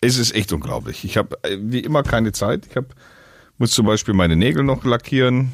Es 0.00 0.16
ist 0.16 0.34
echt 0.34 0.52
unglaublich. 0.52 1.04
Ich 1.04 1.16
habe 1.16 1.36
äh, 1.42 1.58
wie 1.60 1.80
immer 1.80 2.02
keine 2.02 2.32
Zeit. 2.32 2.66
Ich 2.68 2.76
hab, 2.76 2.94
muss 3.58 3.72
zum 3.72 3.86
Beispiel 3.86 4.14
meine 4.14 4.36
Nägel 4.36 4.62
noch 4.62 4.84
lackieren 4.84 5.52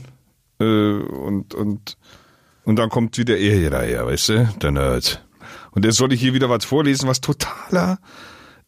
äh, 0.61 0.65
und, 0.65 1.55
und, 1.55 1.97
und 2.65 2.77
dann 2.77 2.91
kommt 2.91 3.17
wieder 3.17 3.37
er 3.39 3.57
hier 3.57 3.71
daher, 3.71 4.07
weißt 4.07 4.29
du, 4.29 4.49
der 4.61 4.71
Nerd. 4.71 5.25
Und 5.71 5.85
jetzt 5.85 5.97
soll 5.97 6.13
ich 6.13 6.21
hier 6.21 6.35
wieder 6.35 6.51
was 6.51 6.65
vorlesen, 6.65 7.09
was 7.09 7.21
totaler 7.21 7.99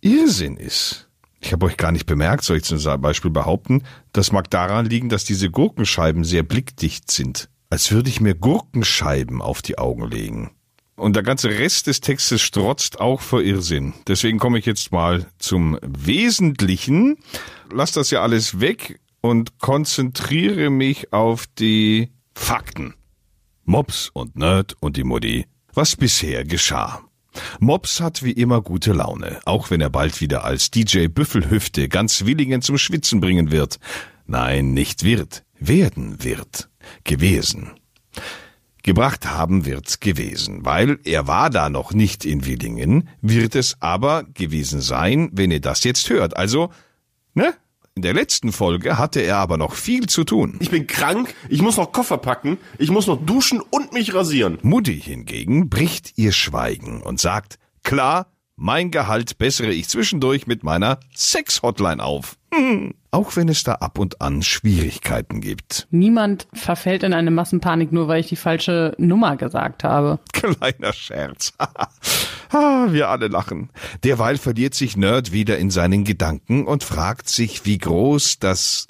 Irrsinn 0.01 0.57
ist. 0.57 1.09
Ich 1.41 1.53
habe 1.53 1.67
euch 1.67 1.77
gar 1.77 1.93
nicht 1.93 2.07
bemerkt, 2.07 2.45
soll 2.45 2.57
ich 2.57 2.65
zum 2.65 2.79
Beispiel 3.01 3.31
behaupten, 3.31 3.83
das 4.13 4.33
mag 4.33 4.51
daran 4.51 4.87
liegen, 4.87 5.09
dass 5.09 5.25
diese 5.25 5.51
Gurkenscheiben 5.51 6.25
sehr 6.25 6.43
blickdicht 6.43 7.11
sind. 7.11 7.49
Als 7.69 7.93
würde 7.93 8.09
ich 8.09 8.21
mir 8.21 8.35
Gurkenscheiben 8.35 9.43
auf 9.43 9.63
die 9.63 9.79
Augen 9.79 10.09
legen. 10.09 10.53
Und 10.97 11.15
der 11.15 11.23
ganze 11.23 11.51
Rest 11.51 11.87
des 11.87 12.01
Textes 12.01 12.41
strotzt 12.41 13.01
auch 13.01 13.21
vor 13.21 13.43
Irrsinn. 13.43 13.93
Deswegen 14.09 14.39
komme 14.39 14.59
ich 14.59 14.67
jetzt 14.67 14.93
mal 14.93 15.27
zum 15.39 15.79
Wesentlichen. 15.83 17.19
Lass 17.71 17.93
das 17.93 18.11
ja 18.11 18.23
alles 18.23 18.61
weg 18.61 18.99
und 19.21 19.59
konzentriere 19.59 20.71
mich 20.71 21.13
auf 21.13 21.47
die 21.59 22.11
Fakten. 22.35 22.95
Mops 23.65 24.11
und 24.13 24.37
Nerd 24.37 24.75
und 24.81 24.97
die 24.97 25.05
Mutti. 25.05 25.47
Was 25.75 25.97
bisher 25.97 26.45
geschah. 26.45 27.03
Mops 27.61 28.01
hat 28.01 28.23
wie 28.23 28.33
immer 28.33 28.63
gute 28.63 28.95
Laune, 28.95 29.41
auch 29.45 29.71
wenn 29.71 29.83
er 29.83 29.91
bald 29.91 30.23
wieder 30.23 30.45
als 30.45 30.71
DJ 30.71 31.09
Büffelhüfte 31.09 31.89
ganz 31.91 32.25
Willingen 32.25 32.63
zum 32.63 32.79
Schwitzen 32.79 33.21
bringen 33.21 33.51
wird. 33.51 33.79
Nein, 34.27 34.73
nicht 34.73 35.03
wird, 35.03 35.45
werden 35.59 36.25
wird. 36.25 36.71
Gewesen. 37.05 37.73
Gebracht 38.87 39.27
haben 39.27 39.67
wird's 39.67 39.99
gewesen, 39.99 40.65
weil 40.65 41.01
er 41.03 41.27
war 41.27 41.51
da 41.51 41.71
noch 41.71 41.93
nicht 41.93 42.25
in 42.25 42.47
Willingen, 42.47 43.09
wird 43.21 43.57
es 43.57 43.79
aber 43.81 44.23
gewesen 44.23 44.81
sein, 44.81 45.29
wenn 45.33 45.51
ihr 45.51 45.61
das 45.61 45.83
jetzt 45.83 46.09
hört. 46.09 46.37
Also, 46.37 46.71
ne? 47.35 47.53
In 47.97 48.03
der 48.03 48.15
letzten 48.15 48.53
Folge 48.53 48.97
hatte 48.97 49.23
er 49.23 49.39
aber 49.39 49.57
noch 49.57 49.75
viel 49.75 50.07
zu 50.07 50.23
tun. 50.23 50.55
Ich 50.61 50.71
bin 50.71 50.87
krank, 50.87 51.35
ich 51.49 51.63
muss 51.63 51.79
noch 51.79 51.91
Koffer 51.91 52.19
packen, 52.19 52.59
ich 52.79 52.91
muss 52.91 53.09
noch 53.09 53.21
duschen 53.27 53.61
und 53.61 53.93
mich 53.93 54.15
rasieren. 54.15 54.59
Mutti 54.63 55.01
hingegen 55.01 55.69
bricht 55.69 56.17
ihr 56.17 56.31
Schweigen 56.31 57.03
und 57.03 57.19
sagt, 57.19 57.59
klar, 57.83 58.31
mein 58.57 58.91
Gehalt 58.91 59.39
bessere 59.39 59.73
ich 59.73 59.89
zwischendurch 59.89 60.47
mit 60.47 60.65
meiner 60.65 60.99
Sex-Hotline 61.15 62.03
auf. 62.03 62.37
Hm. 62.53 62.95
Auch 63.11 63.37
wenn 63.37 63.49
es 63.49 63.65
da 63.65 63.75
ab 63.75 63.99
und 63.99 64.23
an 64.23 64.43
Schwierigkeiten 64.43 65.41
gibt. 65.41 65.87
Niemand 65.91 66.49
verfällt 66.55 67.03
in 67.03 67.13
eine 67.13 67.31
Massenpanik, 67.31 67.93
nur 67.93 68.09
weil 68.09 68.21
ich 68.21 68.29
die 68.29 68.37
falsche 68.37 68.95
Nummer 68.99 69.37
gesagt 69.37 69.85
habe. 69.85 70.19
Kleiner 70.33 70.93
Scherz. 70.93 71.53
ah, 72.51 72.87
wir 72.91 73.09
alle 73.11 73.29
lachen. 73.29 73.71
Derweil 74.05 74.39
verliert 74.39 74.75
sich 74.75 74.97
Nerd 74.97 75.33
wieder 75.33 75.59
in 75.59 75.71
seinen 75.71 76.05
Gedanken 76.05 76.67
und 76.67 76.83
fragt 76.83 77.29
sich, 77.29 77.67
wie 77.67 77.79
groß 77.79 78.39
das 78.39 78.87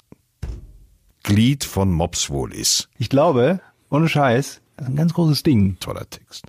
Glied 1.23 1.65
von 1.65 1.91
Mops 1.91 2.29
wohl 2.29 2.53
ist. 2.53 2.87
Ich 2.97 3.09
glaube, 3.09 3.59
ohne 3.89 4.07
Scheiß, 4.07 4.61
das 4.77 4.85
ist 4.87 4.93
ein 4.93 4.95
ganz 4.95 5.13
großes 5.13 5.43
Ding. 5.43 5.77
Toller 5.79 6.09
Text. 6.09 6.45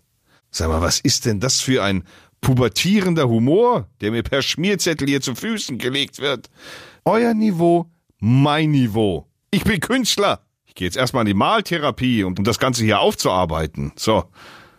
Sag 0.51 0.69
mal, 0.69 0.81
was 0.81 1.01
ist 1.01 1.27
denn 1.27 1.41
das 1.41 1.61
für 1.61 1.83
ein 1.83 2.05
pubertierender 2.41 3.28
Humor, 3.28 3.89
der 4.00 4.11
mir 4.11 4.22
per 4.22 4.42
Schmierzettel 4.42 5.08
hier 5.08 5.20
zu 5.20 5.34
Füßen 5.34 5.78
gelegt 5.78 6.19
wird? 6.19 6.50
Euer 7.05 7.34
Niveau, 7.34 7.91
mein 8.19 8.70
Niveau. 8.70 9.27
Ich 9.50 9.64
bin 9.64 9.81
Künstler. 9.81 10.41
Ich 10.66 10.75
gehe 10.75 10.86
jetzt 10.86 10.97
erstmal 10.97 11.22
in 11.22 11.28
die 11.28 11.34
Maltherapie, 11.34 12.25
um 12.25 12.34
das 12.34 12.59
Ganze 12.59 12.84
hier 12.84 13.00
aufzuarbeiten. 13.00 13.92
So, 13.97 14.25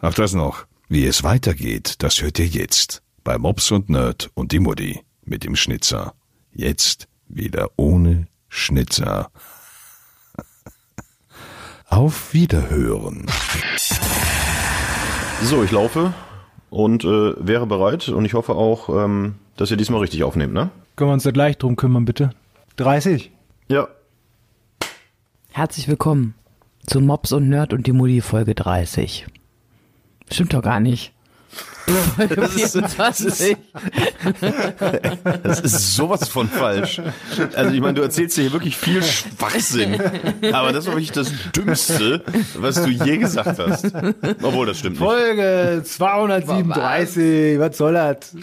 auf 0.02 0.16
das 0.16 0.34
noch. 0.34 0.66
Wie 0.88 1.06
es 1.06 1.24
weitergeht, 1.24 1.96
das 2.00 2.22
hört 2.22 2.40
ihr 2.40 2.48
jetzt. 2.48 3.02
Bei 3.24 3.38
Mops 3.38 3.72
und 3.72 3.90
Nerd 3.90 4.30
und 4.34 4.52
die 4.52 4.60
Mutti 4.60 5.02
mit 5.24 5.44
dem 5.44 5.56
Schnitzer. 5.56 6.14
Jetzt 6.52 7.08
wieder 7.28 7.70
ohne 7.76 8.28
Schnitzer. 8.48 9.32
Auf 11.86 12.34
Wiederhören. 12.34 13.26
So, 15.42 15.64
ich 15.64 15.72
laufe 15.72 16.14
und 16.70 17.04
äh, 17.04 17.34
wäre 17.38 17.66
bereit 17.66 18.10
und 18.10 18.26
ich 18.26 18.34
hoffe 18.34 18.56
auch, 18.56 18.90
ähm, 18.90 19.36
dass 19.58 19.72
ihr 19.72 19.78
diesmal 19.78 20.02
richtig 20.02 20.24
aufnehmt, 20.24 20.54
ne? 20.54 20.70
Können 20.96 21.10
wir 21.10 21.14
uns 21.14 21.24
da 21.24 21.32
gleich 21.32 21.58
drum 21.58 21.76
kümmern, 21.76 22.06
bitte? 22.06 22.32
30? 22.78 23.32
Ja. 23.68 23.88
Herzlich 25.52 25.88
willkommen 25.88 26.36
zu 26.86 27.02
Mops 27.02 27.32
und 27.32 27.50
Nerd 27.50 27.74
und 27.74 27.88
die 27.88 27.92
Mutti 27.92 28.22
Folge 28.22 28.56
30. 28.56 29.28
Stimmt 30.32 30.54
doch 30.54 30.62
gar 30.62 30.80
nicht. 30.80 31.14
Das 32.36 32.56
ist- 32.56 32.72
24. 32.74 33.58
Das 35.44 35.60
ist 35.62 35.96
sowas 35.96 36.28
von 36.30 36.48
falsch. 36.48 37.02
Also 37.56 37.74
ich 37.74 37.82
meine, 37.82 37.96
du 37.96 38.02
erzählst 38.02 38.36
hier 38.38 38.52
wirklich 38.52 38.78
viel 38.78 39.02
Schwachsinn. 39.02 40.00
Aber 40.54 40.72
das 40.72 40.86
war 40.86 40.94
wirklich 40.94 41.12
das 41.12 41.32
Dümmste, 41.56 42.24
was 42.56 42.76
du 42.84 42.90
je 42.90 43.18
gesagt 43.18 43.58
hast. 43.60 43.86
Obwohl, 44.44 44.68
das 44.68 44.78
stimmt 44.80 45.00
nicht. 45.00 45.10
Folge 45.10 45.82
237, 45.84 47.60
was 47.60 47.78
soll 47.78 47.94
das? 47.94 48.36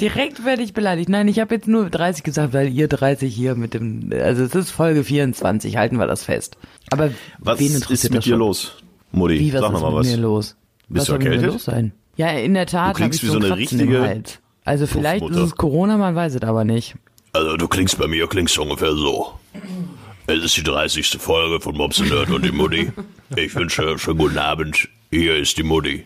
Direkt 0.00 0.44
werde 0.44 0.62
ich 0.62 0.72
beleidigt. 0.74 1.08
Nein, 1.08 1.28
ich 1.28 1.38
habe 1.40 1.54
jetzt 1.54 1.68
nur 1.68 1.90
30 1.90 2.22
gesagt, 2.24 2.52
weil 2.52 2.68
ihr 2.72 2.88
30 2.88 3.34
hier 3.34 3.54
mit 3.54 3.74
dem, 3.74 4.10
also 4.18 4.44
es 4.44 4.54
ist 4.54 4.70
Folge 4.70 5.04
24, 5.04 5.76
halten 5.76 5.98
wir 5.98 6.06
das 6.06 6.24
fest. 6.24 6.56
Aber 6.90 7.10
Was 7.38 7.58
wen 7.58 7.66
ist 7.66 7.74
interessiert 7.76 8.12
mit 8.12 8.18
das 8.18 8.24
dir 8.24 8.30
schon? 8.30 8.38
los, 8.38 8.72
Mutti? 9.12 9.38
Wie, 9.40 9.52
was 9.52 9.60
Sag 9.60 9.74
ist 9.74 9.80
mal 9.80 9.90
mit 9.90 9.98
was. 9.98 10.06
mir 10.06 10.16
los? 10.16 10.56
Bist 10.88 11.00
was 11.00 11.04
du 11.04 11.10
soll 11.12 11.18
mit 11.18 11.26
mir 11.28 11.34
erkältet? 11.34 11.52
los 11.54 11.64
sein? 11.64 11.92
Ja, 12.16 12.28
in 12.30 12.54
der 12.54 12.66
Tat 12.66 12.88
habe 12.88 12.98
klingst 12.98 13.22
ich 13.22 13.24
wie 13.24 13.26
so 13.26 13.32
so 13.34 13.38
eine 13.38 13.48
Kratzen 13.48 13.78
richtige 13.80 14.00
Hals. 14.00 14.40
Also 14.64 14.86
vielleicht 14.86 15.24
ist 15.28 15.36
es 15.36 15.54
Corona, 15.54 15.96
man 15.96 16.14
weiß 16.14 16.34
es 16.34 16.42
aber 16.42 16.64
nicht. 16.64 16.96
Also 17.32 17.56
du 17.56 17.68
klingst 17.68 17.98
bei 17.98 18.06
mir, 18.06 18.26
klingst 18.26 18.58
ungefähr 18.58 18.92
so. 18.94 19.38
Es 20.26 20.42
ist 20.42 20.56
die 20.56 20.64
30. 20.64 21.18
Folge 21.20 21.60
von 21.60 21.76
Mops 21.76 22.00
und 22.00 22.08
Nerd 22.08 22.30
und 22.30 22.44
die 22.44 22.50
Mutti. 22.50 22.90
Ich 23.36 23.54
wünsche 23.54 23.98
schönen 23.98 24.18
guten 24.18 24.38
Abend. 24.38 24.88
Hier 25.10 25.36
ist 25.36 25.56
die 25.56 25.62
Mutti. 25.62 26.04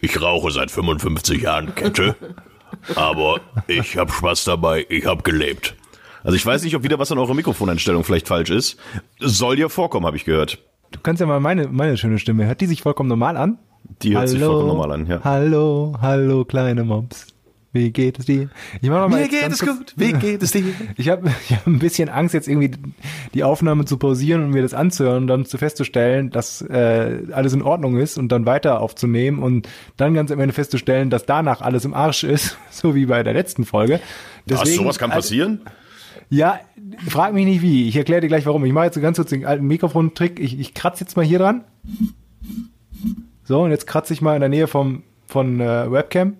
Ich 0.00 0.20
rauche 0.20 0.50
seit 0.50 0.70
55 0.70 1.42
Jahren 1.42 1.74
Kette, 1.74 2.16
aber 2.96 3.40
ich 3.68 3.96
habe 3.96 4.12
Spaß 4.12 4.44
dabei, 4.44 4.84
ich 4.88 5.06
habe 5.06 5.22
gelebt. 5.22 5.76
Also 6.24 6.36
ich 6.36 6.44
weiß 6.44 6.64
nicht, 6.64 6.74
ob 6.76 6.82
wieder 6.82 6.98
was 6.98 7.12
an 7.12 7.18
eurer 7.18 7.34
Mikrofoneinstellung 7.34 8.04
vielleicht 8.04 8.28
falsch 8.28 8.50
ist. 8.50 8.78
Soll 9.20 9.56
dir 9.56 9.70
vorkommen, 9.70 10.04
habe 10.04 10.16
ich 10.16 10.24
gehört. 10.24 10.58
Du 10.90 10.98
kannst 11.00 11.20
ja 11.20 11.26
mal 11.26 11.40
meine, 11.40 11.68
meine 11.68 11.96
schöne 11.96 12.18
Stimme. 12.18 12.46
Hört 12.46 12.60
die 12.60 12.66
sich 12.66 12.82
vollkommen 12.82 13.08
normal 13.08 13.36
an? 13.36 13.58
Die 14.02 14.16
hört 14.16 14.28
sich 14.28 14.40
vollkommen 14.40 14.66
normal 14.68 14.92
an, 14.92 15.06
ja. 15.06 15.20
Hallo, 15.22 15.96
hallo, 16.00 16.44
kleine 16.44 16.84
Mops. 16.84 17.26
Wie 17.74 17.90
geht 17.90 18.18
es 18.18 18.26
dir? 18.26 18.50
Ich 18.82 18.90
mach 18.90 19.00
noch 19.00 19.08
mal 19.08 19.22
Mir 19.22 19.28
geht 19.28 19.50
es 19.50 19.60
gut. 19.60 19.94
Wie 19.96 20.12
geht 20.12 20.42
es 20.42 20.50
dir? 20.52 20.62
Ich 20.98 21.08
habe 21.08 21.30
ich 21.48 21.56
hab 21.56 21.66
ein 21.66 21.78
bisschen 21.78 22.10
Angst, 22.10 22.34
jetzt 22.34 22.46
irgendwie 22.46 22.72
die 23.32 23.44
Aufnahme 23.44 23.86
zu 23.86 23.96
pausieren 23.96 24.44
und 24.44 24.50
mir 24.50 24.60
das 24.60 24.74
anzuhören 24.74 25.22
und 25.22 25.26
dann 25.28 25.46
zu 25.46 25.56
festzustellen, 25.56 26.28
dass 26.28 26.60
äh, 26.60 27.22
alles 27.32 27.54
in 27.54 27.62
Ordnung 27.62 27.96
ist 27.96 28.18
und 28.18 28.30
dann 28.30 28.44
weiter 28.44 28.80
aufzunehmen 28.80 29.42
und 29.42 29.68
dann 29.96 30.12
ganz 30.12 30.30
am 30.30 30.38
Ende 30.38 30.52
festzustellen, 30.52 31.08
dass 31.08 31.24
danach 31.24 31.62
alles 31.62 31.86
im 31.86 31.94
Arsch 31.94 32.24
ist, 32.24 32.58
so 32.70 32.94
wie 32.94 33.06
bei 33.06 33.22
der 33.22 33.32
letzten 33.32 33.64
Folge. 33.64 34.00
Was, 34.46 34.60
Deswegen- 34.60 34.82
sowas 34.82 34.98
kann 34.98 35.10
also, 35.10 35.28
passieren? 35.28 35.60
ja, 36.28 36.60
frag 37.08 37.32
mich 37.32 37.46
nicht 37.46 37.62
wie. 37.62 37.88
Ich 37.88 37.96
erkläre 37.96 38.20
dir 38.20 38.28
gleich 38.28 38.44
warum. 38.44 38.66
Ich 38.66 38.72
mache 38.74 38.86
jetzt 38.86 39.00
ganz 39.00 39.16
kurz 39.16 39.30
den 39.30 39.46
alten 39.46 39.66
Mikrofontrick. 39.66 40.40
Ich, 40.40 40.58
ich 40.60 40.74
kratze 40.74 41.04
jetzt 41.04 41.16
mal 41.16 41.24
hier 41.24 41.38
dran. 41.38 41.64
So, 43.52 43.60
und 43.60 43.70
jetzt 43.70 43.86
kratze 43.86 44.14
ich 44.14 44.22
mal 44.22 44.34
in 44.34 44.40
der 44.40 44.48
Nähe 44.48 44.66
vom, 44.66 45.02
von 45.26 45.60
äh, 45.60 45.92
Webcam. 45.92 46.38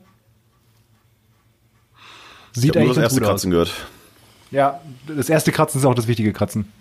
Ich 2.54 2.62
Sieht 2.62 2.74
nur 2.74 2.84
eigentlich 2.84 2.94
das 2.94 3.02
ganz 3.02 3.04
erste 3.04 3.20
gut 3.20 3.24
aus. 3.24 3.30
Kratzen 3.32 3.50
gehört. 3.50 3.72
Ja, 4.50 4.80
das 5.06 5.28
erste 5.28 5.52
Kratzen 5.52 5.78
ist 5.78 5.84
auch 5.84 5.94
das 5.94 6.08
wichtige 6.08 6.32
Kratzen. 6.32 6.72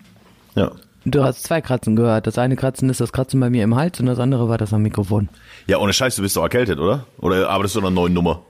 Ja. 0.54 0.70
Du 1.04 1.22
hast 1.22 1.42
zwei 1.42 1.60
Kratzen 1.60 1.96
gehört. 1.96 2.26
Das 2.26 2.38
eine 2.38 2.56
Kratzen 2.56 2.88
ist 2.88 2.98
das 2.98 3.12
Kratzen 3.12 3.40
bei 3.40 3.50
mir 3.50 3.62
im 3.62 3.76
Hals 3.76 4.00
und 4.00 4.06
das 4.06 4.18
andere 4.18 4.48
war 4.48 4.56
das 4.56 4.72
am 4.72 4.80
Mikrofon. 4.80 5.28
Ja, 5.66 5.76
ohne 5.76 5.92
Scheiß, 5.92 6.16
du 6.16 6.22
bist 6.22 6.34
doch 6.34 6.44
erkältet, 6.44 6.78
oder? 6.78 7.04
Oder 7.18 7.50
arbeitest 7.50 7.74
du 7.76 7.80
an 7.80 7.84
einer 7.88 7.94
neuen 7.94 8.14
Nummer? 8.14 8.40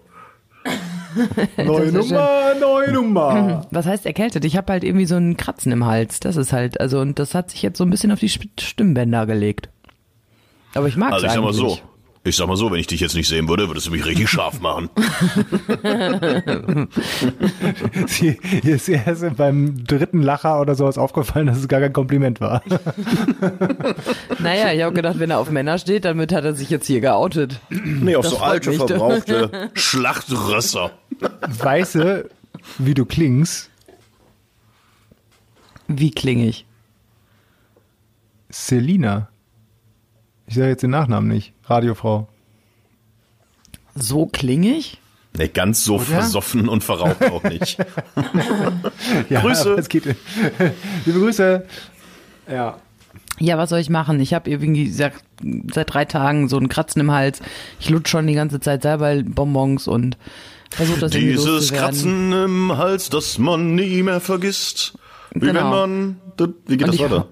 Neue 1.56 1.90
Das 1.90 2.10
Nummer, 2.10 2.54
neue 2.60 2.92
Nummer. 2.92 3.66
Was 3.72 3.86
heißt 3.86 4.06
erkältet? 4.06 4.44
Ich 4.44 4.56
habe 4.56 4.72
halt 4.72 4.84
irgendwie 4.84 5.06
so 5.06 5.16
einen 5.16 5.36
Kratzen 5.36 5.72
im 5.72 5.84
Hals. 5.84 6.20
Das 6.20 6.36
ist 6.36 6.52
halt, 6.52 6.80
also 6.80 7.00
und 7.00 7.18
das 7.18 7.34
hat 7.34 7.50
sich 7.50 7.60
jetzt 7.62 7.76
so 7.76 7.82
ein 7.82 7.90
bisschen 7.90 8.12
auf 8.12 8.20
die 8.20 8.28
Stimmbänder 8.28 9.26
gelegt. 9.26 9.68
Aber 10.74 10.88
ich 10.88 10.96
mag 10.96 11.12
Also 11.12 11.26
es 11.26 11.32
ich 11.32 11.36
sag 11.36 11.44
mal 11.44 11.52
so. 11.52 11.78
Ich 12.24 12.36
sag 12.36 12.46
mal 12.46 12.56
so, 12.56 12.70
wenn 12.70 12.78
ich 12.78 12.86
dich 12.86 13.00
jetzt 13.00 13.16
nicht 13.16 13.26
sehen 13.28 13.48
würde, 13.48 13.66
würdest 13.68 13.88
du 13.88 13.90
mich 13.90 14.06
richtig 14.06 14.28
scharf 14.30 14.60
machen. 14.60 14.88
Sie- 18.06 18.38
Hier 18.62 18.76
ist 18.76 18.88
erst 18.88 19.36
beim 19.36 19.84
dritten 19.84 20.22
Lacher 20.22 20.60
oder 20.60 20.74
sowas 20.76 20.98
aufgefallen, 20.98 21.46
dass 21.48 21.58
es 21.58 21.66
gar 21.68 21.80
kein 21.80 21.92
Kompliment 21.92 22.40
war. 22.40 22.62
Naja, 24.38 24.72
ich 24.72 24.82
habe 24.82 24.94
gedacht, 24.94 25.18
wenn 25.20 25.30
er 25.30 25.38
auf 25.38 25.50
Männer 25.50 25.78
steht, 25.78 26.04
damit 26.04 26.32
hat 26.32 26.44
er 26.44 26.54
sich 26.54 26.68
jetzt 26.70 26.86
hier 26.86 27.00
geoutet. 27.00 27.60
Nee, 27.70 28.16
auf 28.16 28.24
Das 28.24 28.32
so 28.34 28.38
alte, 28.40 28.70
mich. 28.70 28.78
verbrauchte. 28.78 29.70
Schlachtrösser. 29.74 30.90
Weiße, 31.48 32.28
wie 32.78 32.94
du 32.94 33.04
klingst, 33.04 33.70
Wie 35.88 36.10
klinge 36.10 36.46
ich? 36.46 36.66
Selina. 38.50 39.28
Ich 40.46 40.54
sage 40.54 40.68
jetzt 40.68 40.82
den 40.82 40.90
Nachnamen 40.90 41.28
nicht. 41.28 41.52
Radiofrau. 41.64 42.28
So 43.94 44.26
klinge 44.26 44.70
ich? 44.76 44.98
Nee, 45.36 45.48
ganz 45.48 45.84
so 45.84 45.98
versoffen 45.98 46.68
und 46.68 46.84
verraucht 46.84 47.22
auch 47.30 47.42
nicht. 47.44 47.78
Ja, 49.30 49.40
Grüße. 49.40 49.74
Es 49.74 49.88
geht, 49.88 50.04
liebe 51.06 51.18
Grüße. 51.20 51.66
Ja. 52.50 52.76
Ja, 53.38 53.56
was 53.58 53.70
soll 53.70 53.78
ich 53.80 53.88
machen? 53.90 54.20
Ich 54.20 54.34
habe 54.34 54.50
irgendwie 54.50 54.88
seit, 54.90 55.14
seit 55.72 55.92
drei 55.92 56.04
Tagen 56.04 56.48
so 56.48 56.56
einen 56.58 56.68
Kratzen 56.68 57.00
im 57.00 57.10
Hals. 57.12 57.40
Ich 57.80 57.88
lutsch 57.90 58.08
schon 58.08 58.26
die 58.26 58.34
ganze 58.34 58.60
Zeit 58.60 58.82
selber 58.82 59.22
Bonbons 59.22 59.88
und 59.88 60.16
versuche 60.70 61.00
das 61.00 61.14
irgendwie 61.14 61.32
Dieses. 61.36 61.72
Kratzen 61.72 62.32
im 62.32 62.76
Hals, 62.76 63.08
das 63.10 63.38
man 63.38 63.74
nie 63.74 64.02
mehr 64.02 64.20
vergisst. 64.20 64.94
Wie 65.32 65.40
Genau. 65.46 65.60
wenn 65.62 65.70
man. 65.70 66.16
Wie 66.66 66.76
geht 66.76 66.82
Und 66.82 66.88
das 66.88 66.94
ich- 66.96 67.00
weiter? 67.02 67.28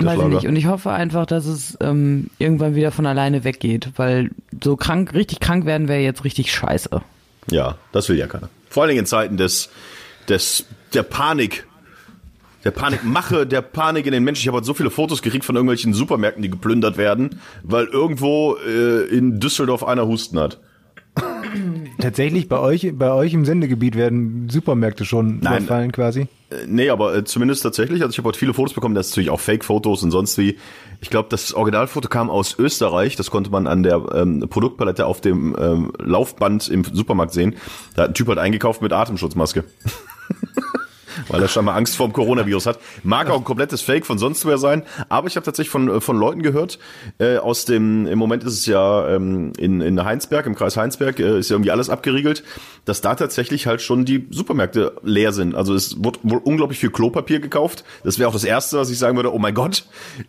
Der 0.00 0.06
Weiß 0.06 0.18
ich 0.18 0.26
nicht. 0.26 0.46
Und 0.46 0.56
ich 0.56 0.66
hoffe 0.66 0.90
einfach, 0.90 1.26
dass 1.26 1.46
es 1.46 1.76
ähm, 1.80 2.30
irgendwann 2.38 2.74
wieder 2.74 2.90
von 2.90 3.06
alleine 3.06 3.44
weggeht, 3.44 3.92
weil 3.96 4.30
so 4.62 4.76
krank, 4.76 5.14
richtig 5.14 5.40
krank 5.40 5.66
werden 5.66 5.88
wäre 5.88 6.00
jetzt 6.00 6.24
richtig 6.24 6.52
scheiße. 6.52 7.02
Ja, 7.50 7.76
das 7.92 8.08
will 8.08 8.16
ja 8.16 8.26
keiner. 8.26 8.48
Vor 8.68 8.82
allen 8.82 8.88
Dingen 8.88 9.00
in 9.00 9.06
Zeiten 9.06 9.36
des, 9.36 9.68
des, 10.28 10.66
der 10.94 11.02
Panik. 11.02 11.66
Der 12.64 12.70
Panikmache, 12.70 13.44
der 13.44 13.60
Panik 13.60 14.06
in 14.06 14.12
den 14.12 14.22
Menschen. 14.22 14.42
Ich 14.42 14.46
habe 14.46 14.58
heute 14.58 14.66
so 14.66 14.74
viele 14.74 14.90
Fotos 14.90 15.20
gekriegt 15.20 15.44
von 15.44 15.56
irgendwelchen 15.56 15.94
Supermärkten, 15.94 16.44
die 16.44 16.50
geplündert 16.50 16.96
werden, 16.96 17.40
weil 17.64 17.86
irgendwo 17.86 18.56
äh, 18.56 19.04
in 19.08 19.40
Düsseldorf 19.40 19.82
einer 19.82 20.06
Husten 20.06 20.38
hat. 20.38 20.60
Tatsächlich 22.02 22.48
bei 22.48 22.58
euch, 22.58 22.90
bei 22.94 23.12
euch 23.12 23.32
im 23.32 23.44
Sendegebiet 23.44 23.94
werden 23.94 24.48
Supermärkte 24.50 25.04
schon 25.04 25.38
Nein. 25.38 25.58
überfallen 25.58 25.92
quasi. 25.92 26.22
Äh, 26.50 26.66
Nee, 26.66 26.90
aber 26.90 27.14
äh, 27.14 27.22
zumindest 27.24 27.62
tatsächlich. 27.62 28.02
Also 28.02 28.10
ich 28.10 28.18
habe 28.18 28.26
heute 28.26 28.38
viele 28.40 28.54
Fotos 28.54 28.74
bekommen, 28.74 28.96
das 28.96 29.06
ist 29.06 29.12
natürlich 29.12 29.30
auch 29.30 29.38
Fake-Fotos 29.38 30.02
und 30.02 30.10
sonst 30.10 30.36
wie. 30.36 30.58
Ich 31.00 31.10
glaube, 31.10 31.28
das 31.30 31.54
Originalfoto 31.54 32.08
kam 32.08 32.28
aus 32.28 32.58
Österreich. 32.58 33.14
Das 33.14 33.30
konnte 33.30 33.50
man 33.50 33.68
an 33.68 33.84
der 33.84 34.04
ähm, 34.14 34.48
Produktpalette 34.50 35.06
auf 35.06 35.20
dem 35.20 35.54
ähm, 35.56 35.92
Laufband 35.98 36.68
im 36.68 36.82
Supermarkt 36.84 37.32
sehen. 37.32 37.54
Da 37.94 38.02
hat 38.02 38.10
ein 38.10 38.14
Typ 38.14 38.26
halt 38.28 38.38
eingekauft 38.38 38.82
mit 38.82 38.92
Atemschutzmaske. 38.92 39.62
Weil 41.28 41.42
er 41.42 41.48
scheinbar 41.48 41.76
Angst 41.76 41.96
vor 41.96 42.08
dem 42.08 42.12
Coronavirus 42.12 42.66
hat. 42.66 42.78
Mag 43.02 43.30
auch 43.30 43.38
ein 43.38 43.44
komplettes 43.44 43.82
Fake 43.82 44.06
von 44.06 44.18
sonst 44.18 44.44
woher 44.44 44.58
sein. 44.58 44.82
Aber 45.08 45.26
ich 45.28 45.36
habe 45.36 45.44
tatsächlich 45.44 45.70
von, 45.70 45.88
äh, 45.88 46.00
von 46.00 46.16
Leuten 46.16 46.42
gehört, 46.42 46.78
äh, 47.18 47.36
aus 47.36 47.64
dem, 47.64 48.06
im 48.06 48.18
Moment 48.18 48.44
ist 48.44 48.54
es 48.54 48.66
ja 48.66 49.08
ähm, 49.08 49.52
in, 49.58 49.80
in 49.80 50.04
Heinsberg, 50.04 50.46
im 50.46 50.54
Kreis 50.54 50.76
Heinsberg, 50.76 51.18
äh, 51.18 51.38
ist 51.38 51.50
ja 51.50 51.54
irgendwie 51.54 51.70
alles 51.70 51.90
abgeriegelt, 51.90 52.44
dass 52.84 53.00
da 53.00 53.14
tatsächlich 53.14 53.66
halt 53.66 53.82
schon 53.82 54.04
die 54.04 54.26
Supermärkte 54.30 54.96
leer 55.02 55.32
sind. 55.32 55.54
Also 55.54 55.74
es 55.74 56.02
wird 56.02 56.20
wohl 56.22 56.40
unglaublich 56.42 56.78
viel 56.78 56.90
Klopapier 56.90 57.40
gekauft. 57.40 57.84
Das 58.04 58.18
wäre 58.18 58.28
auch 58.28 58.32
das 58.32 58.44
Erste, 58.44 58.78
was 58.78 58.90
ich 58.90 58.98
sagen 58.98 59.16
würde, 59.16 59.32
oh 59.32 59.38
mein 59.38 59.54
Gott, 59.54 59.84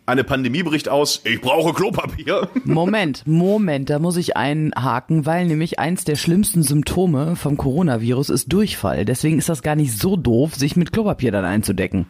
eine 0.06 0.24
Pandemie 0.24 0.62
bricht 0.62 0.88
aus, 0.88 1.20
ich 1.24 1.40
brauche 1.40 1.72
Klopapier. 1.72 2.48
Moment, 2.64 3.22
Moment, 3.26 3.90
da 3.90 3.98
muss 3.98 4.16
ich 4.16 4.36
einhaken, 4.36 5.26
weil 5.26 5.46
nämlich 5.46 5.78
eins 5.78 6.04
der 6.04 6.16
schlimmsten 6.16 6.62
Symptome 6.62 7.36
vom 7.36 7.56
Coronavirus 7.56 8.30
ist 8.30 8.52
Durchfall. 8.52 9.04
Deswegen 9.04 9.38
ist 9.38 9.48
das 9.48 9.62
gar 9.62 9.76
nicht 9.76 9.98
so 9.98 10.16
doof, 10.16 10.54
sich 10.54 10.73
mit 10.76 10.92
Klopapier 10.92 11.32
dann 11.32 11.44
einzudecken. 11.44 12.06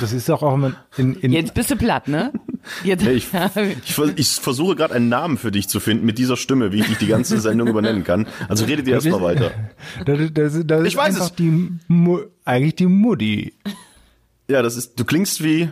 Das 0.00 0.12
ist 0.12 0.30
auch 0.30 0.42
auch 0.42 0.54
immer 0.54 0.74
in, 0.96 1.14
in 1.14 1.32
Jetzt 1.32 1.54
bist 1.54 1.70
du 1.70 1.76
platt, 1.76 2.06
ne? 2.06 2.30
Jetzt, 2.84 3.06
ich, 3.06 3.28
ich, 3.86 3.98
ich 4.16 4.28
versuche 4.28 4.76
gerade 4.76 4.94
einen 4.94 5.08
Namen 5.08 5.38
für 5.38 5.50
dich 5.50 5.68
zu 5.68 5.80
finden 5.80 6.04
mit 6.04 6.18
dieser 6.18 6.36
Stimme, 6.36 6.72
wie 6.72 6.80
ich 6.80 6.86
dich 6.88 6.98
die 6.98 7.06
ganze 7.06 7.40
Sendung 7.40 7.68
übernennen 7.68 8.04
kann. 8.04 8.26
Also 8.48 8.66
redet 8.66 8.86
ihr 8.86 8.94
erstmal 8.94 9.22
weiter. 9.22 9.50
das, 10.04 10.18
das, 10.34 10.66
das 10.66 10.80
Ich 10.82 10.88
ist 10.88 10.96
weiß 10.96 11.18
es. 11.18 11.34
die 11.34 11.70
eigentlich 12.44 12.74
die 12.76 12.86
Mutti. 12.86 13.54
Ja, 14.48 14.62
das 14.62 14.76
ist, 14.76 14.98
du 15.00 15.04
klingst 15.04 15.42
wie, 15.42 15.70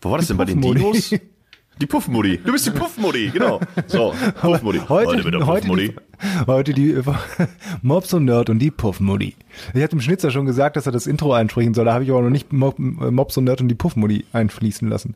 wo 0.00 0.10
war 0.10 0.18
das 0.18 0.28
denn 0.28 0.36
bei 0.38 0.46
den. 0.46 0.60
Dinos? 0.60 1.14
Die 1.80 1.86
Puffmutti. 1.86 2.38
Du 2.44 2.52
bist 2.52 2.66
die 2.66 2.70
Puffmutti, 2.70 3.30
genau. 3.30 3.60
So, 3.86 4.14
Puffmutti. 4.40 4.80
Heute, 4.88 5.24
mit 5.24 5.34
der 5.34 5.46
heute, 5.46 5.66
Puffmutti. 5.66 5.88
die, 6.22 6.46
heute 6.46 6.74
die 6.74 6.96
Mops 7.82 8.12
und 8.14 8.24
Nerd 8.26 8.50
und 8.50 8.58
die 8.60 8.70
Puffmutti. 8.70 9.34
Ich 9.74 9.80
hatte 9.82 9.88
dem 9.96 10.00
Schnitzer 10.00 10.30
schon 10.30 10.46
gesagt, 10.46 10.76
dass 10.76 10.86
er 10.86 10.92
das 10.92 11.06
Intro 11.06 11.32
einsprechen 11.32 11.74
soll. 11.74 11.86
Da 11.86 11.94
habe 11.94 12.04
ich 12.04 12.10
aber 12.10 12.22
noch 12.22 12.30
nicht 12.30 12.52
Mob, 12.52 12.78
Mops 12.78 13.36
und 13.36 13.44
Nerd 13.44 13.60
und 13.60 13.68
die 13.68 13.74
Puffmutti 13.74 14.24
einfließen 14.32 14.88
lassen. 14.88 15.14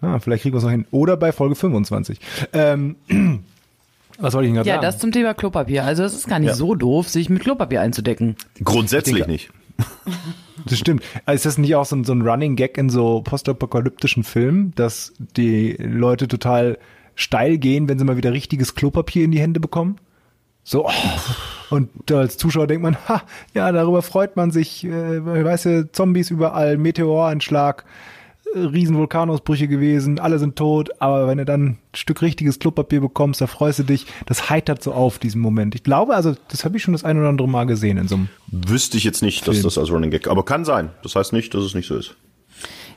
Ah, 0.00 0.20
vielleicht 0.20 0.42
kriegen 0.42 0.54
wir 0.54 0.58
es 0.58 0.64
noch 0.64 0.70
hin. 0.70 0.86
Oder 0.92 1.16
bei 1.16 1.32
Folge 1.32 1.56
25. 1.56 2.20
Ähm, 2.52 2.94
was 4.18 4.34
wollte 4.34 4.46
ich 4.46 4.50
denn 4.50 4.54
gerade 4.56 4.68
ja, 4.68 4.74
sagen? 4.76 4.82
das 4.86 4.98
zum 4.98 5.10
Thema 5.10 5.34
Klopapier. 5.34 5.84
Also 5.84 6.04
es 6.04 6.14
ist 6.14 6.28
gar 6.28 6.38
nicht 6.38 6.50
Ja. 6.50 6.54
so 6.54 6.76
doof, 6.76 7.08
sich 7.08 7.28
mit 7.30 7.42
Klopapier 7.42 7.80
einzudecken. 7.80 8.36
Grundsätzlich 8.62 9.16
Ich 9.20 9.24
denke- 9.26 9.32
nicht. 9.32 9.50
Das 10.66 10.78
stimmt. 10.78 11.02
Also 11.24 11.36
ist 11.36 11.46
das 11.46 11.58
nicht 11.58 11.74
auch 11.74 11.84
so 11.84 11.96
ein, 11.96 12.04
so 12.04 12.12
ein 12.12 12.22
Running 12.22 12.56
Gag 12.56 12.78
in 12.78 12.90
so 12.90 13.22
postapokalyptischen 13.22 14.24
Filmen, 14.24 14.72
dass 14.74 15.12
die 15.36 15.72
Leute 15.78 16.28
total 16.28 16.78
steil 17.14 17.58
gehen, 17.58 17.88
wenn 17.88 17.98
sie 17.98 18.04
mal 18.04 18.16
wieder 18.16 18.32
richtiges 18.32 18.74
Klopapier 18.74 19.24
in 19.24 19.32
die 19.32 19.40
Hände 19.40 19.60
bekommen? 19.60 19.98
So, 20.62 20.86
oh. 20.86 20.90
und 21.70 22.12
als 22.12 22.36
Zuschauer 22.36 22.66
denkt 22.66 22.82
man, 22.82 22.96
ha, 23.08 23.22
ja, 23.54 23.72
darüber 23.72 24.02
freut 24.02 24.36
man 24.36 24.50
sich, 24.50 24.84
äh, 24.84 25.24
weißt 25.24 25.92
Zombies 25.92 26.30
überall, 26.30 26.76
Meteoranschlag, 26.76 27.84
riesen 28.54 28.96
Vulkanausbrüche 28.96 29.68
gewesen, 29.68 30.18
alle 30.18 30.38
sind 30.38 30.56
tot, 30.56 30.90
aber 31.00 31.26
wenn 31.26 31.38
du 31.38 31.44
dann 31.44 31.64
ein 31.64 31.78
Stück 31.94 32.22
richtiges 32.22 32.58
Klopapier 32.58 33.00
bekommst, 33.00 33.40
da 33.40 33.46
freust 33.46 33.80
du 33.80 33.82
dich, 33.84 34.06
das 34.26 34.50
heitert 34.50 34.82
so 34.82 34.92
auf 34.92 35.18
diesen 35.18 35.40
Moment. 35.40 35.74
Ich 35.74 35.82
glaube, 35.82 36.14
also, 36.14 36.34
das 36.48 36.64
habe 36.64 36.76
ich 36.76 36.82
schon 36.82 36.92
das 36.92 37.04
ein 37.04 37.18
oder 37.18 37.28
andere 37.28 37.48
Mal 37.48 37.64
gesehen 37.64 37.98
in 37.98 38.08
so 38.08 38.16
einem 38.16 38.28
Wüsste 38.48 38.96
ich 38.96 39.04
jetzt 39.04 39.22
nicht, 39.22 39.46
dass 39.46 39.56
Film. 39.56 39.64
das 39.64 39.78
als 39.78 39.90
Running 39.90 40.10
Gag, 40.10 40.28
aber 40.28 40.44
kann 40.44 40.64
sein. 40.64 40.90
Das 41.02 41.14
heißt 41.14 41.32
nicht, 41.32 41.54
dass 41.54 41.62
es 41.62 41.74
nicht 41.74 41.86
so 41.86 41.96
ist. 41.96 42.16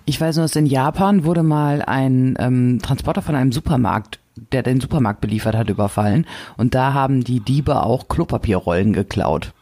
Ich 0.05 0.19
weiß 0.19 0.37
nur, 0.37 0.45
dass 0.45 0.55
in 0.55 0.65
Japan 0.65 1.25
wurde 1.25 1.43
mal 1.43 1.83
ein 1.83 2.35
ähm, 2.39 2.79
Transporter 2.81 3.21
von 3.21 3.35
einem 3.35 3.51
Supermarkt, 3.51 4.19
der 4.51 4.63
den 4.63 4.81
Supermarkt 4.81 5.21
beliefert 5.21 5.55
hat, 5.55 5.69
überfallen. 5.69 6.25
Und 6.57 6.73
da 6.73 6.93
haben 6.93 7.23
die 7.23 7.39
Diebe 7.39 7.83
auch 7.83 8.07
Klopapierrollen 8.07 8.93
geklaut. 8.93 9.53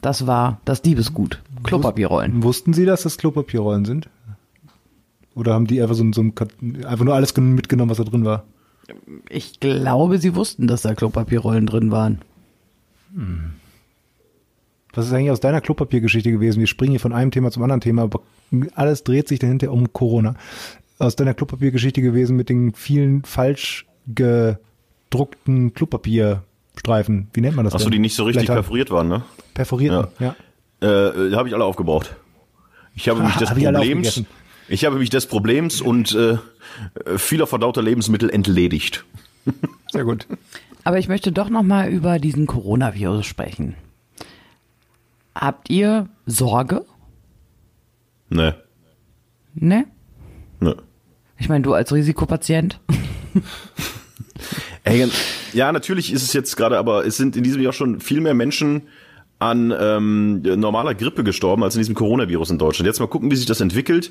Das 0.00 0.26
war 0.26 0.60
das 0.64 0.82
Diebesgut. 0.82 1.42
Klopapierrollen. 1.62 2.42
Wussten 2.42 2.72
Sie, 2.72 2.84
dass 2.84 3.02
das 3.02 3.18
Klopapierrollen 3.18 3.84
sind? 3.84 4.08
Oder 5.34 5.54
haben 5.54 5.66
die 5.66 5.80
einfach 5.80 5.94
so, 5.94 6.04
so 6.12 6.22
ein, 6.22 6.34
einfach 6.86 7.04
nur 7.04 7.14
alles 7.14 7.34
gen- 7.34 7.54
mitgenommen, 7.54 7.90
was 7.90 7.98
da 7.98 8.04
drin 8.04 8.24
war? 8.24 8.44
Ich 9.28 9.60
glaube, 9.60 10.18
sie 10.18 10.34
wussten, 10.34 10.66
dass 10.66 10.82
da 10.82 10.94
Klopapierrollen 10.94 11.66
drin 11.66 11.90
waren. 11.90 12.18
Was 14.92 15.06
ist 15.06 15.12
eigentlich 15.12 15.30
aus 15.30 15.40
deiner 15.40 15.60
Klopapiergeschichte 15.60 16.32
gewesen? 16.32 16.58
Wir 16.60 16.66
springen 16.66 16.90
hier 16.92 17.00
von 17.00 17.12
einem 17.12 17.30
Thema 17.30 17.50
zum 17.52 17.62
anderen 17.62 17.80
Thema, 17.80 18.02
aber 18.02 18.20
alles 18.74 19.04
dreht 19.04 19.28
sich 19.28 19.38
dahinter 19.38 19.70
um 19.70 19.92
Corona. 19.92 20.34
Aus 20.98 21.14
deiner 21.14 21.34
Klopapiergeschichte 21.34 22.02
gewesen 22.02 22.36
mit 22.36 22.48
den 22.48 22.74
vielen 22.74 23.22
falsch 23.22 23.86
gedruckten 24.06 25.72
Klopapierstreifen. 26.82 27.28
Wie 27.32 27.40
nennt 27.40 27.56
man 27.56 27.64
das 27.64 27.74
Achso, 27.74 27.86
denn? 27.86 27.92
die 27.92 27.98
nicht 27.98 28.14
so 28.14 28.24
richtig 28.24 28.42
Blätter. 28.46 28.54
perforiert 28.54 28.90
waren, 28.90 29.08
ne? 29.08 29.22
Perforierten, 29.54 30.08
ja. 30.18 30.34
Äh, 30.80 31.34
habe 31.34 31.48
ich 31.48 31.54
alle 31.54 31.64
aufgebraucht. 31.64 32.14
Ich 32.94 33.08
habe 33.08 33.22
mich 33.22 33.34
des 33.38 33.50
Problems, 33.50 34.22
ich 34.68 34.84
habe 34.84 34.96
mich 34.98 35.10
des 35.10 35.26
Problems 35.26 35.80
und 35.80 36.14
äh, 36.14 36.38
vieler 37.16 37.46
verdauter 37.46 37.82
Lebensmittel 37.82 38.30
entledigt. 38.30 39.04
Sehr 39.92 40.04
gut. 40.04 40.26
Aber 40.84 40.98
ich 40.98 41.08
möchte 41.08 41.32
doch 41.32 41.50
noch 41.50 41.62
mal 41.62 41.88
über 41.90 42.18
diesen 42.18 42.46
Coronavirus 42.46 43.26
sprechen. 43.26 43.74
Habt 45.34 45.70
ihr 45.70 46.08
Sorge? 46.26 46.84
Ne, 48.30 48.54
Ne? 49.54 49.84
ne. 50.60 50.76
Ich 51.38 51.48
meine, 51.48 51.62
du 51.62 51.74
als 51.74 51.92
Risikopatient? 51.92 52.80
Ja, 55.52 55.72
natürlich 55.72 56.12
ist 56.12 56.22
es 56.22 56.32
jetzt 56.32 56.56
gerade, 56.56 56.78
aber 56.78 57.06
es 57.06 57.16
sind 57.16 57.36
in 57.36 57.42
diesem 57.42 57.60
Jahr 57.62 57.72
schon 57.72 58.00
viel 58.00 58.20
mehr 58.20 58.34
Menschen 58.34 58.82
an 59.38 59.74
ähm, 59.78 60.42
normaler 60.42 60.94
Grippe 60.94 61.24
gestorben 61.24 61.64
als 61.64 61.74
in 61.74 61.80
diesem 61.80 61.94
Coronavirus 61.94 62.50
in 62.50 62.58
Deutschland. 62.58 62.86
Jetzt 62.86 63.00
mal 63.00 63.06
gucken, 63.06 63.30
wie 63.30 63.36
sich 63.36 63.46
das 63.46 63.60
entwickelt. 63.60 64.10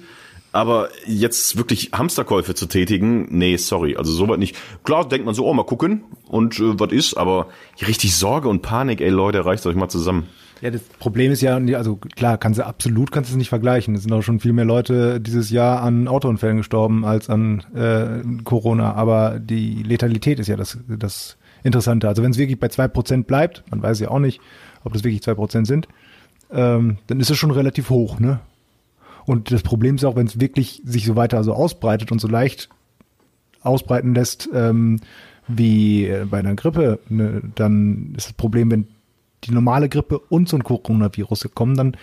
Aber 0.52 0.90
jetzt 1.06 1.58
wirklich 1.58 1.92
Hamsterkäufe 1.94 2.56
zu 2.56 2.66
tätigen, 2.66 3.28
nee, 3.30 3.56
sorry, 3.58 3.96
also 3.96 4.12
soweit 4.12 4.40
nicht. 4.40 4.56
Klar 4.84 5.08
denkt 5.08 5.26
man 5.26 5.36
so, 5.36 5.46
oh, 5.46 5.54
mal 5.54 5.64
gucken 5.64 6.04
und 6.28 6.60
äh, 6.60 6.80
was 6.80 6.92
ist, 6.92 7.14
aber 7.16 7.50
richtig 7.86 8.16
Sorge 8.16 8.50
und 8.50 8.64
Panik, 8.64 9.00
ey 9.00 9.10
Leute, 9.10 9.46
reicht 9.46 9.66
euch 9.68 9.76
mal 9.76 9.90
zusammen. 9.90 10.28
Ja, 10.62 10.72
das 10.72 10.82
Problem 10.82 11.32
ist 11.32 11.42
ja, 11.42 11.56
also 11.56 11.96
klar, 11.96 12.38
kannst 12.38 12.60
du 12.60 12.66
absolut 12.66 13.12
kannst 13.12 13.30
du 13.30 13.34
es 13.34 13.38
nicht 13.38 13.50
vergleichen. 13.50 13.96
Es 13.96 14.04
sind 14.04 14.12
auch 14.12 14.22
schon 14.22 14.40
viel 14.40 14.54
mehr 14.54 14.66
Leute 14.66 15.22
dieses 15.22 15.50
Jahr 15.52 15.82
an 15.82 16.08
Autounfällen 16.08 16.58
gestorben 16.58 17.06
als 17.06 17.30
an 17.30 17.64
äh, 17.74 18.44
Corona. 18.44 18.94
Aber 18.94 19.40
die 19.40 19.84
Letalität 19.84 20.40
ist 20.40 20.48
ja 20.48 20.58
das, 20.58 20.78
das 20.88 21.38
Interessante. 21.64 22.08
Also 22.08 22.24
wenn 22.24 22.32
es 22.32 22.38
wirklich 22.38 22.60
bei 22.60 22.68
zwei 22.68 22.88
Prozent 22.88 23.28
bleibt, 23.28 23.64
man 23.70 23.82
weiß 23.82 24.00
ja 24.00 24.10
auch 24.10 24.20
nicht, 24.20 24.42
ob 24.84 24.94
das 24.94 25.04
wirklich 25.04 25.22
zwei 25.22 25.34
Prozent 25.34 25.68
sind, 25.68 25.88
ähm, 26.52 26.98
dann 27.08 27.20
ist 27.20 27.30
es 27.30 27.38
schon 27.38 27.52
relativ 27.52 27.90
hoch, 27.90 28.20
ne? 28.20 28.40
Und 29.26 29.52
das 29.52 29.62
Problem 29.62 29.96
ist 29.96 30.06
auch, 30.06 30.16
wenn 30.16 30.26
es 30.26 30.40
wirklich 30.40 30.82
sich 30.86 31.06
so 31.06 31.16
weiter 31.16 31.44
so 31.44 31.54
ausbreitet 31.54 32.12
und 32.12 32.20
so 32.20 32.28
leicht 32.28 32.70
ausbreiten 33.62 34.16
lässt, 34.16 34.50
ähm, 34.54 35.02
wie 35.48 36.08
äh, 36.08 36.26
bei 36.26 36.40
einer 36.40 36.56
Grippe, 36.56 37.00
ne, 37.10 37.42
dann 37.56 38.14
ist 38.18 38.28
das 38.28 38.34
Problem, 38.34 38.72
wenn 38.72 38.88
die 39.44 39.52
normale 39.52 39.90
Grippe 39.90 40.20
und 40.20 40.50
so 40.50 40.58
ein 40.58 40.64
Coronavirus 40.64 41.50
kommen, 41.54 41.76
dann 41.76 41.98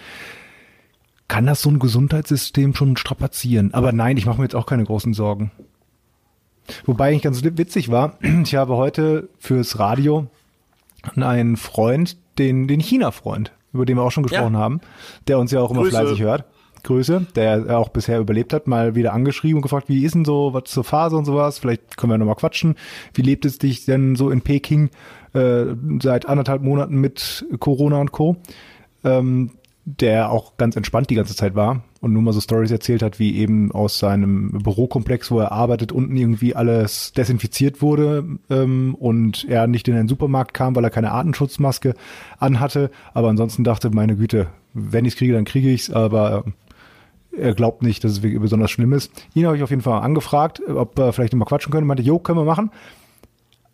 kann 1.29 1.47
das 1.47 1.63
so 1.63 1.71
ein 1.71 1.79
Gesundheitssystem 1.79 2.75
schon 2.75 2.97
strapazieren. 2.97 3.75
Aber 3.75 3.93
nein, 3.93 4.17
ich 4.17 4.27
mache 4.27 4.39
mir 4.39 4.45
jetzt 4.45 4.55
auch 4.55 4.67
keine 4.67 4.85
großen 4.85 5.13
Sorgen. 5.13 5.51
Wobei 6.85 7.13
ich 7.13 7.23
ganz 7.23 7.43
witzig 7.43 7.91
war, 7.91 8.19
ich 8.45 8.55
habe 8.55 8.77
heute 8.77 9.29
fürs 9.39 9.79
Radio 9.79 10.27
einen 11.17 11.57
Freund, 11.57 12.17
den, 12.39 12.67
den 12.69 12.81
China-Freund, 12.81 13.53
über 13.73 13.87
den 13.87 13.97
wir 13.97 14.03
auch 14.03 14.11
schon 14.11 14.25
gesprochen 14.25 14.55
Ja. 14.55 14.61
haben, 14.61 14.81
der 15.29 15.39
uns 15.39 15.51
ja 15.53 15.61
auch 15.61 15.71
immer 15.71 15.83
Grüße. 15.83 15.97
fleißig 15.97 16.21
hört. 16.23 16.45
Grüße, 16.83 17.27
der 17.35 17.79
auch 17.79 17.89
bisher 17.89 18.21
überlebt 18.21 18.53
hat, 18.53 18.69
mal 18.69 18.95
wieder 18.95 19.13
angeschrieben 19.13 19.57
und 19.57 19.63
gefragt, 19.63 19.89
wie 19.89 20.05
ist 20.05 20.15
denn 20.15 20.25
so, 20.25 20.55
was 20.55 20.65
zur 20.65 20.85
Phase 20.85 21.17
und 21.17 21.25
sowas, 21.25 21.59
vielleicht 21.59 21.97
können 21.97 22.13
wir 22.13 22.19
nochmal 22.19 22.37
quatschen. 22.37 22.77
Wie 23.13 23.23
lebt 23.23 23.45
es 23.45 23.59
dich 23.59 23.87
denn 23.87 24.15
so 24.15 24.31
in 24.31 24.43
Peking 24.43 24.91
äh, 25.37 25.77
seit 26.03 26.27
anderthalb 26.27 26.63
Monaten 26.63 26.97
mit 26.97 27.47
Corona 27.59 28.01
und 28.01 28.13
Co., 28.13 28.37
ähm, 29.05 29.51
der 29.85 30.33
auch 30.33 30.57
ganz 30.57 30.75
entspannt 30.75 31.11
die 31.11 31.15
ganze 31.15 31.37
Zeit 31.37 31.55
war 31.55 31.85
und 32.01 32.13
nur 32.13 32.23
mal 32.23 32.33
so 32.33 32.41
Stories 32.41 32.73
erzählt 32.73 33.03
hat, 33.03 33.21
wie 33.21 33.37
eben 33.37 33.71
aus 33.71 34.01
seinem 34.01 34.51
Bürokomplex, 34.51 35.31
wo 35.31 35.39
er 35.39 35.53
arbeitet, 35.53 35.93
unten 35.93 36.17
irgendwie 36.17 36.57
alles 36.57 37.13
desinfiziert 37.13 37.83
wurde 37.83 38.25
ähm, 38.51 38.97
und 38.99 39.47
er 39.49 39.69
nicht 39.69 39.87
in 39.87 39.95
den 39.95 40.09
Supermarkt 40.09 40.55
kam, 40.55 40.75
weil 40.75 40.83
er 40.83 40.91
keine 40.91 41.13
Atemschutzmaske 41.13 41.95
anhatte, 42.39 42.91
aber 43.15 43.29
ansonsten 43.29 43.63
dachte, 43.63 43.91
meine 43.91 44.17
Güte, 44.17 44.49
wenn 44.75 45.05
ich 45.05 45.15
es 45.15 45.19
kriege, 45.19 45.35
dann 45.35 45.45
kriege 45.45 45.71
ich 45.71 45.83
es, 45.83 45.91
aber 45.91 46.45
er 47.37 47.55
glaubt 47.55 47.83
nicht, 47.83 48.03
dass 48.03 48.13
es 48.13 48.21
besonders 48.21 48.71
schlimm 48.71 48.93
ist. 48.93 49.13
Ihn 49.35 49.47
habe 49.47 49.57
ich 49.57 49.63
auf 49.63 49.71
jeden 49.71 49.83
Fall 49.83 50.03
angefragt, 50.03 50.61
ob 50.69 50.99
wir 50.99 51.13
vielleicht 51.13 51.35
mal 51.35 51.45
quatschen 51.45 51.73
können. 51.73 51.87
Meinte, 51.87 52.03
jo, 52.03 52.19
können 52.19 52.39
wir 52.39 52.45
machen. 52.45 52.71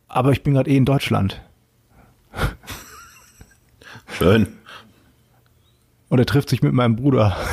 Aber 0.09 0.33
ich 0.33 0.43
bin 0.43 0.55
gerade 0.55 0.71
eh 0.71 0.77
in 0.77 0.85
Deutschland. 0.85 1.41
Schön. 4.19 4.47
Und 6.09 6.19
er 6.19 6.27
trifft 6.27 6.51
sich 6.51 6.63
mit 6.63 6.73
meinem 6.73 6.97
Bruder. 6.97 7.37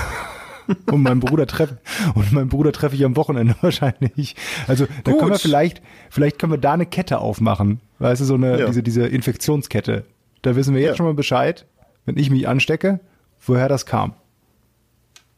Und 0.85 1.01
meinen 1.01 1.19
Bruder 1.19 1.47
treffe 1.47 1.79
und 2.13 2.31
meinen 2.31 2.49
Bruder 2.49 2.71
treffe 2.71 2.93
ich 2.95 3.03
am 3.03 3.15
Wochenende 3.15 3.55
wahrscheinlich. 3.61 4.35
Also 4.67 4.85
da 5.03 5.11
Gut. 5.13 5.19
können 5.19 5.31
wir 5.31 5.39
vielleicht, 5.39 5.81
vielleicht 6.11 6.37
können 6.37 6.53
wir 6.53 6.59
da 6.59 6.73
eine 6.73 6.85
Kette 6.85 7.17
aufmachen. 7.17 7.79
Weißt 7.97 8.21
du, 8.21 8.25
so 8.25 8.35
eine, 8.35 8.59
Ja. 8.59 8.67
diese, 8.67 8.83
diese 8.83 9.07
Infektionskette. 9.07 10.05
Da 10.43 10.55
wissen 10.55 10.75
wir 10.75 10.81
jetzt 10.81 10.89
Ja. 10.91 10.95
schon 10.97 11.07
mal 11.07 11.15
Bescheid, 11.15 11.65
wenn 12.05 12.17
ich 12.17 12.29
mich 12.29 12.47
anstecke, 12.47 12.99
woher 13.41 13.67
das 13.67 13.87
kam. 13.87 14.13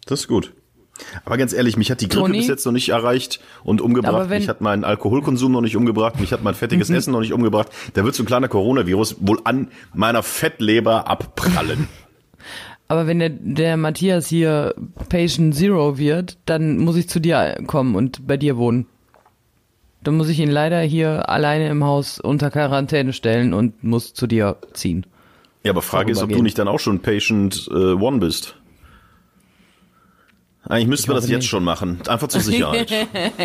Das 0.05 0.19
ist 0.19 0.27
gut. 0.27 0.51
Aber 1.25 1.37
ganz 1.37 1.53
ehrlich, 1.53 1.77
mich 1.77 1.91
hat 1.91 2.01
die 2.01 2.07
Grippe 2.07 2.27
Toni? 2.27 2.37
bis 2.39 2.47
jetzt 2.47 2.65
noch 2.65 2.71
nicht 2.71 2.89
erreicht 2.89 3.39
und 3.63 3.81
umgebracht. 3.81 4.29
Wenn- 4.29 4.39
mich 4.39 4.49
hat 4.49 4.61
mein 4.61 4.83
Alkoholkonsum 4.83 5.51
noch 5.51 5.61
nicht 5.61 5.75
umgebracht. 5.75 6.19
Mich 6.19 6.31
hat 6.31 6.43
mein 6.43 6.55
fettiges 6.55 6.89
Essen 6.89 7.11
noch 7.11 7.19
nicht 7.21 7.33
umgebracht. 7.33 7.69
Da 7.93 8.03
wird 8.03 8.15
so 8.15 8.23
ein 8.23 8.25
kleiner 8.25 8.47
Coronavirus 8.47 9.17
wohl 9.19 9.39
an 9.43 9.69
meiner 9.93 10.23
Fettleber 10.23 11.07
abprallen. 11.07 11.87
Aber 12.87 13.07
wenn 13.07 13.19
der, 13.19 13.29
der 13.29 13.77
Matthias 13.77 14.27
hier 14.27 14.75
Patient 15.07 15.55
Zero 15.55 15.97
wird, 15.97 16.37
dann 16.45 16.77
muss 16.77 16.97
ich 16.97 17.07
zu 17.07 17.21
dir 17.21 17.57
kommen 17.65 17.95
und 17.95 18.27
bei 18.27 18.35
dir 18.35 18.57
wohnen. 18.57 18.85
Dann 20.03 20.17
muss 20.17 20.29
ich 20.29 20.39
ihn 20.39 20.49
leider 20.51 20.81
hier 20.81 21.29
alleine 21.29 21.69
im 21.69 21.83
Haus 21.85 22.19
unter 22.19 22.49
Quarantäne 22.51 23.13
stellen 23.13 23.53
und 23.53 23.83
muss 23.83 24.13
zu 24.13 24.27
dir 24.27 24.57
ziehen. 24.73 25.05
Ja, 25.63 25.71
aber 25.71 25.81
Frage 25.83 26.11
ist, 26.11 26.23
ob 26.23 26.29
du 26.31 26.41
nicht 26.41 26.57
dann 26.57 26.67
auch 26.67 26.79
schon 26.79 26.99
Patient 26.99 27.69
äh, 27.71 27.93
One 27.93 28.17
bist. 28.17 28.55
Eigentlich 30.67 30.87
müssten 30.87 31.09
wir 31.09 31.15
das 31.15 31.27
jetzt 31.27 31.39
nicht. 31.39 31.49
schon 31.49 31.63
machen. 31.63 31.99
Einfach 32.07 32.27
zur 32.27 32.41
Sicherheit. 32.41 32.91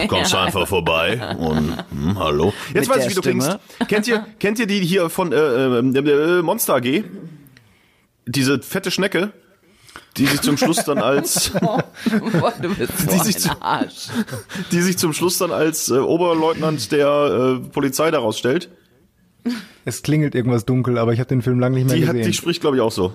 Kommst 0.09 0.33
du 0.33 0.37
einfach 0.37 0.69
vorbei 0.69 1.35
und 1.39 1.77
hm, 1.91 2.19
hallo. 2.19 2.53
Jetzt 2.75 2.89
Mit 2.89 2.97
weiß 2.97 3.05
ich, 3.05 3.11
wie 3.11 3.15
du 3.15 3.21
Stimme. 3.23 3.43
klingst. 3.45 3.59
Kennt 3.89 4.07
ihr, 4.09 4.27
kennt 4.39 4.59
ihr 4.59 4.67
die 4.67 4.81
hier 4.81 5.09
von 5.09 5.33
äh, 5.33 5.37
äh, 5.37 5.79
äh, 5.79 6.43
Monster 6.43 6.75
AG? 6.77 7.05
Diese 8.27 8.61
fette 8.61 8.91
Schnecke, 8.91 9.33
die 10.17 10.27
sich 10.27 10.41
zum 10.43 10.57
Schluss 10.57 10.85
dann 10.85 10.99
als 10.99 11.51
Boah, 11.61 12.53
du 12.61 12.75
bist 12.75 12.93
so 12.99 13.11
Die 13.11 13.19
sich 13.21 13.39
zu- 13.39 13.51
Arsch. 13.63 14.09
die 14.73 14.81
sich 14.83 14.99
zum 14.99 15.13
Schluss 15.13 15.39
dann 15.39 15.53
als 15.53 15.89
äh, 15.89 15.95
Oberleutnant 15.99 16.91
der 16.93 17.61
äh, 17.63 17.69
Polizei 17.71 18.11
daraus 18.11 18.39
stellt. 18.39 18.69
Es 19.85 20.03
klingelt 20.03 20.35
irgendwas 20.35 20.65
dunkel, 20.67 20.99
aber 20.99 21.13
ich 21.13 21.21
habe 21.21 21.29
den 21.29 21.41
Film 21.41 21.61
lange 21.61 21.77
nicht 21.77 21.87
mehr 21.87 21.97
Die, 21.97 22.07
hat, 22.09 22.15
gesehen. 22.17 22.31
die 22.33 22.37
spricht, 22.37 22.61
glaube 22.61 22.77
ich, 22.77 22.83
auch 22.83 22.91
so. 22.91 23.15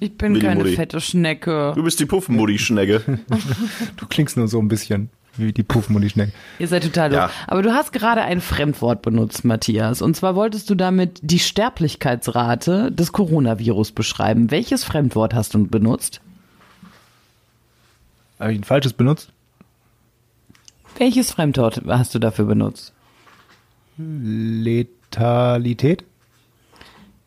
Ich 0.00 0.16
bin 0.16 0.34
Willi 0.34 0.46
keine 0.46 0.62
Mutti. 0.62 0.76
fette 0.76 1.00
Schnecke. 1.00 1.72
Du 1.74 1.82
bist 1.82 1.98
die 2.00 2.06
Puffmutti-Schnecke. 2.06 3.18
du 3.96 4.06
klingst 4.06 4.36
nur 4.36 4.48
so 4.48 4.58
ein 4.60 4.68
bisschen 4.68 5.10
wie 5.36 5.52
die 5.52 5.62
Puffmutti-Schnecke. 5.62 6.32
Ihr 6.58 6.68
seid 6.68 6.84
total 6.84 7.12
Ja. 7.12 7.26
doof. 7.26 7.34
Aber 7.46 7.62
du 7.62 7.72
hast 7.72 7.92
gerade 7.92 8.22
ein 8.22 8.40
Fremdwort 8.40 9.02
benutzt, 9.02 9.44
Matthias. 9.44 10.02
Und 10.02 10.14
zwar 10.16 10.34
wolltest 10.36 10.70
du 10.70 10.74
damit 10.74 11.20
die 11.22 11.38
Sterblichkeitsrate 11.38 12.92
des 12.92 13.12
Coronavirus 13.12 13.92
beschreiben. 13.92 14.50
Welches 14.50 14.84
Fremdwort 14.84 15.34
hast 15.34 15.54
du 15.54 15.66
benutzt? 15.66 16.20
Habe 18.38 18.52
ich 18.52 18.60
ein 18.60 18.64
falsches 18.64 18.92
benutzt? 18.92 19.30
Welches 20.96 21.32
Fremdwort 21.32 21.82
hast 21.86 22.14
du 22.14 22.18
dafür 22.18 22.44
benutzt? 22.44 22.92
Letalität? 23.96 26.04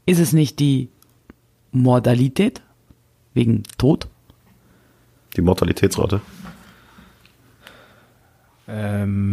Ist 0.05 0.19
es 0.19 0.33
nicht 0.33 0.59
die 0.59 0.89
Mortalität? 1.71 2.61
Wegen 3.33 3.63
Tod? 3.77 4.07
Die 5.35 5.41
Mortalitätsrate. 5.41 6.21
Ähm, 8.67 9.23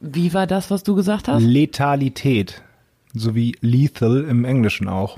Wie 0.00 0.34
war 0.34 0.46
das, 0.46 0.70
was 0.70 0.82
du 0.82 0.94
gesagt 0.94 1.28
hast? 1.28 1.42
Letalität. 1.42 2.62
So 3.14 3.34
wie 3.34 3.56
lethal 3.60 4.24
im 4.28 4.44
Englischen 4.44 4.86
auch. 4.88 5.16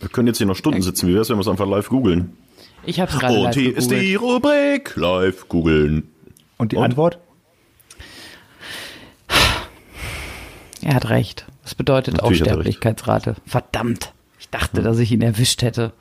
Wir 0.00 0.08
können 0.08 0.28
jetzt 0.28 0.38
hier 0.38 0.46
noch 0.46 0.56
Stunden 0.56 0.80
sitzen. 0.82 1.08
Wie 1.08 1.14
wär's, 1.14 1.28
wenn 1.30 1.36
wir 1.36 1.42
es 1.42 1.48
einfach 1.48 1.68
live 1.68 1.88
googeln? 1.88 2.36
Ich 2.84 3.00
habe 3.00 3.12
gerade 3.12 3.34
Und 3.34 3.42
live 3.44 3.54
hier 3.54 3.76
ist 3.76 3.90
die 3.90 4.14
Rubrik 4.16 4.96
live 4.96 5.48
googeln. 5.48 6.08
Und 6.58 6.72
die 6.72 6.76
Und? 6.76 6.84
Antwort? 6.84 7.18
Er 10.82 10.94
hat 10.94 11.08
recht. 11.10 11.46
Das 11.62 11.74
bedeutet 11.74 12.14
Natürlich 12.14 12.42
auch 12.42 12.46
er. 12.46 12.52
Sterblichkeitsrate. 12.52 13.36
Verdammt. 13.46 14.12
Ich 14.38 14.48
dachte, 14.48 14.82
dass 14.82 14.98
ich 14.98 15.12
ihn 15.12 15.22
erwischt 15.22 15.62
hätte. 15.62 15.92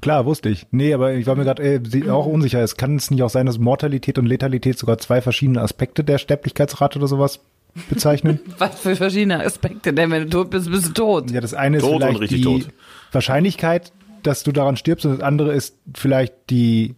Klar, 0.00 0.24
wusste 0.24 0.48
ich. 0.48 0.66
Nee, 0.70 0.94
aber 0.94 1.14
ich 1.14 1.26
war 1.26 1.36
mir 1.36 1.44
gerade 1.44 1.62
äh, 1.62 2.10
auch 2.10 2.26
unsicher. 2.26 2.60
Es 2.60 2.76
kann 2.76 2.96
es 2.96 3.10
nicht 3.10 3.22
auch 3.22 3.30
sein, 3.30 3.46
dass 3.46 3.58
Mortalität 3.58 4.18
und 4.18 4.26
Letalität 4.26 4.78
sogar 4.78 4.98
zwei 4.98 5.20
verschiedene 5.20 5.60
Aspekte 5.60 6.02
der 6.02 6.18
Sterblichkeitsrate 6.18 6.98
oder 6.98 7.08
sowas 7.08 7.40
bezeichnen? 7.88 8.40
Was 8.58 8.80
für 8.80 8.96
verschiedene 8.96 9.44
Aspekte, 9.44 9.92
denn 9.92 10.10
wenn 10.10 10.24
du 10.24 10.28
tot 10.30 10.50
bist, 10.50 10.70
bist 10.70 10.88
du 10.88 10.92
tot. 10.92 11.30
ja, 11.30 11.40
das 11.40 11.54
eine 11.54 11.78
ist 11.78 11.82
Tot 11.82 11.94
und 11.94 12.02
vielleicht 12.02 12.20
richtig 12.20 12.38
die 12.38 12.44
tot. 12.44 12.68
Wahrscheinlichkeit, 13.12 13.92
dass 14.22 14.42
du 14.42 14.52
daran 14.52 14.76
stirbst 14.76 15.06
und 15.06 15.12
das 15.12 15.20
andere 15.20 15.52
ist 15.52 15.76
vielleicht 15.94 16.34
die 16.50 16.94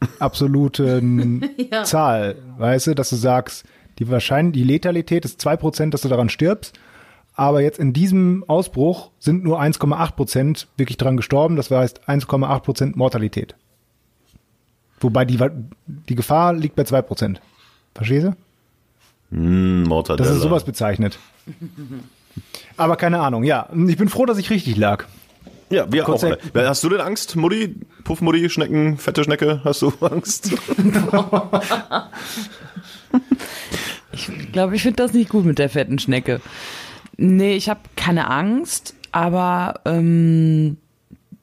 absolute 0.18 1.02
Zahl, 1.84 2.36
weißt 2.58 2.88
du, 2.88 2.94
dass 2.94 3.10
du 3.10 3.16
sagst, 3.16 3.64
die 3.98 4.08
Wahrscheinlich 4.08 4.54
die 4.54 4.64
Letalität 4.64 5.24
ist 5.24 5.40
2%, 5.46 5.90
dass 5.90 6.00
du 6.02 6.08
daran 6.08 6.28
stirbst, 6.28 6.78
aber 7.34 7.60
jetzt 7.62 7.78
in 7.78 7.92
diesem 7.92 8.44
Ausbruch 8.48 9.10
sind 9.18 9.42
nur 9.44 9.60
1,8% 9.60 10.66
wirklich 10.76 10.96
daran 10.96 11.16
gestorben, 11.16 11.56
das 11.56 11.70
heißt 11.70 12.08
1,8% 12.08 12.92
Mortalität. 12.96 13.54
Wobei 15.00 15.24
die, 15.24 15.38
die 15.86 16.14
Gefahr 16.14 16.52
liegt 16.54 16.76
bei 16.76 16.82
2%. 16.84 17.36
Verstehst 17.94 18.26
du? 18.26 18.36
Hm, 19.30 19.82
Mortadella. 19.84 20.28
Das 20.28 20.36
ist 20.36 20.42
sowas 20.42 20.64
bezeichnet. 20.64 21.18
Aber 22.76 22.96
keine 22.96 23.20
Ahnung, 23.20 23.44
ja. 23.44 23.68
Ich 23.86 23.96
bin 23.96 24.08
froh, 24.08 24.26
dass 24.26 24.38
ich 24.38 24.50
richtig 24.50 24.76
lag. 24.76 25.04
Ja, 25.70 25.90
wir 25.92 26.02
Kurz 26.04 26.24
auch. 26.24 26.36
der- 26.54 26.68
Hast 26.68 26.84
du 26.84 26.88
denn 26.88 27.00
Angst, 27.00 27.36
Mutti? 27.36 27.74
Puffmutti, 28.04 28.48
Schnecken, 28.50 28.98
fette 28.98 29.24
Schnecke? 29.24 29.60
Hast 29.64 29.82
du 29.82 29.92
Angst? 30.00 30.50
Ich 34.12 34.52
glaube, 34.52 34.76
ich 34.76 34.82
finde 34.82 35.02
das 35.02 35.12
nicht 35.12 35.28
gut 35.28 35.44
mit 35.44 35.58
der 35.58 35.68
fetten 35.68 35.98
Schnecke. 35.98 36.40
Nee, 37.16 37.56
ich 37.56 37.68
habe 37.68 37.80
keine 37.96 38.30
Angst, 38.30 38.94
aber 39.12 39.80
ähm, 39.84 40.76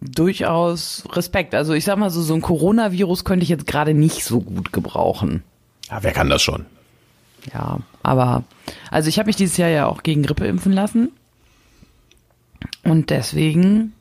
durchaus 0.01 1.03
Respekt. 1.11 1.53
Also 1.55 1.73
ich 1.73 1.85
sag 1.85 1.97
mal 1.97 2.09
so, 2.09 2.21
so 2.21 2.33
ein 2.33 2.41
Coronavirus 2.41 3.23
könnte 3.23 3.43
ich 3.43 3.49
jetzt 3.49 3.67
gerade 3.67 3.93
nicht 3.93 4.23
so 4.23 4.41
gut 4.41 4.73
gebrauchen. 4.73 5.43
Ja, 5.89 6.01
wer 6.03 6.11
kann 6.11 6.29
das 6.29 6.41
schon? 6.41 6.65
Ja, 7.53 7.79
aber 8.03 8.43
also 8.89 9.09
ich 9.09 9.17
habe 9.19 9.27
mich 9.27 9.35
dieses 9.35 9.57
Jahr 9.57 9.69
ja 9.69 9.87
auch 9.87 10.03
gegen 10.03 10.23
Grippe 10.23 10.45
impfen 10.45 10.71
lassen. 10.71 11.11
Und 12.83 13.09
deswegen 13.09 13.93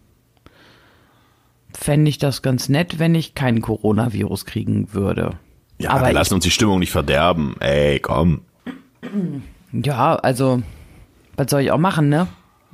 fände 1.77 2.09
ich 2.09 2.19
das 2.19 2.43
ganz 2.43 2.69
nett, 2.69 2.99
wenn 2.99 3.15
ich 3.15 3.35
keinen 3.35 3.63
Coronavirus 3.63 4.47
kriegen 4.47 4.93
würde. 4.93 5.39
Ja, 5.81 5.91
aber 5.91 6.03
wir 6.03 6.09
ich, 6.09 6.15
lassen 6.15 6.35
uns 6.35 6.45
die 6.45 6.51
Stimmung 6.51 6.79
nicht 6.79 6.93
verderben. 6.93 7.55
Ey, 7.61 7.99
komm. 8.01 8.43
ja, 9.73 10.17
also 10.17 10.63
was 11.37 11.51
soll 11.51 11.63
ich 11.63 11.71
auch 11.71 11.79
machen, 11.79 12.09
ne? 12.09 12.27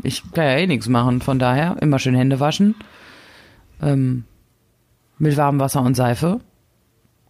Ich 0.03 0.23
kann 0.33 0.45
ja 0.45 0.57
eh 0.57 0.67
nichts 0.67 0.89
machen, 0.89 1.21
von 1.23 1.39
daher 1.39 1.77
immer 1.81 1.99
schön 1.99 2.15
Hände 2.15 2.41
waschen. 2.41 2.75
Ähm, 3.81 4.25
mit 5.19 5.37
warmem 5.37 5.61
Wasser 5.61 5.83
und 5.83 5.95
Seife. 5.95 6.41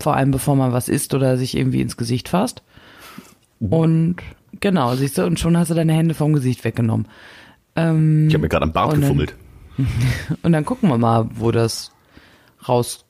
Vor 0.01 0.17
allem 0.17 0.31
bevor 0.31 0.57
man 0.57 0.73
was 0.73 0.89
isst 0.89 1.15
oder 1.15 1.37
sich 1.37 1.57
irgendwie 1.57 1.81
ins 1.81 1.97
Gesicht 1.97 2.29
fasst. 2.29 2.63
Und 3.61 4.17
genau, 4.61 4.95
siehst 4.97 5.17
du, 5.19 5.25
und 5.25 5.39
schon 5.41 5.57
hast 5.57 5.71
du 5.71 5.75
deine 5.75 5.93
Hände 5.95 6.15
vom 6.15 6.33
Gesicht 6.33 6.65
weggenommen. 6.65 7.07
Ähm, 7.77 8.29
Ich 8.29 8.35
habe 8.35 8.43
mir 8.43 8.49
gerade 8.49 8.65
am 8.65 8.73
Bart 8.73 8.89
Und 8.89 8.95
dann- 8.95 9.01
gefummelt. 9.03 9.35
Und 10.43 10.53
dann 10.53 10.65
gucken 10.65 10.89
wir 10.89 10.99
mal, 10.99 11.29
wo 11.35 11.51
das 11.51 11.93
rauskommt. 12.67 13.06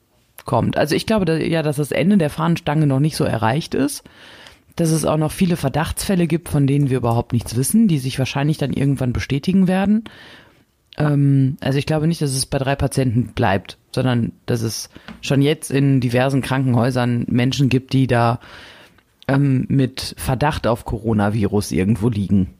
Also 0.76 0.94
ich 0.94 1.06
glaube 1.06 1.24
da, 1.24 1.36
ja, 1.36 1.62
dass 1.62 1.76
das 1.76 1.92
Ende 1.92 2.16
der 2.16 2.30
Fahnenstange 2.30 2.86
noch 2.86 3.00
nicht 3.00 3.16
so 3.16 3.24
erreicht 3.24 3.74
ist. 3.74 4.04
dass 4.76 4.90
es 4.90 5.06
auch 5.06 5.16
noch 5.16 5.32
viele 5.32 5.56
Verdachtsfälle 5.56 6.26
gibt, 6.26 6.50
von 6.50 6.66
denen 6.66 6.90
wir 6.90 6.98
überhaupt 6.98 7.32
nichts 7.32 7.56
wissen, 7.56 7.88
die 7.88 7.98
sich 7.98 8.18
wahrscheinlich 8.18 8.58
dann 8.58 8.72
irgendwann 8.74 9.14
bestätigen 9.14 9.68
werden. 9.68 10.04
Ähm, 10.98 11.56
also 11.60 11.78
ich 11.78 11.86
glaube 11.86 12.06
nicht, 12.06 12.20
dass 12.20 12.32
es 12.32 12.46
bei 12.46 12.58
drei 12.58 12.76
Patienten 12.76 13.32
bleibt, 13.34 13.78
sondern 13.92 14.32
dass 14.44 14.60
es 14.60 14.90
schon 15.22 15.40
jetzt 15.40 15.70
in 15.70 16.00
diversen 16.00 16.42
Krankenhäusern 16.42 17.24
Menschen 17.28 17.70
gibt, 17.70 17.94
die 17.94 18.06
da 18.06 18.38
ähm, 19.28 19.64
mit 19.68 20.14
Verdacht 20.18 20.66
auf 20.66 20.84
Coronavirus 20.84 21.72
irgendwo 21.72 22.10
liegen. 22.10 22.50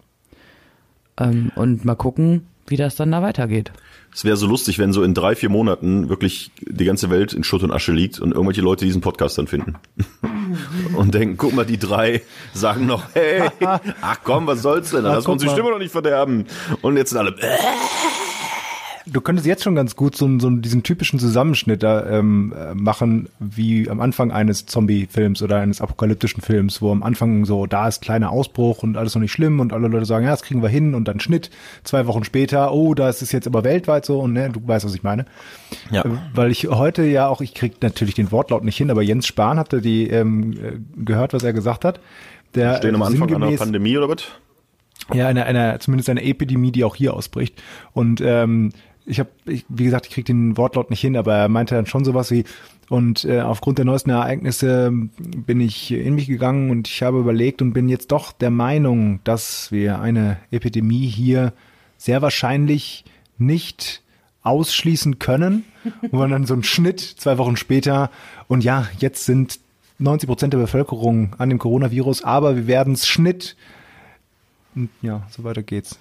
Ähm, 1.19 1.53
und 1.55 1.85
mal 1.85 1.97
gucken, 1.97 2.47
wie 2.67 2.77
das 2.77 2.97
dann 2.97 3.13
da 3.13 3.21
weitergeht. 3.21 3.73
Es 4.17 4.25
wäre 4.25 4.39
so 4.39 4.47
lustig, 4.47 4.79
wenn 4.79 4.95
so 4.95 5.03
in 5.03 5.13
drei, 5.13 5.37
vier 5.37 5.51
Monaten 5.51 6.09
wirklich 6.09 6.51
die 6.63 6.87
ganze 6.87 7.11
Welt 7.11 7.35
in 7.35 7.45
Schutt 7.45 7.63
und 7.63 7.71
Asche 7.71 7.93
liegt 7.93 8.19
und 8.19 8.33
irgendwelche 8.33 8.63
Leute 8.63 8.87
diesen 8.87 9.03
Podcast 9.03 9.37
dann 9.37 9.47
finden. 9.47 9.75
und 10.97 11.13
denken, 11.13 11.37
guck 11.37 11.53
mal, 11.53 11.67
die 11.67 11.79
drei 11.79 12.23
sagen 12.55 12.87
noch, 12.87 13.03
hey, 13.13 13.51
ach 14.01 14.17
komm, 14.25 14.47
was 14.47 14.63
soll's 14.63 14.93
denn? 14.93 15.05
Wir 15.05 15.29
uns 15.29 15.43
die. 15.43 15.51
Stimme 15.51 15.71
noch 15.71 15.79
nicht 15.79 15.93
verderben. 15.93 16.47
Und 16.81 16.97
jetzt 16.97 17.11
sind 17.11 17.19
alle, 17.19 17.33
äh, 17.33 17.59
Du 19.09 19.21
könntest 19.21 19.47
jetzt 19.47 19.63
schon 19.63 19.77
ganz 19.77 19.95
gut 19.95 20.17
so, 20.17 20.39
so 20.41 20.51
diesen 20.51 20.83
typischen 20.83 21.21
Zusammenschnitt 21.21 21.85
da 21.85 22.05
ähm, 22.07 22.53
äh, 22.59 22.75
machen, 22.75 23.29
wie 23.39 23.89
am 23.89 24.01
Anfang 24.01 24.33
eines 24.33 24.67
Zombie-Films 24.67 25.43
oder 25.43 25.61
eines 25.61 25.81
apokalyptischen 25.81 26.43
Films, 26.43 26.83
wo 26.83 26.91
am 26.91 27.05
Anfang 27.05 27.45
so, 27.45 27.67
da 27.67 27.87
ist 27.87 28.03
kleiner 28.03 28.31
Ausbruch 28.31 28.83
und 28.83 28.97
alles 28.97 29.15
noch 29.15 29.23
nicht 29.23 29.31
schlimm 29.31 29.61
und 29.61 29.73
alle 29.73 29.87
Leute 29.87 30.07
sagen, 30.07 30.25
ja, 30.25 30.33
das 30.33 30.43
kriegen 30.43 30.61
wir 30.61 30.69
hin 30.69 30.95
und 30.95 31.07
dann 31.07 31.21
Schnitt. 31.21 31.51
Zwei 31.85 32.09
Wochen 32.09 32.25
später, 32.25 32.73
oh, 32.73 32.95
da 32.95 33.09
ist 33.09 33.23
es 33.23 33.31
jetzt 33.31 33.47
aber 33.47 33.63
weltweit 33.63 34.05
so 34.05 34.19
und 34.19 34.33
ne, 34.33 34.51
du 34.51 34.61
weißt, 34.67 34.85
was 34.85 34.95
ich 34.95 35.05
meine. 35.05 35.25
Ja. 35.93 36.05
Äh, 36.05 36.11
Weil 36.35 36.51
ich 36.51 36.67
heute 36.67 37.05
ja 37.05 37.29
auch, 37.29 37.41
ich 37.41 37.55
krieg 37.55 37.81
natürlich 37.83 38.15
den 38.15 38.33
Wortlaut 38.33 38.65
nicht 38.65 38.77
hin, 38.77 38.91
aber 38.91 39.03
Jens 39.03 39.29
Spahn, 39.29 39.59
habt 39.59 39.73
ihr 39.73 39.81
die 39.81 40.11
ähm, 40.11 40.53
äh, 40.53 41.05
gehört, 41.05 41.33
was 41.33 41.45
er 41.45 41.53
gesagt 41.53 41.85
hat? 41.85 42.01
Der 42.57 42.79
stehen 42.79 42.97
am 42.97 43.03
Anfang 43.03 43.33
einer 43.33 43.57
Pandemie 43.57 43.97
oder 43.97 44.09
was? 44.09 44.25
ja, 45.15 45.29
einer, 45.29 45.45
einer, 45.45 45.79
zumindest 45.79 46.09
eine 46.09 46.25
Epidemie, 46.25 46.73
die 46.73 46.85
auch 46.85 46.97
hier 46.97 47.15
ausbricht. 47.15 47.63
Und 47.93 48.21
ähm, 48.21 48.73
ich 49.07 49.21
habe, 49.21 49.31
wie 49.45 49.85
gesagt, 49.85 50.07
ich 50.07 50.13
krieg 50.13 50.27
den 50.27 50.57
Wortlaut 50.57 50.91
nicht 50.91 51.01
hin, 51.01 51.17
aber 51.17 51.35
er 51.35 51.49
meinte 51.49 51.77
dann 51.77 51.87
schon 51.87 52.05
sowas 52.05 52.31
wie, 52.31 52.45
und 52.89 53.25
äh, 53.25 53.41
aufgrund 53.41 53.79
der 53.79 53.85
neuesten 53.85 54.11
Ereignisse 54.11 54.91
bin 54.93 55.61
ich 55.61 55.93
in 55.93 56.15
mich 56.15 56.27
gegangen 56.27 56.71
und 56.71 56.89
ich 56.89 57.03
habe 57.03 57.19
überlegt 57.19 57.63
und 57.63 57.73
bin 57.73 57.89
jetzt 57.89 58.13
doch 58.13 58.33
der 58.33 58.51
Meinung, 58.51 59.21
dass 59.25 59.73
wir 59.73 60.01
eine 60.01 60.39
Epidemie 60.51 61.07
hier 61.07 61.53
sehr 61.99 62.21
wahrscheinlich 62.23 63.05
nicht 63.39 64.03
ausschließen 64.43 65.19
können. 65.19 65.65
Und 66.11 66.31
dann 66.31 66.47
so 66.47 66.55
ein 66.55 66.65
Schnitt 66.65 67.01
zwei 67.01 67.39
Wochen 67.39 67.57
später 67.57 68.11
und 68.49 68.65
ja, 68.65 68.89
jetzt 68.99 69.25
sind 69.25 69.61
90 69.99 70.29
Prozent 70.29 70.53
der 70.53 70.59
Bevölkerung 70.59 71.35
an 71.39 71.49
dem 71.49 71.59
Coronavirus, 71.59 72.25
aber 72.25 72.57
wir 72.57 72.67
werden 72.67 72.95
es 72.95 73.07
Schnitt 73.07 73.57
und 74.75 74.91
ja, 75.01 75.27
so 75.31 75.45
weiter 75.45 75.63
geht's. 75.63 75.99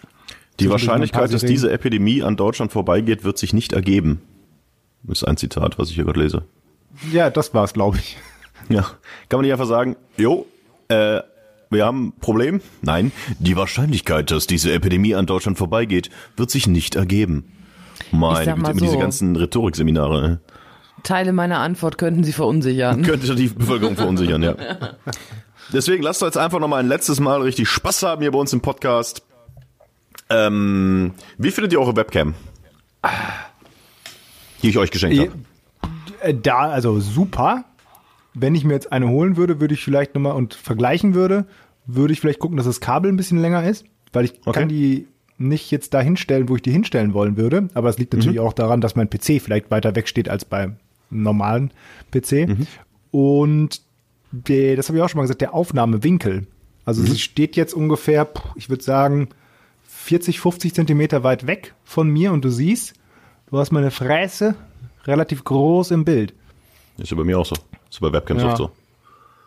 Die 0.60 0.70
Wahrscheinlichkeit, 0.70 1.34
dass 1.34 1.44
diese 1.44 1.72
Epidemie 1.72 2.24
an 2.24 2.38
Deutschland 2.38 2.72
vorbeigeht, 2.72 3.24
wird 3.24 3.38
sich 3.38 3.54
nicht 3.54 3.74
ergeben. 3.74 4.22
Ist 5.08 5.28
ein 5.28 5.38
Zitat, 5.38 5.78
was 5.78 5.90
ich 5.90 5.96
hier 5.96 6.06
gerade 6.06 6.20
lese. 6.22 6.44
Ja, 7.12 7.30
das 7.30 7.54
war's, 7.54 7.74
glaube 7.74 7.98
ich. 7.98 8.18
Ja, 8.70 8.82
kann 9.30 9.38
man 9.38 9.42
nicht 9.42 9.52
einfach 9.52 9.68
sagen, 9.68 9.96
jo, 10.18 10.48
äh, 10.88 11.22
wir 11.70 11.86
haben 11.86 12.08
ein 12.08 12.14
Problem? 12.20 12.62
Nein, 12.82 13.12
die 13.40 13.56
Wahrscheinlichkeit, 13.56 14.32
dass 14.32 14.48
diese 14.48 14.72
Epidemie 14.72 15.14
an 15.14 15.26
Deutschland 15.26 15.58
vorbeigeht, 15.58 16.10
wird 16.38 16.50
sich 16.50 16.68
nicht 16.68 16.96
ergeben. 16.96 17.52
Meine 18.12 18.46
sag 18.46 18.56
Güte, 18.56 18.72
immer 18.72 18.80
diese 18.80 18.94
so. 18.94 19.00
ganzen 19.00 19.36
Rhetorikseminare. 19.36 20.22
ne? 20.22 20.40
Teile 21.04 21.34
meiner 21.34 21.60
Antwort 21.60 21.98
könnten 21.98 22.24
Sie 22.24 22.34
verunsichern. 22.34 23.02
Könnte 23.04 23.36
die 23.36 23.48
Bevölkerung 23.48 23.96
verunsichern, 23.96 24.42
ja. 24.42 24.56
Deswegen 25.74 26.04
lasst 26.04 26.22
uns 26.24 26.36
jetzt 26.36 26.38
einfach 26.38 26.60
noch 26.60 26.68
mal 26.68 26.78
ein 26.78 26.88
letztes 26.88 27.20
Mal 27.20 27.42
richtig 27.42 27.68
Spaß 27.70 28.04
haben 28.04 28.22
hier 28.22 28.32
bei 28.32 28.40
uns 28.40 28.54
im 28.54 28.62
Podcast. 28.62 29.24
Ähm, 30.30 31.14
wie 31.38 31.52
findet 31.52 31.74
ihr 31.74 31.80
eure 31.80 31.96
Webcam? 31.96 32.34
Die 34.62 34.70
ich 34.70 34.78
euch 34.78 34.92
geschenkt 34.92 35.20
habe. 35.20 35.32
Äh, 36.22 36.34
Da, 36.34 36.70
also 36.70 37.00
super. 37.00 37.66
Wenn 38.34 38.56
ich 38.56 38.64
mir 38.66 38.74
jetzt 38.74 38.92
eine 38.92 39.08
holen 39.10 39.38
würde, 39.38 39.62
würde 39.62 39.74
ich 39.74 39.84
vielleicht 39.84 40.14
nochmal 40.16 40.34
und 40.36 40.54
vergleichen 40.56 41.14
würde, 41.14 41.46
würde 41.86 42.12
ich 42.14 42.20
vielleicht 42.20 42.40
gucken, 42.40 42.58
dass 42.58 42.66
das 42.66 42.82
Kabel 42.82 43.12
ein 43.12 43.16
bisschen 43.18 43.38
länger 43.38 43.64
ist, 43.64 43.86
weil 44.12 44.26
ich 44.26 44.34
Okay. 44.46 44.60
kann 44.60 44.70
die 44.70 45.08
nicht 45.38 45.70
jetzt 45.72 45.94
da 45.94 46.02
hinstellen, 46.02 46.50
wo 46.50 46.56
ich 46.56 46.62
die 46.62 46.72
hinstellen 46.72 47.14
wollen 47.14 47.38
würde. 47.38 47.70
Aber 47.74 47.90
es 47.90 47.98
liegt 47.98 48.14
natürlich 48.14 48.40
auch 48.40 48.54
daran, 48.54 48.82
dass 48.82 48.96
mein 48.96 49.10
PC 49.10 49.42
vielleicht 49.42 49.70
weiter 49.72 49.96
weg 49.96 50.08
steht 50.08 50.30
als 50.30 50.44
beim 50.46 50.78
normalen 51.10 51.72
PC. 52.12 52.48
Und 53.12 53.82
der, 54.32 54.76
das 54.76 54.88
habe 54.90 54.98
ich 54.98 55.04
auch 55.04 55.10
schon 55.10 55.20
mal 55.20 55.24
gesagt, 55.24 55.42
der 55.42 55.54
Aufnahmewinkel. 55.54 56.48
Also 56.86 57.04
sie 57.04 57.20
steht 57.20 57.56
jetzt 57.56 57.74
ungefähr, 57.74 58.28
ich 58.56 58.70
würde 58.70 58.84
sagen, 58.84 59.30
40, 59.96 60.40
50 60.40 60.74
Zentimeter 60.74 61.24
weit 61.24 61.48
weg 61.48 61.74
von 61.84 62.10
mir 62.10 62.32
und 62.32 62.44
du 62.46 62.50
siehst, 62.50 62.94
du 63.50 63.58
hast 63.58 63.72
meine 63.72 63.92
Fräse 63.92 64.56
relativ 65.06 65.44
groß 65.44 65.92
im 65.92 66.06
Bild. 66.06 66.34
Ist 66.98 67.12
ja 67.12 67.18
bei 67.18 67.24
mir 67.24 67.40
auch 67.40 67.46
so. 67.46 67.56
Ist 67.90 68.00
bei 68.02 68.12
Webcams 68.12 68.42
Ja. 68.44 68.50
oft 68.50 68.58
so. 68.58 68.72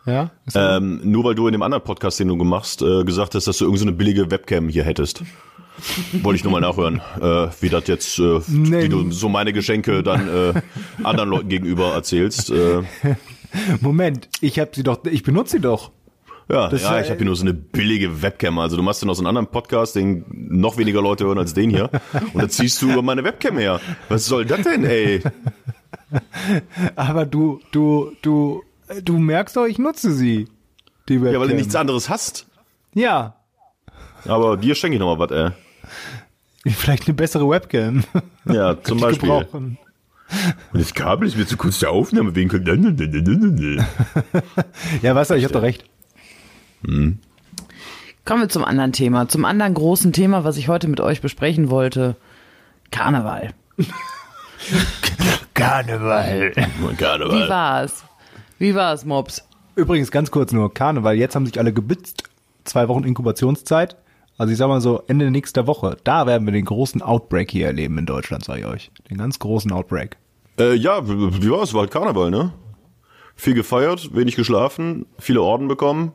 Ja? 0.05 0.31
Ähm, 0.55 1.01
nur 1.03 1.23
weil 1.23 1.35
du 1.35 1.47
in 1.47 1.51
dem 1.53 1.61
anderen 1.61 1.83
Podcast, 1.83 2.19
den 2.19 2.29
du 2.29 2.35
machst, 2.35 2.81
äh, 2.81 3.03
gesagt 3.03 3.35
hast, 3.35 3.47
dass 3.47 3.57
du 3.57 3.65
irgendeine 3.65 3.79
so 3.79 3.89
eine 3.89 3.97
billige 3.97 4.31
Webcam 4.31 4.69
hier 4.69 4.83
hättest. 4.83 5.23
Wollte 6.23 6.37
ich 6.37 6.43
nur 6.43 6.51
mal 6.51 6.61
nachhören, 6.61 7.01
äh, 7.21 7.47
wie 7.61 7.69
das 7.69 7.87
jetzt, 7.87 8.19
äh, 8.19 8.39
Nee. 8.47 8.83
wie 8.83 8.89
du 8.89 9.11
so 9.11 9.29
meine 9.29 9.53
Geschenke 9.53 10.03
dann 10.03 10.27
äh, 10.27 10.61
anderen 11.03 11.29
Leuten 11.29 11.49
gegenüber 11.49 11.93
erzählst. 11.93 12.49
Äh, 12.49 12.81
Moment, 13.81 14.29
ich 14.41 14.59
habe 14.59 14.71
sie 14.73 14.83
doch, 14.83 15.05
ich 15.05 15.23
benutze 15.23 15.57
sie 15.57 15.61
doch. 15.61 15.91
Ja, 16.49 16.67
Das 16.69 16.81
ja, 16.81 16.91
war- 16.91 17.01
ich 17.01 17.07
habe 17.09 17.17
hier 17.17 17.25
nur 17.25 17.35
so 17.35 17.43
eine 17.43 17.53
billige 17.53 18.21
Webcam. 18.21 18.57
Also 18.59 18.75
du 18.75 18.83
machst 18.83 19.01
ja 19.01 19.05
noch 19.07 19.13
so 19.15 19.21
einen 19.21 19.27
anderen 19.27 19.47
Podcast, 19.47 19.95
den 19.95 20.25
noch 20.31 20.77
weniger 20.77 21.01
Leute 21.01 21.25
hören 21.25 21.37
als 21.37 21.53
den 21.53 21.69
hier. 21.69 21.89
Und 22.33 22.35
dann 22.41 22.49
ziehst 22.49 22.81
du 22.81 22.91
über 22.91 23.01
meine 23.01 23.23
Webcam 23.23 23.57
her. 23.57 23.79
Was 24.09 24.25
soll 24.25 24.45
das 24.45 24.61
denn, 24.61 24.83
ey? 24.85 25.21
Aber 26.95 27.25
du, 27.25 27.59
du, 27.71 28.11
du, 28.21 28.63
du 29.03 29.17
merkst 29.17 29.55
doch, 29.55 29.65
ich 29.65 29.77
nutze 29.79 30.11
sie. 30.13 30.47
Die 31.07 31.19
Webcam. 31.21 31.33
Ja, 31.33 31.39
weil 31.39 31.47
du 31.49 31.55
nichts 31.55 31.75
anderes 31.75 32.09
hast. 32.09 32.47
Ja, 32.93 33.35
Aber 34.25 34.57
dir 34.57 34.75
schenke 34.75 34.95
ich 34.95 34.99
noch 34.99 35.15
mal 35.15 35.29
was, 35.29 35.31
ey. 35.31 35.51
vielleicht 36.73 37.07
eine 37.07 37.13
bessere 37.13 37.47
Webcam. 37.49 38.03
Ja, 38.45 38.81
zum 38.81 38.99
Beispiel. 38.99 39.29
gebrauchen. 39.29 39.77
Und 40.73 40.79
das 40.81 40.93
Kabel 40.93 41.27
ist 41.27 41.37
mir 41.37 41.47
zu 41.47 41.57
kurz 41.57 41.79
der 41.79 41.89
Aufnahmewinkel. 41.91 42.63
Ja, 45.01 45.15
weißt 45.15 45.31
du, 45.31 45.35
ich 45.35 45.43
habe 45.43 45.53
doch 45.53 45.61
recht. 45.63 45.85
Kommen 46.83 48.41
wir 48.41 48.49
zum 48.49 48.63
anderen 48.63 48.93
Thema, 48.93 49.27
zum 49.27 49.45
anderen 49.45 49.73
großen 49.73 50.13
Thema, 50.13 50.43
was 50.43 50.57
ich 50.57 50.67
heute 50.67 50.87
mit 50.87 51.01
euch 51.01 51.21
besprechen 51.21 51.69
wollte. 51.69 52.15
Karneval. 52.91 53.53
Karneval. 55.53 56.53
Wie 56.55 56.95
Karneval. 56.95 57.49
war's? 57.49 58.03
Wie 58.57 58.75
war's, 58.75 59.05
Mops? 59.05 59.45
Übrigens 59.75 60.11
ganz 60.11 60.31
kurz 60.31 60.51
nur 60.51 60.73
Karneval. 60.73 61.15
Jetzt 61.15 61.35
haben 61.35 61.45
sich 61.45 61.59
alle 61.59 61.73
gebitzt. 61.73 62.23
Zwei 62.65 62.87
Wochen 62.87 63.03
Inkubationszeit. 63.03 63.95
Also 64.37 64.51
ich 64.51 64.57
sag 64.57 64.67
mal 64.67 64.81
so 64.81 65.03
Ende 65.07 65.31
nächster 65.31 65.67
Woche. 65.67 65.97
Da 66.03 66.25
werden 66.27 66.45
wir 66.45 66.53
den 66.53 66.65
großen 66.65 67.01
Outbreak 67.01 67.51
hier 67.51 67.67
erleben 67.67 67.97
in 67.97 68.05
Deutschland, 68.05 68.43
sage 68.43 68.61
ich 68.61 68.65
euch. 68.65 68.91
Den 69.09 69.17
ganz 69.17 69.39
großen 69.39 69.71
Outbreak. 69.71 70.17
Äh, 70.57 70.75
ja, 70.75 71.07
wie 71.07 71.41
wie 71.43 71.51
war's? 71.51 71.73
War 71.73 71.81
halt 71.81 71.91
Karneval, 71.91 72.31
ne? 72.31 72.53
Viel 73.35 73.53
gefeiert, 73.53 74.13
wenig 74.13 74.35
geschlafen, 74.35 75.05
viele 75.17 75.41
Orden 75.41 75.67
bekommen. 75.67 76.11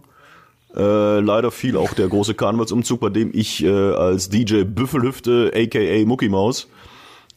Äh, 0.77 1.21
leider 1.21 1.51
fiel 1.51 1.77
auch 1.77 1.93
der 1.95 2.09
große 2.09 2.35
Karnevalsumzug, 2.35 3.01
bei 3.01 3.09
dem 3.11 3.31
ich 3.33 3.63
äh, 3.65 3.69
als 3.71 4.29
DJ 4.29 4.65
Büffelhüfte, 4.65 5.53
aka 5.55 6.05
Mucki 6.05 6.29
Maus, 6.29 6.69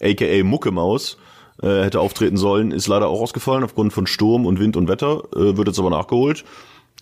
aka 0.02 0.44
Mucke 0.44 0.72
Maus, 0.72 1.18
äh, 1.62 1.84
hätte 1.84 2.00
auftreten 2.00 2.38
sollen, 2.38 2.72
ist 2.72 2.88
leider 2.88 3.08
auch 3.10 3.22
ausgefallen 3.22 3.64
aufgrund 3.64 3.94
von 3.94 4.08
Sturm 4.08 4.46
und 4.46 4.60
Wind 4.60 4.76
und 4.76 4.88
Wetter, 4.88 5.24
äh, 5.36 5.56
wird 5.58 5.68
jetzt 5.68 5.78
aber 5.80 5.90
nachgeholt. 5.92 6.46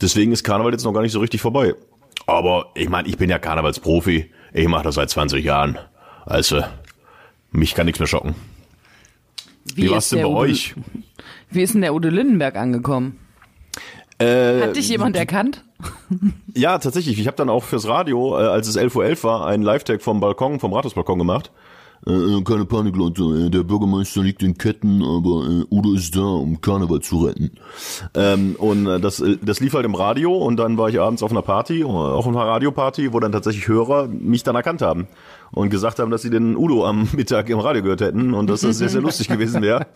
Deswegen 0.02 0.34
ist 0.34 0.43
Karneval 0.43 0.74
jetzt 0.74 0.84
noch 0.84 0.91
gar 0.93 1.02
nicht 1.02 1.13
so 1.13 1.19
richtig 1.19 1.41
vorbei. 1.41 1.74
Aber 2.28 2.67
ich 2.76 2.89
meine, 2.89 3.08
ich 3.08 3.17
bin 3.17 3.30
ja 3.30 3.39
Karnevalsprofi. 3.39 4.30
Ich 4.54 4.67
mache 4.67 4.84
das 4.84 4.95
seit 4.95 5.10
20 5.10 5.43
Jahren. 5.43 5.78
Also, 6.26 6.62
mich 7.52 7.76
kann 7.76 7.86
nichts 7.86 8.00
mehr 8.00 8.08
schocken. 8.08 8.36
Wie, 9.74 9.89
war's 9.89 10.06
ist 10.06 10.12
denn 10.13 10.21
bei 10.24 10.28
Udo- 10.28 10.38
euch? 10.39 10.76
Wie 11.50 11.62
ist 11.62 11.74
denn 11.76 11.82
der 11.82 11.93
Udo 11.93 12.10
Lindenberg 12.10 12.56
angekommen? 12.58 13.19
Äh, 14.17 14.62
Hat 14.62 14.76
dich 14.76 14.89
jemand 14.89 15.15
erkannt? 15.15 15.63
Ja, 16.55 16.77
tatsächlich. 16.77 17.19
Ich 17.19 17.27
habe 17.27 17.37
dann 17.37 17.49
auch 17.49 17.63
fürs 17.63 17.87
Radio, 17.87 18.37
äh, 18.39 18.43
als 18.43 18.67
es 18.67 18.77
11.11 18.77 18.95
Uhr 19.17 19.23
war, 19.23 19.45
einen 19.47 19.63
Live-Tag 19.63 20.01
vom 20.01 20.19
Balkon, 20.19 20.59
vom 20.59 20.73
Rathausbalkon 20.73 21.19
gemacht. 21.19 21.51
Äh, 22.07 22.11
äh, 22.11 22.43
keine 22.43 22.65
Panik, 22.65 22.95
Leute. 22.95 23.23
Äh, 23.23 23.49
Der 23.49 23.63
Bürgermeister 23.63 24.21
liegt 24.21 24.43
in 24.43 24.57
Ketten, 24.57 25.01
aber 25.01 25.47
äh, 25.47 25.65
Udo 25.73 25.93
ist 25.93 26.15
da, 26.15 26.21
um 26.21 26.61
Karneval 26.61 26.99
zu 27.01 27.25
retten. 27.25 27.51
Ähm, 28.13 28.55
und 28.57 28.85
äh, 28.87 28.99
das, 28.99 29.19
äh, 29.19 29.37
das 29.41 29.59
lief 29.59 29.73
halt 29.73 29.85
im 29.85 29.95
Radio 29.95 30.33
und 30.35 30.57
dann 30.57 30.77
war 30.77 30.89
ich 30.89 30.99
abends 30.99 31.23
auf 31.23 31.31
einer 31.31 31.41
Party, 31.41 31.81
äh, 31.81 31.85
auf 31.85 32.27
einer 32.27 32.39
Radioparty, 32.39 33.11
wo 33.13 33.19
dann 33.19 33.31
tatsächlich 33.31 33.67
Hörer 33.67 34.07
mich 34.07 34.43
dann 34.43 34.55
erkannt 34.55 34.81
haben. 34.81 35.07
Und 35.51 35.69
gesagt 35.69 35.99
haben, 35.99 36.12
dass 36.12 36.21
sie 36.21 36.29
den 36.29 36.55
Udo 36.55 36.86
am 36.86 37.08
Mittag 37.15 37.49
im 37.49 37.60
Radio 37.60 37.81
gehört 37.81 38.01
hätten 38.01 38.34
und 38.34 38.47
dass 38.47 38.62
das 38.62 38.77
sehr, 38.77 38.89
sehr 38.89 39.01
lustig 39.01 39.27
gewesen 39.27 39.62
wäre. 39.62 39.88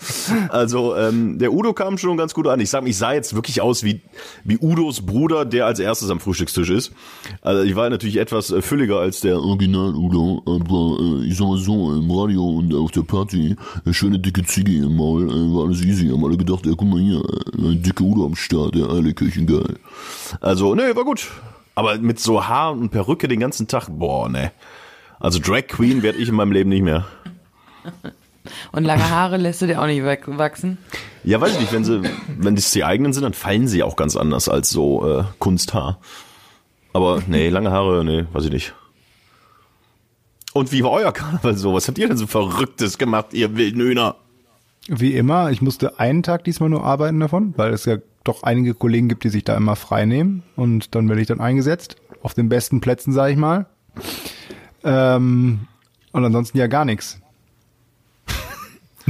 Also 0.49 0.95
ähm, 0.95 1.38
der 1.39 1.53
Udo 1.53 1.73
kam 1.73 1.97
schon 1.97 2.17
ganz 2.17 2.33
gut 2.33 2.47
an. 2.47 2.59
Ich 2.59 2.69
sag, 2.69 2.88
ich 2.88 2.97
sah 2.97 3.13
jetzt 3.13 3.35
wirklich 3.35 3.62
aus 3.62 3.83
wie, 3.83 4.01
wie 4.43 4.57
Udos 4.57 5.05
Bruder, 5.05 5.45
der 5.45 5.65
als 5.65 5.79
erstes 5.79 6.09
am 6.09 6.19
Frühstückstisch 6.19 6.69
ist. 6.69 6.91
Also 7.41 7.63
ich 7.63 7.75
war 7.75 7.89
natürlich 7.89 8.17
etwas 8.17 8.53
fülliger 8.62 8.99
als 8.99 9.21
der 9.21 9.39
Original 9.39 9.95
Udo, 9.95 10.41
aber 10.45 11.21
äh, 11.21 11.27
ich 11.27 11.38
sag 11.38 11.47
mal 11.47 11.57
so, 11.57 11.93
im 11.93 12.09
Radio 12.12 12.57
und 12.57 12.73
auf 12.73 12.91
der 12.91 13.01
Party, 13.01 13.55
eine 13.85 13.93
schöne 13.93 14.19
dicke 14.19 14.43
Ziege 14.43 14.77
im 14.77 14.95
Maul, 14.95 15.29
äh, 15.29 15.55
war 15.55 15.65
alles 15.65 15.81
easy. 15.83 16.09
Haben 16.09 16.23
alle 16.25 16.38
gedacht, 16.38 16.65
ja, 16.65 16.73
guck 16.75 16.88
mal 16.88 16.99
hier, 16.99 17.19
äh, 17.19 17.71
ein 17.71 17.81
dicke 17.81 18.03
Udo 18.03 18.25
am 18.25 18.35
Start, 18.35 18.75
der 18.75 18.89
Eierlikirchen 18.89 19.47
geil. 19.47 19.75
Also, 20.41 20.75
nee, 20.75 20.95
war 20.95 21.05
gut. 21.05 21.29
Aber 21.75 21.97
mit 21.97 22.19
so 22.19 22.45
Haar 22.45 22.73
und 22.73 22.89
Perücke 22.89 23.27
den 23.27 23.39
ganzen 23.39 23.67
Tag, 23.67 23.88
boah, 23.89 24.27
ne. 24.27 24.51
Also 25.19 25.39
Drag 25.39 25.67
Queen 25.67 26.01
werde 26.01 26.17
ich 26.17 26.29
in 26.29 26.36
meinem 26.36 26.51
Leben 26.51 26.69
nicht 26.69 26.84
mehr. 26.84 27.05
Und 28.71 28.84
lange 28.84 29.10
Haare 29.10 29.38
lässt 29.38 29.62
du 29.62 29.67
dir 29.67 29.82
auch 29.82 29.86
nicht 29.86 30.03
wegwachsen? 30.03 30.77
Ja, 31.23 31.41
weiß 31.41 31.53
ich 31.53 31.60
nicht, 31.60 31.73
wenn 31.73 31.84
sie, 31.84 32.01
wenn 32.38 32.55
das 32.55 32.71
die 32.71 32.84
eigenen 32.84 33.13
sind, 33.13 33.23
dann 33.23 33.34
fallen 33.34 33.67
sie 33.67 33.84
auch 33.84 33.95
ganz 33.95 34.15
anders 34.15 34.47
als 34.47 34.69
so 34.69 35.19
äh, 35.19 35.23
Kunsthaar. 35.39 35.99
Aber 36.93 37.21
nee, 37.27 37.49
lange 37.49 37.71
Haare, 37.71 38.03
nee, 38.03 38.25
weiß 38.32 38.45
ich 38.45 38.51
nicht. 38.51 38.73
Und 40.53 40.71
wie 40.71 40.84
war 40.84 40.91
euer 40.91 41.12
Karneval 41.12 41.55
so? 41.55 41.73
Was 41.73 41.88
habt 41.88 41.97
ihr 41.97 42.08
denn 42.08 42.17
so 42.17 42.25
Verrücktes 42.25 42.97
gemacht, 42.97 43.27
ihr 43.34 43.55
wilden 43.55 43.82
Hühner? 43.82 44.15
Wie 44.88 45.13
immer, 45.13 45.51
ich 45.51 45.62
musste 45.62 45.99
einen 45.99 46.23
Tag 46.23 46.45
diesmal 46.45 46.69
nur 46.69 46.84
arbeiten 46.84 47.19
davon, 47.19 47.53
weil 47.58 47.73
es 47.73 47.86
ja 47.86 47.97
doch 48.23 48.43
einige 48.43 48.73
Kollegen 48.73 49.08
gibt, 49.10 49.23
die 49.23 49.29
sich 49.29 49.43
da 49.43 49.55
immer 49.55 49.75
frei 49.75 50.05
nehmen. 50.05 50.43
Und 50.55 50.95
dann 50.95 51.08
werde 51.08 51.21
ich 51.21 51.27
dann 51.27 51.41
eingesetzt. 51.41 51.97
Auf 52.23 52.34
den 52.34 52.49
besten 52.49 52.82
Plätzen, 52.82 53.13
sage 53.13 53.34
ich 53.34 53.38
mal. 53.38 53.67
Ähm, 54.83 55.61
und 56.11 56.25
ansonsten 56.25 56.57
ja 56.57 56.67
gar 56.67 56.85
nichts. 56.85 57.19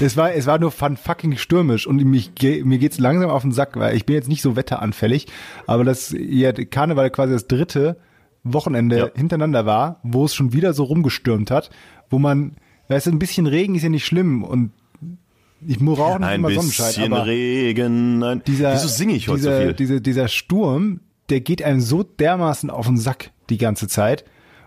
es 0.00 0.16
war 0.16 0.32
es 0.32 0.46
war 0.46 0.58
nur 0.58 0.70
fun 0.70 0.96
fucking 0.96 1.36
stürmisch 1.36 1.86
und 1.86 2.02
mich, 2.04 2.32
mir 2.64 2.78
geht's 2.78 2.98
langsam 2.98 3.28
auf 3.30 3.42
den 3.42 3.52
Sack, 3.52 3.76
weil 3.76 3.94
ich 3.96 4.06
bin 4.06 4.14
jetzt 4.14 4.28
nicht 4.28 4.40
so 4.42 4.56
wetteranfällig, 4.56 5.26
aber 5.66 5.84
das 5.84 6.14
ja 6.18 6.52
Karneval 6.52 7.10
quasi 7.10 7.34
das 7.34 7.46
dritte 7.48 7.96
Wochenende 8.44 8.98
Ja. 8.98 9.08
hintereinander 9.14 9.66
war, 9.66 10.00
wo 10.04 10.24
es 10.24 10.34
schon 10.34 10.52
wieder 10.54 10.72
so 10.72 10.84
rumgestürmt 10.84 11.50
hat, 11.50 11.70
wo 12.08 12.18
man 12.18 12.56
weißt 12.88 13.06
du, 13.08 13.10
ein 13.10 13.18
bisschen 13.18 13.46
Regen 13.46 13.74
ist 13.74 13.82
ja 13.82 13.88
nicht 13.88 14.06
schlimm 14.06 14.42
und 14.44 14.72
ich 15.66 15.78
brauche 15.78 16.18
nicht 16.20 16.28
Ein 16.28 16.40
immer 16.40 16.50
Sonnenschein, 16.50 16.86
bisschen 16.86 17.12
aber 17.12 17.26
Regen. 17.26 18.22
Ein, 18.22 18.42
dieser, 18.46 18.74
Wieso 18.74 18.88
singe 18.88 19.14
ich 19.14 19.28
heute 19.28 19.38
dieser, 19.38 19.56
so 19.56 19.62
viel? 19.64 19.72
Dieser, 19.74 20.00
dieser 20.00 20.28
Sturm, 20.28 21.00
der 21.28 21.40
geht 21.40 21.62
einem 21.62 21.80
so 21.80 22.02
dermaßen 22.02 22.70
auf 22.70 22.86
den 22.86 22.96
Sack 22.96 23.30
die 23.50 23.58
ganze 23.58 23.88
Zeit. 23.88 24.24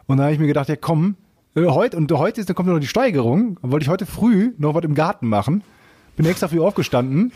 Und 0.08 0.18
da 0.18 0.24
habe 0.24 0.34
ich 0.34 0.40
mir 0.40 0.48
gedacht, 0.48 0.70
ja 0.70 0.76
komm, 0.76 1.16
äh, 1.56 1.66
heute, 1.66 1.98
und 1.98 2.12
heute 2.12 2.42
ist, 2.42 2.50
dann 2.50 2.56
kommt 2.56 2.70
noch 2.70 2.80
die 2.80 2.88
Steigerung. 2.88 3.58
Dann 3.62 3.72
wollte 3.72 3.84
ich 3.84 3.90
heute 3.90 4.06
früh 4.06 4.54
noch 4.58 4.74
was 4.74 4.84
im 4.84 4.96
Garten 4.96 5.28
machen. 5.28 5.64
Bin 6.16 6.26
extra 6.26 6.48
früh 6.48 6.60
aufgestanden. 6.60 7.32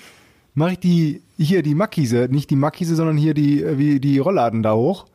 Mache 0.56 0.74
ich 0.74 0.80
die, 0.80 1.22
hier 1.38 1.64
die 1.64 1.76
Mackise, 1.76 2.28
nicht 2.30 2.50
die 2.50 2.56
Mackise, 2.56 2.96
sondern 2.96 3.18
hier 3.18 3.34
die, 3.34 3.64
äh, 3.64 3.78
wie 3.78 4.00
die 4.00 4.20
Rollladen 4.20 4.64
da 4.64 4.74
hoch. 4.74 5.06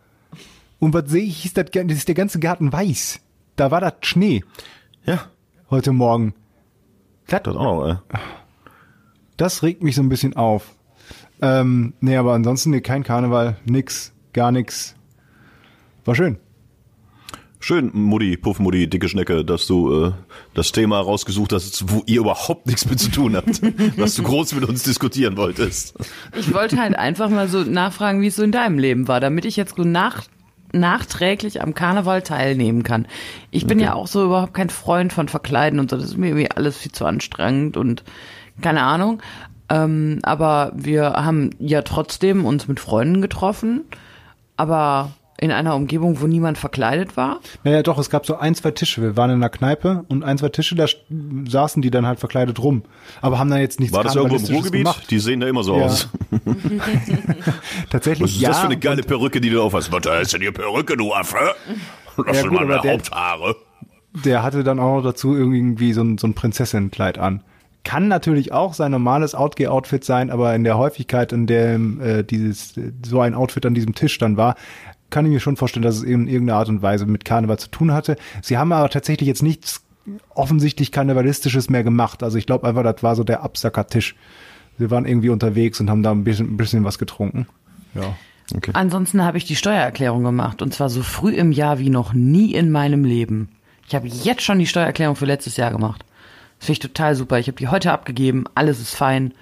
Und 0.78 0.94
was 0.94 1.10
sehe 1.10 1.24
ich, 1.24 1.44
ist, 1.44 1.56
das, 1.56 1.66
das 1.72 1.84
ist 1.84 2.08
der 2.08 2.14
ganze 2.14 2.38
Garten 2.38 2.72
weiß. 2.72 3.20
Da 3.56 3.70
war 3.70 3.80
das 3.80 3.94
Schnee 4.02 4.42
ja, 5.08 5.20
heute 5.70 5.92
Morgen. 5.92 6.34
Das, 7.28 7.42
das 7.42 7.56
auch 7.56 7.62
noch, 7.62 7.88
äh. 7.88 7.96
das 9.38 9.62
regt 9.62 9.82
mich 9.82 9.94
so 9.96 10.02
ein 10.02 10.10
bisschen 10.10 10.36
auf. 10.36 10.74
Ähm, 11.40 11.94
nee, 12.00 12.16
aber 12.16 12.34
ansonsten 12.34 12.70
nee, 12.70 12.80
kein 12.80 13.04
Karneval, 13.04 13.56
nix, 13.64 14.12
gar 14.32 14.52
nix. 14.52 14.96
War 16.04 16.14
schön. 16.14 16.38
Schön, 17.60 17.90
Mutti, 17.92 18.36
Puffmutti, 18.36 18.88
dicke 18.88 19.08
Schnecke, 19.08 19.44
dass 19.44 19.66
du 19.66 20.06
äh, 20.06 20.12
das 20.54 20.70
Thema 20.70 21.00
rausgesucht 21.00 21.52
hast, 21.52 21.92
wo 21.92 22.02
ihr 22.06 22.20
überhaupt 22.20 22.66
nichts 22.66 22.88
mit 22.88 23.00
zu 23.00 23.10
tun 23.10 23.34
habt, 23.34 23.60
was 23.96 24.14
du 24.14 24.22
groß 24.22 24.54
mit 24.54 24.64
uns 24.64 24.84
diskutieren 24.84 25.36
wolltest. 25.36 25.94
Ich 26.38 26.54
wollte 26.54 26.80
halt 26.80 26.96
einfach 26.96 27.28
mal 27.28 27.48
so 27.48 27.64
nachfragen, 27.64 28.22
wie 28.22 28.28
es 28.28 28.36
so 28.36 28.44
in 28.44 28.52
deinem 28.52 28.78
Leben 28.78 29.08
war, 29.08 29.18
damit 29.18 29.44
ich 29.44 29.56
jetzt 29.56 29.74
so 29.76 29.82
nach, 29.82 30.22
nachträglich 30.72 31.60
am 31.60 31.74
Karneval 31.74 32.22
teilnehmen 32.22 32.84
kann. 32.84 33.06
Ich 33.50 33.66
bin 33.66 33.80
ja 33.80 33.94
auch 33.94 34.06
so 34.06 34.24
überhaupt 34.24 34.54
kein 34.54 34.70
Freund 34.70 35.12
von 35.12 35.28
Verkleiden 35.28 35.80
und 35.80 35.90
so. 35.90 35.96
Das 35.96 36.06
ist 36.06 36.16
mir 36.16 36.28
irgendwie 36.28 36.50
alles 36.52 36.78
viel 36.78 36.92
zu 36.92 37.06
anstrengend 37.06 37.76
und 37.76 38.04
keine 38.60 38.82
Ahnung. 38.82 39.20
Ähm, 39.70 40.18
aber 40.22 40.72
wir 40.74 41.12
haben 41.12 41.50
ja 41.58 41.82
trotzdem 41.82 42.44
uns 42.44 42.68
mit 42.68 42.80
Freunden 42.80 43.20
getroffen, 43.20 43.84
aber 44.56 45.10
in 45.40 45.52
einer 45.52 45.76
Umgebung, 45.76 46.20
wo 46.20 46.26
niemand 46.26 46.58
verkleidet 46.58 47.16
war. 47.16 47.38
Naja, 47.62 47.82
doch, 47.84 47.96
es 47.98 48.10
gab 48.10 48.26
so 48.26 48.36
ein, 48.38 48.56
zwei 48.56 48.72
Tische. 48.72 49.00
Wir 49.02 49.16
waren 49.16 49.30
in 49.30 49.36
einer 49.36 49.50
Kneipe 49.50 50.04
und 50.08 50.24
ein, 50.24 50.36
zwei 50.36 50.48
Tische, 50.48 50.74
da 50.74 50.86
saßen 51.48 51.80
die 51.80 51.90
dann 51.92 52.06
halt 52.06 52.18
verkleidet 52.18 52.58
rum. 52.60 52.82
Aber 53.20 53.38
haben 53.38 53.48
da 53.50 53.58
jetzt 53.58 53.78
nichts 53.78 53.94
War 53.94 54.02
das 54.02 54.16
irgendwo 54.16 54.34
im 54.36 54.44
Ruhrgebiet? 54.56 54.80
gemacht. 54.80 55.04
Die 55.10 55.20
sehen 55.20 55.38
da 55.38 55.46
immer 55.46 55.62
so 55.62 55.78
Ja. 55.78 55.84
aus. 55.84 56.08
Tatsächlich 57.90 58.22
Was 58.24 58.30
ist 58.32 58.40
ja. 58.40 58.48
das 58.48 58.58
für 58.60 58.66
eine 58.66 58.78
geile 58.78 59.02
Perücke, 59.02 59.40
die 59.40 59.50
du 59.50 59.62
auf 59.62 59.74
hast? 59.74 59.92
Was 59.92 60.22
ist 60.22 60.32
denn 60.32 60.40
die 60.40 60.50
Perücke, 60.50 60.96
du 60.96 61.12
Affe? 61.12 61.36
Das 62.26 62.36
Ja, 62.36 62.42
gut, 62.42 62.52
meine 62.52 62.74
aber 62.74 62.82
der- 62.82 62.92
Haupthaare. 62.94 63.56
Der 64.24 64.42
hatte 64.42 64.64
dann 64.64 64.80
auch 64.80 64.96
noch 64.96 65.02
dazu 65.02 65.36
irgendwie 65.36 65.92
so 65.92 66.02
ein, 66.02 66.18
so 66.18 66.26
ein 66.26 66.34
Prinzessinnenkleid 66.34 67.18
an. 67.18 67.42
Kann 67.88 68.06
natürlich 68.06 68.52
auch 68.52 68.74
sein 68.74 68.90
normales 68.90 69.34
Outgear-Outfit 69.34 70.04
sein, 70.04 70.28
aber 70.28 70.54
in 70.54 70.62
der 70.62 70.76
Häufigkeit, 70.76 71.32
in 71.32 71.46
der 71.46 71.76
äh, 71.76 72.22
dieses 72.22 72.74
so 73.02 73.22
ein 73.22 73.34
Outfit 73.34 73.64
an 73.64 73.72
diesem 73.72 73.94
Tisch 73.94 74.18
dann 74.18 74.36
war, 74.36 74.56
kann 75.08 75.24
ich 75.24 75.32
mir 75.32 75.40
schon 75.40 75.56
vorstellen, 75.56 75.84
dass 75.84 75.96
es 75.96 76.02
in 76.02 76.28
irgendeiner 76.28 76.58
Art 76.58 76.68
und 76.68 76.82
Weise 76.82 77.06
mit 77.06 77.24
Karneval 77.24 77.58
zu 77.58 77.70
tun 77.70 77.94
hatte. 77.94 78.16
Sie 78.42 78.58
haben 78.58 78.72
aber 78.72 78.90
tatsächlich 78.90 79.26
jetzt 79.26 79.42
nichts 79.42 79.86
offensichtlich 80.34 80.92
Karnevalistisches 80.92 81.70
mehr 81.70 81.82
gemacht. 81.82 82.22
Also 82.22 82.36
ich 82.36 82.44
glaube 82.44 82.68
einfach, 82.68 82.82
das 82.82 83.02
war 83.02 83.16
so 83.16 83.24
der 83.24 83.42
Absackertisch. 83.42 84.16
Wir 84.76 84.90
waren 84.90 85.06
irgendwie 85.06 85.30
unterwegs 85.30 85.80
und 85.80 85.88
haben 85.88 86.02
da 86.02 86.10
ein 86.10 86.24
bisschen, 86.24 86.52
ein 86.52 86.56
bisschen 86.58 86.84
was 86.84 86.98
getrunken. 86.98 87.46
Ja. 87.94 88.18
Ansonsten 88.74 89.24
habe 89.24 89.38
ich 89.38 89.46
die 89.46 89.56
Steuererklärung 89.56 90.24
gemacht 90.24 90.60
und 90.60 90.74
zwar 90.74 90.90
so 90.90 91.02
früh 91.02 91.32
im 91.32 91.52
Jahr 91.52 91.78
wie 91.78 91.88
noch 91.88 92.12
nie 92.12 92.52
in 92.52 92.70
meinem 92.70 93.04
Leben. 93.04 93.48
Ich 93.86 93.94
habe 93.94 94.08
jetzt 94.08 94.42
schon 94.42 94.58
die 94.58 94.66
Steuererklärung 94.66 95.16
für 95.16 95.24
letztes 95.24 95.56
Jahr 95.56 95.70
gemacht. 95.70 96.04
Das 96.58 96.66
finde 96.66 96.72
ich 96.72 96.78
total 96.80 97.14
super. 97.14 97.38
Ich 97.38 97.46
habe 97.46 97.58
die 97.58 97.68
heute 97.68 97.92
abgegeben, 97.92 98.44
alles 98.54 98.80
ist 98.80 98.94
fein. 98.94 99.32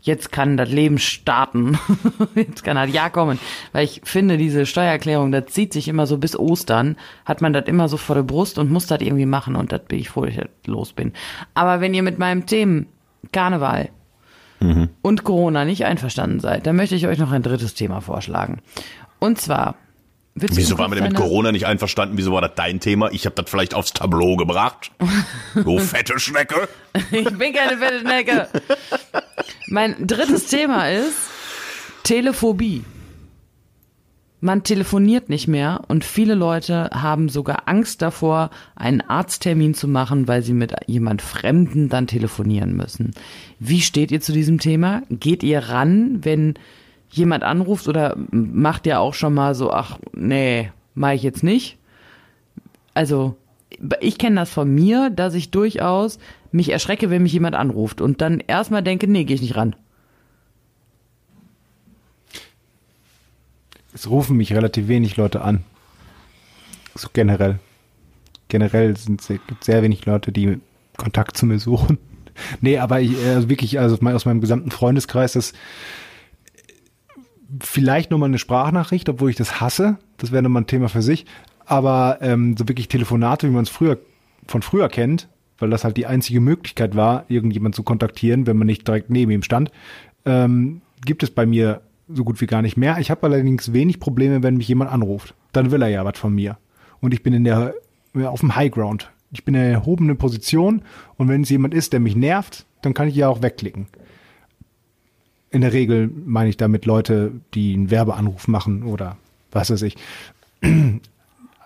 Jetzt 0.00 0.32
kann 0.32 0.56
das 0.56 0.68
Leben 0.68 0.98
starten. 0.98 1.78
Jetzt 2.34 2.64
kann 2.64 2.74
das 2.74 2.92
Jahr 2.92 3.10
kommen. 3.10 3.38
Weil 3.72 3.84
ich 3.84 4.00
finde, 4.04 4.36
diese 4.36 4.66
Steuererklärung, 4.66 5.30
das 5.30 5.46
zieht 5.46 5.72
sich 5.72 5.86
immer 5.86 6.06
so 6.06 6.18
bis 6.18 6.36
Ostern, 6.36 6.96
hat 7.24 7.40
man 7.40 7.52
das 7.52 7.66
immer 7.66 7.88
so 7.88 7.96
vor 7.96 8.16
der 8.16 8.24
Brust 8.24 8.58
und 8.58 8.70
muss 8.70 8.86
das 8.86 9.00
irgendwie 9.00 9.26
machen 9.26 9.54
und 9.54 9.70
das 9.70 9.82
bin 9.84 10.00
ich 10.00 10.08
froh, 10.08 10.22
dass 10.22 10.34
ich 10.34 10.40
das 10.40 10.48
los 10.66 10.92
bin. 10.92 11.12
Aber 11.54 11.80
wenn 11.80 11.94
ihr 11.94 12.02
mit 12.02 12.18
meinem 12.18 12.46
Themen 12.46 12.86
Karneval 13.30 13.90
und 15.02 15.22
Corona 15.22 15.64
nicht 15.64 15.84
einverstanden 15.84 16.40
seid, 16.40 16.66
dann 16.66 16.76
möchte 16.76 16.96
ich 16.96 17.06
euch 17.06 17.18
noch 17.18 17.30
ein 17.30 17.42
drittes 17.42 17.74
Thema 17.74 18.00
vorschlagen. 18.00 18.60
Und 19.20 19.40
zwar. 19.40 19.76
Du 20.34 20.56
Wieso 20.56 20.78
waren 20.78 20.90
wir 20.90 20.96
denn 20.96 21.08
mit 21.08 21.14
Corona 21.16 21.52
nicht 21.52 21.66
einverstanden? 21.66 22.16
Wieso 22.16 22.32
war 22.32 22.40
das 22.40 22.52
dein 22.54 22.80
Thema? 22.80 23.10
Ich 23.12 23.26
habe 23.26 23.34
das 23.36 23.50
vielleicht 23.50 23.74
aufs 23.74 23.92
Tableau 23.92 24.36
gebracht. 24.36 24.90
Du 25.54 25.78
fette 25.80 26.18
Schnecke. 26.18 26.68
Ich 27.10 27.30
bin 27.30 27.52
keine 27.52 27.78
fette 27.78 28.00
Schnecke. 28.00 28.48
Mein 29.68 30.06
drittes 30.06 30.46
Thema 30.46 30.90
ist 30.90 31.16
Telephobie. 32.02 32.84
Man 34.44 34.64
telefoniert 34.64 35.28
nicht 35.28 35.46
mehr 35.46 35.82
und 35.86 36.04
viele 36.04 36.34
Leute 36.34 36.90
haben 36.92 37.28
sogar 37.28 37.68
Angst 37.68 38.02
davor, 38.02 38.50
einen 38.74 39.00
Arzttermin 39.00 39.72
zu 39.72 39.86
machen, 39.86 40.26
weil 40.26 40.42
sie 40.42 40.52
mit 40.52 40.74
jemand 40.88 41.22
Fremden 41.22 41.88
dann 41.88 42.08
telefonieren 42.08 42.76
müssen. 42.76 43.12
Wie 43.60 43.80
steht 43.80 44.10
ihr 44.10 44.20
zu 44.20 44.32
diesem 44.32 44.58
Thema? 44.58 45.02
Geht 45.10 45.44
ihr 45.44 45.60
ran, 45.60 46.24
wenn 46.24 46.54
jemand 47.12 47.44
anruft 47.44 47.86
oder 47.88 48.16
macht 48.30 48.86
ihr 48.86 48.98
auch 48.98 49.14
schon 49.14 49.34
mal 49.34 49.54
so, 49.54 49.72
ach 49.72 49.98
nee, 50.12 50.72
mach 50.94 51.12
ich 51.12 51.22
jetzt 51.22 51.42
nicht? 51.42 51.78
also 52.94 53.36
ich 54.00 54.18
kenne 54.18 54.36
das 54.36 54.50
von 54.50 54.72
mir, 54.72 55.10
dass 55.10 55.34
ich 55.34 55.50
durchaus 55.50 56.18
mich 56.50 56.70
erschrecke, 56.70 57.10
wenn 57.10 57.22
mich 57.22 57.32
jemand 57.32 57.54
anruft 57.54 58.00
und 58.00 58.20
dann 58.20 58.40
erstmal 58.40 58.82
denke, 58.82 59.08
nee, 59.08 59.24
gehe 59.24 59.34
ich 59.34 59.42
nicht 59.42 59.56
ran. 59.56 59.74
Es 63.94 64.08
rufen 64.08 64.36
mich 64.36 64.52
relativ 64.52 64.88
wenig 64.88 65.16
Leute 65.16 65.42
an. 65.42 65.64
So 66.94 67.08
generell. 67.12 67.58
Generell 68.48 68.96
sind 68.96 69.26
gibt 69.26 69.64
sehr 69.64 69.82
wenig 69.82 70.04
Leute, 70.04 70.32
die 70.32 70.60
Kontakt 70.96 71.36
zu 71.36 71.46
mir 71.46 71.58
suchen. 71.58 71.98
Nee, 72.62 72.78
aber 72.78 72.98
ich, 72.98 73.14
also 73.26 73.50
wirklich, 73.50 73.78
also 73.78 73.98
aus 74.06 74.24
meinem 74.24 74.40
gesamten 74.40 74.70
Freundeskreis 74.70 75.36
ist 75.36 75.54
vielleicht 77.60 78.10
nochmal 78.10 78.28
eine 78.28 78.38
Sprachnachricht, 78.38 79.08
obwohl 79.08 79.30
ich 79.30 79.36
das 79.36 79.60
hasse. 79.60 79.98
Das 80.16 80.32
wäre 80.32 80.42
nochmal 80.42 80.62
ein 80.62 80.66
Thema 80.66 80.88
für 80.88 81.02
sich. 81.02 81.26
Aber 81.64 82.18
ähm, 82.20 82.56
so 82.56 82.68
wirklich 82.68 82.88
Telefonate, 82.88 83.48
wie 83.48 83.52
man 83.52 83.64
es 83.64 83.70
früher 83.70 83.98
von 84.46 84.62
früher 84.62 84.88
kennt, 84.88 85.28
weil 85.58 85.70
das 85.70 85.84
halt 85.84 85.96
die 85.96 86.06
einzige 86.06 86.40
Möglichkeit 86.40 86.96
war, 86.96 87.24
irgendjemand 87.28 87.74
zu 87.74 87.82
kontaktieren, 87.82 88.46
wenn 88.46 88.56
man 88.56 88.66
nicht 88.66 88.86
direkt 88.86 89.10
neben 89.10 89.30
ihm 89.30 89.42
stand, 89.42 89.70
ähm, 90.24 90.80
gibt 91.04 91.22
es 91.22 91.30
bei 91.30 91.46
mir 91.46 91.80
so 92.08 92.24
gut 92.24 92.40
wie 92.40 92.46
gar 92.46 92.62
nicht 92.62 92.76
mehr. 92.76 92.98
Ich 92.98 93.10
habe 93.10 93.26
allerdings 93.26 93.72
wenig 93.72 94.00
Probleme, 94.00 94.42
wenn 94.42 94.56
mich 94.56 94.68
jemand 94.68 94.90
anruft. 94.90 95.34
Dann 95.52 95.70
will 95.70 95.82
er 95.82 95.88
ja 95.88 96.04
was 96.04 96.18
von 96.18 96.34
mir. 96.34 96.58
Und 97.00 97.14
ich 97.14 97.22
bin 97.22 97.32
in 97.32 97.44
der 97.44 97.74
auf 98.24 98.40
dem 98.40 98.54
High 98.56 98.70
Ground. 98.70 99.10
Ich 99.30 99.44
bin 99.44 99.54
in 99.54 99.60
einer 99.62 99.70
erhobenen 99.70 100.18
Position 100.18 100.82
und 101.16 101.28
wenn 101.28 101.42
es 101.42 101.48
jemand 101.48 101.72
ist, 101.72 101.92
der 101.92 102.00
mich 102.00 102.14
nervt, 102.14 102.66
dann 102.82 102.92
kann 102.92 103.08
ich 103.08 103.14
ja 103.14 103.28
auch 103.28 103.40
wegklicken. 103.40 103.86
In 105.52 105.60
der 105.60 105.74
Regel 105.74 106.10
meine 106.24 106.48
ich 106.48 106.56
damit 106.56 106.86
Leute, 106.86 107.30
die 107.52 107.74
einen 107.74 107.90
Werbeanruf 107.90 108.48
machen 108.48 108.84
oder 108.84 109.18
was 109.50 109.70
weiß 109.70 109.82
ich. 109.82 109.96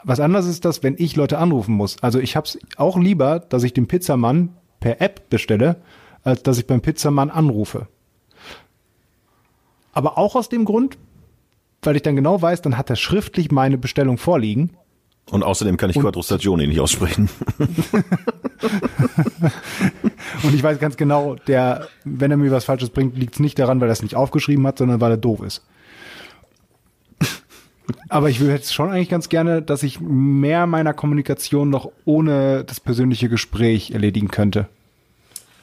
Was 0.09 0.20
anderes 0.20 0.46
ist 0.46 0.64
das, 0.64 0.85
wenn 0.85 0.94
ich 0.99 1.16
Leute 1.16 1.37
anrufen 1.38 1.75
muss. 1.75 2.01
Also 2.01 2.20
ich 2.20 2.37
habe 2.37 2.46
es 2.46 2.57
auch 2.77 2.96
lieber, 2.96 3.40
dass 3.40 3.64
ich 3.64 3.72
den 3.72 3.88
Pizzamann 3.88 4.51
per 4.79 5.01
App 5.01 5.29
bestelle, 5.31 5.83
als 6.22 6.44
dass 6.44 6.59
ich 6.59 6.66
beim 6.68 6.81
Pizzamann 6.81 7.29
anrufe. 7.29 7.88
Aber 9.92 10.16
auch 10.16 10.37
aus 10.37 10.49
dem 10.49 10.64
Grund, 10.64 10.96
weil 11.83 11.96
ich 11.96 12.03
dann 12.03 12.14
genau 12.14 12.40
weiß, 12.40 12.62
dann 12.62 12.79
hat 12.79 12.88
er 12.88 12.94
schriftlich 12.94 13.51
meine 13.51 13.79
Bestellung 13.79 14.16
vorliegen. 14.16 14.77
Und 15.29 15.42
außerdem 15.42 15.77
kann 15.77 15.90
ich 15.90 15.99
Quattro 15.99 16.22
Stagioni 16.22 16.68
nicht 16.68 16.79
aussprechen. 16.79 17.29
Und 20.46 20.54
ich 20.54 20.62
weiß 20.62 20.78
ganz 20.78 20.96
genau, 20.96 21.35
der, 21.46 21.88
wenn 22.04 22.30
er 22.30 22.37
mir 22.37 22.52
was 22.52 22.64
Falsches 22.64 22.90
bringt, 22.90 23.16
liegt 23.16 23.35
es 23.35 23.40
nicht 23.40 23.59
daran, 23.59 23.80
weil 23.80 23.88
er 23.88 23.92
es 23.92 24.02
nicht 24.02 24.14
aufgeschrieben 24.14 24.66
hat, 24.66 24.78
sondern 24.78 25.00
weil 25.00 25.12
er 25.12 25.16
doof 25.16 25.42
ist. 25.42 25.62
Aber 28.09 28.30
ich 28.30 28.40
würde 28.40 28.54
jetzt 28.54 28.72
schon 28.72 28.90
eigentlich 28.90 29.09
ganz 29.09 29.28
gerne, 29.28 29.62
dass 29.62 29.82
ich 29.82 30.00
mehr 30.00 30.66
meiner 30.66 30.94
Kommunikation 30.94 31.70
noch 31.70 31.90
ohne 32.04 32.64
das 32.64 32.80
persönliche 32.80 33.28
Gespräch 33.28 33.90
erledigen 33.90 34.28
könnte. 34.28 34.68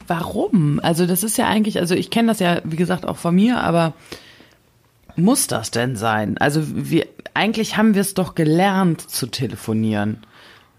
Warum? 0.07 0.79
Also 0.83 1.05
das 1.05 1.23
ist 1.23 1.37
ja 1.37 1.47
eigentlich, 1.47 1.79
also 1.79 1.95
ich 1.95 2.09
kenne 2.09 2.27
das 2.27 2.39
ja, 2.39 2.59
wie 2.65 2.75
gesagt, 2.75 3.05
auch 3.05 3.17
von 3.17 3.35
mir, 3.35 3.61
aber 3.61 3.93
muss 5.15 5.47
das 5.47 5.71
denn 5.71 5.95
sein? 5.95 6.37
Also 6.37 6.61
wir, 6.65 7.07
eigentlich 7.33 7.77
haben 7.77 7.93
wir 7.93 8.01
es 8.01 8.13
doch 8.13 8.35
gelernt 8.35 9.01
zu 9.01 9.27
telefonieren. 9.27 10.25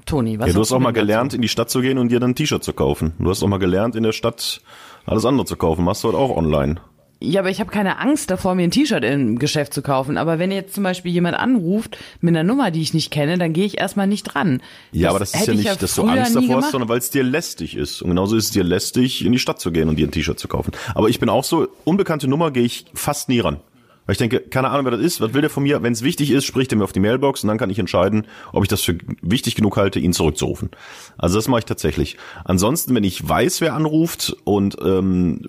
Toni, 0.06 0.38
was 0.38 0.48
Ja, 0.48 0.52
du 0.54 0.60
hast 0.60 0.72
auch 0.72 0.78
mal 0.78 0.92
denn 0.92 0.94
dazu? 0.94 1.06
gelernt, 1.06 1.34
in 1.34 1.42
die 1.42 1.48
Stadt 1.48 1.70
zu 1.70 1.80
gehen 1.80 1.98
und 1.98 2.10
dir 2.10 2.20
dann 2.20 2.30
ein 2.30 2.34
T-Shirt 2.34 2.62
zu 2.62 2.72
kaufen. 2.72 3.12
Du 3.18 3.30
hast 3.30 3.42
auch 3.42 3.48
mal 3.48 3.58
gelernt, 3.58 3.96
in 3.96 4.02
der 4.02 4.12
Stadt 4.12 4.60
alles 5.06 5.24
andere 5.24 5.46
zu 5.46 5.56
kaufen. 5.56 5.84
Machst 5.84 6.04
du 6.04 6.08
heute 6.08 6.18
auch 6.18 6.36
online. 6.36 6.76
Ja, 7.20 7.40
aber 7.40 7.48
ich 7.48 7.58
habe 7.60 7.70
keine 7.70 7.98
Angst 8.00 8.30
davor, 8.30 8.54
mir 8.54 8.64
ein 8.64 8.70
T-Shirt 8.70 9.02
im 9.02 9.38
Geschäft 9.38 9.72
zu 9.72 9.80
kaufen. 9.80 10.18
Aber 10.18 10.38
wenn 10.38 10.50
jetzt 10.50 10.74
zum 10.74 10.84
Beispiel 10.84 11.10
jemand 11.10 11.36
anruft 11.38 11.96
mit 12.20 12.34
einer 12.36 12.44
Nummer, 12.44 12.70
die 12.70 12.82
ich 12.82 12.92
nicht 12.92 13.10
kenne, 13.10 13.38
dann 13.38 13.54
gehe 13.54 13.64
ich 13.64 13.78
erstmal 13.78 14.06
nicht 14.06 14.24
dran. 14.24 14.60
Ja, 14.92 15.08
aber 15.08 15.20
das 15.20 15.32
ist 15.32 15.46
ja 15.46 15.54
ich 15.54 15.60
nicht, 15.60 15.82
dass 15.82 15.94
du 15.94 16.02
Angst 16.02 16.36
davor 16.36 16.56
hast, 16.56 16.72
sondern 16.72 16.88
weil 16.90 16.98
es 16.98 17.08
dir 17.10 17.22
lästig 17.22 17.76
ist. 17.76 18.02
Und 18.02 18.10
genauso 18.10 18.36
ist 18.36 18.46
es 18.46 18.50
dir 18.50 18.64
lästig, 18.64 19.24
in 19.24 19.32
die 19.32 19.38
Stadt 19.38 19.58
zu 19.58 19.72
gehen 19.72 19.88
und 19.88 19.96
dir 19.96 20.06
ein 20.06 20.10
T-Shirt 20.10 20.38
zu 20.38 20.48
kaufen. 20.48 20.72
Aber 20.94 21.08
ich 21.08 21.18
bin 21.18 21.30
auch 21.30 21.44
so, 21.44 21.66
unbekannte 21.84 22.28
Nummer 22.28 22.50
gehe 22.50 22.64
ich 22.64 22.84
fast 22.92 23.30
nie 23.30 23.40
ran. 23.40 23.58
Weil 24.06 24.12
ich 24.12 24.18
denke, 24.18 24.40
keine 24.40 24.70
Ahnung, 24.70 24.84
wer 24.84 24.92
das 24.92 25.00
ist, 25.00 25.20
was 25.20 25.32
will 25.32 25.40
der 25.40 25.50
von 25.50 25.62
mir? 25.62 25.82
Wenn 25.82 25.92
es 25.92 26.02
wichtig 26.02 26.30
ist, 26.30 26.44
spricht 26.44 26.72
er 26.72 26.78
mir 26.78 26.84
auf 26.84 26.92
die 26.92 27.00
Mailbox 27.00 27.42
und 27.42 27.48
dann 27.48 27.58
kann 27.58 27.70
ich 27.70 27.78
entscheiden, 27.78 28.26
ob 28.52 28.62
ich 28.62 28.68
das 28.68 28.82
für 28.82 28.98
wichtig 29.22 29.54
genug 29.54 29.76
halte, 29.76 29.98
ihn 29.98 30.12
zurückzurufen. 30.12 30.70
Also 31.16 31.36
das 31.36 31.48
mache 31.48 31.60
ich 31.60 31.64
tatsächlich. 31.64 32.16
Ansonsten, 32.44 32.94
wenn 32.94 33.04
ich 33.04 33.26
weiß, 33.26 33.60
wer 33.60 33.74
anruft 33.74 34.36
und 34.44 34.76
ähm, 34.82 35.48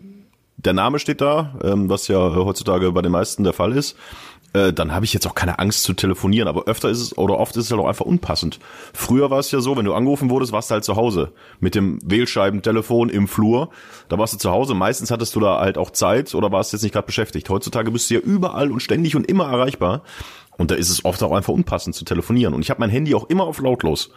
der 0.57 0.73
Name 0.73 0.99
steht 0.99 1.21
da, 1.21 1.59
ähm, 1.63 1.89
was 1.89 2.07
ja 2.07 2.17
heutzutage 2.17 2.91
bei 2.91 3.01
den 3.01 3.11
meisten 3.11 3.43
der 3.43 3.53
Fall 3.53 3.73
ist, 3.73 3.97
äh, 4.55 4.73
dann 4.73 4.93
habe 4.93 5.03
ich 5.03 5.13
jetzt 5.13 5.27
auch 5.27 5.35
keine 5.35 5.59
Angst 5.59 5.83
zu 5.83 5.93
telefonieren. 5.93 6.47
Aber 6.47 6.63
öfter 6.63 6.89
ist 6.89 7.01
es 7.01 7.17
oder 7.17 7.37
oft 7.37 7.55
ist 7.57 7.65
es 7.65 7.71
halt 7.71 7.81
auch 7.81 7.87
einfach 7.87 8.05
unpassend. 8.05 8.59
Früher 8.93 9.29
war 9.29 9.39
es 9.39 9.51
ja 9.51 9.59
so, 9.59 9.75
wenn 9.75 9.85
du 9.85 9.93
angerufen 9.93 10.29
wurdest, 10.29 10.53
warst 10.53 10.71
du 10.71 10.75
halt 10.75 10.85
zu 10.85 10.95
Hause 10.95 11.33
mit 11.59 11.75
dem 11.75 11.99
Wählscheibentelefon 12.03 13.09
im 13.09 13.27
Flur. 13.27 13.69
Da 14.07 14.17
warst 14.17 14.33
du 14.33 14.37
zu 14.37 14.51
Hause. 14.51 14.73
Meistens 14.73 15.11
hattest 15.11 15.35
du 15.35 15.41
da 15.41 15.59
halt 15.59 15.77
auch 15.77 15.91
Zeit 15.91 16.33
oder 16.33 16.51
warst 16.51 16.71
jetzt 16.71 16.83
nicht 16.83 16.93
gerade 16.93 17.05
beschäftigt. 17.05 17.49
Heutzutage 17.49 17.91
bist 17.91 18.09
du 18.09 18.15
ja 18.15 18.19
überall 18.21 18.71
und 18.71 18.79
ständig 18.79 19.15
und 19.15 19.29
immer 19.29 19.45
erreichbar. 19.45 20.03
Und 20.57 20.71
da 20.71 20.75
ist 20.75 20.89
es 20.89 21.03
oft 21.03 21.21
auch 21.21 21.33
einfach 21.33 21.53
unpassend 21.53 21.95
zu 21.95 22.05
telefonieren. 22.05 22.53
Und 22.53 22.61
ich 22.61 22.69
habe 22.69 22.79
mein 22.79 22.89
Handy 22.89 23.13
auch 23.13 23.29
immer 23.29 23.43
auf 23.43 23.59
lautlos. 23.59 24.11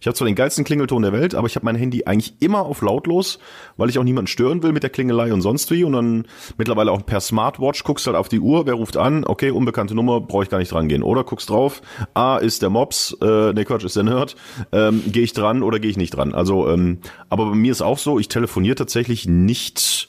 Ich 0.00 0.06
habe 0.06 0.14
zwar 0.14 0.26
den 0.26 0.34
geilsten 0.34 0.64
Klingelton 0.64 1.02
der 1.02 1.12
Welt, 1.12 1.34
aber 1.34 1.46
ich 1.46 1.56
habe 1.56 1.64
mein 1.64 1.76
Handy 1.76 2.04
eigentlich 2.04 2.34
immer 2.40 2.60
auf 2.60 2.82
lautlos, 2.82 3.38
weil 3.76 3.88
ich 3.88 3.98
auch 3.98 4.04
niemanden 4.04 4.26
stören 4.26 4.62
will 4.62 4.72
mit 4.72 4.82
der 4.82 4.90
Klingelei 4.90 5.32
und 5.32 5.40
sonst 5.40 5.70
wie. 5.70 5.84
Und 5.84 5.92
dann 5.92 6.26
mittlerweile 6.58 6.92
auch 6.92 7.04
per 7.04 7.20
Smartwatch 7.20 7.84
guckst 7.84 8.06
halt 8.06 8.16
auf 8.16 8.28
die 8.28 8.40
Uhr, 8.40 8.66
wer 8.66 8.74
ruft 8.74 8.96
an, 8.96 9.24
okay, 9.24 9.50
unbekannte 9.50 9.94
Nummer, 9.94 10.20
brauche 10.20 10.44
ich 10.44 10.50
gar 10.50 10.58
nicht 10.58 10.72
dran 10.72 10.88
gehen. 10.88 11.02
Oder 11.02 11.24
guckst 11.24 11.50
drauf, 11.50 11.82
A 12.14 12.36
ist 12.36 12.62
der 12.62 12.70
Mops, 12.70 13.16
äh, 13.22 13.52
nee 13.52 13.64
Quatsch, 13.64 13.84
ist 13.84 13.96
der 13.96 14.04
Nerd, 14.04 14.36
ähm, 14.72 15.02
gehe 15.06 15.22
ich 15.22 15.32
dran 15.32 15.62
oder 15.62 15.78
gehe 15.78 15.90
ich 15.90 15.96
nicht 15.96 16.16
dran. 16.16 16.34
Also, 16.34 16.68
ähm, 16.68 16.98
aber 17.28 17.46
bei 17.46 17.56
mir 17.56 17.72
ist 17.72 17.82
auch 17.82 17.98
so, 17.98 18.18
ich 18.18 18.28
telefoniere 18.28 18.76
tatsächlich 18.76 19.26
nicht 19.26 20.08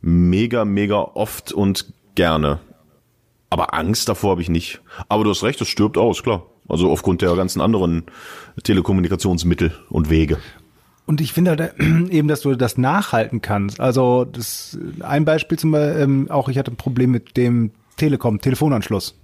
mega, 0.00 0.64
mega 0.64 0.96
oft 0.96 1.52
und 1.52 1.92
gerne. 2.14 2.60
Aber 3.50 3.74
Angst 3.74 4.08
davor 4.08 4.32
habe 4.32 4.42
ich 4.42 4.48
nicht. 4.48 4.80
Aber 5.08 5.24
du 5.24 5.30
hast 5.30 5.42
recht, 5.42 5.60
es 5.60 5.68
stirbt 5.68 5.98
aus, 5.98 6.22
klar. 6.22 6.46
Also 6.72 6.90
aufgrund 6.90 7.20
der 7.20 7.36
ganzen 7.36 7.60
anderen 7.60 8.04
Telekommunikationsmittel 8.64 9.72
und 9.90 10.08
Wege. 10.08 10.38
Und 11.04 11.20
ich 11.20 11.34
finde 11.34 11.50
halt 11.50 11.60
äh, 11.60 11.72
eben, 12.10 12.28
dass 12.28 12.40
du 12.40 12.54
das 12.54 12.78
nachhalten 12.78 13.42
kannst. 13.42 13.78
Also 13.78 14.24
das 14.24 14.78
ein 15.00 15.26
Beispiel 15.26 15.58
zum 15.58 15.72
Beispiel, 15.72 16.02
ähm, 16.02 16.30
auch 16.30 16.48
ich 16.48 16.56
hatte 16.56 16.72
ein 16.72 16.76
Problem 16.76 17.10
mit 17.10 17.36
dem 17.36 17.72
Telekom, 17.98 18.40
Telefonanschluss. 18.40 19.18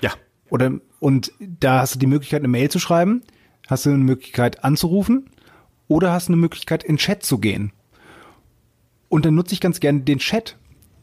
Ja. 0.00 0.12
Oder 0.48 0.80
und 0.98 1.30
da 1.38 1.80
hast 1.80 1.94
du 1.94 1.98
die 1.98 2.06
Möglichkeit, 2.06 2.40
eine 2.40 2.48
Mail 2.48 2.70
zu 2.70 2.78
schreiben, 2.78 3.20
hast 3.68 3.84
du 3.84 3.90
eine 3.90 3.98
Möglichkeit 3.98 4.64
anzurufen 4.64 5.28
oder 5.88 6.12
hast 6.12 6.28
du 6.28 6.32
eine 6.32 6.40
Möglichkeit, 6.40 6.84
in 6.84 6.96
Chat 6.96 7.22
zu 7.22 7.36
gehen. 7.36 7.70
Und 9.10 9.26
dann 9.26 9.34
nutze 9.34 9.52
ich 9.52 9.60
ganz 9.60 9.78
gerne 9.78 10.00
den 10.00 10.20
Chat, 10.20 10.56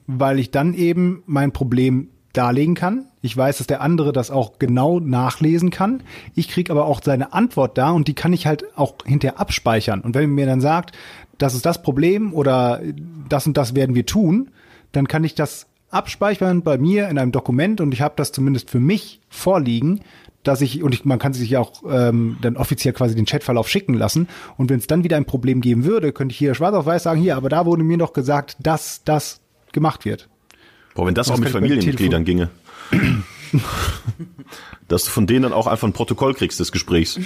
weil 0.07 0.39
ich 0.39 0.49
dann 0.49 0.73
eben 0.73 1.21
mein 1.27 1.51
Problem 1.51 2.09
darlegen 2.37 2.75
kann. 2.75 3.05
Ich 3.21 3.35
weiß, 3.35 3.57
dass 3.57 3.67
der 3.67 3.81
andere 3.81 4.13
das 4.13 4.31
auch 4.31 4.59
genau 4.59 4.99
nachlesen 4.99 5.69
kann. 5.69 6.03
Ich 6.35 6.47
krieg 6.47 6.69
aber 6.69 6.85
auch 6.85 7.01
seine 7.03 7.33
Antwort 7.33 7.77
da 7.77 7.91
und 7.91 8.07
die 8.07 8.13
kann 8.13 8.33
ich 8.33 8.45
halt 8.45 8.65
auch 8.77 8.95
hinterher 9.05 9.39
abspeichern. 9.39 10.01
Und 10.01 10.15
wenn 10.15 10.29
mir 10.31 10.45
dann 10.45 10.61
sagt, 10.61 10.95
das 11.37 11.55
ist 11.55 11.65
das 11.65 11.81
Problem 11.81 12.33
oder 12.33 12.81
das 13.29 13.47
und 13.47 13.57
das 13.57 13.75
werden 13.75 13.95
wir 13.95 14.05
tun, 14.05 14.51
dann 14.91 15.07
kann 15.07 15.23
ich 15.23 15.35
das 15.35 15.67
abspeichern 15.89 16.61
bei 16.61 16.77
mir 16.77 17.09
in 17.09 17.17
einem 17.17 17.31
Dokument 17.31 17.81
und 17.81 17.93
ich 17.93 18.01
habe 18.01 18.15
das 18.17 18.31
zumindest 18.31 18.69
für 18.69 18.79
mich 18.79 19.21
vorliegen, 19.29 20.01
dass 20.43 20.61
ich 20.61 20.83
und 20.83 20.93
ich, 20.93 21.05
man 21.05 21.19
kann 21.19 21.33
sich 21.33 21.57
auch 21.57 21.83
ähm, 21.89 22.37
dann 22.41 22.57
offiziell 22.57 22.93
quasi 22.93 23.15
den 23.15 23.25
Chatverlauf 23.25 23.69
schicken 23.69 23.93
lassen 23.93 24.27
und 24.57 24.69
wenn 24.69 24.79
es 24.79 24.87
dann 24.87 25.03
wieder 25.03 25.17
ein 25.17 25.25
Problem 25.25 25.61
geben 25.61 25.85
würde, 25.85 26.11
könnte 26.11 26.33
ich 26.33 26.37
hier 26.37 26.53
schwarz 26.53 26.75
auf 26.75 26.85
weiß 26.85 27.03
sagen, 27.03 27.19
hier, 27.19 27.35
aber 27.35 27.49
da 27.49 27.65
wurde 27.65 27.83
mir 27.83 27.97
doch 27.97 28.13
gesagt, 28.13 28.57
dass 28.59 29.03
das 29.03 29.41
gemacht 29.71 30.05
wird. 30.05 30.29
Boah, 30.95 31.05
wenn 31.05 31.13
das, 31.13 31.27
Das 31.27 31.35
auch 31.35 31.39
mit 31.39 31.49
Familienmitgliedern 31.49 32.25
ginge. 32.25 32.49
Dass 34.87 35.03
du 35.03 35.11
von 35.11 35.27
denen 35.27 35.43
dann 35.43 35.53
auch 35.53 35.67
einfach 35.67 35.87
ein 35.87 35.93
Protokoll 35.93 36.33
kriegst 36.33 36.59
des 36.59 36.71
Gesprächs. 36.71 37.19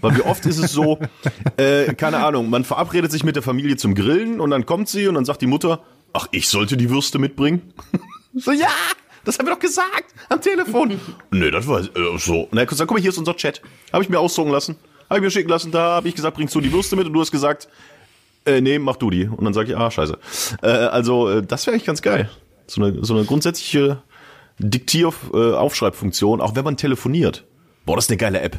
Weil 0.00 0.16
wie 0.16 0.22
oft 0.22 0.44
ist 0.44 0.58
es 0.58 0.72
so, 0.72 0.98
äh, 1.56 1.94
keine 1.94 2.18
Ahnung, 2.18 2.50
man 2.50 2.64
verabredet 2.64 3.10
sich 3.10 3.24
mit 3.24 3.34
der 3.34 3.42
Familie 3.42 3.76
zum 3.76 3.94
Grillen 3.94 4.38
und 4.40 4.50
dann 4.50 4.66
kommt 4.66 4.88
sie 4.88 5.06
und 5.08 5.14
dann 5.14 5.24
sagt 5.24 5.40
die 5.40 5.46
Mutter, 5.46 5.82
ach, 6.12 6.28
ich 6.30 6.48
sollte 6.48 6.76
die 6.76 6.90
Würste 6.90 7.18
mitbringen? 7.18 7.72
so, 8.34 8.52
ja, 8.52 8.68
das 9.24 9.38
haben 9.38 9.46
wir 9.46 9.54
doch 9.54 9.60
gesagt 9.60 10.14
am 10.28 10.42
Telefon. 10.42 11.00
nee, 11.30 11.50
das 11.50 11.66
war 11.66 11.80
äh, 11.80 12.18
so. 12.18 12.48
Na, 12.52 12.66
dann 12.66 12.78
guck 12.78 12.92
mal, 12.92 13.00
hier 13.00 13.10
ist 13.10 13.18
unser 13.18 13.36
Chat. 13.36 13.62
Habe 13.92 14.04
ich 14.04 14.10
mir 14.10 14.18
ausdrucken 14.18 14.50
lassen. 14.50 14.76
Habe 15.08 15.20
ich 15.20 15.24
mir 15.24 15.30
schicken 15.30 15.48
lassen, 15.48 15.70
da 15.70 15.96
habe 15.96 16.08
ich 16.08 16.16
gesagt, 16.16 16.36
bringst 16.36 16.54
du 16.54 16.60
die 16.60 16.72
Würste 16.72 16.96
mit 16.96 17.06
und 17.06 17.12
du 17.12 17.20
hast 17.20 17.30
gesagt, 17.30 17.68
äh, 18.44 18.60
nee, 18.60 18.78
mach 18.78 18.96
du 18.96 19.08
die. 19.08 19.26
Und 19.26 19.44
dann 19.44 19.54
sage 19.54 19.72
ich, 19.72 19.78
ah, 19.78 19.90
scheiße. 19.90 20.18
Äh, 20.62 20.66
also, 20.66 21.30
äh, 21.30 21.42
das 21.42 21.66
wäre 21.66 21.74
eigentlich 21.74 21.86
ganz 21.86 22.02
geil. 22.02 22.28
So 22.66 22.82
eine, 22.82 23.04
so 23.04 23.14
eine 23.14 23.24
grundsätzliche 23.24 24.02
Diktier-Aufschreibfunktion, 24.58 26.40
auch 26.40 26.54
wenn 26.56 26.64
man 26.64 26.76
telefoniert. 26.76 27.44
Boah, 27.84 27.96
das 27.96 28.06
ist 28.06 28.10
eine 28.10 28.16
geile 28.18 28.40
App. 28.40 28.58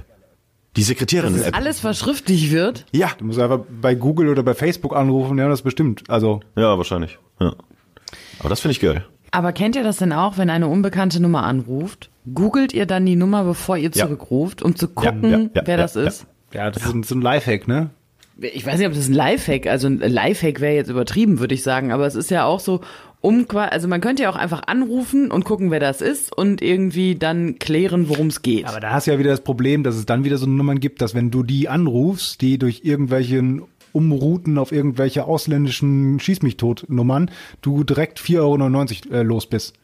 Die 0.75 0.81
dass 0.81 0.87
Sekretärinnen-App. 0.87 1.55
alles 1.57 1.79
verschriftlich 1.79 2.51
wird. 2.51 2.85
Ja, 2.91 3.11
Du 3.17 3.25
musst 3.25 3.39
einfach 3.39 3.59
bei 3.81 3.95
Google 3.95 4.29
oder 4.29 4.43
bei 4.43 4.53
Facebook 4.53 4.95
anrufen, 4.95 5.37
ja, 5.37 5.49
das 5.49 5.63
bestimmt. 5.63 6.03
Also 6.07 6.41
ja, 6.55 6.77
wahrscheinlich. 6.77 7.17
Ja. 7.39 7.53
Aber 8.39 8.49
das 8.49 8.59
finde 8.59 8.73
ich 8.73 8.79
geil. 8.79 9.05
Aber 9.31 9.51
kennt 9.53 9.75
ihr 9.75 9.83
das 9.83 9.97
denn 9.97 10.13
auch, 10.13 10.37
wenn 10.37 10.49
eine 10.49 10.67
unbekannte 10.67 11.19
Nummer 11.19 11.43
anruft? 11.43 12.09
Googelt 12.33 12.73
ihr 12.73 12.85
dann 12.85 13.05
die 13.05 13.15
Nummer, 13.15 13.43
bevor 13.43 13.77
ihr 13.77 13.89
Ja. 13.93 14.05
zurückruft, 14.05 14.61
um 14.61 14.75
zu 14.75 14.87
gucken, 14.87 15.31
ja, 15.31 15.37
ja, 15.39 15.61
wer 15.65 15.75
ja, 15.75 15.77
das 15.77 15.95
ja. 15.95 16.03
ist? 16.03 16.27
ja, 16.53 16.69
das 16.71 16.85
ist 16.85 17.07
so 17.07 17.15
ein 17.15 17.21
Lifehack, 17.21 17.67
ne? 17.67 17.89
Ich 18.39 18.63
weiß 18.65 18.77
nicht, 18.77 18.87
ob 18.87 18.93
das 18.93 19.07
ein 19.07 19.13
Lifehack, 19.13 19.65
also 19.65 19.87
ein 19.87 19.97
Lifehack 19.97 20.61
wäre 20.61 20.75
jetzt 20.75 20.89
übertrieben, 20.89 21.39
würde 21.39 21.55
ich 21.55 21.63
sagen, 21.63 21.91
aber 21.91 22.05
es 22.05 22.13
ist 22.13 22.29
ja 22.29 22.45
auch 22.45 22.59
so, 22.59 22.81
um 23.27 23.45
also 23.49 23.89
man 23.89 23.99
könnte 23.99 24.23
ja 24.23 24.29
auch 24.29 24.37
einfach 24.37 24.63
anrufen 24.67 25.31
und 25.31 25.43
gucken, 25.43 25.69
wer 25.69 25.81
das 25.81 26.01
ist 26.01 26.35
und 26.35 26.61
irgendwie 26.61 27.15
dann 27.15 27.59
klären, 27.59 28.07
worum 28.07 28.27
es 28.27 28.41
geht. 28.41 28.65
Aber 28.65 28.79
da 28.79 28.91
hast 28.91 29.05
du 29.05 29.11
ja 29.11 29.19
wieder 29.19 29.31
das 29.31 29.41
Problem, 29.41 29.83
dass 29.83 29.95
es 29.95 30.05
dann 30.05 30.23
wieder 30.23 30.37
so 30.37 30.45
Nummern 30.45 30.79
gibt, 30.79 31.01
dass 31.01 31.13
wenn 31.13 31.29
du 31.29 31.43
die 31.43 31.67
anrufst, 31.67 32.41
die 32.41 32.57
durch 32.57 32.81
irgendwelchen 32.85 33.63
Umrouten 33.91 34.57
auf 34.57 34.71
irgendwelche 34.71 35.25
ausländischen 35.25 36.21
Schieß 36.21 36.41
mich 36.41 36.55
tot 36.55 36.85
Nummern, 36.87 37.29
du 37.61 37.83
direkt 37.83 38.19
4,99 38.19 39.09
Euro 39.09 39.19
äh, 39.19 39.23
los 39.23 39.45
bist. 39.45 39.75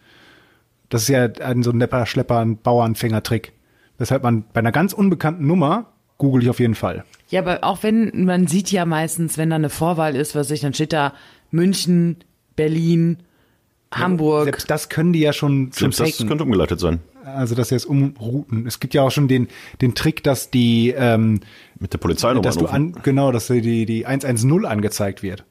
Das 0.88 1.02
ist 1.02 1.10
ja 1.10 1.26
ein 1.26 1.64
so 1.64 1.72
ein 1.72 1.78
Nepper, 1.78 2.06
Schlepper, 2.06 2.40
ein 2.40 2.58
Bauernfängertrick. 2.58 3.52
Weshalb 3.98 4.24
man 4.24 4.46
bei 4.54 4.60
einer 4.60 4.72
ganz 4.72 4.94
unbekannten 4.94 5.46
Nummer 5.48 5.88
google 6.18 6.44
ich 6.44 6.50
auf 6.50 6.60
jeden 6.60 6.76
Fall. 6.76 7.04
Ja, 7.30 7.42
aber 7.42 7.64
auch 7.64 7.84
wenn, 7.84 8.24
man 8.26 8.48
sieht 8.48 8.72
ja 8.72 8.86
meistens, 8.86 9.38
wenn 9.38 9.50
da 9.50 9.58
eine 9.58 9.70
Vorwahl 9.70 10.16
ist, 10.16 10.36
was 10.36 10.52
ich, 10.52 10.62
dann 10.62 10.74
steht 10.74 10.94
da 10.94 11.14
München, 11.52 12.18
Berlin, 12.56 13.18
Hamburg. 13.96 14.46
Selbst 14.46 14.70
das 14.70 14.90
können 14.90 15.14
die 15.14 15.20
ja 15.20 15.34
schon, 15.34 15.72
Selbst 15.72 16.00
das 16.00 16.12
faken. 16.12 16.28
könnte 16.28 16.44
umgeleitet 16.44 16.80
sein. 16.80 17.00
Also 17.24 17.56
dass 17.56 17.70
sie 17.70 17.76
es 17.76 17.86
umrouten. 17.86 18.68
Es 18.68 18.80
gibt 18.80 18.94
ja 18.94 19.04
auch 19.04 19.12
schon 19.12 19.28
den, 19.28 19.48
den 19.82 19.96
Trick, 19.96 20.24
dass 20.24 20.52
die, 20.52 20.94
ähm, 20.96 21.40
Mit 21.80 21.94
der 21.94 21.98
Polizei 21.98 22.34
dass 22.36 22.58
du 22.58 22.66
an, 22.66 22.96
genau, 23.04 23.32
dass 23.32 23.48
die, 23.48 23.86
die 23.86 24.06
110 24.06 24.66
angezeigt 24.66 25.24
wird. 25.24 25.46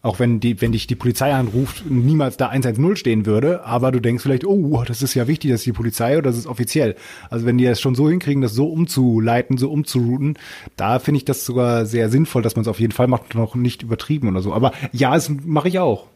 Auch 0.00 0.20
wenn 0.20 0.38
die, 0.38 0.60
wenn 0.60 0.70
dich 0.70 0.86
die 0.86 0.94
Polizei 0.94 1.34
anruft, 1.34 1.84
niemals 1.90 2.36
da 2.36 2.48
110 2.48 2.94
stehen 2.96 3.26
würde, 3.26 3.64
aber 3.64 3.90
du 3.90 4.00
denkst 4.00 4.22
vielleicht, 4.22 4.46
oh, 4.46 4.84
das 4.86 5.02
ist 5.02 5.14
ja 5.14 5.26
wichtig, 5.26 5.50
dass 5.50 5.62
die 5.62 5.72
Polizei 5.72 6.16
oder 6.16 6.30
das 6.30 6.38
ist 6.38 6.46
offiziell. 6.46 6.94
Also 7.30 7.46
wenn 7.46 7.58
die 7.58 7.64
das 7.64 7.80
schon 7.80 7.96
so 7.96 8.08
hinkriegen, 8.08 8.40
das 8.40 8.54
so 8.54 8.68
umzuleiten, 8.68 9.58
so 9.58 9.70
umzurouten, 9.72 10.38
da 10.76 11.00
finde 11.00 11.18
ich 11.18 11.24
das 11.24 11.44
sogar 11.44 11.84
sehr 11.84 12.10
sinnvoll, 12.10 12.42
dass 12.42 12.54
man 12.54 12.62
es 12.62 12.68
auf 12.68 12.78
jeden 12.78 12.92
Fall 12.92 13.08
macht, 13.08 13.34
noch 13.34 13.56
nicht 13.56 13.82
übertrieben 13.82 14.28
oder 14.28 14.40
so. 14.40 14.52
Aber 14.52 14.72
ja, 14.92 15.14
das 15.14 15.30
mache 15.44 15.66
ich 15.66 15.80
auch. 15.80 16.06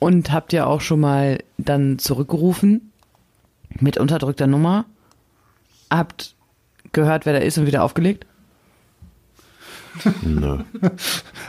Und 0.00 0.32
habt 0.32 0.52
ihr 0.52 0.66
auch 0.66 0.80
schon 0.80 0.98
mal 0.98 1.38
dann 1.58 1.98
zurückgerufen 1.98 2.90
mit 3.78 3.98
unterdrückter 3.98 4.48
Nummer? 4.48 4.86
Habt 5.90 6.34
gehört, 6.92 7.26
wer 7.26 7.34
da 7.34 7.38
ist 7.38 7.58
und 7.58 7.66
wieder 7.66 7.84
aufgelegt? 7.84 8.26
Nö. 10.22 10.58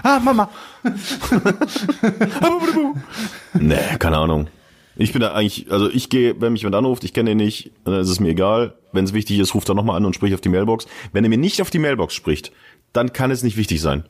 Ah, 0.03 0.19
Mama. 0.19 0.49
Nee, 3.53 3.77
keine 3.99 4.17
Ahnung. 4.17 4.47
Ich 4.95 5.13
bin 5.13 5.21
da 5.21 5.33
eigentlich, 5.33 5.71
also 5.71 5.89
ich 5.89 6.09
gehe, 6.09 6.41
wenn 6.41 6.53
mich 6.53 6.63
jemand 6.63 6.75
anruft, 6.75 7.03
ich 7.03 7.13
kenne 7.13 7.31
ihn 7.31 7.37
nicht, 7.37 7.71
dann 7.85 7.93
ist 7.95 8.09
es 8.09 8.19
mir 8.19 8.29
egal. 8.29 8.73
Wenn 8.91 9.05
es 9.05 9.13
wichtig 9.13 9.39
ist, 9.39 9.53
ruft 9.53 9.69
er 9.69 9.75
nochmal 9.75 9.95
an 9.95 10.05
und 10.05 10.15
spricht 10.15 10.33
auf 10.33 10.41
die 10.41 10.49
Mailbox. 10.49 10.87
Wenn 11.13 11.23
er 11.23 11.29
mir 11.29 11.37
nicht 11.37 11.61
auf 11.61 11.69
die 11.69 11.79
Mailbox 11.79 12.13
spricht, 12.15 12.51
dann 12.93 13.13
kann 13.13 13.31
es 13.31 13.43
nicht 13.43 13.57
wichtig 13.57 13.79
sein. 13.79 14.05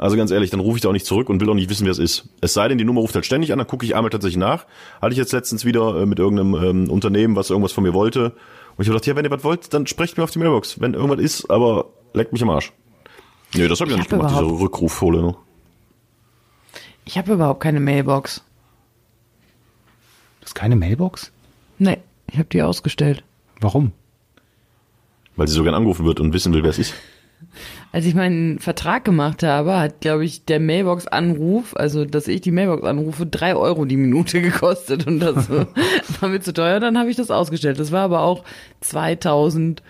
Also 0.00 0.16
ganz 0.16 0.30
ehrlich, 0.30 0.48
dann 0.48 0.60
rufe 0.60 0.78
ich 0.78 0.82
da 0.82 0.88
auch 0.88 0.94
nicht 0.94 1.04
zurück 1.04 1.28
und 1.28 1.42
will 1.42 1.50
auch 1.50 1.54
nicht 1.54 1.68
wissen, 1.68 1.84
wer 1.84 1.90
es 1.90 1.98
ist. 1.98 2.30
Es 2.40 2.54
sei 2.54 2.68
denn, 2.68 2.78
die 2.78 2.84
Nummer 2.84 3.02
ruft 3.02 3.14
halt 3.14 3.26
ständig 3.26 3.52
an, 3.52 3.58
dann 3.58 3.66
gucke 3.66 3.84
ich 3.84 3.94
einmal 3.94 4.08
tatsächlich 4.08 4.38
nach. 4.38 4.64
Hatte 5.02 5.12
ich 5.12 5.18
jetzt 5.18 5.30
letztens 5.30 5.66
wieder 5.66 5.94
äh, 5.94 6.06
mit 6.06 6.18
irgendeinem 6.18 6.54
ähm, 6.54 6.90
Unternehmen, 6.90 7.36
was 7.36 7.50
irgendwas 7.50 7.72
von 7.72 7.84
mir 7.84 7.92
wollte. 7.92 8.30
Und 8.30 8.32
ich 8.78 8.88
habe 8.88 8.94
gedacht, 8.94 9.06
ja, 9.08 9.16
wenn 9.16 9.26
ihr 9.26 9.30
was 9.30 9.44
wollt, 9.44 9.74
dann 9.74 9.86
sprecht 9.86 10.16
mir 10.16 10.24
auf 10.24 10.30
die 10.30 10.38
Mailbox, 10.38 10.80
wenn 10.80 10.94
irgendwas 10.94 11.20
ist, 11.20 11.50
aber 11.50 11.90
leckt 12.14 12.32
mich 12.32 12.40
am 12.42 12.48
Arsch. 12.48 12.72
Nee, 13.52 13.68
das 13.68 13.78
habe 13.82 13.90
ich, 13.90 13.96
Ich 13.98 14.04
nicht 14.04 14.10
hab 14.10 14.20
gemacht, 14.20 14.40
diese 14.40 14.60
Rückruffolie. 14.62 15.20
Ne? 15.20 15.36
Ich 17.04 17.18
habe 17.18 17.34
überhaupt 17.34 17.60
keine 17.60 17.80
Mailbox. 17.80 18.42
Das 20.40 20.50
ist 20.50 20.54
keine 20.54 20.76
Mailbox? 20.76 21.30
Nee, 21.78 21.98
ich 22.32 22.38
habe 22.38 22.48
die 22.50 22.62
ausgestellt. 22.62 23.22
Warum? 23.60 23.92
Weil 25.36 25.46
sie 25.46 25.54
so 25.54 25.62
gern 25.62 25.74
angerufen 25.74 26.06
wird 26.06 26.20
und 26.20 26.32
wissen 26.32 26.54
will, 26.54 26.62
wer 26.62 26.70
es 26.70 26.78
ist. 26.78 26.94
Als 27.92 28.06
ich 28.06 28.14
meinen 28.14 28.58
Vertrag 28.60 29.04
gemacht 29.04 29.42
habe, 29.42 29.78
hat, 29.78 30.00
glaube 30.00 30.24
ich, 30.24 30.44
der 30.44 30.60
Mailbox-Anruf, 30.60 31.74
also 31.76 32.04
dass 32.04 32.28
ich 32.28 32.40
die 32.40 32.52
Mailbox 32.52 32.84
anrufe, 32.84 33.26
drei 33.26 33.56
Euro 33.56 33.84
die 33.84 33.96
Minute 33.96 34.40
gekostet 34.46 35.06
und 35.06 35.20
das 35.20 35.50
war 36.20 36.28
mir 36.28 36.40
zu 36.40 36.52
teuer. 36.52 36.80
Dann 36.80 36.98
habe 36.98 37.10
ich 37.10 37.16
das 37.16 37.30
ausgestellt. 37.30 37.78
Das 37.80 37.92
war 37.92 38.02
aber 38.02 38.20
auch 38.20 38.44
2006 38.80 39.82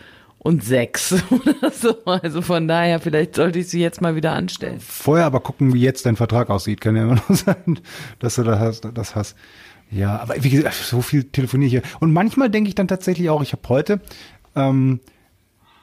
oder 1.30 1.70
so. 1.70 1.96
Also 2.04 2.40
von 2.42 2.66
daher, 2.66 3.00
vielleicht 3.00 3.36
sollte 3.36 3.58
ich 3.58 3.68
sie 3.68 3.80
jetzt 3.80 4.00
mal 4.00 4.16
wieder 4.16 4.32
anstellen. 4.32 4.80
Vorher 4.80 5.26
aber 5.26 5.40
gucken, 5.40 5.74
wie 5.74 5.82
jetzt 5.82 6.06
dein 6.06 6.16
Vertrag 6.16 6.48
aussieht. 6.48 6.80
Kann 6.80 6.96
ja 6.96 7.02
immer 7.02 7.16
noch 7.16 7.30
sein, 7.30 7.80
dass 8.18 8.36
du 8.36 8.44
das 8.44 8.58
hast. 8.58 8.88
Das 8.94 9.14
hast. 9.14 9.36
Ja, 9.90 10.20
aber 10.20 10.42
wie 10.42 10.50
gesagt, 10.50 10.76
so 10.76 11.02
viel 11.02 11.24
telefoniere 11.24 11.66
ich 11.66 11.72
hier. 11.72 11.82
Und 11.98 12.12
manchmal 12.12 12.48
denke 12.48 12.68
ich 12.68 12.74
dann 12.74 12.88
tatsächlich 12.88 13.28
auch, 13.28 13.42
ich 13.42 13.52
habe 13.52 13.68
heute 13.68 14.00
ähm, 14.54 15.00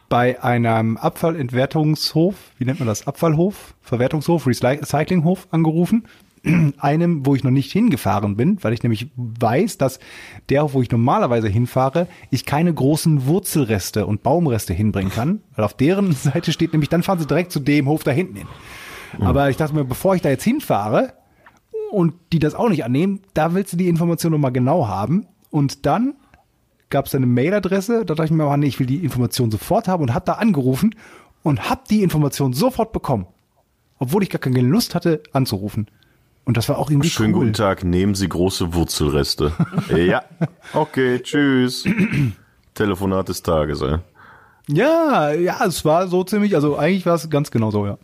bei 0.10 0.41
einem 0.41 0.98
Abfallentwertungshof, 0.98 2.36
wie 2.58 2.65
nennt 2.65 2.80
man 2.80 2.88
das? 2.88 3.08
Abfallhof, 3.08 3.76
Verwertungshof, 3.82 4.48
Recyclinghof 4.48 5.48
angerufen. 5.52 6.08
Einem, 6.78 7.26
wo 7.26 7.36
ich 7.36 7.43
noch 7.43 7.52
nicht 7.52 7.72
hingefahren 7.72 8.38
bin, 8.38 8.63
weil 8.63 8.74
ich 8.74 8.84
nämlich 8.84 9.10
weiß, 9.15 9.78
dass 9.78 10.00
der, 10.50 10.74
wo 10.74 10.82
ich 10.82 10.91
normalerweise 10.91 11.48
hinfahre, 11.48 12.08
ich 12.30 12.46
keine 12.46 12.74
großen 12.74 13.26
Wurzelreste 13.26 14.06
und 14.06 14.24
Baumreste 14.24 14.74
hinbringen 14.74 15.12
kann, 15.12 15.41
weil 15.56 15.65
auf 15.65 15.74
deren 15.74 16.12
Seite 16.13 16.54
steht 16.54 16.74
nämlich, 16.74 16.89
dann 16.89 17.04
fahren 17.04 17.20
sie 17.20 17.28
direkt 17.28 17.52
zu 17.52 17.60
dem 17.60 17.88
Hof 17.88 18.04
da 18.04 18.12
hinten 18.12 18.36
hin. 18.38 18.48
Aber 19.20 19.50
ich 19.50 19.58
dachte 19.58 19.74
mir, 19.74 19.86
bevor 19.86 20.15
ich 20.15 20.22
da 20.22 20.30
jetzt 20.30 20.43
hinfahre 20.43 21.13
und 21.91 22.13
die 22.32 22.39
das 22.39 22.56
auch 22.56 22.70
nicht 22.70 22.84
annehmen, 22.84 23.22
da 23.34 23.54
willst 23.54 23.74
du 23.74 23.78
die 23.78 23.88
Information 23.88 24.32
nochmal 24.32 24.52
genau 24.52 24.88
haben. 24.88 25.28
Und 25.50 25.86
dann 25.86 26.15
gab 26.89 27.06
es 27.08 27.15
eine 27.15 27.26
Mailadresse, 27.26 28.06
da 28.06 28.15
dachte 28.15 28.26
ich 28.26 28.32
mir, 28.32 28.47
oh 28.47 28.56
nee, 28.58 28.67
ich 28.67 28.80
will 28.80 28.88
die 28.88 29.04
Information 29.04 29.52
sofort 29.52 29.88
haben 29.88 30.04
und 30.04 30.13
hab 30.13 30.26
da 30.26 30.34
angerufen 30.34 30.95
und 31.43 31.69
hab 31.69 31.88
die 31.88 32.04
Information 32.04 32.54
sofort 32.54 32.91
bekommen. 32.93 33.28
Obwohl 34.00 34.23
ich 34.23 34.30
gar 34.30 34.39
keine 34.39 34.62
Lust 34.62 34.95
hatte 34.95 35.23
anzurufen. 35.34 35.88
Und 36.45 36.56
das 36.56 36.69
war 36.69 36.78
auch 36.78 36.89
irgendwie 36.89 37.10
Schönen 37.10 37.34
cool. 37.34 37.41
guten 37.41 37.54
Tag, 37.54 37.84
nehmen 37.84 38.15
Sie 38.15 38.30
große 38.30 38.73
Wurzelreste. 38.73 39.52
ja. 39.95 40.23
Okay, 40.73 41.19
tschüss. 41.19 41.84
Telefonat 42.73 43.28
des 43.30 43.43
Tages, 43.43 43.82
ey. 43.82 43.97
Ja, 44.69 45.32
ja, 45.32 45.65
es 45.65 45.84
war 45.84 46.08
so 46.08 46.23
ziemlich, 46.23 46.56
also 46.56 46.78
eigentlich 46.78 47.06
war 47.06 47.15
es 47.15 47.30
ganz 47.30 47.52
genau 47.52 47.71
so, 47.71 47.86
ja. 47.86 47.97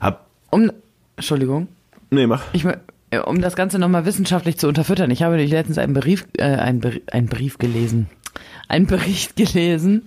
Hab, 0.00 0.26
Um, 0.50 0.70
Entschuldigung. 1.16 1.68
nee, 2.10 2.26
mach. 2.26 2.42
Ich, 2.52 2.64
äh, 2.64 2.78
um 3.24 3.40
das 3.40 3.56
Ganze 3.56 3.78
nochmal 3.78 4.04
wissenschaftlich 4.04 4.58
zu 4.58 4.68
unterfüttern, 4.68 5.10
ich 5.10 5.22
habe 5.22 5.36
letztens 5.36 5.78
einen 5.78 5.94
Brief, 5.94 6.26
äh, 6.38 6.44
einen, 6.44 6.80
Beri- 6.80 7.02
einen 7.10 7.28
Brief 7.28 7.58
gelesen, 7.58 8.08
einen 8.68 8.86
Bericht 8.88 9.36
gelesen, 9.36 10.02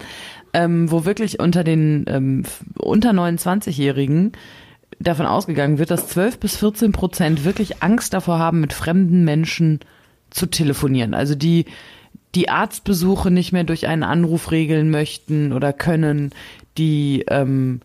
ähm, 0.54 0.92
wo 0.92 1.06
wirklich 1.06 1.40
unter 1.40 1.64
den 1.64 2.06
ähm, 2.08 2.44
unter 2.78 3.12
29-Jährigen 3.12 4.34
davon 5.00 5.26
ausgegangen 5.26 5.78
wird, 5.78 5.92
dass 5.92 6.08
12 6.10 6.40
bis 6.40 6.58
14 6.58 6.92
Prozent 6.92 7.46
wirklich 7.46 7.82
Angst 7.82 8.14
davor 8.14 8.40
haben, 8.40 8.60
mit 8.60 8.74
fremden 8.74 9.24
Menschen 9.24 9.80
zu 10.30 10.46
telefonieren. 10.48 11.14
Also 11.14 11.36
die 11.36 11.66
die 12.36 12.50
Arztbesuche 12.50 13.32
nicht 13.32 13.54
mehr 13.54 13.64
durch 13.64 13.88
einen 13.88 14.04
Anruf 14.04 14.52
regeln 14.52 14.92
möchten 14.92 15.52
oder 15.52 15.74
können, 15.74 16.32
die 16.78 17.26
ähm, 17.28 17.82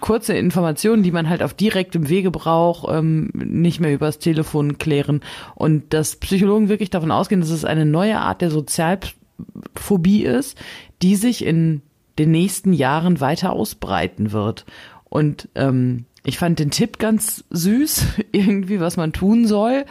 kurze 0.00 0.34
Informationen, 0.34 1.02
die 1.02 1.12
man 1.12 1.28
halt 1.28 1.42
auf 1.42 1.54
direktem 1.54 2.08
Wege 2.08 2.30
braucht, 2.30 2.92
ähm, 2.92 3.30
nicht 3.34 3.80
mehr 3.80 3.92
übers 3.92 4.18
Telefon 4.18 4.78
klären. 4.78 5.20
Und 5.54 5.92
dass 5.92 6.16
Psychologen 6.16 6.68
wirklich 6.68 6.90
davon 6.90 7.10
ausgehen, 7.10 7.40
dass 7.40 7.50
es 7.50 7.64
eine 7.64 7.84
neue 7.84 8.18
Art 8.18 8.40
der 8.40 8.50
Sozialphobie 8.50 10.24
ist, 10.24 10.58
die 11.02 11.16
sich 11.16 11.44
in 11.44 11.82
den 12.18 12.30
nächsten 12.30 12.72
Jahren 12.72 13.20
weiter 13.20 13.52
ausbreiten 13.52 14.32
wird. 14.32 14.64
Und 15.04 15.48
ähm, 15.54 16.06
ich 16.24 16.38
fand 16.38 16.58
den 16.58 16.70
Tipp 16.70 16.98
ganz 16.98 17.44
süß, 17.50 18.06
irgendwie, 18.32 18.80
was 18.80 18.96
man 18.96 19.12
tun 19.12 19.46
soll, 19.46 19.84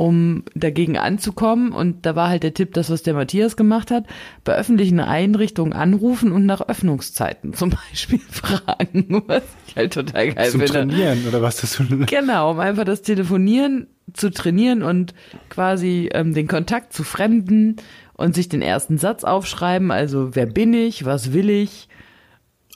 um 0.00 0.44
dagegen 0.54 0.96
anzukommen. 0.96 1.72
Und 1.72 2.06
da 2.06 2.16
war 2.16 2.30
halt 2.30 2.42
der 2.42 2.54
Tipp, 2.54 2.72
das, 2.72 2.88
was 2.88 3.02
der 3.02 3.12
Matthias 3.12 3.54
gemacht 3.54 3.90
hat, 3.90 4.06
bei 4.44 4.54
öffentlichen 4.54 4.98
Einrichtungen 4.98 5.74
anrufen 5.74 6.32
und 6.32 6.46
nach 6.46 6.62
Öffnungszeiten 6.62 7.52
zum 7.52 7.70
Beispiel 7.90 8.18
fragen, 8.30 9.22
was 9.26 9.42
ich 9.66 9.76
halt 9.76 9.92
total 9.92 10.32
geil 10.32 10.48
Zum 10.48 10.60
finde. 10.60 10.72
Trainieren 10.72 11.28
oder 11.28 11.42
was 11.42 11.60
das. 11.60 11.82
Genau, 12.06 12.52
um 12.52 12.60
einfach 12.60 12.84
das 12.84 13.02
Telefonieren 13.02 13.88
zu 14.14 14.30
trainieren 14.30 14.82
und 14.82 15.12
quasi 15.50 16.08
ähm, 16.14 16.32
den 16.32 16.48
Kontakt 16.48 16.94
zu 16.94 17.04
Fremden 17.04 17.76
und 18.14 18.34
sich 18.34 18.48
den 18.48 18.62
ersten 18.62 18.96
Satz 18.96 19.22
aufschreiben. 19.22 19.90
Also, 19.90 20.34
wer 20.34 20.46
bin 20.46 20.72
ich? 20.72 21.04
Was 21.04 21.34
will 21.34 21.50
ich? 21.50 21.88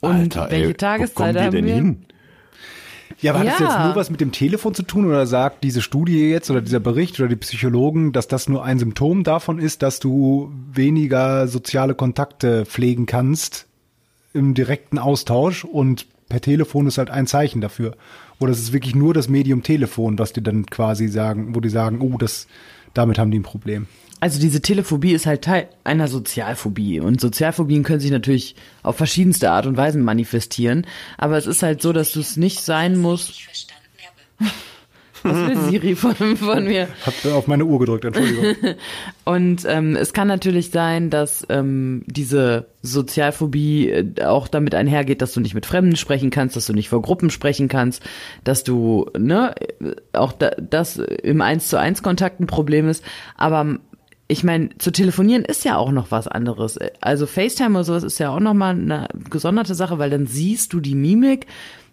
Und 0.02 0.36
Alter, 0.36 0.50
welche 0.50 0.66
ey, 0.68 0.74
Tageszeit 0.74 1.34
wo 1.34 1.40
haben 1.40 1.50
denn 1.52 1.64
wir? 1.64 1.74
hin? 1.74 2.06
Ja, 3.20 3.32
aber 3.32 3.40
hat 3.40 3.46
das 3.48 3.60
jetzt 3.60 3.78
nur 3.78 3.96
was 3.96 4.10
mit 4.10 4.20
dem 4.20 4.32
Telefon 4.32 4.74
zu 4.74 4.82
tun 4.82 5.06
oder 5.06 5.26
sagt 5.26 5.64
diese 5.64 5.82
Studie 5.82 6.30
jetzt 6.30 6.50
oder 6.50 6.60
dieser 6.60 6.80
Bericht 6.80 7.18
oder 7.20 7.28
die 7.28 7.36
Psychologen, 7.36 8.12
dass 8.12 8.28
das 8.28 8.48
nur 8.48 8.64
ein 8.64 8.78
Symptom 8.78 9.24
davon 9.24 9.58
ist, 9.58 9.82
dass 9.82 10.00
du 10.00 10.52
weniger 10.72 11.48
soziale 11.48 11.94
Kontakte 11.94 12.66
pflegen 12.66 13.06
kannst 13.06 13.66
im 14.32 14.54
direkten 14.54 14.98
Austausch 14.98 15.64
und 15.64 16.06
per 16.28 16.40
Telefon 16.40 16.86
ist 16.86 16.98
halt 16.98 17.10
ein 17.10 17.26
Zeichen 17.26 17.60
dafür. 17.60 17.96
Oder 18.40 18.52
es 18.52 18.58
ist 18.58 18.72
wirklich 18.72 18.94
nur 18.94 19.14
das 19.14 19.28
Medium 19.28 19.62
Telefon, 19.62 20.18
was 20.18 20.32
die 20.32 20.42
dann 20.42 20.66
quasi 20.66 21.08
sagen, 21.08 21.54
wo 21.54 21.60
die 21.60 21.68
sagen, 21.68 22.00
oh, 22.00 22.18
das, 22.18 22.48
damit 22.92 23.18
haben 23.18 23.30
die 23.30 23.38
ein 23.38 23.44
Problem. 23.44 23.86
Also 24.24 24.40
diese 24.40 24.62
Telephobie 24.62 25.12
ist 25.12 25.26
halt 25.26 25.42
Teil 25.42 25.68
einer 25.84 26.08
Sozialphobie 26.08 26.98
und 26.98 27.20
Sozialphobien 27.20 27.82
können 27.82 28.00
sich 28.00 28.10
natürlich 28.10 28.56
auf 28.82 28.96
verschiedenste 28.96 29.50
Art 29.50 29.66
und 29.66 29.76
Weisen 29.76 30.02
manifestieren, 30.02 30.86
aber 31.18 31.36
es 31.36 31.46
ist 31.46 31.62
halt 31.62 31.82
so, 31.82 31.92
dass 31.92 32.12
du 32.12 32.20
es 32.20 32.38
nicht 32.38 32.62
sein 32.62 32.96
musst. 32.96 33.34
Was 35.24 35.36
will 35.36 35.56
Siri 35.68 35.94
von, 35.94 36.14
von 36.38 36.64
mir? 36.64 36.88
Hab 37.04 37.32
auf 37.34 37.46
meine 37.46 37.66
Uhr 37.66 37.78
gedrückt, 37.78 38.06
Entschuldigung. 38.06 38.76
Und 39.24 39.64
ähm, 39.66 39.94
es 39.94 40.14
kann 40.14 40.28
natürlich 40.28 40.70
sein, 40.70 41.10
dass 41.10 41.46
ähm, 41.50 42.02
diese 42.06 42.66
Sozialphobie 42.82 43.90
äh, 43.90 44.22
auch 44.22 44.48
damit 44.48 44.74
einhergeht, 44.74 45.20
dass 45.22 45.32
du 45.32 45.40
nicht 45.40 45.54
mit 45.54 45.66
Fremden 45.66 45.96
sprechen 45.96 46.30
kannst, 46.30 46.56
dass 46.56 46.66
du 46.66 46.72
nicht 46.74 46.90
vor 46.90 47.00
Gruppen 47.00 47.28
sprechen 47.28 47.68
kannst, 47.68 48.02
dass 48.42 48.64
du, 48.64 49.10
ne, 49.18 49.54
auch 50.12 50.32
da, 50.32 50.50
das 50.50 50.96
im 50.96 51.40
Eins 51.40 51.68
zu 51.68 51.78
eins 51.78 52.02
Kontakt 52.02 52.40
ein 52.40 52.46
Problem 52.46 52.88
ist. 52.88 53.02
Aber 53.36 53.78
ich 54.26 54.42
meine, 54.42 54.70
zu 54.78 54.90
telefonieren 54.90 55.44
ist 55.44 55.64
ja 55.64 55.76
auch 55.76 55.92
noch 55.92 56.10
was 56.10 56.28
anderes. 56.28 56.78
Also 57.00 57.26
FaceTime 57.26 57.70
oder 57.70 57.84
sowas 57.84 58.04
ist 58.04 58.18
ja 58.18 58.30
auch 58.30 58.40
noch 58.40 58.54
mal 58.54 58.70
eine 58.70 59.08
gesonderte 59.28 59.74
Sache, 59.74 59.98
weil 59.98 60.10
dann 60.10 60.26
siehst 60.26 60.72
du 60.72 60.80
die 60.80 60.94
Mimik. 60.94 61.46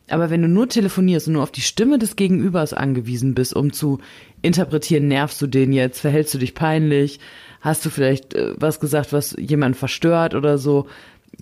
Aber 0.10 0.30
wenn 0.30 0.42
du 0.42 0.48
nur 0.48 0.68
telefonierst 0.68 1.28
und 1.28 1.34
nur 1.34 1.44
auf 1.44 1.52
die 1.52 1.62
Stimme 1.62 1.98
des 1.98 2.16
Gegenübers 2.16 2.74
angewiesen 2.74 3.34
bist, 3.34 3.56
um 3.56 3.72
zu 3.72 4.00
interpretieren, 4.42 5.08
nervst 5.08 5.42
du 5.42 5.48
den 5.48 5.72
jetzt, 5.74 6.00
verhältst 6.00 6.34
du 6.34 6.38
dich 6.38 6.54
peinlich, 6.54 7.20
hast 7.62 7.86
du 7.86 7.90
vielleicht 7.90 8.34
äh, 8.34 8.54
was 8.58 8.80
gesagt, 8.80 9.14
was 9.14 9.36
jemand 9.38 9.78
verstört 9.78 10.36
oder 10.36 10.58
so, 10.58 10.88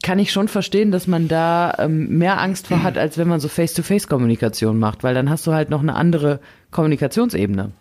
kann 0.03 0.19
ich 0.19 0.31
schon 0.31 0.47
verstehen, 0.47 0.91
dass 0.91 1.07
man 1.07 1.27
da 1.27 1.75
ähm, 1.79 2.17
mehr 2.17 2.39
Angst 2.39 2.67
vor 2.67 2.83
hat, 2.83 2.97
als 2.97 3.17
wenn 3.17 3.27
man 3.27 3.39
so 3.39 3.47
Face-to-Face-Kommunikation 3.47 4.77
macht, 4.77 5.03
weil 5.03 5.15
dann 5.15 5.29
hast 5.29 5.47
du 5.47 5.53
halt 5.53 5.69
noch 5.69 5.81
eine 5.81 5.95
andere 5.95 6.39
Kommunikationsebene. 6.71 7.71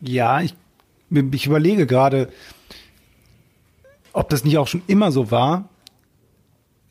Ja, 0.00 0.40
ich, 0.40 0.54
ich 1.32 1.46
überlege 1.46 1.86
gerade, 1.86 2.28
ob 4.12 4.28
das 4.28 4.44
nicht 4.44 4.58
auch 4.58 4.68
schon 4.68 4.82
immer 4.86 5.12
so 5.12 5.30
war, 5.30 5.68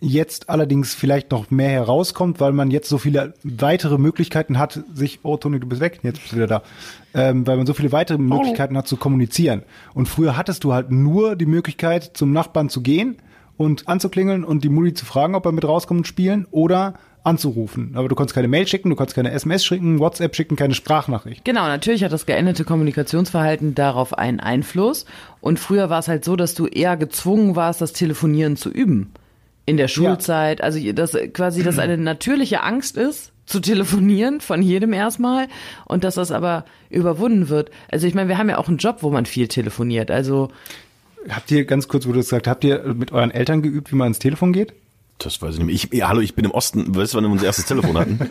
jetzt 0.03 0.49
allerdings 0.49 0.93
vielleicht 0.93 1.31
noch 1.31 1.49
mehr 1.49 1.69
herauskommt, 1.69 2.41
weil 2.41 2.51
man 2.51 2.71
jetzt 2.71 2.89
so 2.89 2.97
viele 2.97 3.33
weitere 3.43 3.97
Möglichkeiten 3.97 4.59
hat, 4.59 4.83
sich, 4.93 5.21
oh 5.23 5.37
Toni, 5.37 5.59
du 5.59 5.67
bist 5.67 5.81
weg, 5.81 5.99
jetzt 6.03 6.19
bist 6.19 6.33
du 6.33 6.35
wieder 6.35 6.47
da, 6.47 6.63
ähm, 7.13 7.47
weil 7.47 7.55
man 7.55 7.65
so 7.65 7.73
viele 7.73 7.93
weitere 7.93 8.17
Möglichkeiten 8.17 8.77
hat 8.77 8.87
zu 8.87 8.97
kommunizieren. 8.97 9.63
Und 9.93 10.07
früher 10.07 10.35
hattest 10.35 10.65
du 10.65 10.73
halt 10.73 10.91
nur 10.91 11.37
die 11.37 11.45
Möglichkeit, 11.45 12.11
zum 12.15 12.33
Nachbarn 12.33 12.67
zu 12.67 12.81
gehen 12.81 13.15
und 13.55 13.87
anzuklingeln 13.87 14.43
und 14.43 14.65
die 14.65 14.69
Mutti 14.69 14.93
zu 14.93 15.05
fragen, 15.05 15.35
ob 15.35 15.45
er 15.45 15.53
mit 15.53 15.65
rauskommt 15.65 15.99
und 15.99 16.07
spielen 16.07 16.47
oder 16.51 16.95
anzurufen. 17.23 17.93
Aber 17.95 18.09
du 18.09 18.15
kannst 18.15 18.33
keine 18.33 18.47
Mail 18.47 18.67
schicken, 18.67 18.89
du 18.89 18.95
kannst 18.95 19.15
keine 19.15 19.31
SMS 19.31 19.65
schicken, 19.65 19.99
WhatsApp 19.99 20.35
schicken, 20.35 20.55
keine 20.55 20.73
Sprachnachricht. 20.73 21.45
Genau, 21.45 21.67
natürlich 21.67 22.03
hat 22.03 22.11
das 22.11 22.25
geänderte 22.25 22.65
Kommunikationsverhalten 22.65 23.75
darauf 23.75 24.17
einen 24.17 24.39
Einfluss. 24.39 25.05
Und 25.39 25.59
früher 25.59 25.89
war 25.89 25.99
es 25.99 26.07
halt 26.07 26.25
so, 26.25 26.35
dass 26.35 26.53
du 26.53 26.67
eher 26.67 26.97
gezwungen 26.97 27.55
warst, 27.55 27.81
das 27.81 27.93
Telefonieren 27.93 28.57
zu 28.57 28.69
üben. 28.69 29.11
In 29.65 29.77
der 29.77 29.87
Schulzeit. 29.87 30.59
Ja. 30.59 30.65
Also 30.65 30.91
dass 30.91 31.17
quasi 31.33 31.63
das 31.63 31.79
eine 31.79 31.97
natürliche 31.97 32.63
Angst 32.63 32.97
ist, 32.97 33.31
zu 33.45 33.59
telefonieren, 33.59 34.41
von 34.41 34.61
jedem 34.61 34.93
erstmal. 34.93 35.47
Und 35.85 36.03
dass 36.03 36.15
das 36.15 36.31
aber 36.31 36.65
überwunden 36.89 37.49
wird. 37.49 37.71
Also 37.89 38.07
ich 38.07 38.13
meine, 38.13 38.29
wir 38.29 38.37
haben 38.37 38.49
ja 38.49 38.57
auch 38.57 38.67
einen 38.67 38.77
Job, 38.77 38.97
wo 39.01 39.09
man 39.09 39.25
viel 39.25 39.47
telefoniert. 39.47 40.11
Also 40.11 40.49
Habt 41.29 41.51
ihr 41.51 41.63
ganz 41.65 41.87
kurz, 41.87 42.05
wo 42.05 42.11
du 42.11 42.19
gesagt 42.19 42.47
habt 42.47 42.63
ihr 42.65 42.93
mit 42.93 43.11
euren 43.13 43.31
Eltern 43.31 43.61
geübt, 43.61 43.91
wie 43.91 43.95
man 43.95 44.07
ins 44.07 44.19
Telefon 44.19 44.51
geht? 44.51 44.73
Das 45.19 45.41
weiß 45.41 45.53
ich 45.53 45.59
nicht 45.59 45.65
mehr. 45.65 45.75
Ich, 45.75 45.89
ja, 45.93 46.09
hallo, 46.09 46.21
ich 46.21 46.35
bin 46.35 46.45
im 46.45 46.51
Osten. 46.51 46.95
Weißt 46.95 47.13
du, 47.13 47.17
wann 47.17 47.25
wir 47.25 47.31
unser 47.31 47.45
erstes 47.45 47.65
Telefon 47.65 47.97
hatten? 47.97 48.19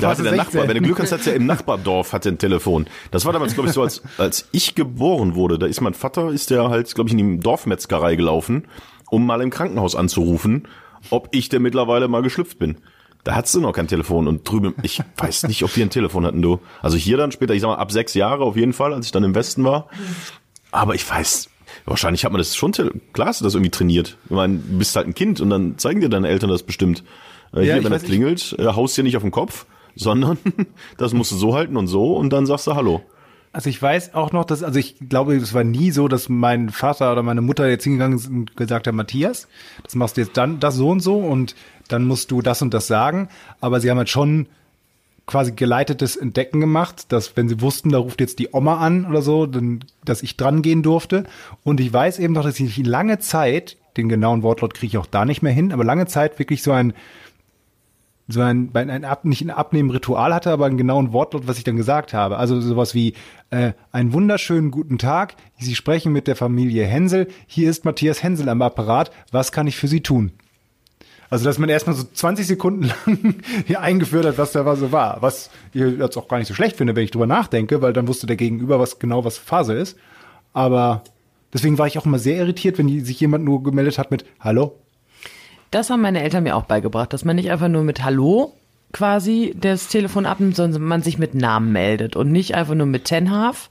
da 0.00 0.08
hatte 0.08 0.22
der 0.22 0.36
Nachbar, 0.36 0.68
wenn 0.68 0.76
du 0.76 0.82
Glück 0.82 1.00
hast, 1.00 1.12
hat 1.12 1.24
ja 1.26 1.32
im 1.32 1.46
Nachbardorf 1.46 2.12
hatte 2.12 2.28
ein 2.28 2.38
Telefon. 2.38 2.86
Das 3.10 3.24
war 3.24 3.32
damals, 3.32 3.54
glaube 3.54 3.68
ich, 3.68 3.74
so, 3.74 3.82
als, 3.82 4.02
als 4.18 4.48
ich 4.52 4.74
geboren 4.74 5.34
wurde. 5.34 5.58
Da 5.58 5.66
ist 5.66 5.80
mein 5.80 5.94
Vater, 5.94 6.30
ist 6.30 6.50
der 6.50 6.68
halt, 6.68 6.94
glaube 6.94 7.08
ich, 7.08 7.16
in 7.16 7.38
die 7.38 7.40
Dorfmetzgerei 7.40 8.14
gelaufen, 8.14 8.68
um 9.10 9.26
mal 9.26 9.40
im 9.40 9.50
Krankenhaus 9.50 9.96
anzurufen, 9.96 10.68
ob 11.10 11.28
ich 11.32 11.48
denn 11.48 11.62
mittlerweile 11.62 12.08
mal 12.08 12.22
geschlüpft 12.22 12.58
bin. 12.58 12.76
Da 13.24 13.34
hattest 13.34 13.56
du 13.56 13.60
noch 13.60 13.72
kein 13.72 13.88
Telefon 13.88 14.28
und 14.28 14.48
drüben, 14.48 14.74
ich 14.82 15.02
weiß 15.16 15.48
nicht, 15.48 15.64
ob 15.64 15.74
wir 15.76 15.84
ein 15.84 15.90
Telefon 15.90 16.24
hatten, 16.24 16.40
du. 16.42 16.60
Also 16.80 16.96
hier 16.96 17.16
dann 17.16 17.32
später, 17.32 17.54
ich 17.54 17.60
sag 17.60 17.68
mal, 17.68 17.74
ab 17.74 17.90
sechs 17.90 18.14
Jahre 18.14 18.44
auf 18.44 18.56
jeden 18.56 18.72
Fall, 18.72 18.94
als 18.94 19.06
ich 19.06 19.12
dann 19.12 19.24
im 19.24 19.34
Westen 19.34 19.64
war. 19.64 19.88
Aber 20.70 20.94
ich 20.94 21.10
weiß, 21.10 21.48
Wahrscheinlich 21.84 22.24
hat 22.24 22.32
man 22.32 22.38
das 22.38 22.56
schon, 22.56 22.72
klar 23.12 23.28
hast 23.28 23.40
du 23.40 23.44
das 23.44 23.54
irgendwie 23.54 23.70
trainiert. 23.70 24.16
Ich 24.24 24.30
meine, 24.30 24.58
du 24.58 24.78
bist 24.78 24.96
halt 24.96 25.06
ein 25.06 25.14
Kind 25.14 25.40
und 25.40 25.50
dann 25.50 25.78
zeigen 25.78 26.00
dir 26.00 26.08
deine 26.08 26.28
Eltern 26.28 26.50
das 26.50 26.62
bestimmt. 26.62 27.04
Äh, 27.52 27.66
ja, 27.66 27.74
hier, 27.74 27.84
wenn 27.84 27.92
das 27.92 28.04
klingelt, 28.04 28.56
äh, 28.58 28.66
haust 28.66 28.96
dir 28.96 29.02
nicht 29.02 29.16
auf 29.16 29.22
den 29.22 29.30
Kopf, 29.30 29.66
sondern 29.94 30.38
das 30.96 31.12
musst 31.12 31.32
du 31.32 31.36
so 31.36 31.54
halten 31.54 31.76
und 31.76 31.86
so 31.86 32.16
und 32.16 32.32
dann 32.32 32.46
sagst 32.46 32.66
du 32.66 32.74
Hallo. 32.74 33.02
Also 33.52 33.70
ich 33.70 33.80
weiß 33.80 34.12
auch 34.12 34.32
noch, 34.32 34.44
dass, 34.44 34.62
also 34.62 34.78
ich 34.78 34.96
glaube, 35.08 35.34
es 35.34 35.54
war 35.54 35.64
nie 35.64 35.90
so, 35.90 36.08
dass 36.08 36.28
mein 36.28 36.68
Vater 36.68 37.10
oder 37.10 37.22
meine 37.22 37.40
Mutter 37.40 37.66
jetzt 37.66 37.84
hingegangen 37.84 38.18
ist 38.18 38.28
und 38.28 38.54
gesagt 38.54 38.86
hat, 38.86 38.94
Matthias, 38.94 39.48
das 39.82 39.94
machst 39.94 40.18
du 40.18 40.20
jetzt 40.20 40.36
dann 40.36 40.60
das 40.60 40.74
so 40.74 40.90
und 40.90 41.00
so 41.00 41.16
und 41.16 41.54
dann 41.88 42.04
musst 42.04 42.30
du 42.30 42.42
das 42.42 42.60
und 42.60 42.74
das 42.74 42.86
sagen. 42.86 43.30
Aber 43.62 43.80
sie 43.80 43.90
haben 43.90 43.96
halt 43.96 44.10
schon 44.10 44.48
quasi 45.26 45.52
geleitetes 45.52 46.16
Entdecken 46.16 46.60
gemacht, 46.60 47.12
dass 47.12 47.36
wenn 47.36 47.48
sie 47.48 47.60
wussten, 47.60 47.90
da 47.90 47.98
ruft 47.98 48.20
jetzt 48.20 48.38
die 48.38 48.50
Oma 48.52 48.78
an 48.78 49.06
oder 49.06 49.22
so, 49.22 49.46
dann, 49.46 49.80
dass 50.04 50.22
ich 50.22 50.36
dran 50.36 50.62
gehen 50.62 50.82
durfte. 50.82 51.24
Und 51.64 51.80
ich 51.80 51.92
weiß 51.92 52.20
eben 52.20 52.32
noch, 52.32 52.44
dass 52.44 52.60
ich 52.60 52.76
lange 52.78 53.18
Zeit, 53.18 53.76
den 53.96 54.08
genauen 54.08 54.42
Wortlaut 54.42 54.74
kriege 54.74 54.92
ich 54.92 54.98
auch 54.98 55.06
da 55.06 55.24
nicht 55.24 55.42
mehr 55.42 55.52
hin, 55.52 55.72
aber 55.72 55.84
lange 55.84 56.06
Zeit 56.06 56.38
wirklich 56.38 56.62
so 56.62 56.72
ein 56.72 56.92
so 58.28 58.40
ein, 58.40 58.70
ein, 58.74 59.04
Ab, 59.04 59.24
nicht 59.24 59.42
ein 59.42 59.50
Abnehmen-Ritual 59.50 60.34
hatte, 60.34 60.50
aber 60.50 60.66
einen 60.66 60.76
genauen 60.76 61.12
Wortlaut, 61.12 61.46
was 61.46 61.58
ich 61.58 61.64
dann 61.64 61.76
gesagt 61.76 62.12
habe. 62.12 62.38
Also 62.38 62.60
sowas 62.60 62.92
wie 62.92 63.14
äh, 63.50 63.72
einen 63.92 64.12
wunderschönen 64.12 64.72
guten 64.72 64.98
Tag. 64.98 65.36
Sie 65.58 65.76
sprechen 65.76 66.12
mit 66.12 66.26
der 66.26 66.34
Familie 66.34 66.84
Hensel. 66.84 67.28
Hier 67.46 67.70
ist 67.70 67.84
Matthias 67.84 68.24
Hensel 68.24 68.48
am 68.48 68.62
Apparat. 68.62 69.12
Was 69.30 69.52
kann 69.52 69.68
ich 69.68 69.76
für 69.76 69.86
Sie 69.86 70.00
tun? 70.00 70.32
Also, 71.28 71.44
dass 71.44 71.58
man 71.58 71.68
erstmal 71.68 71.96
so 71.96 72.04
20 72.04 72.46
Sekunden 72.46 72.82
lang 73.06 73.36
hier 73.66 73.80
eingeführt 73.80 74.26
hat, 74.26 74.38
was 74.38 74.52
da 74.52 74.64
war 74.64 74.76
so 74.76 74.92
war. 74.92 75.22
Was 75.22 75.50
ich 75.72 75.82
jetzt 75.82 76.16
auch 76.16 76.28
gar 76.28 76.38
nicht 76.38 76.48
so 76.48 76.54
schlecht 76.54 76.76
finde, 76.76 76.94
wenn 76.94 77.04
ich 77.04 77.10
drüber 77.10 77.26
nachdenke, 77.26 77.82
weil 77.82 77.92
dann 77.92 78.08
wusste 78.08 78.26
der 78.26 78.36
Gegenüber, 78.36 78.78
was 78.78 78.98
genau 78.98 79.24
was 79.24 79.38
Phase 79.38 79.74
ist. 79.74 79.98
Aber 80.52 81.02
deswegen 81.52 81.78
war 81.78 81.86
ich 81.86 81.98
auch 81.98 82.06
immer 82.06 82.18
sehr 82.18 82.38
irritiert, 82.38 82.78
wenn 82.78 83.04
sich 83.04 83.20
jemand 83.20 83.44
nur 83.44 83.62
gemeldet 83.62 83.98
hat 83.98 84.10
mit 84.10 84.24
Hallo. 84.40 84.78
Das 85.70 85.90
haben 85.90 86.00
meine 86.00 86.22
Eltern 86.22 86.44
mir 86.44 86.56
auch 86.56 86.64
beigebracht, 86.64 87.12
dass 87.12 87.24
man 87.24 87.36
nicht 87.36 87.50
einfach 87.50 87.68
nur 87.68 87.82
mit 87.82 88.04
Hallo 88.04 88.54
quasi 88.92 89.54
das 89.60 89.88
Telefon 89.88 90.26
abnimmt, 90.26 90.56
sondern 90.56 90.82
man 90.82 91.02
sich 91.02 91.18
mit 91.18 91.34
Namen 91.34 91.72
meldet 91.72 92.16
und 92.16 92.30
nicht 92.30 92.54
einfach 92.54 92.74
nur 92.74 92.86
mit 92.86 93.04
Tenhaf, 93.04 93.68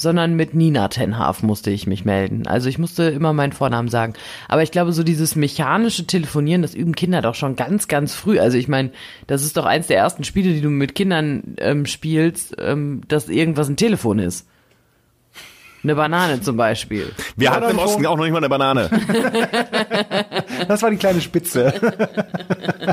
sondern 0.00 0.34
mit 0.34 0.54
Nina 0.54 0.88
Tenhaf 0.88 1.42
musste 1.42 1.70
ich 1.70 1.86
mich 1.86 2.04
melden. 2.04 2.46
Also 2.46 2.68
ich 2.68 2.78
musste 2.78 3.04
immer 3.04 3.32
meinen 3.32 3.52
Vornamen 3.52 3.88
sagen. 3.88 4.14
Aber 4.48 4.62
ich 4.62 4.70
glaube, 4.70 4.92
so 4.92 5.02
dieses 5.02 5.36
mechanische 5.36 6.06
Telefonieren, 6.06 6.62
das 6.62 6.74
üben 6.74 6.94
Kinder 6.94 7.20
doch 7.20 7.34
schon 7.34 7.54
ganz, 7.54 7.86
ganz 7.86 8.14
früh. 8.14 8.40
Also 8.40 8.56
ich 8.56 8.66
meine, 8.66 8.92
das 9.26 9.42
ist 9.42 9.56
doch 9.56 9.66
eins 9.66 9.88
der 9.88 9.98
ersten 9.98 10.24
Spiele, 10.24 10.54
die 10.54 10.62
du 10.62 10.70
mit 10.70 10.94
Kindern 10.94 11.54
ähm, 11.58 11.84
spielst, 11.84 12.56
ähm, 12.58 13.02
dass 13.08 13.28
irgendwas 13.28 13.68
ein 13.68 13.76
Telefon 13.76 14.18
ist. 14.18 14.46
Eine 15.82 15.94
Banane 15.94 16.40
zum 16.42 16.56
Beispiel. 16.56 17.12
Wir 17.36 17.50
hatten 17.50 17.70
im 17.70 17.78
Osten 17.78 18.04
auch 18.06 18.16
noch 18.16 18.24
nicht 18.24 18.32
mal 18.32 18.38
eine 18.38 18.50
Banane. 18.50 18.90
das 20.68 20.82
war 20.82 20.90
die 20.90 20.98
kleine 20.98 21.22
Spitze. 21.22 21.72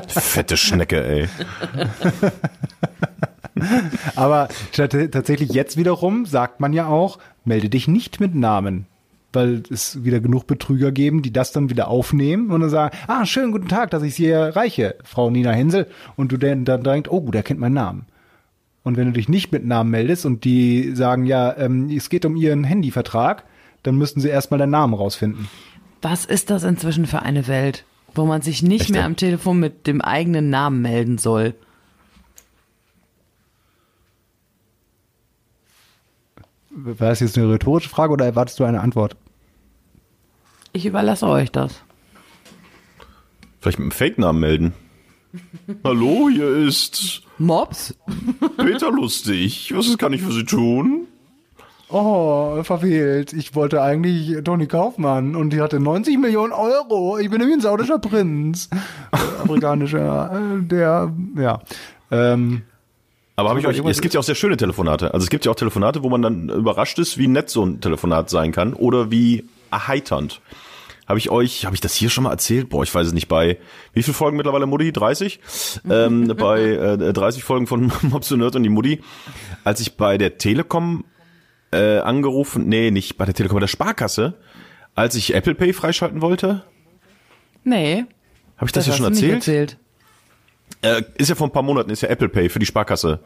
Fette 0.07 0.55
Schnecke, 0.55 1.05
ey. 1.05 1.29
Aber 4.15 4.49
tatsächlich 4.71 5.51
jetzt 5.51 5.77
wiederum 5.77 6.25
sagt 6.25 6.59
man 6.59 6.73
ja 6.73 6.87
auch, 6.87 7.19
melde 7.45 7.69
dich 7.69 7.87
nicht 7.87 8.19
mit 8.19 8.35
Namen. 8.35 8.85
Weil 9.33 9.63
es 9.69 10.03
wieder 10.03 10.19
genug 10.19 10.47
Betrüger 10.47 10.91
geben, 10.91 11.21
die 11.21 11.33
das 11.33 11.51
dann 11.51 11.69
wieder 11.69 11.89
aufnehmen 11.89 12.49
und 12.49 12.61
dann 12.61 12.69
sagen, 12.69 12.97
ah, 13.07 13.25
schönen 13.25 13.51
guten 13.51 13.67
Tag, 13.67 13.91
dass 13.91 14.01
ich 14.01 14.15
Sie 14.15 14.27
erreiche, 14.27 14.95
Frau 15.03 15.29
Nina 15.29 15.51
Hensel. 15.51 15.87
Und 16.15 16.31
du 16.31 16.37
dann, 16.37 16.65
dann 16.65 16.83
denkst, 16.83 17.09
oh, 17.09 17.29
der 17.31 17.43
kennt 17.43 17.59
meinen 17.59 17.73
Namen. 17.73 18.05
Und 18.83 18.95
wenn 18.95 19.07
du 19.07 19.11
dich 19.11 19.27
nicht 19.27 19.51
mit 19.51 19.65
Namen 19.65 19.91
meldest 19.91 20.25
und 20.25 20.45
die 20.45 20.95
sagen, 20.95 21.25
ja, 21.25 21.55
ähm, 21.57 21.89
es 21.89 22.09
geht 22.09 22.23
um 22.23 22.37
ihren 22.37 22.63
Handyvertrag, 22.63 23.43
dann 23.83 23.95
müssten 23.97 24.21
sie 24.21 24.29
erstmal 24.29 24.59
deinen 24.59 24.71
Namen 24.71 24.93
rausfinden. 24.93 25.49
Was 26.01 26.23
ist 26.23 26.49
das 26.49 26.63
inzwischen 26.63 27.05
für 27.05 27.21
eine 27.21 27.47
Welt, 27.47 27.83
wo 28.15 28.25
man 28.25 28.41
sich 28.41 28.63
nicht 28.63 28.83
Echt? 28.83 28.91
mehr 28.91 29.03
am 29.03 29.17
Telefon 29.17 29.59
mit 29.59 29.87
dem 29.87 30.01
eigenen 30.01 30.49
Namen 30.49 30.81
melden 30.81 31.17
soll? 31.17 31.53
War 36.79 37.09
das 37.09 37.21
jetzt 37.21 37.35
eine 37.37 37.51
rhetorische 37.51 37.89
Frage 37.89 38.13
oder 38.13 38.25
erwartest 38.25 38.59
du 38.59 38.63
eine 38.63 38.81
Antwort? 38.81 39.15
Ich 40.73 40.85
überlasse 40.85 41.25
euch 41.25 41.51
das. 41.51 41.81
Vielleicht 43.59 43.79
mit 43.79 43.85
einem 43.85 43.91
Fake-Namen 43.91 44.39
melden. 44.39 44.73
Hallo, 45.83 46.29
hier 46.31 46.49
ist 46.49 47.23
Mops. 47.39 47.95
Peter 48.57 48.91
Lustig. 48.91 49.73
Was 49.75 49.97
kann 49.97 50.13
ich 50.13 50.21
für 50.21 50.31
Sie 50.31 50.45
tun? 50.45 51.07
Oh, 51.89 52.61
verfehlt. 52.61 53.33
Ich 53.33 53.55
wollte 53.55 53.81
eigentlich 53.81 54.43
Toni 54.43 54.67
Kaufmann 54.67 55.35
und 55.35 55.53
die 55.53 55.61
hatte 55.61 55.79
90 55.79 56.19
Millionen 56.19 56.53
Euro. 56.53 57.17
Ich 57.17 57.31
bin 57.31 57.39
nämlich 57.39 57.57
ein 57.57 57.61
saudischer 57.61 57.97
Prinz. 57.97 58.69
Amerikanischer, 59.41 60.31
äh, 60.31 60.63
der, 60.63 61.11
ja. 61.37 61.59
Ähm, 62.11 62.61
aber 63.37 63.49
habe 63.49 63.59
ich 63.59 63.67
euch, 63.67 63.79
es 63.85 64.01
gibt 64.01 64.15
ja 64.15 64.19
auch 64.19 64.23
sehr 64.23 64.35
schöne 64.35 64.57
Telefonate. 64.57 65.13
Also 65.13 65.23
es 65.23 65.29
gibt 65.29 65.45
ja 65.45 65.51
auch 65.51 65.55
Telefonate, 65.55 66.01
wo 66.01 66.09
man 66.09 66.23
dann 66.23 66.49
überrascht 66.49 66.97
ist, 66.97 67.19
wie 67.19 67.27
nett 67.27 67.51
so 67.51 67.63
ein 67.63 67.79
Telefonat 67.81 68.31
sein 68.31 68.51
kann 68.51 68.73
oder 68.73 69.11
wie 69.11 69.47
erheiternd. 69.69 70.41
Habe 71.07 71.19
ich 71.19 71.29
euch, 71.29 71.65
habe 71.65 71.75
ich 71.75 71.79
das 71.79 71.93
hier 71.93 72.09
schon 72.09 72.23
mal 72.23 72.31
erzählt? 72.31 72.67
Boah, 72.69 72.81
ich 72.81 72.93
weiß 72.93 73.05
es 73.05 73.13
nicht. 73.13 73.27
Bei 73.27 73.59
wie 73.93 74.01
viele 74.01 74.15
Folgen 74.15 74.37
mittlerweile 74.37 74.65
Mutti? 74.65 74.91
30? 74.91 75.39
ähm, 75.89 76.33
bei 76.35 76.61
äh, 76.61 77.13
30 77.13 77.43
Folgen 77.43 77.67
von 77.67 77.91
Mobs 78.01 78.31
Nerd 78.31 78.55
und 78.55 78.63
die 78.63 78.69
Mutti. 78.69 79.01
Als 79.63 79.81
ich 79.81 79.97
bei 79.97 80.17
der 80.17 80.39
Telekom 80.39 81.05
äh, 81.71 81.99
angerufen, 81.99 82.67
nee, 82.67 82.89
nicht 82.89 83.17
bei 83.17 83.25
der 83.25 83.35
Telekom, 83.35 83.57
bei 83.57 83.61
der 83.61 83.67
Sparkasse, 83.67 84.33
als 84.95 85.13
ich 85.13 85.35
Apple 85.35 85.53
Pay 85.53 85.73
freischalten 85.73 86.21
wollte. 86.23 86.63
Nee. 87.63 88.05
Habe 88.57 88.65
ich 88.65 88.71
das, 88.71 88.85
das 88.85 88.85
hier 88.85 88.93
schon 88.95 89.05
erzählt? 89.05 89.33
erzählt? 89.35 89.77
Äh, 90.81 91.03
ist 91.15 91.29
ja 91.29 91.35
vor 91.35 91.47
ein 91.47 91.51
paar 91.51 91.63
Monaten, 91.63 91.89
ist 91.89 92.01
ja 92.01 92.09
Apple 92.09 92.29
Pay 92.29 92.49
für 92.49 92.59
die 92.59 92.65
Sparkasse 92.65 93.19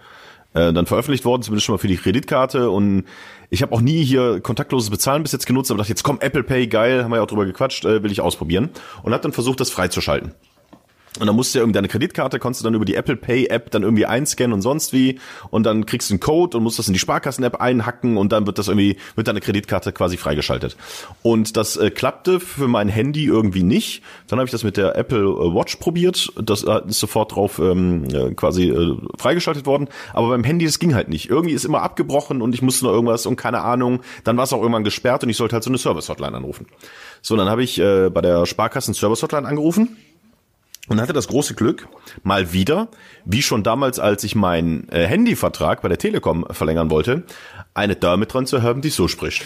äh, 0.54 0.74
dann 0.74 0.86
veröffentlicht 0.86 1.26
worden, 1.26 1.42
zumindest 1.42 1.66
schon 1.66 1.74
mal 1.74 1.80
für 1.80 1.88
die 1.88 1.98
Kreditkarte. 1.98 2.70
Und 2.70 3.06
ich 3.50 3.62
habe 3.62 3.74
auch 3.74 3.82
nie 3.82 4.04
hier 4.04 4.40
kontaktloses 4.42 4.90
Bezahlen 4.90 5.24
bis 5.24 5.32
jetzt 5.32 5.46
genutzt, 5.46 5.72
aber 5.72 5.80
dachte, 5.80 5.90
jetzt 5.90 6.04
komm, 6.04 6.20
Apple 6.20 6.44
Pay, 6.44 6.68
geil, 6.68 7.04
haben 7.04 7.12
wir 7.12 7.18
ja 7.18 7.24
auch 7.24 7.28
drüber 7.28 7.46
gequatscht, 7.46 7.86
äh, 7.86 8.04
will 8.04 8.12
ich 8.12 8.22
ausprobieren. 8.22 8.70
Und 9.04 9.14
habe 9.14 9.24
dann 9.24 9.34
versucht, 9.34 9.60
das 9.60 9.70
freizuschalten. 9.70 10.34
Und 11.20 11.28
dann 11.28 11.36
musst 11.36 11.54
du 11.54 11.60
ja 11.60 11.64
irgendwie 11.64 11.76
deine 11.76 11.90
Kreditkarte, 11.90 12.40
konntest 12.40 12.62
du 12.62 12.64
dann 12.64 12.74
über 12.74 12.86
die 12.86 12.96
Apple 12.96 13.18
Pay 13.18 13.48
App 13.48 13.70
dann 13.72 13.84
irgendwie 13.84 14.06
einscannen 14.06 14.54
und 14.54 14.62
sonst 14.62 14.94
wie. 14.94 15.20
Und 15.50 15.66
dann 15.66 15.86
kriegst 15.86 16.10
du 16.10 16.14
einen 16.14 16.22
Code 16.22 16.56
und 16.56 16.64
musst 16.64 16.80
das 16.80 16.88
in 16.88 16.94
die 16.94 17.00
Sparkassen 17.00 17.44
App 17.44 17.60
einhacken 17.60 18.16
und 18.16 18.32
dann 18.32 18.46
wird 18.48 18.58
das 18.58 18.70
irgendwie, 18.70 18.96
wird 19.16 19.28
deine 19.28 19.42
Kreditkarte 19.42 19.92
quasi 19.92 20.16
freigeschaltet. 20.16 20.78
Und 21.22 21.58
das 21.58 21.76
äh, 21.76 21.92
klappte 21.92 22.40
für 22.40 22.70
mein 22.70 22.88
Handy 22.88 23.26
irgendwie 23.26 23.64
nicht. 23.64 24.04
Dann 24.28 24.40
habe 24.40 24.46
ich 24.46 24.52
das 24.52 24.64
mit 24.64 24.78
der 24.78 24.96
Apple 24.96 25.20
äh, 25.20 25.54
Watch 25.54 25.76
probiert. 25.78 26.32
Das 26.42 26.64
äh, 26.64 26.80
ist 26.88 27.00
sofort 27.02 27.36
drauf 27.36 27.60
ähm, 27.60 28.06
äh, 28.06 28.34
quasi 28.34 28.70
äh, 28.70 28.96
freigeschaltet 29.18 29.66
worden. 29.66 29.90
Aber 30.14 30.30
beim 30.30 30.46
Handy, 30.46 30.64
das 30.64 30.80
ging 30.80 30.96
halt 30.96 31.10
nicht. 31.10 31.30
Irgendwie 31.30 31.54
ist 31.54 31.66
immer 31.66 31.82
abgebrochen 31.82 32.42
und 32.42 32.56
ich 32.56 32.62
musste 32.62 32.86
noch 32.86 32.94
irgendwas 32.94 33.26
und 33.26 33.36
keine 33.36 33.62
Ahnung. 33.62 34.00
Dann 34.24 34.38
war 34.38 34.46
es 34.46 34.54
auch 34.54 34.62
irgendwann 34.62 34.86
gesperrt 34.86 35.24
und 35.24 35.30
ich 35.30 35.36
sollte 35.36 35.56
halt 35.56 35.66
so 35.66 35.70
eine 35.70 35.78
Service-Hotline 35.78 36.38
anrufen. 36.38 36.68
So, 37.22 37.36
dann 37.36 37.50
habe 37.50 37.64
ich 37.64 37.80
äh, 37.80 38.10
bei 38.10 38.22
der 38.22 38.46
Sparkassen 38.46 38.94
Service-Hotline 38.94 39.46
angerufen 39.46 39.98
und 40.92 41.00
hatte 41.00 41.14
das 41.14 41.30
große 41.30 41.54
Glück, 41.54 41.88
mal 42.24 42.52
wieder, 42.52 42.90
wie 43.24 43.42
schon 43.42 43.64
damals, 43.64 43.98
als 43.98 44.26
ich 44.26 44.36
meinen 44.36 44.90
äh, 44.90 45.08
Handyvertrag 45.08 45.82
bei 45.82 45.88
der 45.88 45.98
Telekom 45.98 46.46
verlängern 46.52 46.90
wollte, 46.90 47.24
eine 47.74 47.96
Dame 47.96 48.26
dran 48.26 48.46
zu 48.46 48.62
haben, 48.62 48.82
die 48.82 48.90
so 48.90 49.08
spricht. 49.08 49.46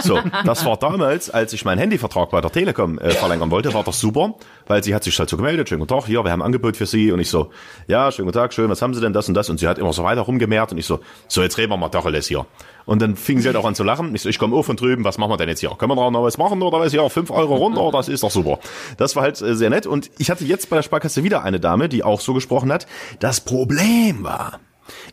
So, 0.00 0.20
das 0.44 0.64
war 0.64 0.76
damals, 0.76 1.30
als 1.30 1.52
ich 1.52 1.64
meinen 1.64 1.78
Handyvertrag 1.78 2.30
bei 2.30 2.40
der 2.40 2.50
Telekom 2.50 2.98
äh, 2.98 3.10
verlängern 3.10 3.50
wollte, 3.50 3.72
war 3.74 3.84
das 3.84 4.00
super, 4.00 4.34
weil 4.66 4.82
sie 4.82 4.94
hat 4.94 5.04
sich 5.04 5.18
halt 5.18 5.28
so 5.28 5.36
gemeldet, 5.36 5.68
schönen 5.68 5.80
guten 5.80 5.94
Tag, 5.94 6.06
hier, 6.06 6.24
wir 6.24 6.30
haben 6.30 6.42
ein 6.42 6.46
Angebot 6.46 6.76
für 6.76 6.86
Sie 6.86 7.12
und 7.12 7.20
ich 7.20 7.30
so, 7.30 7.50
ja, 7.86 8.10
schönen 8.12 8.26
guten 8.26 8.38
Tag, 8.38 8.52
schön, 8.52 8.68
was 8.70 8.82
haben 8.82 8.94
Sie 8.94 9.00
denn, 9.00 9.12
das 9.12 9.28
und 9.28 9.34
das 9.34 9.48
und 9.48 9.58
sie 9.58 9.68
hat 9.68 9.78
immer 9.78 9.92
so 9.92 10.04
weiter 10.04 10.22
rumgemehrt 10.22 10.72
und 10.72 10.78
ich 10.78 10.86
so, 10.86 11.00
so, 11.28 11.42
jetzt 11.42 11.58
reden 11.58 11.70
wir 11.72 11.76
mal 11.76 11.88
Tacheles 11.88 12.26
hier. 12.26 12.46
Und 12.86 13.00
dann 13.00 13.16
fing 13.16 13.40
sie 13.40 13.46
halt 13.46 13.56
auch 13.56 13.64
an 13.64 13.74
zu 13.74 13.82
lachen. 13.82 14.14
Ich 14.14 14.22
so, 14.22 14.28
ich 14.28 14.38
komme 14.38 14.54
auf 14.56 14.66
von 14.66 14.76
drüben, 14.76 15.04
was 15.04 15.18
machen 15.18 15.30
wir 15.30 15.36
denn 15.36 15.48
jetzt 15.48 15.60
hier? 15.60 15.70
Können 15.70 15.92
wir 15.92 15.96
da 15.96 16.10
noch 16.10 16.22
was 16.22 16.38
machen 16.38 16.62
oder 16.62 16.80
was? 16.80 16.92
Ja, 16.92 17.08
fünf 17.08 17.30
Euro 17.30 17.56
runter, 17.56 17.90
das 17.92 18.08
ist 18.08 18.22
doch 18.22 18.30
super. 18.30 18.58
Das 18.98 19.16
war 19.16 19.22
halt 19.22 19.40
äh, 19.40 19.56
sehr 19.56 19.70
nett. 19.70 19.86
Und 19.86 20.10
ich 20.18 20.30
hatte 20.30 20.44
jetzt 20.44 20.68
bei 20.70 20.76
der 20.76 20.82
Sparkasse 20.82 21.24
wieder 21.24 21.42
eine 21.42 21.60
Dame, 21.60 21.88
die 21.88 22.04
auch 22.04 22.20
so 22.20 22.34
gesprochen 22.34 22.72
hat. 22.72 22.86
Das 23.20 23.40
Problem 23.40 24.22
war, 24.22 24.60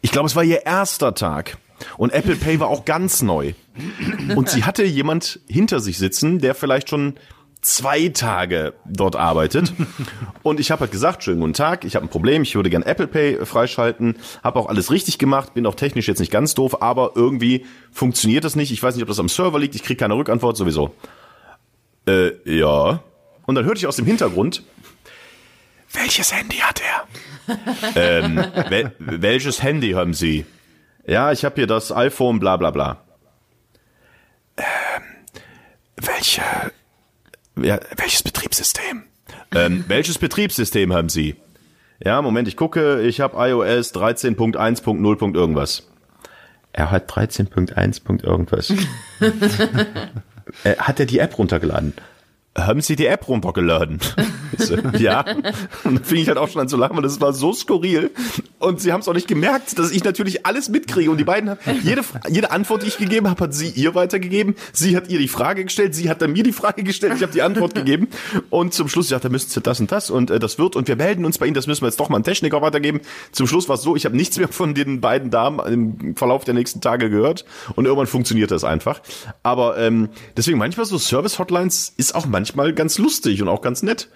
ich 0.02 0.12
glaube, 0.12 0.28
es 0.28 0.36
war 0.36 0.44
ihr 0.44 0.66
erster 0.66 1.14
Tag. 1.14 1.58
Und 1.98 2.12
Apple 2.14 2.36
Pay 2.36 2.60
war 2.60 2.68
auch 2.68 2.86
ganz 2.86 3.22
neu. 3.22 3.54
Und 4.36 4.50
sie 4.50 4.64
hatte 4.64 4.84
jemand 4.84 5.40
hinter 5.48 5.80
sich 5.80 5.98
sitzen, 5.98 6.40
der 6.40 6.56
vielleicht 6.56 6.90
schon 6.90 7.16
zwei 7.62 8.10
Tage 8.10 8.74
dort 8.86 9.16
arbeitet. 9.16 9.74
Und 10.44 10.60
ich 10.60 10.72
habe 10.72 10.82
halt 10.82 10.92
gesagt, 10.92 11.24
schönen 11.24 11.40
guten 11.40 11.54
Tag, 11.54 11.86
ich 11.86 11.96
habe 11.96 12.06
ein 12.06 12.10
Problem, 12.10 12.42
ich 12.42 12.56
würde 12.56 12.70
gern 12.70 12.84
Apple 12.84 13.08
Pay 13.08 13.46
freischalten, 13.46 14.18
habe 14.44 14.60
auch 14.60 14.68
alles 14.68 14.92
richtig 14.92 15.20
gemacht, 15.20 15.54
bin 15.54 15.66
auch 15.66 15.76
technisch 15.76 16.08
jetzt 16.08 16.20
nicht 16.20 16.32
ganz 16.32 16.56
doof, 16.56 16.82
aber 16.82 17.12
irgendwie 17.16 17.66
funktioniert 17.92 18.44
das 18.44 18.56
nicht. 18.56 18.72
Ich 18.72 18.82
weiß 18.82 18.96
nicht, 18.96 19.04
ob 19.04 19.10
das 19.10 19.20
am 19.20 19.30
Server 19.30 19.60
liegt, 19.60 19.76
ich 19.76 19.84
kriege 19.84 19.98
keine 19.98 20.16
Rückantwort 20.16 20.58
sowieso. 20.58 20.94
Äh, 22.08 22.32
ja. 22.46 23.04
Und 23.46 23.56
dann 23.56 23.66
hörte 23.66 23.80
ich 23.80 23.88
aus 23.88 23.96
dem 23.96 24.06
Hintergrund, 24.06 24.64
welches 25.94 26.34
Handy 26.34 26.58
hat 26.58 26.82
er? 26.82 27.08
ähm, 27.96 28.38
wel 28.70 28.94
welches 29.00 29.62
Handy 29.62 29.92
haben 29.92 30.14
Sie? 30.14 30.46
Ja, 31.06 31.32
ich 31.32 31.46
habe 31.46 31.56
hier 31.56 31.68
das 31.68 31.92
iPhone, 31.92 32.40
bla 32.40 32.58
bla 32.58 32.72
bla. 32.72 33.02
Ähm, 34.58 34.66
welche 35.96 36.42
ja, 37.58 37.80
welches 37.96 38.24
Betriebssystem? 38.24 39.04
Ähm, 39.54 39.84
welches 39.88 40.18
Betriebssystem 40.18 40.94
haben 40.94 41.10
Sie? 41.10 41.36
Ja, 42.04 42.22
Moment, 42.22 42.48
ich 42.48 42.58
gucke, 42.58 43.02
ich 43.02 43.22
habe 43.22 43.38
iOS 43.50 43.94
13.1.0. 43.94 45.36
irgendwas. 45.36 45.88
Er 46.74 46.90
hat 46.90 47.12
13.1. 47.12 48.24
irgendwas. 48.24 48.74
äh, 50.64 50.76
hat 50.78 51.00
er 51.00 51.06
die 51.06 51.20
App 51.20 51.38
runtergeladen? 51.38 51.94
Haben 52.58 52.82
Sie 52.82 52.98
die 52.98 53.06
App 53.06 53.30
runtergeladen? 53.30 54.00
so, 54.58 54.76
ja. 54.98 55.22
Und 55.84 55.96
dann 55.96 56.04
fing 56.04 56.18
ich 56.18 56.28
halt 56.28 56.38
auch 56.38 56.50
schon 56.50 56.62
an 56.62 56.68
zu 56.68 56.76
lachen, 56.76 56.98
weil 56.98 57.04
das 57.04 57.22
war 57.22 57.32
so 57.32 57.54
skurril. 57.54 58.12
Und 58.60 58.82
sie 58.82 58.92
haben 58.92 59.00
es 59.00 59.08
auch 59.08 59.14
nicht 59.14 59.28
gemerkt, 59.28 59.80
dass 59.80 59.92
ich 59.92 60.04
natürlich 60.04 60.46
alles 60.46 60.68
mitkriege. 60.68 61.10
Und 61.10 61.18
die 61.18 61.24
beiden 61.24 61.50
haben, 61.50 61.60
jede, 61.82 62.02
jede 62.28 62.52
Antwort, 62.52 62.84
die 62.84 62.88
ich 62.88 62.98
gegeben 62.98 63.30
habe, 63.30 63.46
hat 63.46 63.54
sie 63.54 63.70
ihr 63.70 63.96
weitergegeben. 63.96 64.56
Sie 64.74 64.98
hat 64.98 65.08
ihr 65.10 65.18
die 65.18 65.30
Frage 65.30 65.64
gestellt, 65.64 65.96
sie 65.96 66.10
hat 66.10 66.22
dann 66.22 66.34
mir 66.34 66.44
die 66.44 66.52
Frage 66.52 66.84
gestellt, 66.84 67.14
ich 67.16 67.24
habe 67.24 67.32
die 67.32 67.42
Antwort 67.42 67.74
gegeben. 67.74 68.10
Und 68.50 68.74
zum 68.74 68.90
Schluss, 68.90 69.10
ja, 69.10 69.20
da 69.20 69.30
müssen 69.30 69.50
Sie 69.50 69.62
das 69.62 69.80
und 69.80 69.92
das 69.92 70.10
und 70.10 70.30
äh, 70.30 70.40
das 70.40 70.60
wird 70.60 70.76
und 70.76 70.90
wir 70.90 70.98
melden 70.98 71.24
uns 71.24 71.38
bei 71.38 71.46
Ihnen, 71.46 71.56
das 71.56 71.68
müssen 71.68 71.84
wir 71.84 71.88
jetzt 71.88 72.00
doch 72.02 72.10
mal 72.10 72.18
einen 72.18 72.26
Techniker 72.26 72.62
weitergeben. 72.62 73.00
Zum 73.32 73.48
Schluss 73.48 73.70
war 73.70 73.76
es 73.76 73.82
so, 73.82 73.96
ich 73.96 74.04
habe 74.04 74.18
nichts 74.18 74.38
mehr 74.38 74.50
von 74.50 74.76
den 74.76 75.00
beiden 75.00 75.32
Damen 75.32 75.60
im 76.02 76.16
Verlauf 76.18 76.44
der 76.44 76.54
nächsten 76.54 76.82
Tage 76.82 77.10
gehört. 77.10 77.46
Und 77.76 77.86
irgendwann 77.86 78.08
funktioniert 78.08 78.52
das 78.52 78.66
einfach. 78.66 79.02
Aber 79.42 79.78
ähm, 79.78 80.10
deswegen 80.36 80.58
manchmal 80.58 80.86
so 80.86 80.98
Service-Hotlines 80.98 81.94
ist 81.96 82.14
auch 82.14 82.26
manchmal 82.26 82.41
manchmal 82.42 82.74
ganz 82.74 82.98
lustig 82.98 83.42
und 83.42 83.48
auch 83.50 83.62
ganz 83.62 83.84
nett. 83.84 84.10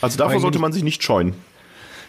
Also 0.00 0.16
davor 0.18 0.40
sollte 0.40 0.58
man 0.58 0.72
sich 0.72 0.82
nicht 0.82 1.02
scheuen. 1.02 1.34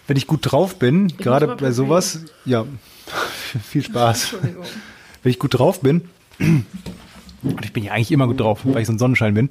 Wenn 0.07 0.15
ich 0.17 0.27
gut 0.27 0.39
drauf 0.43 0.77
bin, 0.79 1.09
gerade 1.17 1.47
mal 1.47 1.55
bei 1.57 1.71
sowas, 1.71 2.21
ja, 2.45 2.65
viel 3.63 3.83
Spaß. 3.83 4.35
Wenn 5.23 5.29
ich 5.29 5.39
gut 5.39 5.57
drauf 5.59 5.81
bin, 5.81 6.09
und 6.39 6.65
ich 7.65 7.73
bin 7.73 7.83
ja 7.83 7.91
eigentlich 7.91 8.11
immer 8.11 8.27
gut 8.27 8.39
drauf, 8.39 8.61
weil 8.63 8.81
ich 8.81 8.87
so 8.87 8.93
ein 8.93 8.99
Sonnenschein 8.99 9.33
bin, 9.33 9.49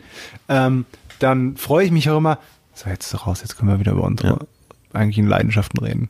ähm, 0.48 0.86
dann 1.18 1.56
freue 1.56 1.84
ich 1.84 1.90
mich 1.90 2.08
auch 2.08 2.16
immer, 2.16 2.38
so 2.74 2.88
jetzt 2.88 3.06
ist 3.06 3.12
er 3.14 3.20
raus, 3.20 3.40
jetzt 3.42 3.56
können 3.58 3.70
wir 3.70 3.78
wieder 3.78 3.92
über 3.92 4.04
unsere 4.04 4.46
eigentlichen 4.92 5.28
Leidenschaften 5.28 5.78
reden. 5.84 6.08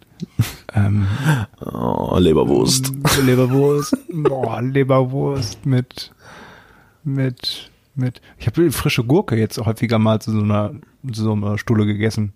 ähm, 0.74 1.06
Oh, 1.60 2.16
Leberwurst. 2.18 2.92
Leberwurst, 3.24 3.96
boah, 4.08 4.62
Leberwurst 4.62 5.66
mit, 5.66 6.12
mit, 7.04 7.70
mit, 8.00 8.20
ich 8.38 8.46
habe 8.46 8.70
frische 8.72 9.04
Gurke 9.04 9.36
jetzt 9.36 9.58
häufiger 9.58 9.98
mal 9.98 10.20
zu 10.20 10.32
so 10.32 10.40
einer, 10.40 10.72
zu 11.12 11.22
so 11.22 11.32
einer 11.32 11.58
Stulle 11.58 11.86
gegessen. 11.86 12.32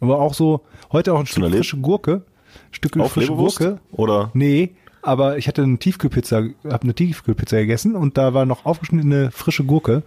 Aber 0.00 0.20
auch 0.20 0.34
so, 0.34 0.60
heute 0.92 1.14
auch 1.14 1.20
ein 1.20 1.26
Stück 1.26 1.48
frische 1.50 1.78
Gurke, 1.78 2.22
Stück 2.70 2.96
Auf 2.98 3.12
frische 3.12 3.28
Leberwurst? 3.32 3.58
Gurke. 3.58 3.80
Oder? 3.92 4.30
Nee, 4.34 4.74
aber 5.02 5.38
ich 5.38 5.48
hatte 5.48 5.62
eine 5.62 5.78
Tiefkühlpizza, 5.78 6.42
habe 6.64 6.82
eine 6.82 6.94
Tiefkühlpizza 6.94 7.56
gegessen 7.58 7.94
und 7.96 8.18
da 8.18 8.34
war 8.34 8.44
noch 8.46 8.66
aufgeschnittene 8.66 9.30
frische 9.30 9.64
Gurke 9.64 10.02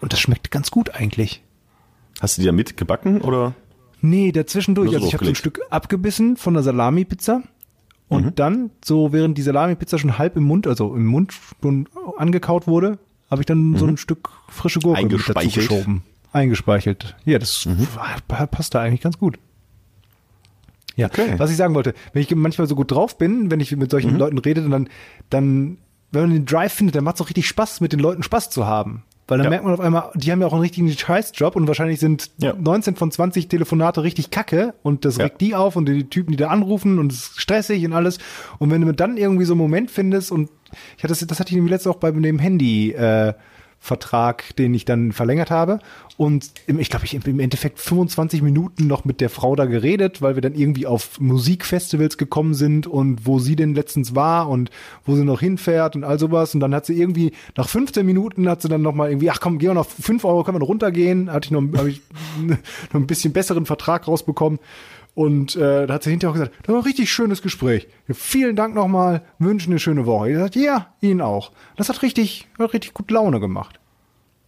und 0.00 0.12
das 0.12 0.20
schmeckt 0.20 0.50
ganz 0.50 0.70
gut 0.70 0.94
eigentlich. 0.94 1.42
Hast 2.20 2.36
du 2.36 2.42
die 2.42 2.46
da 2.46 2.52
mit 2.52 2.76
gebacken 2.76 3.20
oder? 3.20 3.54
Nee, 4.00 4.32
dazwischendurch. 4.32 4.94
Also 4.94 5.06
ich 5.06 5.14
habe 5.14 5.24
so 5.24 5.30
ein. 5.30 5.34
Stück 5.34 5.60
abgebissen 5.70 6.36
von 6.36 6.54
der 6.54 6.62
Salami-Pizza 6.62 7.42
und 8.08 8.24
Mhm. 8.26 8.34
dann, 8.34 8.70
so 8.84 9.12
während 9.12 9.36
die 9.38 9.42
Salami-Pizza 9.42 9.98
schon 9.98 10.18
halb 10.18 10.36
im 10.36 10.44
Mund, 10.44 10.66
also 10.66 10.94
im 10.94 11.06
Mund 11.06 11.32
schon 11.62 11.88
angekaut 12.16 12.66
wurde, 12.66 12.98
habe 13.30 13.42
ich 13.42 13.46
dann 13.46 13.76
so 13.76 13.86
ein 13.86 13.96
Stück 13.96 14.30
frische 14.48 14.80
Gurke 14.80 15.02
dazu 15.02 15.06
Mhm. 15.06 15.12
Eingespeichelt. 15.36 15.56
Mhm. 15.56 15.60
geschoben. 15.68 16.02
Eingespeichelt. 16.32 17.16
Ja, 17.24 17.38
das 17.38 17.66
war- 18.28 18.46
passt 18.46 18.74
da 18.74 18.82
eigentlich 18.82 19.00
ganz 19.00 19.18
gut. 19.18 19.38
Ja, 20.96 21.06
Okay. 21.08 21.34
was 21.36 21.50
ich 21.50 21.56
sagen 21.56 21.74
wollte, 21.74 21.94
wenn 22.12 22.22
ich 22.22 22.34
manchmal 22.34 22.66
so 22.66 22.74
gut 22.74 22.90
drauf 22.90 23.18
bin, 23.18 23.50
wenn 23.50 23.60
ich 23.60 23.74
mit 23.76 23.90
solchen 23.90 24.12
Mhm. 24.12 24.18
Leuten 24.18 24.38
rede, 24.38 24.66
dann, 24.68 24.88
dann, 25.28 25.78
wenn 26.10 26.22
man 26.22 26.30
den 26.30 26.46
Drive 26.46 26.72
findet, 26.72 26.94
dann 26.96 27.04
macht 27.04 27.16
es 27.16 27.20
auch 27.20 27.28
richtig 27.28 27.46
Spaß, 27.46 27.80
mit 27.80 27.92
den 27.92 28.00
Leuten 28.00 28.22
Spaß 28.22 28.48
zu 28.50 28.66
haben. 28.66 29.02
Weil 29.28 29.38
dann 29.38 29.46
Ja. 29.46 29.50
merkt 29.50 29.64
man 29.64 29.74
auf 29.74 29.80
einmal, 29.80 30.10
die 30.14 30.30
haben 30.30 30.40
ja 30.40 30.46
auch 30.46 30.52
einen 30.52 30.62
richtigen 30.62 30.88
Scheißjob 30.90 31.56
und 31.56 31.66
wahrscheinlich 31.66 31.98
sind 31.98 32.30
Ja. 32.38 32.54
19 32.54 32.94
von 32.94 33.10
20 33.10 33.48
Telefonate 33.48 34.04
richtig 34.04 34.30
kacke 34.30 34.72
und 34.84 35.04
das 35.04 35.16
Ja. 35.16 35.24
regt 35.24 35.40
die 35.40 35.54
auf 35.56 35.74
und 35.76 35.86
die 35.88 36.04
Typen, 36.08 36.30
die 36.30 36.36
da 36.36 36.48
anrufen 36.48 36.98
und 37.00 37.12
es 37.12 37.18
ist 37.30 37.40
stressig 37.40 37.84
und 37.84 37.92
alles. 37.92 38.18
Und 38.58 38.70
wenn 38.70 38.80
du 38.82 38.92
dann 38.94 39.16
irgendwie 39.16 39.44
so 39.44 39.52
einen 39.54 39.58
Moment 39.60 39.90
findest 39.90 40.30
und 40.30 40.48
ich 40.96 41.04
hatte 41.04 41.12
das, 41.12 41.26
das 41.26 41.40
hatte 41.40 41.50
ich 41.50 41.56
nämlich 41.56 41.70
letztes 41.70 41.92
auch 41.92 41.98
bei 41.98 42.10
dem 42.10 42.38
Handy, 42.38 42.92
äh, 42.92 43.34
Vertrag, 43.78 44.56
den 44.56 44.74
ich 44.74 44.84
dann 44.84 45.12
verlängert 45.12 45.50
habe. 45.50 45.78
Und 46.16 46.50
im, 46.66 46.80
ich 46.80 46.90
glaube, 46.90 47.04
ich 47.04 47.14
im 47.14 47.38
Endeffekt 47.40 47.78
25 47.78 48.42
Minuten 48.42 48.86
noch 48.86 49.04
mit 49.04 49.20
der 49.20 49.30
Frau 49.30 49.54
da 49.54 49.66
geredet, 49.66 50.22
weil 50.22 50.34
wir 50.34 50.42
dann 50.42 50.54
irgendwie 50.54 50.86
auf 50.86 51.20
Musikfestivals 51.20 52.16
gekommen 52.16 52.54
sind 52.54 52.86
und 52.86 53.26
wo 53.26 53.38
sie 53.38 53.54
denn 53.54 53.74
letztens 53.74 54.14
war 54.14 54.48
und 54.48 54.70
wo 55.04 55.14
sie 55.14 55.24
noch 55.24 55.40
hinfährt 55.40 55.94
und 55.94 56.04
all 56.04 56.18
sowas. 56.18 56.54
Und 56.54 56.60
dann 56.60 56.74
hat 56.74 56.86
sie 56.86 56.98
irgendwie, 56.98 57.32
nach 57.56 57.68
15 57.68 58.04
Minuten 58.04 58.48
hat 58.48 58.62
sie 58.62 58.68
dann 58.68 58.82
nochmal 58.82 59.10
irgendwie, 59.10 59.30
ach 59.30 59.40
komm, 59.40 59.58
gehen 59.58 59.70
wir 59.70 59.74
noch 59.74 59.86
5 59.86 60.24
Euro, 60.24 60.42
können 60.42 60.56
wir 60.56 60.60
noch 60.60 60.68
runtergehen. 60.68 61.30
Hatte 61.30 61.46
ich 61.46 61.50
noch, 61.52 61.86
ich 61.86 62.00
noch 62.92 63.00
ein 63.00 63.06
bisschen 63.06 63.32
besseren 63.32 63.66
Vertrag 63.66 64.08
rausbekommen. 64.08 64.58
Und 65.16 65.56
äh, 65.56 65.86
da 65.86 65.94
hat 65.94 66.02
sie 66.02 66.10
hinterher 66.10 66.30
auch 66.30 66.34
gesagt, 66.38 66.54
das 66.62 66.68
war 66.68 66.82
ein 66.82 66.84
richtig 66.84 67.10
schönes 67.10 67.40
Gespräch. 67.40 67.88
Vielen 68.12 68.54
Dank 68.54 68.74
nochmal, 68.74 69.22
wünschen 69.38 69.72
eine 69.72 69.80
schöne 69.80 70.04
Woche. 70.04 70.28
Ich 70.28 70.34
gesagt, 70.34 70.56
ja, 70.56 70.88
Ihnen 71.00 71.22
auch. 71.22 71.52
Das 71.76 71.88
hat 71.88 72.02
richtig, 72.02 72.46
hat 72.58 72.74
richtig 72.74 72.92
gut 72.92 73.10
Laune 73.10 73.40
gemacht. 73.40 73.80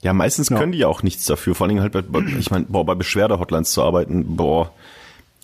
Ja, 0.02 0.12
meistens 0.12 0.50
Ja. 0.50 0.58
können 0.58 0.72
die 0.72 0.78
ja 0.78 0.86
auch 0.86 1.02
nichts 1.02 1.24
dafür. 1.24 1.54
Vor 1.54 1.66
allem 1.66 1.80
halt 1.80 1.92
bei, 1.92 2.02
bei 2.02 2.20
ich 2.38 2.50
meine, 2.50 2.66
boah, 2.68 2.84
bei 2.84 2.94
Beschwerde-Hotlines 2.94 3.72
zu 3.72 3.82
arbeiten, 3.82 4.36
boah. 4.36 4.70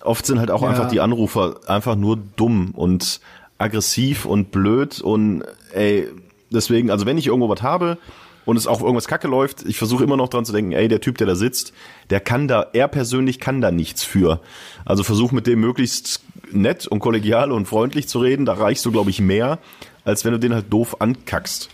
Oft 0.02 0.26
sind 0.26 0.38
halt 0.38 0.50
auch 0.50 0.60
Ja. 0.60 0.68
einfach 0.68 0.88
die 0.88 1.00
Anrufer 1.00 1.56
einfach 1.68 1.96
nur 1.96 2.18
dumm 2.36 2.72
und 2.74 3.20
aggressiv 3.56 4.26
und 4.26 4.50
blöd 4.50 5.00
und 5.00 5.42
ey, 5.72 6.06
deswegen, 6.50 6.90
also 6.90 7.06
wenn 7.06 7.16
ich 7.16 7.28
irgendwo 7.28 7.48
was 7.48 7.62
habe 7.62 7.96
und 8.44 8.56
es 8.56 8.66
auch 8.66 8.80
irgendwas 8.80 9.08
kacke 9.08 9.28
läuft, 9.28 9.64
ich 9.66 9.78
versuche 9.78 10.04
immer 10.04 10.16
noch 10.16 10.28
dran 10.28 10.44
zu 10.44 10.52
denken, 10.52 10.72
ey, 10.72 10.88
der 10.88 11.00
Typ, 11.00 11.18
der 11.18 11.26
da 11.26 11.34
sitzt, 11.34 11.72
der 12.10 12.20
kann 12.20 12.48
da, 12.48 12.66
er 12.72 12.88
persönlich 12.88 13.40
kann 13.40 13.60
da 13.60 13.70
nichts 13.70 14.04
für. 14.04 14.40
Also 14.84 15.02
versuch 15.02 15.32
mit 15.32 15.46
dem 15.46 15.60
möglichst 15.60 16.22
nett 16.52 16.86
und 16.86 16.98
kollegial 17.00 17.52
und 17.52 17.66
freundlich 17.66 18.08
zu 18.08 18.20
reden, 18.20 18.44
da 18.44 18.52
reichst 18.54 18.84
du, 18.84 18.92
glaube 18.92 19.10
ich, 19.10 19.20
mehr, 19.20 19.58
als 20.04 20.24
wenn 20.24 20.32
du 20.32 20.38
den 20.38 20.52
halt 20.54 20.72
doof 20.72 21.00
ankackst. 21.00 21.70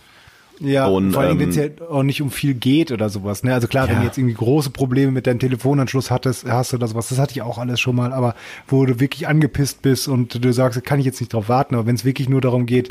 Ja, 0.63 0.85
Und, 0.85 1.13
vor 1.13 1.23
allem, 1.23 1.39
wenn 1.39 1.45
ähm, 1.45 1.49
es 1.49 1.55
ja 1.55 1.87
auch 1.89 2.03
nicht 2.03 2.21
um 2.21 2.29
viel 2.29 2.53
geht 2.53 2.91
oder 2.91 3.09
sowas. 3.09 3.43
Ne? 3.43 3.51
Also 3.51 3.67
klar, 3.67 3.87
wenn 3.87 3.95
Ja. 3.95 3.99
du 4.01 4.05
jetzt 4.05 4.19
irgendwie 4.19 4.35
große 4.35 4.69
Probleme 4.69 5.11
mit 5.11 5.25
deinem 5.25 5.39
Telefonanschluss 5.39 6.11
hattest, 6.11 6.45
hast 6.45 6.75
oder 6.75 6.87
sowas, 6.87 7.07
das 7.09 7.17
hatte 7.17 7.31
ich 7.31 7.41
auch 7.41 7.57
alles 7.57 7.79
schon 7.79 7.95
mal, 7.95 8.13
aber 8.13 8.35
wo 8.67 8.85
du 8.85 8.99
wirklich 8.99 9.27
angepisst 9.27 9.81
bist 9.81 10.07
und 10.07 10.45
du 10.45 10.53
sagst, 10.53 10.83
kann 10.83 10.99
ich 10.99 11.05
jetzt 11.07 11.19
nicht 11.19 11.33
drauf 11.33 11.49
warten, 11.49 11.73
aber 11.73 11.87
wenn 11.87 11.95
es 11.95 12.05
wirklich 12.05 12.29
nur 12.29 12.41
darum 12.41 12.67
geht, 12.67 12.89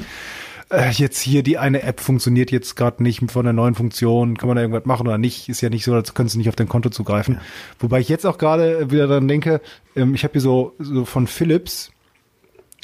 äh, 0.70 0.90
jetzt 0.90 1.20
hier 1.20 1.42
die 1.42 1.58
eine 1.58 1.82
App 1.82 2.00
funktioniert 2.00 2.50
jetzt 2.50 2.76
gerade 2.76 3.02
nicht 3.02 3.30
von 3.30 3.44
der 3.44 3.52
neuen 3.52 3.74
Funktion, 3.74 4.36
kann 4.36 4.48
man 4.48 4.56
da 4.56 4.62
irgendwas 4.62 4.86
machen 4.86 5.06
oder 5.06 5.18
nicht, 5.18 5.48
ist 5.48 5.60
ja 5.60 5.68
nicht 5.68 5.84
so, 5.84 5.94
als 5.94 6.14
könntest 6.14 6.34
du 6.34 6.38
nicht 6.38 6.48
auf 6.48 6.56
dein 6.56 6.68
Konto 6.68 6.90
zugreifen. 6.90 7.40
Wobei 7.78 8.00
ich 8.00 8.08
jetzt 8.08 8.26
auch 8.26 8.38
gerade 8.38 8.90
wieder 8.90 9.06
dran 9.06 9.28
denke, 9.28 9.60
ähm, 9.96 10.14
ich 10.14 10.24
habe 10.24 10.32
hier 10.32 10.40
so, 10.40 10.74
so 10.78 11.04
von 11.04 11.26
Philips 11.26 11.90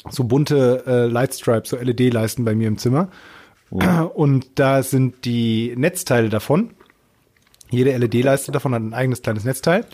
so 0.09 0.23
bunte 0.23 0.83
äh, 0.85 1.05
Lightstripes, 1.07 1.69
so 1.69 1.77
LED-Leisten 1.77 2.45
bei 2.45 2.55
mir 2.55 2.67
im 2.67 2.77
Zimmer. 2.77 3.09
Und 3.69 4.47
da 4.55 4.81
sind 4.81 5.25
die 5.25 5.73
Netzteile 5.75 6.29
davon. 6.29 6.71
Jede 7.69 7.95
LED-Leiste 7.97 8.51
davon 8.53 8.73
hat 8.73 8.81
ein 8.81 8.93
eigenes 8.93 9.21
kleines 9.21 9.43
Netzteil. 9.43 9.85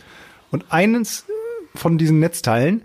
Und 0.52 0.66
eines 0.72 1.26
von 1.74 1.98
diesen 1.98 2.20
Netzteilen, 2.20 2.84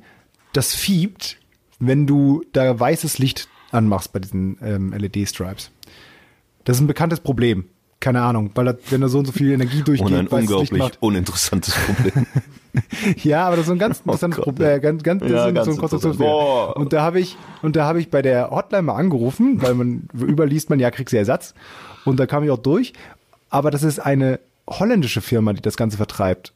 das 0.54 0.74
fiebt, 0.74 1.38
wenn 1.78 2.06
du 2.06 2.42
da 2.52 2.80
weißes 2.80 3.18
Licht 3.18 3.48
anmachst 3.70 4.12
bei 4.12 4.18
diesen 4.18 4.58
ähm, 4.62 4.92
LED-Stripes. 4.92 5.70
Das 6.64 6.76
ist 6.76 6.80
ein 6.82 6.86
bekanntes 6.86 7.20
Problem. 7.20 7.64
Keine 8.00 8.22
Ahnung, 8.22 8.50
weil 8.54 8.66
das, 8.66 8.76
wenn 8.90 9.00
da 9.00 9.08
so 9.08 9.18
und 9.18 9.26
so 9.26 9.32
viel 9.32 9.50
Energie 9.52 9.82
durchgeht, 9.84 10.06
Und 10.06 10.14
ein 10.16 10.28
unglaublich 10.28 10.72
macht. 10.72 10.98
uninteressantes 11.00 11.74
Problem. 11.74 12.26
Ja, 13.24 13.46
aber 13.46 13.56
das 13.56 13.64
ist 13.66 13.72
ein 13.72 13.78
ganz 13.78 13.98
interessantes 14.04 14.38
Oh 14.38 14.42
Gott, 14.42 14.54
Problem. 14.56 14.68
Äh, 14.76 14.78
ganz, 14.80 15.02
ganz, 15.02 15.22
das 15.22 15.30
Ja, 15.32 15.48
ist 15.48 15.54
ganz 15.54 15.64
so 15.66 15.72
ein 15.72 15.78
Konstruktionsfehler. 15.78 16.30
Boah. 16.30 16.76
Und 16.76 16.92
da 16.92 17.02
habe 17.02 17.18
ich, 17.18 17.36
und 17.62 17.74
da 17.74 17.86
habe 17.86 17.98
ich 17.98 18.08
bei 18.10 18.22
der 18.22 18.50
Hotline 18.50 18.82
mal 18.82 18.94
angerufen, 18.94 19.60
weil 19.62 19.74
man 19.74 20.08
überliest 20.14 20.70
man 20.70 20.78
ja, 20.78 20.90
kriegst 20.92 21.12
du 21.12 21.16
Ersatz. 21.18 21.54
Und 22.04 22.20
da 22.20 22.26
kam 22.26 22.44
ich 22.44 22.50
auch 22.50 22.58
durch. 22.58 22.92
Aber 23.50 23.70
das 23.72 23.82
ist 23.82 23.98
eine 23.98 24.38
holländische 24.68 25.22
Firma, 25.22 25.54
die 25.54 25.62
das 25.62 25.76
Ganze 25.76 25.96
vertreibt. 25.96 26.52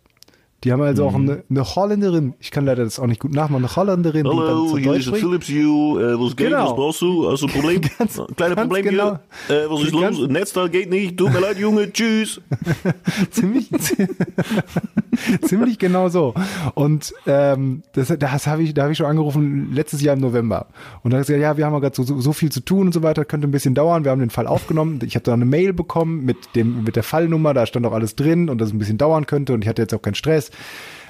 Die 0.64 0.72
haben 0.72 0.80
also 0.82 1.02
Mhm. 1.02 1.08
auch 1.08 1.14
eine, 1.18 1.42
eine 1.50 1.64
Holländerin, 1.64 2.34
ich 2.40 2.50
kann 2.50 2.64
leider 2.64 2.84
das 2.84 2.98
auch 3.00 3.06
nicht 3.06 3.20
gut 3.20 3.32
nachmachen, 3.32 3.64
eine 3.64 3.74
Holländerin, 3.76 4.24
die 4.24 4.30
dann 4.36 4.68
zu 4.68 4.76
hier 4.78 4.86
Deutsch 4.86 4.98
is 5.00 5.06
het 5.06 5.16
spricht. 5.18 5.24
Philips 5.24 5.48
Hue. 5.48 6.00
Äh, 6.02 6.20
was 6.20 6.36
geht? 6.36 6.48
Genau. 6.48 6.64
Was 6.66 6.74
brauchst 6.76 7.00
du? 7.02 7.30
Hast 7.30 7.42
du 7.42 7.46
ein 7.46 7.52
Problem? 7.52 7.80
Ganz- 7.98 8.20
Kleine 8.36 8.54
ganz 8.54 8.68
Problem 8.68 8.84
genau. 8.84 9.18
hier. 9.48 9.56
Äh, 9.56 9.70
was 9.70 9.82
ist 9.82 9.92
Ganz- 9.92 10.18
los? 10.18 10.28
Netzteil 10.28 10.68
geht 10.68 10.90
nicht. 10.90 11.16
Tut 11.16 11.32
mir 11.32 11.40
leid, 11.40 11.58
Junge. 11.58 11.92
Tschüss. 11.92 12.40
ziemlich, 13.30 13.68
ziemlich 15.42 15.78
genau 15.78 16.08
so. 16.08 16.34
Und 16.74 17.12
ähm, 17.26 17.82
das, 17.92 18.12
das 18.18 18.46
habe 18.46 18.62
ich, 18.62 18.74
da 18.74 18.82
habe 18.82 18.92
ich 18.92 18.98
schon 18.98 19.06
angerufen 19.06 19.72
letztes 19.72 20.00
Jahr 20.02 20.14
im 20.14 20.20
November. 20.20 20.66
Und 21.02 21.10
da 21.12 21.18
hat 21.18 21.26
gesagt, 21.26 21.42
ja, 21.42 21.56
wir 21.56 21.66
haben 21.66 21.72
ja 21.74 21.80
gerade 21.80 21.94
so, 21.96 22.02
so, 22.04 22.20
so 22.20 22.32
viel 22.32 22.50
zu 22.50 22.60
tun 22.60 22.86
und 22.86 22.92
so 22.94 23.02
weiter, 23.02 23.24
könnte 23.24 23.46
ein 23.46 23.50
bisschen 23.50 23.74
dauern. 23.74 24.04
Wir 24.04 24.10
haben 24.10 24.20
den 24.20 24.30
Fall 24.30 24.46
aufgenommen. 24.46 25.00
Ich 25.04 25.14
habe 25.14 25.24
dann 25.24 25.34
eine 25.34 25.44
Mail 25.44 25.72
bekommen 25.72 26.24
mit 26.24 26.36
dem 26.54 26.84
mit 26.84 26.96
der 26.96 27.02
Fallnummer, 27.02 27.54
da 27.54 27.66
stand 27.66 27.86
auch 27.86 27.92
alles 27.92 28.16
drin 28.16 28.48
und 28.48 28.60
dass 28.60 28.68
es 28.68 28.74
ein 28.74 28.78
bisschen 28.78 28.98
dauern 28.98 29.26
könnte 29.26 29.52
und 29.54 29.62
ich 29.62 29.68
hatte 29.68 29.82
jetzt 29.82 29.94
auch 29.94 30.02
keinen 30.02 30.14
Stress. 30.14 30.50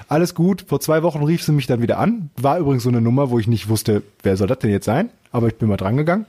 Alles 0.07 0.35
gut. 0.35 0.65
Vor 0.67 0.79
zwei 0.79 1.03
Wochen 1.03 1.23
rief 1.23 1.43
sie 1.43 1.51
mich 1.51 1.67
dann 1.67 1.81
wieder 1.81 1.97
an. 1.97 2.29
War 2.35 2.59
übrigens 2.59 2.83
so 2.83 2.89
eine 2.89 3.01
Nummer, 3.01 3.29
wo 3.29 3.39
ich 3.39 3.47
nicht 3.47 3.69
wusste, 3.69 4.03
wer 4.21 4.37
soll 4.37 4.47
das 4.47 4.59
denn 4.59 4.71
jetzt 4.71 4.85
sein. 4.85 5.09
Aber 5.31 5.47
ich 5.47 5.55
bin 5.55 5.69
mal 5.69 5.77
dran 5.77 5.97
gegangen. 5.97 6.25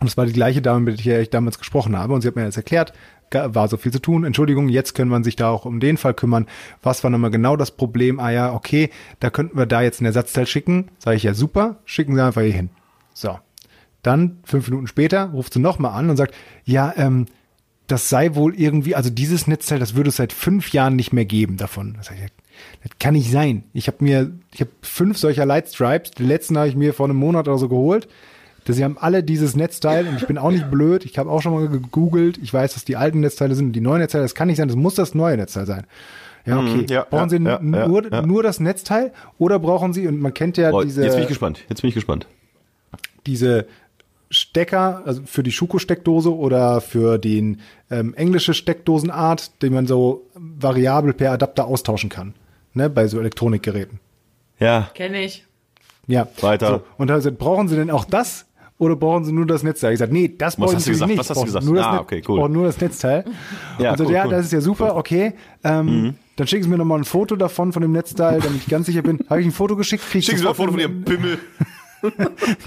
Und 0.00 0.06
es 0.06 0.16
war 0.16 0.26
die 0.26 0.32
gleiche 0.32 0.62
Dame, 0.62 0.80
mit 0.80 1.04
der 1.04 1.20
ich 1.20 1.30
damals 1.30 1.58
gesprochen 1.58 1.96
habe. 1.96 2.14
Und 2.14 2.22
sie 2.22 2.28
hat 2.28 2.36
mir 2.36 2.44
jetzt 2.44 2.56
erklärt, 2.56 2.92
war 3.32 3.68
so 3.68 3.76
viel 3.76 3.92
zu 3.92 4.00
tun. 4.00 4.24
Entschuldigung, 4.24 4.68
jetzt 4.68 4.94
können 4.94 5.10
wir 5.10 5.22
sich 5.22 5.36
da 5.36 5.50
auch 5.50 5.64
um 5.64 5.80
den 5.80 5.96
Fall 5.96 6.14
kümmern. 6.14 6.46
Was 6.82 7.02
war 7.04 7.10
nochmal 7.10 7.30
genau 7.30 7.56
das 7.56 7.72
Problem? 7.72 8.20
Ah 8.20 8.30
ja, 8.30 8.52
okay, 8.52 8.90
da 9.20 9.30
könnten 9.30 9.58
wir 9.58 9.66
da 9.66 9.82
jetzt 9.82 10.00
ein 10.00 10.06
Ersatzteil 10.06 10.46
schicken. 10.46 10.88
Sage 10.98 11.16
ich 11.16 11.24
ja 11.24 11.34
super, 11.34 11.76
schicken 11.84 12.14
Sie 12.14 12.22
einfach 12.22 12.42
hier 12.42 12.52
hin. 12.52 12.70
So. 13.12 13.38
Dann, 14.02 14.38
fünf 14.44 14.68
Minuten 14.68 14.86
später, 14.86 15.30
ruft 15.30 15.52
sie 15.52 15.58
nochmal 15.58 15.92
an 15.92 16.08
und 16.08 16.16
sagt, 16.16 16.34
ja, 16.64 16.94
ähm, 16.96 17.26
das 17.88 18.08
sei 18.08 18.34
wohl 18.34 18.54
irgendwie, 18.54 18.94
also 18.94 19.10
dieses 19.10 19.46
Netzteil, 19.46 19.78
das 19.78 19.96
würde 19.96 20.10
es 20.10 20.16
seit 20.16 20.32
fünf 20.32 20.72
Jahren 20.72 20.94
nicht 20.94 21.12
mehr 21.12 21.24
geben 21.24 21.56
davon. 21.56 21.94
Das, 21.96 22.10
kann 22.98 23.14
nicht 23.14 23.30
sein. 23.30 23.64
Ich 23.72 23.86
habe 23.86 23.98
mir, 24.00 24.30
ich 24.52 24.60
habe 24.60 24.70
fünf 24.82 25.18
solcher 25.18 25.46
Lightstripes. 25.46 26.12
Den 26.12 26.28
letzten 26.28 26.56
habe 26.58 26.68
ich 26.68 26.76
mir 26.76 26.92
vor 26.92 27.06
einem 27.06 27.16
Monat 27.16 27.48
oder 27.48 27.58
so 27.58 27.68
geholt. 27.68 28.08
Sie 28.66 28.84
haben 28.84 28.98
alle 28.98 29.22
dieses 29.22 29.56
Netzteil 29.56 30.06
und 30.06 30.16
ich 30.16 30.26
bin 30.26 30.36
auch 30.36 30.50
nicht 30.50 30.70
blöd. 30.70 31.06
Ich 31.06 31.18
habe 31.18 31.30
auch 31.30 31.40
schon 31.40 31.54
mal 31.54 31.68
gegoogelt. 31.68 32.38
Ich 32.38 32.52
weiß, 32.52 32.74
dass 32.74 32.84
die 32.84 32.96
alten 32.96 33.20
Netzteile 33.20 33.54
sind 33.54 33.68
und 33.68 33.72
die 33.72 33.80
neuen 33.80 34.00
Netzteile. 34.00 34.24
Das 34.24 34.34
kann 34.34 34.48
nicht 34.48 34.58
sein. 34.58 34.68
Das 34.68 34.76
muss 34.76 34.94
das 34.94 35.14
neue 35.14 35.38
Netzteil 35.38 35.64
sein. 35.64 35.86
Ja, 36.44 36.58
okay. 36.58 36.86
ja, 36.88 37.06
brauchen 37.08 37.30
ja, 37.44 37.58
Sie 37.58 37.66
ja, 37.72 37.86
nur, 37.86 38.02
nur 38.26 38.42
das 38.42 38.60
Netzteil 38.60 39.12
oder 39.38 39.58
brauchen 39.58 39.92
Sie, 39.92 40.06
und 40.06 40.20
man 40.20 40.32
kennt 40.34 40.56
ja 40.56 40.70
diese, 40.82 41.02
jetzt 41.02 41.14
bin 41.14 41.22
ich 41.22 41.28
gespannt. 41.28 41.64
Jetzt 41.68 41.82
bin 41.82 41.88
ich 41.88 41.94
gespannt. 41.94 42.26
diese 43.26 43.66
Stecker, 44.30 45.02
also 45.06 45.22
für 45.24 45.42
die 45.42 45.52
Schuko-Steckdose 45.52 46.34
oder 46.34 46.80
für 46.80 47.18
den 47.18 47.60
ähm, 47.90 48.14
englische 48.14 48.52
Steckdosenart, 48.54 49.62
den 49.62 49.72
man 49.72 49.86
so 49.86 50.26
variabel 50.34 51.14
per 51.14 51.32
Adapter 51.32 51.66
austauschen 51.66 52.10
kann. 52.10 52.34
Ne, 52.74 52.90
bei 52.90 53.08
so 53.08 53.18
Elektronikgeräten. 53.18 54.00
Ja, 54.60 54.90
Kenne 54.94 55.22
ich. 55.22 55.44
Ja. 56.06 56.26
Weiter. 56.40 56.68
So, 56.68 56.82
und 56.98 57.08
da 57.08 57.14
er 57.14 57.18
gesagt, 57.18 57.38
brauchen 57.38 57.68
Sie 57.68 57.76
denn 57.76 57.90
auch 57.90 58.04
das? 58.04 58.46
Oder 58.78 58.94
brauchen 58.94 59.24
Sie 59.24 59.32
nur 59.32 59.46
das 59.46 59.62
Netzteil? 59.64 59.92
Ich 59.92 59.94
gesagt, 59.98 60.12
nee, 60.12 60.32
das 60.36 60.56
brauche 60.56 60.70
ich 60.70 60.76
hast 60.76 60.86
du 60.86 60.90
natürlich 60.92 60.94
gesagt? 60.94 61.08
nicht. 61.10 61.18
Was 61.18 61.30
hast 61.30 61.40
du 61.40 61.44
gesagt? 61.44 61.64
Nur 61.64 61.74
das 61.76 61.86
Ah, 61.86 61.98
okay, 61.98 62.22
cool. 62.28 62.38
brauche 62.38 62.48
nur 62.50 62.64
das 62.66 62.80
Netzteil. 62.80 63.24
Ja, 63.78 63.90
und 63.92 63.98
so, 63.98 64.04
cool, 64.04 64.12
ja, 64.12 64.24
cool. 64.24 64.30
das 64.30 64.46
ist 64.46 64.52
ja 64.52 64.60
super, 64.60 64.94
okay. 64.94 65.32
Ähm, 65.64 66.14
Dann 66.36 66.46
schicken 66.46 66.62
Sie 66.62 66.68
mir 66.68 66.78
nochmal 66.78 66.98
ein 66.98 67.04
Foto 67.04 67.34
davon, 67.34 67.72
von 67.72 67.82
dem 67.82 67.90
Netzteil, 67.92 68.40
damit 68.40 68.58
ich 68.58 68.68
ganz 68.68 68.86
sicher 68.86 69.02
bin. 69.02 69.18
Habe 69.28 69.40
ich 69.40 69.46
ein 69.46 69.52
Foto 69.52 69.74
geschickt? 69.74 70.04
Krieg 70.08 70.22
Schicken 70.22 70.38
Sie 70.38 70.44
mal 70.44 70.50
ein 70.50 70.56
Foto 70.56 70.70
von 70.70 70.80
Ihrem 70.80 71.02
Pimmel. 71.04 71.38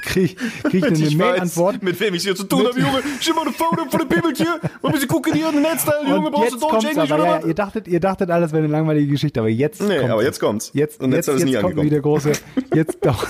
Krieg, 0.01 0.37
krieg 0.63 0.85
ich 0.85 0.85
eine 0.85 1.15
Mail-Antwort? 1.15 1.81
mit 1.81 1.99
wem 1.99 2.13
ich 2.13 2.23
hier 2.23 2.35
zu 2.35 2.43
tun 2.43 2.67
habe, 2.67 2.79
Junge. 2.79 3.01
Schick 3.19 3.35
mal 3.35 3.47
ein 3.47 3.53
Foto 3.53 3.85
von 3.89 3.99
dem 3.99 4.09
Pimmeltier. 4.09 4.59
Und 4.81 4.99
wir 4.99 5.07
gucken 5.07 5.33
hier 5.33 5.51
den 5.51 5.61
Netzteil, 5.61 6.07
Junge. 6.07 6.27
Und 6.27 6.31
Brauchst 6.31 6.51
jetzt 6.51 6.63
du 6.63 6.69
Deutsch, 6.69 6.85
Englisch 6.85 7.11
aber, 7.11 7.23
oder 7.23 7.41
ja, 7.41 7.47
ihr 7.47 7.53
dachtet, 7.53 7.87
ihr 7.87 7.99
dachtet 7.99 8.29
alles 8.29 8.51
wäre 8.51 8.63
eine 8.63 8.71
langweilige 8.71 9.07
Geschichte, 9.07 9.39
aber 9.39 9.49
jetzt 9.49 9.81
Nee, 9.81 9.99
aber 9.99 10.23
jetzt 10.23 10.39
kommt's. 10.39 10.71
Jetzt, 10.73 11.01
Und 11.01 11.13
jetzt, 11.13 11.27
jetzt 11.27 11.45
nie 11.45 11.55
kommt 11.55 11.81
wieder 11.81 11.99
große, 11.99 12.33
jetzt 12.73 12.97
doch, 13.05 13.25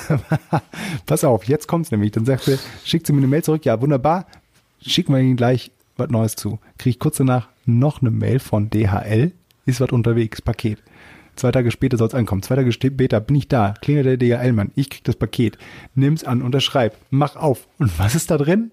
pass 1.06 1.24
auf, 1.24 1.46
jetzt 1.46 1.68
kommt's 1.68 1.92
nämlich. 1.92 2.12
Dann 2.12 2.26
sagt 2.26 2.44
sie, 2.44 2.58
schickt 2.84 3.08
sie 3.08 3.14
mir 3.14 3.20
eine 3.20 3.28
Mail 3.28 3.44
zurück, 3.44 3.66
ja, 3.66 3.82
wunderbar, 3.82 4.28
schicken 4.82 5.14
wir 5.14 5.20
Ihnen 5.22 5.38
gleich 5.38 5.72
was 5.98 6.10
Neues 6.10 6.36
zu. 6.36 6.60
Kriege 6.78 6.92
ich 6.92 7.00
kurz 7.00 7.18
danach 7.18 7.48
noch 7.66 8.02
eine 8.02 8.12
Mail 8.12 8.40
von 8.40 8.70
DHL, 8.70 9.32
ist 9.66 9.82
was 9.82 9.92
unterwegs, 9.92 10.42
Paket. 10.42 10.80
Zwei 11.36 11.52
Tage 11.52 11.72
später 11.72 11.98
soll's 11.98 12.14
ankommen. 12.14 12.44
Zwei 12.44 12.56
Tage 12.56 12.72
später 12.72 13.20
bin 13.20 13.36
ich 13.36 13.48
da, 13.48 13.74
klingelt 13.82 14.06
der 14.06 14.18
DHL-Mann, 14.18 14.72
ich 14.76 14.90
krieg 14.90 15.04
das 15.04 15.16
Paket, 15.16 15.58
nimm's 15.96 16.24
an, 16.24 16.42
unterschreib, 16.42 16.96
mach 17.10 17.36
auf. 17.36 17.68
Und 17.80 17.98
was 17.98 18.16
ist 18.16 18.32
da 18.32 18.38
drin? 18.38 18.72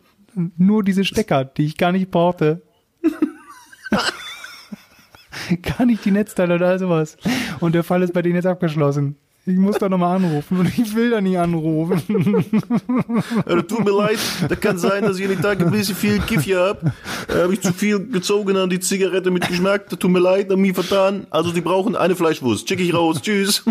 Nur 0.56 0.84
diese 0.84 1.04
Stecker, 1.04 1.44
die 1.44 1.64
ich 1.64 1.76
gar 1.76 1.92
nicht 1.92 2.10
brauchte. 2.10 2.62
gar 5.62 5.86
nicht 5.86 6.04
die 6.04 6.10
Netzteile 6.10 6.56
oder 6.56 6.78
sowas. 6.78 7.16
Und 7.60 7.74
der 7.74 7.84
Fall 7.84 8.02
ist 8.02 8.12
bei 8.12 8.22
denen 8.22 8.36
jetzt 8.36 8.46
abgeschlossen. 8.46 9.16
Ich 9.48 9.56
muss 9.56 9.78
da 9.78 9.88
nochmal 9.88 10.16
anrufen 10.16 10.58
und 10.58 10.78
ich 10.78 10.94
will 10.94 11.08
da 11.08 11.22
nicht 11.22 11.38
anrufen. 11.38 12.44
Äh, 13.46 13.62
tut 13.62 13.82
mir 13.84 13.96
leid, 13.96 14.18
da 14.46 14.54
kann 14.54 14.76
sein, 14.78 15.04
dass 15.04 15.18
ich 15.18 15.24
an 15.24 15.30
den 15.30 15.40
Tag 15.40 15.60
ein 15.60 15.70
bisschen 15.70 15.96
viel 15.96 16.18
Kiffje 16.20 16.58
hab. 16.58 16.84
Äh, 16.84 16.90
habe 17.42 17.54
ich 17.54 17.62
zu 17.62 17.72
viel 17.72 18.06
gezogen 18.08 18.58
an 18.58 18.68
die 18.68 18.78
Zigarette 18.78 19.30
mit 19.30 19.48
Geschmack. 19.48 19.88
Da 19.88 19.96
tut 19.96 20.10
mir 20.10 20.18
leid, 20.18 20.50
hab 20.50 20.58
mich 20.58 20.74
vertan. 20.74 21.26
Also 21.30 21.50
die 21.52 21.62
brauchen 21.62 21.96
eine 21.96 22.14
Fleischwurst. 22.14 22.68
Schick 22.68 22.80
ich 22.80 22.92
raus. 22.92 23.22
Tschüss. 23.22 23.64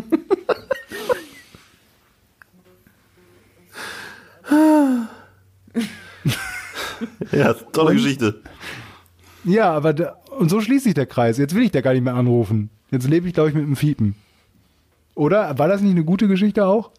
ja, 7.32 7.54
tolle 7.54 7.94
Geschichte. 7.94 8.42
Ja, 9.44 9.72
aber 9.74 9.94
da, 9.94 10.18
und 10.40 10.50
so 10.50 10.60
schließt 10.60 10.86
sich 10.86 10.96
der 10.96 11.06
Kreis. 11.06 11.38
Jetzt 11.38 11.54
will 11.54 11.62
ich 11.62 11.72
da 11.72 11.82
gar 11.82 11.94
nicht 11.94 12.04
mehr 12.04 12.16
anrufen. 12.16 12.72
Jetzt 12.90 13.08
lebe 13.08 13.28
ich, 13.28 13.36
glaube 13.36 13.50
ich, 13.50 13.56
mit 13.56 13.64
dem 13.64 13.76
Fiepen. 13.76 14.16
Oder? 15.18 15.58
War 15.58 15.68
das 15.68 15.82
nicht 15.82 15.92
eine 15.92 16.04
gute 16.04 16.28
Geschichte 16.28 16.66
auch? 16.66 16.92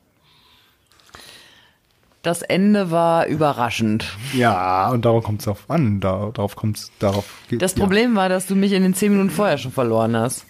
Das 2.23 2.43
Ende 2.43 2.91
war 2.91 3.27
überraschend. 3.27 4.17
Ja, 4.35 4.91
und 4.91 5.05
darauf 5.05 5.23
kommt 5.23 5.41
es 5.41 5.45
drauf 5.45 5.65
an. 5.69 6.01
Da, 6.01 6.31
darauf 6.35 6.57
kommt 6.57 6.77
es, 6.77 6.91
darauf 6.99 7.25
geht 7.49 7.63
Das 7.63 7.75
Problem 7.75 8.17
war, 8.17 8.29
dass 8.29 8.47
du 8.47 8.57
mich 8.57 8.73
in 8.73 8.83
den 8.83 8.93
zehn 8.95 9.13
Minuten 9.13 9.31
vorher 9.31 9.57
schon 9.57 9.71
verloren 9.71 10.17
hast. 10.17 10.45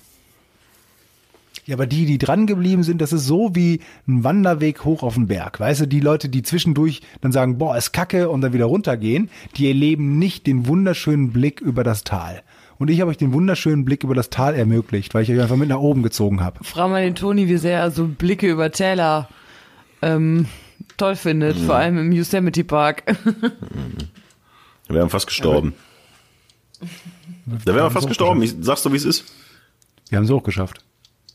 Ja, 1.66 1.74
aber 1.74 1.86
die, 1.86 2.06
die 2.06 2.16
dran 2.16 2.46
geblieben 2.46 2.82
sind, 2.82 3.02
das 3.02 3.12
ist 3.12 3.26
so 3.26 3.54
wie 3.54 3.80
ein 4.06 4.24
Wanderweg 4.24 4.86
hoch 4.86 5.02
auf 5.02 5.14
den 5.14 5.26
Berg. 5.26 5.60
Weißt 5.60 5.82
du, 5.82 5.86
die 5.86 6.00
Leute, 6.00 6.30
die 6.30 6.42
zwischendurch 6.42 7.02
dann 7.20 7.32
sagen, 7.32 7.58
boah, 7.58 7.76
ist 7.76 7.92
kacke 7.92 8.30
und 8.30 8.40
dann 8.40 8.54
wieder 8.54 8.64
runtergehen, 8.64 9.28
die 9.56 9.68
erleben 9.68 10.18
nicht 10.18 10.46
den 10.46 10.66
wunderschönen 10.66 11.30
Blick 11.30 11.60
über 11.60 11.84
das 11.84 12.04
Tal. 12.04 12.42
Und 12.78 12.90
ich 12.90 13.00
habe 13.00 13.10
euch 13.10 13.16
den 13.16 13.32
wunderschönen 13.32 13.84
Blick 13.84 14.04
über 14.04 14.14
das 14.14 14.30
Tal 14.30 14.54
ermöglicht, 14.54 15.12
weil 15.14 15.22
ich 15.24 15.30
euch 15.32 15.40
einfach 15.40 15.56
mit 15.56 15.68
nach 15.68 15.78
oben 15.78 16.02
gezogen 16.02 16.40
habe. 16.40 16.62
Frag 16.62 16.88
mal 16.90 17.02
den 17.02 17.14
Toni, 17.16 17.48
wie 17.48 17.56
sehr 17.56 17.80
er 17.80 17.90
so 17.90 18.06
Blicke 18.06 18.48
über 18.48 18.70
Täler 18.70 19.28
ähm, 20.00 20.46
toll 20.96 21.16
findet, 21.16 21.58
vor 21.58 21.74
allem 21.74 21.98
im 21.98 22.12
Yosemite 22.12 22.64
Park. 22.64 23.02
Wir 24.86 24.96
wären 24.96 25.10
fast 25.10 25.26
gestorben. 25.26 25.74
Da 27.46 27.74
wären 27.74 27.84
wir 27.84 27.90
fast 27.90 28.08
gestorben. 28.08 28.42
Ich 28.42 28.54
sag's 28.60 28.82
so, 28.82 28.92
wie 28.92 28.96
es 28.96 29.04
ist. 29.04 29.24
Wir 30.08 30.16
haben 30.16 30.24
es 30.24 30.30
auch 30.30 30.42
geschafft. 30.42 30.80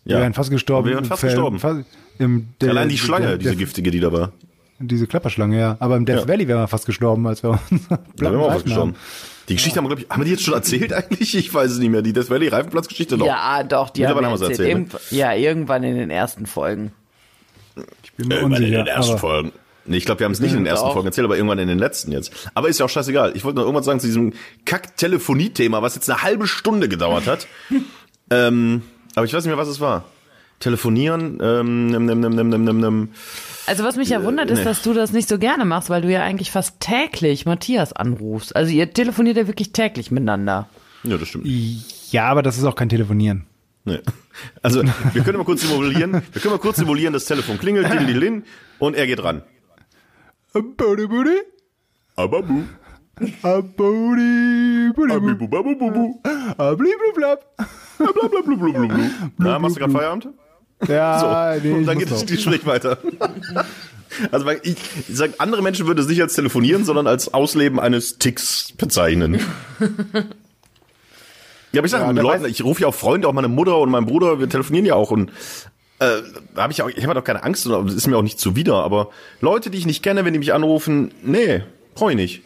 Ja. 0.06 0.18
Wir 0.18 0.22
wären 0.22 0.34
fast 0.34 0.50
gestorben. 0.50 0.88
Wir 0.88 0.96
wären 0.96 1.06
fast 1.06 1.22
gestorben. 1.22 1.60
Fast, 1.60 1.86
im, 2.18 2.48
der, 2.62 2.72
Allein 2.72 2.90
die 2.90 2.98
Schlange, 2.98 3.28
der, 3.28 3.38
diese 3.38 3.52
der, 3.52 3.60
giftige, 3.60 3.92
die 3.92 4.00
da 4.00 4.12
war. 4.12 4.32
Diese 4.80 5.06
Klapperschlange, 5.06 5.60
ja. 5.60 5.78
Aber 5.80 5.98
im 5.98 6.06
Death 6.06 6.22
Ja. 6.22 6.28
Valley 6.28 6.48
wären 6.48 6.62
wir 6.62 6.68
fast 6.68 6.88
gestorben, 6.88 7.28
als 7.28 7.44
wir 7.44 7.52
uns 7.52 7.62
Da 7.90 7.98
wären 8.18 8.34
wir 8.34 8.40
auch 8.40 8.54
fast 8.54 8.66
gestorben. 8.66 8.96
Die 9.50 9.56
Geschichte 9.56 9.78
haben 9.78 9.86
wir, 9.86 9.90
glaube 9.90 10.02
ich, 10.04 10.10
haben 10.10 10.22
wir 10.22 10.26
die 10.26 10.32
jetzt 10.32 10.44
schon 10.44 10.54
erzählt 10.54 10.94
eigentlich? 10.94 11.36
Ich 11.36 11.54
weiß 11.54 11.72
es 11.72 11.78
nicht 11.80 11.90
mehr. 11.90 12.02
Die 12.02 12.14
Death 12.14 12.30
Valley 12.30 12.48
Reifenplatzgeschichte 12.48 13.18
noch. 13.18 13.26
Ja, 13.26 13.64
doch, 13.64 13.90
die 13.90 14.08
haben 14.08 14.20
wir 14.20 14.26
haben 14.26 14.32
wir 14.32 14.36
es 14.36 14.42
erzählt. 14.50 14.70
erzählt, 14.70 14.94
Irgendw- 15.12 15.16
Ja, 15.16 15.34
irgendwann 15.34 15.84
in 15.84 15.96
den 15.98 16.10
ersten 16.10 16.46
Folgen. 16.46 16.94
Ich 18.04 18.14
bin 18.14 18.28
mir 18.30 18.36
Irgendwann 18.36 18.62
in 18.62 18.68
unsicher. 18.68 18.84
den 18.84 18.88
ersten 18.88 19.18
Folgen. 19.18 19.52
Nee, 19.86 19.98
ich 19.98 20.06
glaube, 20.06 20.20
wir 20.22 20.26
haben 20.26 20.32
es 20.32 20.40
nicht 20.40 20.52
in 20.52 20.60
den 20.60 20.66
ersten 20.66 20.86
Doch. 20.88 20.94
Folgen 20.94 21.08
erzählt, 21.08 21.26
aber 21.26 21.36
irgendwann 21.36 21.60
in 21.60 21.68
den 21.68 21.78
letzten 21.80 22.14
jetzt. 22.14 22.32
Aber 22.54 22.70
ist 22.70 22.80
ja 22.80 22.86
auch 22.86 22.90
scheißegal. 22.90 23.34
Ich 23.36 23.44
wollte 23.44 23.58
noch 23.58 23.64
irgendwas 23.66 23.86
sagen 23.86 24.00
zu 24.00 24.08
diesem 24.08 24.32
Kack-Telefonie-Thema, 24.64 25.82
was 25.82 25.96
jetzt 25.96 26.10
eine 26.10 26.22
halbe 26.24 26.48
Stunde 26.48 26.88
gedauert 26.88 27.28
hat. 27.28 27.48
ähm, 28.30 28.84
aber 29.16 29.26
ich 29.26 29.34
weiß 29.34 29.44
nicht 29.44 29.50
mehr, 29.54 29.58
was 29.58 29.68
es 29.68 29.82
war. 29.82 30.06
Telefonieren, 30.60 31.40
ähm, 31.42 31.88
nimm, 31.88 32.06
nimm, 32.06 32.20
nimm, 32.22 32.36
nimm, 32.36 32.50
nimm, 32.50 32.64
nimm, 32.64 32.80
nimm. 32.80 33.10
Also 33.66 33.84
was 33.84 33.96
mich 33.96 34.10
ja 34.10 34.24
wundert, 34.24 34.50
ist, 34.50 34.60
nee. 34.60 34.66
dass 34.66 34.82
du 34.82 34.94
das 34.94 35.14
nicht 35.14 35.30
so 35.30 35.38
gerne 35.38 35.66
machst, 35.66 35.90
weil 35.90 36.02
du 36.02 36.12
ja 36.12 36.22
eigentlich 36.22 36.52
fast 36.52 36.80
täglich 36.80 37.46
Matthias 37.46 37.94
anrufst. 37.94 38.56
Also 38.56 38.72
ihr 38.72 38.92
telefoniert 38.92 39.38
ja 39.38 39.48
wirklich 39.48 39.72
täglich 39.72 40.12
miteinander. 40.12 40.68
Ja, 41.04 41.18
das 41.18 41.30
stimmt. 41.30 41.46
ja, 42.12 42.26
aber 42.26 42.44
das 42.44 42.58
ist 42.58 42.64
auch 42.64 42.76
kein 42.76 42.90
Telefonieren. 42.90 43.46
Nee. 43.86 44.00
Also, 44.62 44.82
wir 45.14 45.24
können 45.24 45.38
mal 45.38 45.44
kurz 45.44 45.62
simulieren. 45.62 46.14
Wir 46.14 46.42
können 46.42 46.54
mal 46.54 46.60
kurz 46.60 46.78
simulieren, 46.78 47.14
das 47.14 47.26
Telefon 47.26 47.58
klingelt, 47.58 47.92
dililin, 47.92 48.44
und 48.80 48.96
er 48.96 49.06
geht 49.06 49.22
ran. 49.24 49.44
Booty, 50.54 51.08
booty. 51.08 51.38
Aber 52.16 52.42
bu. 52.42 52.64
A 53.44 53.62
booty, 53.62 54.92
booty, 54.94 54.94
booty. 54.96 55.14
Abibu, 55.14 55.48
babu, 55.48 55.76
bubu. 55.76 56.20
A 56.58 56.74
bliblablab. 56.74 57.46
Blablabla. 57.98 59.10
Na, 59.38 59.60
machst 59.60 59.76
du 59.76 59.80
gerade 59.82 59.94
Feierabend? 59.94 60.30
Ja, 60.88 61.56
nee, 61.64 61.72
und 61.72 61.86
dann 61.86 61.98
geht 62.00 62.12
das. 62.12 62.26
Gespräch 62.26 62.66
weiter. 62.66 62.98
Also 64.32 64.46
weil 64.46 64.60
ich, 64.64 64.76
ich 65.08 65.16
sag, 65.18 65.32
andere 65.40 65.62
Menschen 65.62 65.88
würden 65.88 66.00
es 66.00 66.08
nicht 66.08 66.22
als 66.22 66.36
telefonieren, 66.36 66.86
sondern 66.86 67.08
als 67.08 67.34
Ausleben 67.34 67.80
eines 67.80 68.20
Ticks 68.20 68.72
bezeichnen. 68.78 69.40
Ja, 71.72 71.80
aber 71.80 71.86
ich 71.86 71.92
sage 71.92 72.06
Ja, 72.06 72.14
mit 72.14 72.22
Leuten, 72.22 72.46
ich 72.46 72.64
rufe 72.64 72.82
ja 72.82 72.88
auch 72.88 72.96
Freunde, 72.96 73.28
auch 73.28 73.34
meine 73.34 73.48
Mutter 73.48 73.80
und 73.80 73.90
meinen 73.90 74.06
Bruder, 74.06 74.40
wir 74.40 74.48
telefonieren 74.48 74.86
ja 74.86 74.94
auch 74.94 75.10
und 75.10 75.32
äh, 76.00 76.22
habe 76.56 76.72
ich 76.72 76.82
auch, 76.84 76.90
ich 76.90 77.04
habe 77.04 77.16
doch 77.16 77.24
keine 77.24 77.44
Angst, 77.44 77.66
es 77.66 77.94
ist 77.94 78.08
mir 78.08 78.18
auch 78.18 78.22
nicht 78.22 78.40
zuwider, 78.40 78.76
aber 78.76 79.10
Leute, 79.42 79.72
die 79.72 79.80
ich 79.80 79.88
nicht 79.88 80.04
kenne, 80.04 80.24
wenn 80.26 80.34
die 80.34 80.40
mich 80.40 80.54
anrufen, 80.54 81.12
nee, 81.24 81.64
brauche 81.96 82.12
ich 82.12 82.18
nicht. 82.18 82.44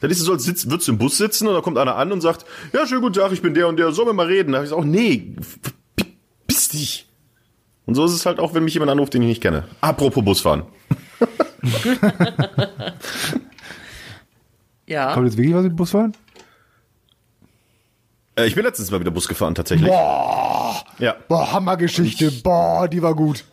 Dann 0.00 0.10
ist 0.10 0.18
es 0.18 0.24
so, 0.26 0.32
als 0.32 0.44
sitzt, 0.44 0.70
würdest 0.70 0.88
du 0.88 0.92
im 0.92 0.98
Bus 0.98 1.16
sitzen 1.16 1.48
und 1.48 1.54
da 1.54 1.62
kommt 1.62 1.78
einer 1.78 1.96
an 1.96 2.12
und 2.12 2.20
sagt, 2.20 2.44
ja, 2.74 2.86
schönen 2.86 3.00
guten 3.00 3.14
Tag, 3.14 3.32
ich 3.32 3.40
bin 3.40 3.54
der 3.54 3.68
und 3.68 3.78
der, 3.78 3.92
sollen 3.92 4.08
wir 4.08 4.12
mal 4.12 4.26
reden? 4.26 4.52
Da 4.52 4.58
habe 4.58 4.66
ich 4.66 4.70
gesagt, 4.70 4.86
oh, 4.86 4.88
nee, 4.88 5.34
verpiss 5.40 6.68
dich. 6.68 7.05
Und 7.86 7.94
so 7.94 8.04
ist 8.04 8.12
es 8.12 8.26
halt 8.26 8.38
auch, 8.38 8.52
wenn 8.54 8.64
mich 8.64 8.74
jemand 8.74 8.90
anruft, 8.90 9.14
den 9.14 9.22
ich 9.22 9.28
nicht 9.28 9.42
kenne. 9.42 9.64
Apropos 9.80 10.24
Busfahren. 10.24 10.64
Ja. 14.86 15.12
Kommt 15.14 15.26
jetzt 15.26 15.36
wirklich 15.36 15.54
was 15.54 15.64
mit 15.64 15.76
Busfahren? 15.76 16.14
Äh, 18.36 18.46
ich 18.46 18.54
bin 18.54 18.64
letztens 18.64 18.90
mal 18.90 19.00
wieder 19.00 19.10
Bus 19.10 19.28
gefahren, 19.28 19.54
tatsächlich. 19.54 19.88
Boah. 19.88 20.82
Ja. 20.98 21.16
Boah, 21.28 21.52
Hammergeschichte. 21.52 22.30
Boah, 22.42 22.88
die 22.88 23.02
war 23.02 23.14
gut. 23.14 23.44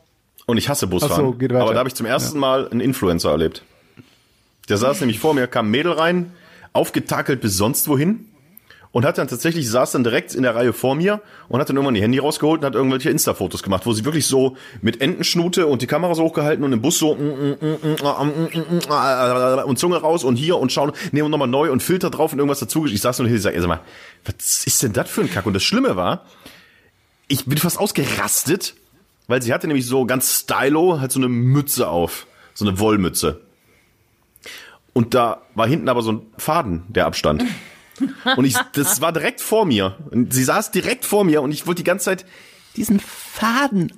Und 0.45 0.57
ich 0.57 0.69
hasse 0.69 0.87
Busfahren. 0.87 1.13
Ach 1.13 1.31
so, 1.31 1.31
geht 1.33 1.51
weiter. 1.51 1.63
Aber 1.63 1.73
da 1.73 1.79
habe 1.79 1.89
ich 1.89 1.95
zum 1.95 2.05
ersten 2.05 2.37
Mal 2.37 2.69
einen 2.69 2.81
Influencer 2.81 3.31
erlebt. 3.31 3.63
Der 4.69 4.77
saß 4.77 4.99
nämlich 5.01 5.19
vor 5.19 5.33
mir, 5.33 5.47
kam 5.47 5.67
ein 5.67 5.71
Mädel 5.71 5.93
rein, 5.93 6.33
aufgetakelt 6.73 7.41
bis 7.41 7.57
sonst 7.57 7.87
wohin. 7.87 8.29
Und 8.93 9.03
hat 9.05 9.17
dann 9.17 9.27
tatsächlich, 9.27 9.67
saß 9.67 9.91
dann 9.93 10.03
direkt 10.03 10.35
in 10.35 10.43
der 10.43 10.53
Reihe 10.53 10.71
vor 10.71 10.93
mir 10.93 11.19
und 11.49 11.59
hat 11.59 11.67
dann 11.67 11.77
irgendwann 11.77 11.95
die 11.95 12.01
Handy 12.03 12.19
rausgeholt 12.19 12.61
und 12.61 12.65
hat 12.67 12.75
irgendwelche 12.75 13.09
Insta-Fotos 13.09 13.63
gemacht, 13.63 13.87
wo 13.87 13.93
sie 13.93 14.05
wirklich 14.05 14.27
so 14.27 14.55
mit 14.83 15.01
Entenschnute 15.01 15.65
und 15.65 15.81
die 15.81 15.87
Kamera 15.87 16.13
so 16.13 16.21
hochgehalten 16.21 16.63
und 16.63 16.71
im 16.73 16.79
Bus 16.79 16.99
so 16.99 17.13
und 17.13 17.99
Zunge 19.79 19.97
raus 19.97 20.23
und 20.23 20.35
hier 20.35 20.59
und 20.59 20.71
schauen, 20.71 20.91
und 21.11 21.31
nochmal 21.31 21.47
neu 21.47 21.71
und 21.71 21.81
Filter 21.81 22.11
drauf 22.11 22.33
und 22.33 22.39
irgendwas 22.39 22.59
dazu. 22.59 22.85
Ich 22.85 23.01
saß 23.01 23.17
nur 23.17 23.27
hier 23.27 23.37
und 23.37 23.41
sag, 23.41 23.55
ey, 23.55 23.61
sag 23.61 23.67
mal, 23.67 23.81
was 24.25 24.63
ist 24.67 24.83
denn 24.83 24.93
das 24.93 25.09
für 25.09 25.21
ein 25.21 25.31
Kack? 25.31 25.47
Und 25.47 25.53
das 25.53 25.63
Schlimme 25.63 25.95
war, 25.95 26.25
ich 27.27 27.45
bin 27.45 27.57
fast 27.57 27.79
ausgerastet, 27.79 28.75
weil 29.27 29.41
sie 29.41 29.55
hatte 29.55 29.65
nämlich 29.65 29.87
so 29.87 30.05
ganz 30.05 30.41
stylo 30.41 30.99
halt 30.99 31.11
so 31.11 31.19
eine 31.19 31.29
Mütze 31.29 31.87
auf, 31.87 32.27
so 32.53 32.63
eine 32.63 32.77
Wollmütze. 32.77 33.41
Und 34.93 35.15
da 35.15 35.41
war 35.55 35.67
hinten 35.67 35.89
aber 35.89 36.03
so 36.03 36.11
ein 36.11 36.21
Faden, 36.37 36.83
der 36.89 37.07
abstand. 37.07 37.43
Und 38.37 38.45
ich, 38.45 38.55
das 38.73 39.01
war 39.01 39.11
direkt 39.13 39.41
vor 39.41 39.65
mir. 39.65 39.97
Und 40.11 40.33
sie 40.33 40.43
saß 40.43 40.71
direkt 40.71 41.05
vor 41.05 41.23
mir 41.23 41.41
und 41.41 41.51
ich 41.51 41.67
wollte 41.67 41.81
die 41.83 41.87
ganze 41.87 42.05
Zeit 42.05 42.25
diesen 42.75 42.99
Faden 42.99 43.93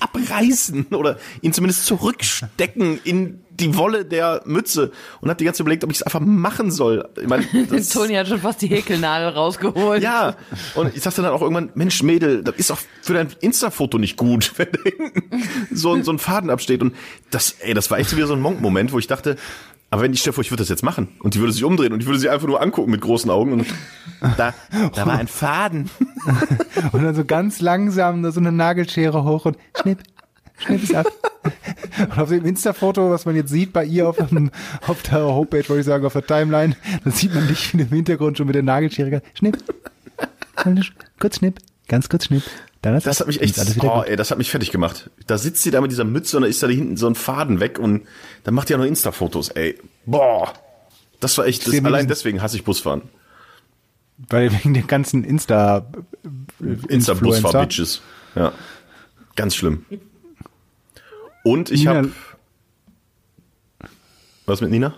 abreißen 0.00 0.86
oder 0.92 1.18
ihn 1.42 1.52
zumindest 1.52 1.86
zurückstecken 1.86 3.00
in 3.04 3.40
die 3.50 3.74
Wolle 3.76 4.04
der 4.04 4.42
Mütze 4.44 4.92
und 5.20 5.30
habe 5.30 5.38
die 5.38 5.44
ganze 5.44 5.58
Zeit 5.58 5.62
überlegt, 5.64 5.82
ob 5.84 5.90
ich 5.90 5.96
es 5.98 6.02
einfach 6.02 6.20
machen 6.20 6.70
soll. 6.70 7.08
Ich 7.20 7.26
meine, 7.26 7.46
das- 7.70 7.88
Toni 7.88 8.14
hat 8.14 8.28
schon 8.28 8.40
fast 8.40 8.60
die 8.60 8.66
Häkelnadel 8.68 9.28
rausgeholt. 9.30 10.02
ja, 10.02 10.36
und 10.74 10.94
ich 10.94 11.02
sagte 11.02 11.22
dann 11.22 11.32
auch 11.32 11.40
irgendwann, 11.40 11.70
Mensch, 11.74 12.02
Mädel, 12.02 12.42
das 12.44 12.56
ist 12.56 12.70
auch 12.70 12.78
für 13.02 13.14
dein 13.14 13.28
Insta-Foto 13.40 13.98
nicht 13.98 14.16
gut, 14.18 14.52
wenn 14.58 14.68
da 14.72 14.78
hinten 14.82 15.42
so, 15.74 15.94
ein- 15.94 16.04
so 16.04 16.12
ein 16.12 16.18
Faden 16.18 16.50
absteht. 16.50 16.82
Und 16.82 16.94
das, 17.30 17.52
ey, 17.60 17.72
das 17.74 17.90
war 17.90 17.98
echt 17.98 18.10
so 18.10 18.16
wieder 18.16 18.26
so 18.26 18.34
ein 18.34 18.40
Monk-Moment, 18.40 18.92
wo 18.92 18.98
ich 18.98 19.06
dachte, 19.06 19.36
aber 19.90 20.02
wenn 20.02 20.12
ich 20.12 20.20
stelle 20.20 20.32
vor, 20.34 20.42
ich 20.42 20.50
würde 20.50 20.62
das 20.62 20.68
jetzt 20.68 20.82
machen 20.82 21.08
und 21.20 21.34
die 21.34 21.38
würde 21.38 21.52
sich 21.52 21.64
umdrehen 21.64 21.92
und 21.92 22.00
ich 22.00 22.06
würde 22.06 22.18
sie 22.18 22.28
einfach 22.28 22.46
nur 22.46 22.60
angucken 22.60 22.90
mit 22.90 23.00
großen 23.00 23.30
Augen 23.30 23.52
und 23.52 23.66
da, 24.36 24.52
da 24.94 25.06
war 25.06 25.18
ein 25.18 25.28
Faden. 25.28 25.90
Und 26.92 27.04
dann 27.04 27.14
so 27.14 27.24
ganz 27.24 27.60
langsam 27.60 28.28
so 28.30 28.40
eine 28.40 28.50
Nagelschere 28.50 29.22
hoch 29.22 29.44
und 29.44 29.56
schnipp, 29.80 30.00
schnipp 30.58 30.82
es 30.82 30.92
ab. 30.92 31.06
Und 31.98 32.18
auf 32.18 32.28
dem 32.28 32.44
Insta-Foto, 32.44 33.10
was 33.10 33.24
man 33.24 33.36
jetzt 33.36 33.50
sieht 33.50 33.72
bei 33.72 33.84
ihr 33.84 34.08
auf, 34.08 34.16
dem, 34.16 34.50
auf 34.86 35.02
der 35.02 35.20
Homepage, 35.20 35.68
wollte 35.68 35.80
ich 35.80 35.86
sagen, 35.86 36.04
auf 36.04 36.14
der 36.14 36.26
Timeline, 36.26 36.76
da 37.04 37.10
sieht 37.10 37.32
man 37.32 37.46
dich 37.46 37.72
im 37.74 37.86
Hintergrund 37.88 38.36
schon 38.36 38.46
mit 38.46 38.56
der 38.56 38.64
Nagelschere. 38.64 39.22
Schnipp. 39.34 39.58
Kurz 41.20 41.36
schnipp. 41.36 41.60
Ganz 41.88 42.08
kurz 42.08 42.26
schnipp. 42.26 42.42
Ist 42.94 43.06
Das 43.06 43.20
hat 43.20 43.26
mich 43.26 43.40
echt, 43.40 43.58
oh, 43.82 44.02
ey, 44.06 44.14
das 44.16 44.30
hat 44.30 44.38
mich 44.38 44.50
fertig 44.50 44.70
gemacht. 44.70 45.10
Da 45.26 45.38
sitzt 45.38 45.62
sie 45.62 45.70
da 45.72 45.80
mit 45.80 45.90
dieser 45.90 46.04
Mütze 46.04 46.36
und 46.36 46.44
da 46.44 46.48
ist 46.48 46.62
da 46.62 46.68
hinten 46.68 46.96
so 46.96 47.08
ein 47.08 47.16
Faden 47.16 47.58
weg 47.58 47.78
und 47.78 48.06
dann 48.44 48.54
macht 48.54 48.68
die 48.68 48.74
auch 48.74 48.78
noch 48.78 48.84
Insta-Fotos, 48.86 49.48
ey. 49.50 49.78
Boah. 50.04 50.52
Das 51.18 51.36
war 51.38 51.46
echt, 51.46 51.66
das, 51.66 51.84
allein 51.84 52.06
deswegen 52.06 52.42
hasse 52.42 52.56
ich 52.56 52.64
Busfahren. 52.64 53.02
Weil 54.28 54.52
wegen 54.52 54.74
den 54.74 54.86
ganzen 54.86 55.24
Insta 55.24 55.86
Influencer. 56.60 56.90
Insta-Busfahr-Bitches. 56.90 58.02
Ja. 58.34 58.52
Ganz 59.34 59.56
schlimm. 59.56 59.84
Und 61.42 61.70
ich 61.70 61.86
habe. 61.86 62.10
Was 64.46 64.60
mit 64.60 64.70
Nina? 64.70 64.94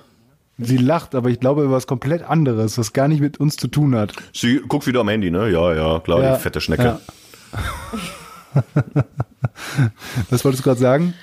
Sie 0.59 0.77
lacht, 0.77 1.15
aber 1.15 1.31
ich 1.31 1.39
glaube 1.41 1.63
über 1.63 1.73
was 1.77 1.87
komplett 1.87 2.23
anderes, 2.23 2.77
was 2.79 2.93
gar 2.93 3.07
nicht 3.09 3.21
mit 3.21 3.39
uns 3.39 3.57
zu 3.57 3.69
tun 3.69 3.95
hat. 3.95 4.13
Sie 4.33 4.61
guckt 4.67 4.87
wieder 4.87 5.01
am 5.01 5.09
Handy, 5.09 5.31
ne? 5.31 5.49
Ja, 5.51 5.73
ja, 5.73 6.01
klar, 6.01 6.21
Ja, 6.23 6.35
die 6.37 6.43
fette 6.43 6.61
Schnecke. 6.61 6.83
ja. 6.83 7.01
Was 10.31 10.45
wolltest 10.45 10.65
du 10.65 10.69
gerade 10.69 10.81
sagen? 10.81 11.15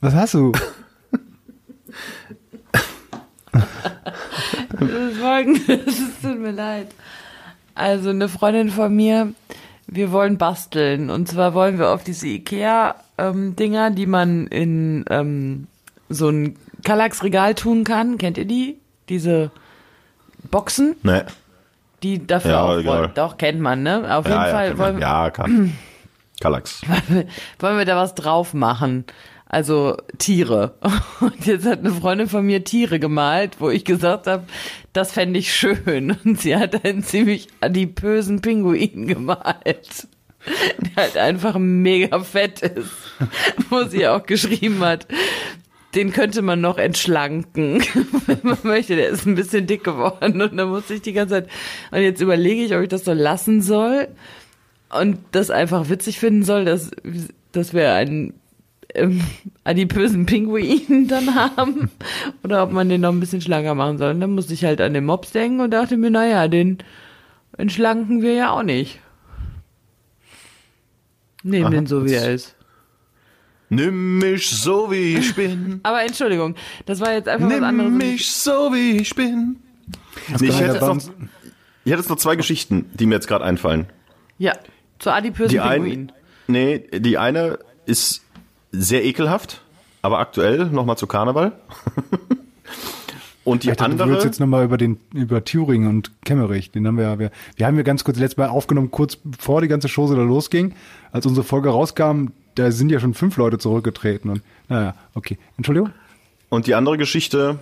Was 0.00 0.14
hast 0.14 0.34
du? 0.34 0.52
Folgendes, 5.20 5.86
es 6.00 6.20
tut 6.22 6.38
mir 6.40 6.52
leid. 6.52 6.88
Also 7.74 8.10
eine 8.10 8.28
Freundin 8.28 8.70
von 8.70 8.94
mir, 8.94 9.32
wir 9.86 10.12
wollen 10.12 10.38
basteln. 10.38 11.10
Und 11.10 11.28
zwar 11.28 11.54
wollen 11.54 11.78
wir 11.78 11.90
auf 11.90 12.04
diese 12.04 12.28
Ikea-Dinger, 12.28 13.90
die 13.90 14.06
man 14.06 14.46
in 14.46 15.04
ähm, 15.10 15.66
so 16.10 16.28
ein 16.28 16.56
Kallax-Regal 16.84 17.54
tun 17.54 17.84
kann. 17.84 18.18
Kennt 18.18 18.36
ihr 18.36 18.44
die? 18.44 18.78
Diese 19.08 19.50
Boxen, 20.50 20.96
Ne. 21.02 21.26
die 22.02 22.26
dafür 22.26 22.50
Ja, 22.50 22.62
auch. 22.64 23.06
Doch, 23.14 23.38
kennt 23.38 23.60
man, 23.60 23.82
ne? 23.82 24.14
Auf 24.16 24.26
jeden 24.26 24.36
Ja, 24.38 24.46
ja, 24.46 24.52
Fall 24.52 24.78
wollen, 24.78 24.94
wir- 24.96 25.02
ja, 25.02 25.30
kann. 25.30 25.76
Kallax. 26.40 26.82
wollen 27.58 27.78
wir 27.78 27.84
da 27.84 27.96
was 27.96 28.14
drauf 28.14 28.54
machen. 28.54 29.04
Also 29.46 29.96
Tiere. 30.18 30.74
Und 31.20 31.44
jetzt 31.44 31.66
hat 31.66 31.80
eine 31.80 31.90
Freundin 31.92 32.28
von 32.28 32.46
mir 32.46 32.62
Tiere 32.64 32.98
gemalt, 33.00 33.56
wo 33.60 33.68
ich 33.68 33.84
gesagt 33.84 34.26
habe, 34.28 34.44
das 34.92 35.12
fände 35.12 35.38
ich 35.40 35.52
schön. 35.54 36.16
Und 36.24 36.40
sie 36.40 36.56
hat 36.56 36.84
einen 36.84 37.02
ziemlich 37.02 37.48
adipösen 37.60 38.40
Pinguin 38.42 39.06
gemalt. 39.08 40.06
Der 40.96 40.96
halt 41.04 41.16
einfach 41.18 41.58
mega 41.58 42.20
fett 42.20 42.62
ist. 42.62 42.90
Wo 43.68 43.84
sie 43.84 44.08
auch 44.08 44.24
geschrieben 44.24 44.80
hat, 44.80 45.06
den 45.94 46.12
könnte 46.12 46.42
man 46.42 46.60
noch 46.60 46.78
entschlanken, 46.78 47.82
wenn 48.26 48.38
man 48.42 48.58
möchte. 48.62 48.96
Der 48.96 49.08
ist 49.08 49.26
ein 49.26 49.34
bisschen 49.34 49.66
dick 49.66 49.84
geworden. 49.84 50.40
Und 50.40 50.56
da 50.56 50.66
musste 50.66 50.94
ich 50.94 51.02
die 51.02 51.12
ganze 51.12 51.34
Zeit. 51.34 51.48
Und 51.90 52.00
jetzt 52.00 52.20
überlege 52.20 52.64
ich, 52.64 52.74
ob 52.74 52.82
ich 52.82 52.88
das 52.88 53.04
so 53.04 53.12
lassen 53.12 53.60
soll 53.62 54.08
und 54.90 55.18
das 55.32 55.50
einfach 55.50 55.88
witzig 55.88 56.18
finden 56.18 56.44
soll, 56.44 56.64
dass, 56.64 56.90
dass 57.52 57.74
wir 57.74 57.94
einen 57.94 58.34
ähm, 58.94 59.20
adipösen 59.64 60.26
Pinguin 60.26 61.06
dann 61.08 61.34
haben 61.34 61.90
oder 62.42 62.62
ob 62.62 62.72
man 62.72 62.88
den 62.88 63.00
noch 63.00 63.12
ein 63.12 63.20
bisschen 63.20 63.40
schlanker 63.40 63.74
machen 63.74 63.98
soll. 63.98 64.12
Und 64.12 64.20
dann 64.20 64.34
musste 64.34 64.54
ich 64.54 64.64
halt 64.64 64.80
an 64.80 64.94
den 64.94 65.04
Mops 65.04 65.32
denken 65.32 65.60
und 65.60 65.70
dachte 65.70 65.96
mir, 65.96 66.10
naja, 66.10 66.48
den 66.48 66.78
entschlanken 67.56 68.22
wir 68.22 68.34
ja 68.34 68.50
auch 68.50 68.62
nicht. 68.62 69.00
Nehmen 71.42 71.66
Aha, 71.66 71.70
den 71.70 71.86
so, 71.86 72.04
wie 72.04 72.14
er 72.14 72.32
ist. 72.32 72.54
Nimm 73.70 74.18
mich 74.18 74.50
so 74.50 74.90
wie 74.90 75.16
ich 75.16 75.34
bin. 75.34 75.80
Aber 75.84 76.02
Entschuldigung, 76.02 76.56
das 76.86 77.00
war 77.00 77.12
jetzt 77.12 77.28
einfach 77.28 77.48
was 77.48 77.62
anderes. 77.62 77.90
Nimm 77.90 77.98
mich 77.98 78.30
so 78.30 78.72
wie 78.72 78.98
ich 78.98 79.14
bin. 79.14 79.56
Nee, 80.40 80.48
ich, 80.48 80.60
hätte 80.60 80.74
jetzt 80.74 80.80
noch, 80.82 80.96
ich 80.96 81.92
hätte 81.92 82.00
jetzt 82.00 82.10
noch 82.10 82.16
zwei 82.16 82.36
Geschichten, 82.36 82.90
die 82.94 83.06
mir 83.06 83.14
jetzt 83.14 83.28
gerade 83.28 83.44
einfallen. 83.44 83.86
Ja, 84.38 84.54
zu 84.98 85.10
adipösen 85.12 85.50
Die 85.50 85.60
eine, 85.60 85.84
Pinguinen. 85.84 86.12
nee, 86.48 86.78
die 86.92 87.16
eine 87.16 87.58
ist 87.86 88.22
sehr 88.72 89.04
ekelhaft, 89.04 89.62
aber 90.02 90.18
aktuell 90.18 90.66
nochmal 90.66 90.98
zu 90.98 91.06
Karneval. 91.06 91.52
Und 93.44 93.64
die 93.64 93.70
Ich 93.70 93.76
dachte, 93.76 93.90
du 93.90 93.92
andere, 93.94 94.08
würdest 94.10 94.26
jetzt 94.26 94.40
nochmal 94.40 94.64
über 94.64 94.76
den, 94.76 94.98
über 95.14 95.44
Thüringen 95.44 95.88
und 95.88 96.12
Kemmerich, 96.24 96.70
den 96.72 96.86
haben 96.86 96.98
wir 96.98 97.04
ja, 97.04 97.18
wir, 97.18 97.30
wir 97.56 97.66
haben 97.66 97.76
ja 97.76 97.82
ganz 97.82 98.04
kurz 98.04 98.18
letztes 98.18 98.36
Mal 98.36 98.48
aufgenommen, 98.48 98.90
kurz 98.90 99.16
bevor 99.16 99.62
die 99.62 99.68
ganze 99.68 99.88
Show 99.88 100.06
da 100.12 100.20
losging. 100.20 100.74
Als 101.10 101.24
unsere 101.24 101.44
Folge 101.44 101.70
rauskam, 101.70 102.28
da 102.54 102.70
sind 102.70 102.90
ja 102.90 103.00
schon 103.00 103.14
fünf 103.14 103.36
Leute 103.36 103.58
zurückgetreten 103.58 104.30
und, 104.30 104.42
naja, 104.68 104.94
okay. 105.14 105.38
Entschuldigung? 105.56 105.92
und 106.50 106.66
die 106.66 106.74
andere 106.74 106.98
Geschichte, 106.98 107.60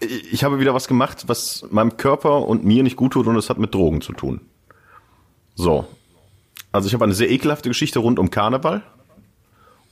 ich 0.00 0.44
habe 0.44 0.60
wieder 0.60 0.74
was 0.74 0.88
gemacht, 0.88 1.24
was 1.28 1.64
meinem 1.70 1.96
Körper 1.96 2.46
und 2.46 2.64
mir 2.64 2.82
nicht 2.82 2.96
gut 2.96 3.12
tut 3.14 3.26
und 3.26 3.36
es 3.36 3.48
hat 3.48 3.58
mit 3.58 3.72
Drogen 3.72 4.02
zu 4.02 4.12
tun. 4.12 4.40
So. 5.54 5.86
Also 6.72 6.88
ich 6.88 6.94
habe 6.94 7.04
eine 7.04 7.14
sehr 7.14 7.30
ekelhafte 7.30 7.70
Geschichte 7.70 8.00
rund 8.00 8.18
um 8.18 8.30
Karneval 8.30 8.82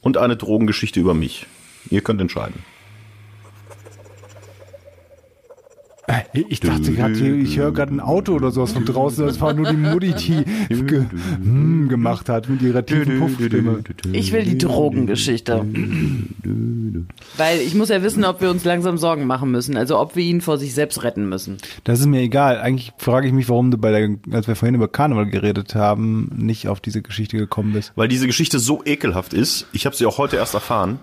und 0.02 0.18
eine 0.18 0.36
Drogengeschichte 0.36 1.00
über 1.00 1.14
mich. 1.14 1.46
Ihr 1.88 2.02
könnt 2.02 2.20
entscheiden. 2.20 2.64
Äh, 6.01 6.01
Ich 6.32 6.60
dachte 6.60 6.92
gerade, 6.92 7.36
ich 7.36 7.58
höre 7.58 7.72
gerade 7.72 7.94
ein 7.94 8.00
Auto 8.00 8.34
oder 8.34 8.50
sowas 8.50 8.72
von 8.72 8.84
draußen. 8.84 9.26
Das 9.26 9.40
war 9.40 9.52
nur 9.54 9.70
die 9.70 9.76
Mutti, 9.76 10.14
die 10.18 10.44
ge 10.84 11.04
hm, 11.42 11.88
gemacht 11.88 12.28
hat 12.28 12.48
mit 12.48 12.62
ihrer 12.62 12.84
tiefen 12.84 13.18
Puffstimme. 13.18 13.82
Ich 14.12 14.32
will 14.32 14.44
die 14.44 14.58
Drogengeschichte. 14.58 15.64
Weil 17.36 17.60
ich 17.60 17.74
muss 17.74 17.88
ja 17.88 18.02
wissen, 18.02 18.24
ob 18.24 18.40
wir 18.40 18.50
uns 18.50 18.64
langsam 18.64 18.98
Sorgen 18.98 19.26
machen 19.26 19.50
müssen. 19.50 19.76
Also 19.76 19.98
ob 19.98 20.16
wir 20.16 20.24
ihn 20.24 20.40
vor 20.40 20.58
sich 20.58 20.74
selbst 20.74 21.02
retten 21.02 21.28
müssen. 21.28 21.58
Das 21.84 22.00
ist 22.00 22.06
mir 22.06 22.20
egal. 22.20 22.58
Eigentlich 22.58 22.92
frage 22.98 23.26
ich 23.26 23.32
mich, 23.32 23.48
warum 23.48 23.70
du 23.70 23.78
bei 23.78 23.90
der, 23.90 24.16
als 24.32 24.48
wir 24.48 24.56
vorhin 24.56 24.74
über 24.74 24.88
Karneval 24.88 25.26
geredet 25.26 25.74
haben, 25.74 26.30
nicht 26.36 26.68
auf 26.68 26.80
diese 26.80 27.02
Geschichte 27.02 27.36
gekommen 27.36 27.72
bist. 27.72 27.92
Weil 27.96 28.08
diese 28.08 28.26
Geschichte 28.26 28.58
so 28.58 28.82
ekelhaft 28.84 29.32
ist. 29.34 29.66
Ich 29.72 29.86
habe 29.86 29.96
sie 29.96 30.06
auch 30.06 30.18
heute 30.18 30.36
erst 30.36 30.54
erfahren. 30.54 30.98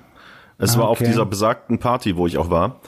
Es 0.57 0.75
Ah, 0.75 0.79
war 0.79 0.89
auf 0.89 0.99
dieser 0.99 1.25
besagten 1.25 1.79
Party, 1.79 2.17
wo 2.17 2.27
ich 2.27 2.37
auch 2.37 2.49
war. 2.49 2.81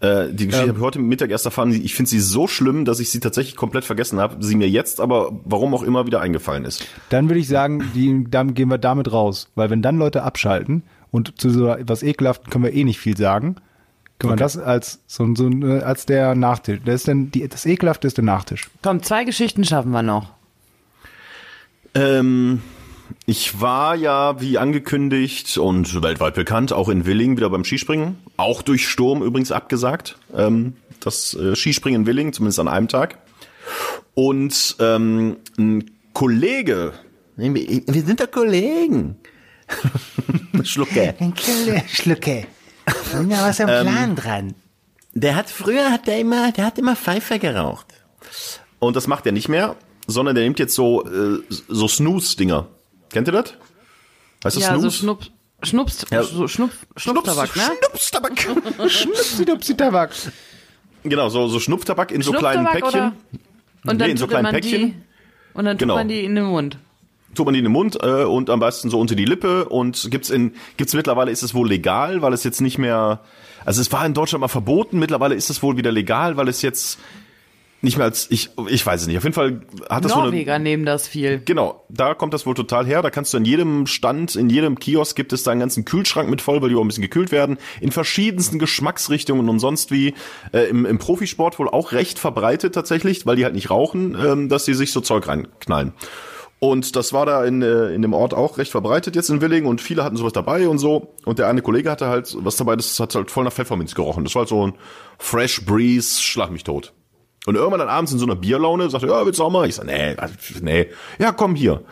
Äh, 0.00 0.32
die 0.32 0.46
Geschichte 0.46 0.68
habe 0.68 0.78
ich 0.78 0.84
heute 0.84 0.98
Mittag 0.98 1.30
erst 1.30 1.46
erfahren. 1.46 1.72
Ich 1.72 1.94
finde 1.94 2.10
sie 2.10 2.20
so 2.20 2.46
schlimm, 2.46 2.84
dass 2.84 3.00
ich 3.00 3.10
sie 3.10 3.20
tatsächlich 3.20 3.56
komplett 3.56 3.84
vergessen 3.84 4.20
habe. 4.20 4.36
Sie 4.44 4.54
mir 4.54 4.68
jetzt 4.68 5.00
aber, 5.00 5.32
warum 5.44 5.74
auch 5.74 5.82
immer, 5.82 6.06
wieder 6.06 6.20
eingefallen 6.20 6.64
ist. 6.64 6.86
Dann 7.08 7.28
würde 7.28 7.40
ich 7.40 7.48
sagen, 7.48 7.90
die, 7.94 8.26
dann 8.28 8.54
gehen 8.54 8.68
wir 8.68 8.78
damit 8.78 9.12
raus. 9.12 9.48
Weil 9.54 9.70
wenn 9.70 9.82
dann 9.82 9.98
Leute 9.98 10.22
abschalten 10.22 10.82
und 11.10 11.40
zu 11.40 11.50
so 11.50 11.68
etwas 11.68 12.02
Ekelhaften 12.02 12.50
können 12.50 12.64
wir 12.64 12.74
eh 12.74 12.84
nicht 12.84 12.98
viel 12.98 13.16
sagen, 13.16 13.56
können 14.18 14.34
wir 14.34 14.36
das 14.36 14.56
als 14.56 15.00
so, 15.06 15.34
so 15.34 15.48
äh, 15.48 15.80
als 15.80 16.06
der 16.06 16.34
Nachtisch. 16.34 16.80
Das 16.84 16.94
ist 16.96 17.08
dann 17.08 17.30
die, 17.30 17.48
das 17.48 17.66
Ekelhafte 17.66 18.06
ist 18.06 18.16
der 18.16 18.24
Nachtisch. 18.24 18.68
Komm, 18.82 19.02
zwei 19.02 19.24
Geschichten 19.24 19.64
schaffen 19.64 19.92
wir 19.92 20.02
noch. 20.02 20.32
Ähm, 21.94 22.60
ich 23.26 23.60
war 23.60 23.94
ja, 23.94 24.40
wie 24.40 24.58
angekündigt 24.58 25.58
und 25.58 26.02
weltweit 26.02 26.34
bekannt, 26.34 26.72
auch 26.72 26.88
in 26.88 27.06
Willing 27.06 27.36
wieder 27.36 27.50
beim 27.50 27.64
Skispringen. 27.64 28.18
Auch 28.36 28.62
durch 28.62 28.88
Sturm 28.88 29.22
übrigens 29.22 29.52
abgesagt. 29.52 30.18
Ähm, 30.34 30.74
das 31.00 31.34
äh, 31.34 31.54
Skispringen 31.54 32.02
in 32.02 32.06
Willing, 32.06 32.32
zumindest 32.32 32.60
an 32.60 32.68
einem 32.68 32.88
Tag. 32.88 33.18
Und 34.14 34.76
ähm, 34.80 35.36
ein 35.58 35.90
Kollege, 36.12 36.94
wir 37.36 38.02
sind 38.02 38.20
doch 38.20 38.30
Kollegen. 38.30 39.16
Schlucke. 40.62 41.14
Schlucke. 41.88 42.46
Und 43.12 43.30
da 43.30 43.46
was 43.46 43.60
am 43.60 43.66
Plan 43.66 44.16
dran. 44.16 44.54
Der 45.12 45.34
hat 45.34 45.50
früher 45.50 45.90
hat 45.90 46.06
der 46.06 46.20
immer, 46.20 46.52
der 46.52 46.66
hat 46.66 46.78
immer 46.78 46.96
Pfeife 46.96 47.38
geraucht. 47.38 47.86
Und 48.78 48.96
das 48.96 49.06
macht 49.06 49.26
er 49.26 49.32
nicht 49.32 49.48
mehr, 49.48 49.76
sondern 50.06 50.34
der 50.34 50.44
nimmt 50.44 50.58
jetzt 50.58 50.74
so 50.74 51.04
äh, 51.06 51.42
so 51.68 51.88
Snooze-Dinger. 51.88 52.68
Kennt 53.16 53.28
ihr 53.28 53.32
das? 53.32 53.54
Weißt 54.42 54.56
du 54.56 54.60
Ja, 54.60 54.74
so 54.78 54.90
Snooze? 54.90 54.96
Schnupp, 54.98 55.22
Schnups, 55.62 56.04
Ja. 56.10 56.22
so 56.22 56.46
Schnupf, 56.48 56.74
Schnupftabak, 56.96 57.56
ne? 57.56 57.62
Schnupftabak. 58.90 60.10
Genau, 61.02 61.30
so, 61.30 61.48
so 61.48 61.58
Schnupftabak 61.58 62.10
in 62.12 62.20
so 62.20 62.32
kleinen 62.32 62.66
Päckchen. 62.66 62.88
oder- 62.90 63.12
Und 63.86 63.98
dann 64.00 64.08
Nee, 64.08 64.10
in 64.10 64.16
so 64.18 64.24
tut 64.24 64.30
kleinen 64.32 64.42
man 64.42 64.52
Päckchen. 64.52 64.80
die 64.82 64.94
und 65.54 65.64
dann 65.64 65.76
tut 65.78 65.80
Genau. 65.80 65.94
man 65.94 66.08
die 66.08 66.24
in 66.24 66.34
den 66.34 66.44
Mund. 66.44 66.76
Tut 67.34 67.46
man 67.46 67.54
die 67.54 67.60
in 67.60 67.64
den 67.64 67.72
Mund 67.72 67.96
äh, 68.02 68.24
und 68.24 68.50
am 68.50 68.60
besten 68.60 68.90
so 68.90 69.00
unter 69.00 69.14
die 69.14 69.24
Lippe 69.24 69.66
und 69.66 70.10
gibt's 70.10 70.28
in 70.28 70.54
gibt's 70.76 70.92
mittlerweile 70.92 71.30
ist 71.30 71.42
es 71.42 71.54
wohl 71.54 71.66
legal, 71.66 72.20
weil 72.20 72.34
es 72.34 72.44
jetzt 72.44 72.60
nicht 72.60 72.76
mehr 72.76 73.20
also 73.64 73.80
es 73.80 73.90
war 73.92 74.04
in 74.04 74.12
Deutschland 74.12 74.42
mal 74.42 74.48
verboten, 74.48 74.98
mittlerweile 74.98 75.34
ist 75.34 75.48
es 75.48 75.62
wohl 75.62 75.78
wieder 75.78 75.90
legal, 75.90 76.36
weil 76.36 76.48
es 76.48 76.60
jetzt 76.60 76.98
nicht 77.82 77.98
mehr 77.98 78.06
als 78.06 78.30
ich 78.30 78.50
ich 78.68 78.84
weiß 78.84 79.02
es 79.02 79.06
nicht. 79.06 79.16
Auf 79.16 79.24
jeden 79.24 79.34
Fall 79.34 79.60
hat 79.88 80.04
das 80.04 80.12
so 80.12 80.18
eine 80.18 80.28
Norweger 80.28 80.58
nehmen 80.58 80.84
das 80.84 81.06
viel. 81.06 81.40
Genau, 81.44 81.84
da 81.88 82.14
kommt 82.14 82.34
das 82.34 82.46
wohl 82.46 82.54
total 82.54 82.86
her. 82.86 83.02
Da 83.02 83.10
kannst 83.10 83.32
du 83.32 83.38
in 83.38 83.44
jedem 83.44 83.86
Stand, 83.86 84.34
in 84.34 84.50
jedem 84.50 84.78
Kiosk 84.78 85.16
gibt 85.16 85.32
es 85.32 85.42
da 85.42 85.50
einen 85.50 85.60
ganzen 85.60 85.84
Kühlschrank 85.84 86.28
mit 86.30 86.40
voll, 86.40 86.62
weil 86.62 86.70
die 86.70 86.74
auch 86.74 86.80
ein 86.80 86.88
bisschen 86.88 87.02
gekühlt 87.02 87.32
werden. 87.32 87.58
In 87.80 87.92
verschiedensten 87.92 88.58
Geschmacksrichtungen 88.58 89.48
und 89.48 89.58
sonst 89.58 89.90
wie. 89.90 90.14
Äh, 90.52 90.68
im, 90.68 90.86
Im 90.86 90.98
Profisport 90.98 91.58
wohl 91.58 91.68
auch 91.68 91.92
recht 91.92 92.18
verbreitet 92.18 92.74
tatsächlich, 92.74 93.26
weil 93.26 93.36
die 93.36 93.44
halt 93.44 93.54
nicht 93.54 93.70
rauchen, 93.70 94.16
ähm, 94.18 94.48
dass 94.48 94.64
sie 94.64 94.74
sich 94.74 94.92
so 94.92 95.00
Zeug 95.00 95.28
reinknallen. 95.28 95.92
Und 96.58 96.96
das 96.96 97.12
war 97.12 97.26
da 97.26 97.44
in, 97.44 97.60
äh, 97.60 97.88
in 97.88 98.02
dem 98.02 98.14
Ort 98.14 98.32
auch 98.32 98.56
recht 98.56 98.70
verbreitet 98.70 99.14
jetzt 99.14 99.28
in 99.28 99.42
Willing 99.42 99.66
und 99.66 99.80
viele 99.80 100.02
hatten 100.02 100.16
sowas 100.16 100.32
dabei 100.32 100.68
und 100.68 100.78
so. 100.78 101.14
Und 101.26 101.38
der 101.38 101.48
eine 101.48 101.60
Kollege 101.60 101.90
hatte 101.90 102.08
halt 102.08 102.34
was 102.40 102.56
dabei, 102.56 102.76
das 102.76 102.98
hat 102.98 103.14
halt 103.14 103.30
voll 103.30 103.44
nach 103.44 103.52
Pfefferminz 103.52 103.94
gerochen. 103.94 104.24
Das 104.24 104.34
war 104.34 104.40
halt 104.40 104.48
so 104.48 104.66
ein 104.66 104.74
Fresh 105.18 105.66
Breeze, 105.66 106.22
schlag 106.22 106.50
mich 106.50 106.64
tot. 106.64 106.94
Und 107.46 107.54
irgendwann 107.54 107.78
dann 107.78 107.88
abends 107.88 108.12
in 108.12 108.18
so 108.18 108.26
einer 108.26 108.34
Bierlaune 108.36 108.90
sagte, 108.90 109.06
ja, 109.06 109.24
willst 109.24 109.38
du 109.38 109.44
auch 109.44 109.50
mal? 109.50 109.66
Ich 109.68 109.76
sag, 109.76 109.86
nee, 109.86 110.14
also, 110.16 110.34
nee, 110.60 110.88
ja, 111.18 111.32
komm 111.32 111.54
hier. 111.54 111.82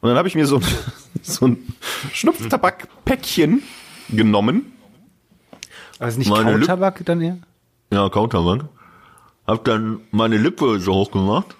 Und 0.00 0.08
dann 0.08 0.16
habe 0.18 0.26
ich 0.28 0.34
mir 0.34 0.46
so 0.46 0.56
ein, 0.56 0.64
so 1.22 1.46
ein 1.46 1.74
Schnupftabakpäckchen 2.12 3.62
genommen. 4.10 4.72
Also 5.98 6.18
nicht 6.18 6.28
Meine 6.30 6.52
Lip- 6.56 6.66
Kautabak 6.66 7.04
dann 7.04 7.20
eher? 7.20 7.38
Ja, 7.92 8.08
Kautabak. 8.08 8.64
Hab 9.46 9.64
dann 9.64 10.00
meine 10.10 10.38
Lippe 10.38 10.80
so 10.80 10.94
hoch 10.94 11.10
gemacht, 11.10 11.54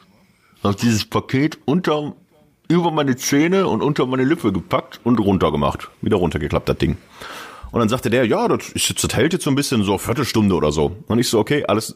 hab 0.63 0.77
dieses 0.79 1.05
Paket 1.05 1.59
unter, 1.67 2.15
über 2.69 2.91
meine 2.91 3.15
Zähne 3.17 3.67
und 3.69 3.83
unter 3.83 4.07
meine 4.07 4.25
Lippe 4.25 4.53
gepackt 4.53 5.01
und 5.05 5.21
runtergemacht. 5.21 5.91
Wieder 6.01 6.17
runtergeklappt, 6.17 6.69
das 6.69 6.79
Ding. 6.79 6.97
Und 7.73 7.81
dann 7.81 7.89
sagte 7.91 8.09
der, 8.09 8.27
ja, 8.27 8.49
das, 8.49 8.71
ist 8.71 8.89
jetzt, 8.89 9.05
das 9.05 9.15
hält 9.15 9.35
jetzt 9.35 9.45
so 9.45 9.51
ein 9.51 9.57
bisschen, 9.57 9.83
so 9.85 9.93
eine 9.93 9.99
Viertelstunde 9.99 10.55
oder 10.55 10.73
so. 10.73 10.97
Und 11.09 11.19
ich 11.19 11.29
so, 11.29 11.39
okay, 11.39 11.65
alles, 11.67 11.95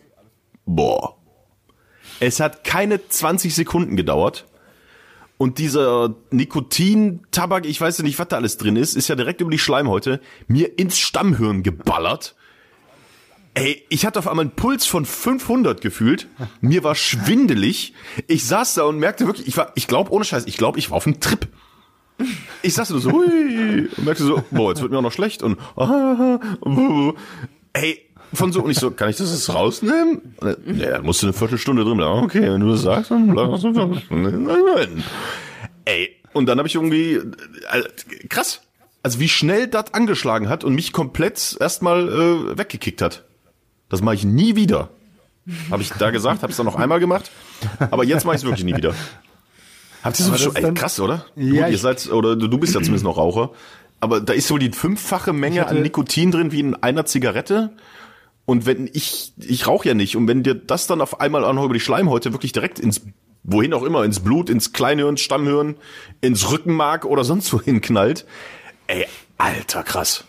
boah. 0.66 1.14
Es 2.20 2.40
hat 2.40 2.64
keine 2.64 3.06
20 3.08 3.54
Sekunden 3.54 3.96
gedauert. 3.96 4.46
Und 5.36 5.58
dieser 5.58 6.16
Nikotin-Tabak, 6.32 7.64
ich 7.64 7.80
weiß 7.80 7.98
ja 7.98 8.04
nicht, 8.04 8.18
was 8.18 8.26
da 8.28 8.36
alles 8.36 8.56
drin 8.56 8.74
ist, 8.74 8.96
ist 8.96 9.06
ja 9.06 9.14
direkt 9.14 9.40
über 9.40 9.52
die 9.52 9.58
Schleimhäute 9.58 10.20
mir 10.48 10.78
ins 10.78 10.98
Stammhirn 10.98 11.62
geballert. 11.62 12.34
Ey, 13.54 13.84
ich 13.88 14.04
hatte 14.04 14.18
auf 14.18 14.26
einmal 14.26 14.46
einen 14.46 14.54
Puls 14.54 14.84
von 14.86 15.04
500 15.04 15.80
gefühlt. 15.80 16.28
Mir 16.60 16.82
war 16.82 16.96
schwindelig. 16.96 17.94
Ich 18.26 18.46
saß 18.46 18.74
da 18.74 18.82
und 18.84 18.98
merkte 18.98 19.26
wirklich, 19.26 19.46
ich 19.46 19.56
war, 19.56 19.72
ich 19.76 19.86
glaube, 19.86 20.12
ohne 20.12 20.24
Scheiß, 20.24 20.46
ich 20.46 20.56
glaube, 20.56 20.78
ich 20.80 20.90
war 20.90 20.96
auf 20.96 21.06
einem 21.06 21.20
Trip. 21.20 21.48
Ich 22.62 22.74
saß 22.74 22.88
da 22.88 22.94
nur 22.94 23.02
so, 23.02 23.12
hui, 23.12 23.88
und 23.96 24.04
merkte 24.04 24.24
so, 24.24 24.42
boah, 24.50 24.70
jetzt 24.70 24.82
wird 24.82 24.90
mir 24.90 24.98
auch 24.98 25.02
noch 25.02 25.12
schlecht 25.12 25.44
und, 25.44 25.58
ah, 25.76 26.40
uh, 26.64 27.12
ey, 27.72 28.07
von 28.32 28.52
so, 28.52 28.62
und 28.62 28.70
ich 28.70 28.78
so, 28.78 28.90
kann 28.90 29.08
ich 29.10 29.16
das 29.16 29.30
jetzt 29.32 29.52
rausnehmen? 29.52 30.34
Er, 30.40 30.56
Ja, 30.66 30.90
da 30.98 31.02
musst 31.02 31.22
du 31.22 31.26
eine 31.26 31.32
Viertelstunde 31.32 31.84
drin 31.84 31.96
bleiben. 31.96 32.24
Okay, 32.24 32.42
wenn 32.42 32.60
du 32.60 32.70
das 32.70 32.82
sagst, 32.82 33.10
dann 33.10 33.28
bleib 33.28 33.48
noch 33.48 33.58
so 33.58 33.72
Viertelstunde. 33.72 34.88
Ey, 35.84 36.16
und 36.32 36.46
dann 36.46 36.58
habe 36.58 36.68
ich 36.68 36.74
irgendwie, 36.74 37.14
äh, 37.14 37.82
krass, 38.28 38.60
also 39.02 39.20
wie 39.20 39.28
schnell 39.28 39.66
das 39.66 39.94
angeschlagen 39.94 40.48
hat 40.48 40.64
und 40.64 40.74
mich 40.74 40.92
komplett 40.92 41.56
erstmal 41.58 42.08
äh, 42.08 42.58
weggekickt 42.58 43.00
hat. 43.00 43.24
Das 43.88 44.02
mache 44.02 44.16
ich 44.16 44.24
nie 44.24 44.54
wieder. 44.56 44.90
Habe 45.70 45.82
ich 45.82 45.90
da 45.92 46.10
gesagt, 46.10 46.42
habe 46.42 46.50
es 46.50 46.58
dann 46.58 46.66
noch 46.66 46.76
einmal 46.76 47.00
gemacht, 47.00 47.30
aber 47.90 48.04
jetzt 48.04 48.26
mache 48.26 48.36
ich 48.36 48.42
es 48.42 48.44
wirklich 48.44 48.64
nie 48.64 48.76
wieder. 48.76 48.94
Habt 50.02 50.20
ihr 50.20 50.26
so 50.26 50.36
schon, 50.36 50.56
ey, 50.56 50.74
krass, 50.74 51.00
oder? 51.00 51.24
Ja, 51.36 51.64
Gut, 51.64 51.72
ihr 51.72 51.78
seid, 51.78 52.10
oder 52.12 52.36
du, 52.36 52.58
bist 52.58 52.74
ja 52.74 52.80
zumindest 52.82 53.04
noch 53.04 53.16
Raucher, 53.16 53.52
aber 54.00 54.20
da 54.20 54.34
ist 54.34 54.50
wohl 54.50 54.58
die 54.58 54.70
fünffache 54.70 55.32
Menge 55.32 55.66
an 55.66 55.80
Nikotin 55.80 56.30
drin 56.30 56.52
wie 56.52 56.60
in 56.60 56.74
einer 56.76 57.06
Zigarette. 57.06 57.70
Und 58.48 58.64
wenn 58.64 58.88
ich, 58.90 59.34
ich 59.36 59.66
rauche 59.66 59.88
ja 59.88 59.92
nicht, 59.92 60.16
und 60.16 60.26
wenn 60.26 60.42
dir 60.42 60.54
das 60.54 60.86
dann 60.86 61.02
auf 61.02 61.20
einmal 61.20 61.44
auch 61.44 61.52
noch 61.52 61.66
über 61.66 61.74
die 61.74 61.80
Schleimhäute 61.80 62.32
wirklich 62.32 62.52
direkt 62.52 62.78
ins, 62.78 63.02
wohin 63.42 63.74
auch 63.74 63.82
immer, 63.82 64.04
ins 64.04 64.20
Blut, 64.20 64.48
ins 64.48 64.72
Kleinhirn, 64.72 65.18
Stammhirn, 65.18 65.76
ins 66.22 66.50
Rückenmark 66.50 67.04
oder 67.04 67.24
sonst 67.24 67.52
wohin 67.52 67.82
knallt, 67.82 68.24
ey, 68.86 69.04
alter 69.36 69.82
krass. 69.82 70.24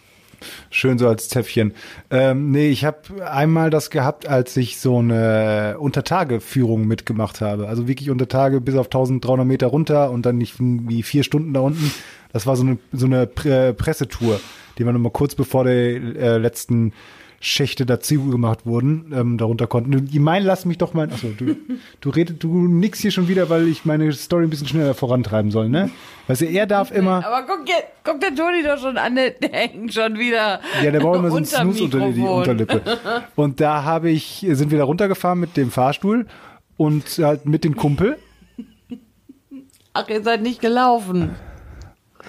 Schön 0.70 1.00
so 1.00 1.08
als 1.08 1.30
Zäpfchen. 1.30 1.74
Ähm, 2.10 2.52
nee, 2.52 2.68
ich 2.68 2.84
habe 2.84 3.26
einmal 3.26 3.70
das 3.70 3.90
gehabt, 3.90 4.28
als 4.28 4.58
ich 4.58 4.80
so 4.80 4.98
eine 4.98 5.78
Untertageführung 5.80 6.88
mitgemacht 6.88 7.40
habe. 7.40 7.70
Also 7.70 7.88
wirklich 7.88 8.10
Untertage 8.10 8.60
bis 8.60 8.76
auf 8.76 8.88
1300 8.88 9.48
Meter 9.48 9.68
runter 9.68 10.12
und 10.12 10.26
dann 10.26 10.38
nicht 10.38 10.56
wie 10.60 11.04
vier 11.04 11.24
Stunden 11.24 11.54
da 11.54 11.62
unten. 11.62 11.94
Das 12.34 12.46
war 12.46 12.58
so 12.58 12.64
eine, 12.64 12.80
so 12.92 13.06
eine 13.06 13.28
Pre 13.28 13.74
Pressetour, 13.74 14.42
die 14.78 14.86
wir 14.86 14.92
nochmal 14.92 15.14
kurz 15.14 15.36
bevor 15.36 15.64
die 15.64 15.70
äh, 15.72 16.38
letzten 16.38 16.92
Schächte 17.42 17.86
dazu 17.86 18.30
gemacht 18.30 18.66
wurden, 18.66 19.14
ähm, 19.16 19.38
darunter 19.38 19.68
konnten. 19.68 20.08
Ich 20.12 20.20
meine, 20.20 20.46
lass 20.46 20.66
mich 20.66 20.78
doch 20.78 20.94
mal, 20.94 21.10
achso, 21.10 21.30
du, 21.30 21.56
du 22.02 22.10
redest, 22.10 22.44
du 22.44 22.68
nix 22.68 23.00
hier 23.00 23.12
schon 23.12 23.28
wieder, 23.28 23.50
weil 23.50 23.68
ich 23.68 23.86
meine 23.86 24.12
Story 24.12 24.44
ein 24.44 24.50
bisschen 24.50 24.68
schneller 24.68 24.94
vorantreiben 24.94 25.50
soll, 25.52 25.70
ne? 25.70 25.90
Weißt 26.28 26.42
du, 26.42 26.46
er 26.46 26.68
darf 26.68 26.92
immer, 26.96 27.26
Aber 27.26 27.46
guck, 27.48 27.68
jetzt, 27.68 27.88
guck 28.04 28.20
der 28.20 28.36
Toni 28.36 28.64
doch 28.64 28.78
schon 28.78 28.98
an, 28.98 29.16
der, 29.16 29.32
der 29.32 29.52
hängt 29.52 29.94
schon 29.94 30.18
wieder. 30.18 30.60
ja, 30.84 30.92
der 30.92 31.00
braucht 31.00 31.20
immer 31.20 31.32
so 31.32 31.38
einen 31.38 31.46
Snooze 31.74 31.84
unter 31.86 32.12
die. 32.12 32.22
Unterlippe. 32.22 32.82
Und 33.36 33.62
da 33.62 33.84
habe 33.84 34.10
ich, 34.10 34.46
sind 34.50 34.72
wir 34.72 34.78
da 34.78 34.84
runtergefahren 34.84 35.40
mit 35.40 35.56
dem 35.56 35.72
Fahrstuhl 35.72 36.28
und 36.76 37.06
halt 37.20 37.46
mit 37.46 37.64
dem 37.64 37.76
Kumpel. 37.76 38.18
Ach, 39.94 40.08
ihr 40.10 40.24
seid 40.24 40.42
nicht 40.42 40.62
gelaufen. 40.62 41.36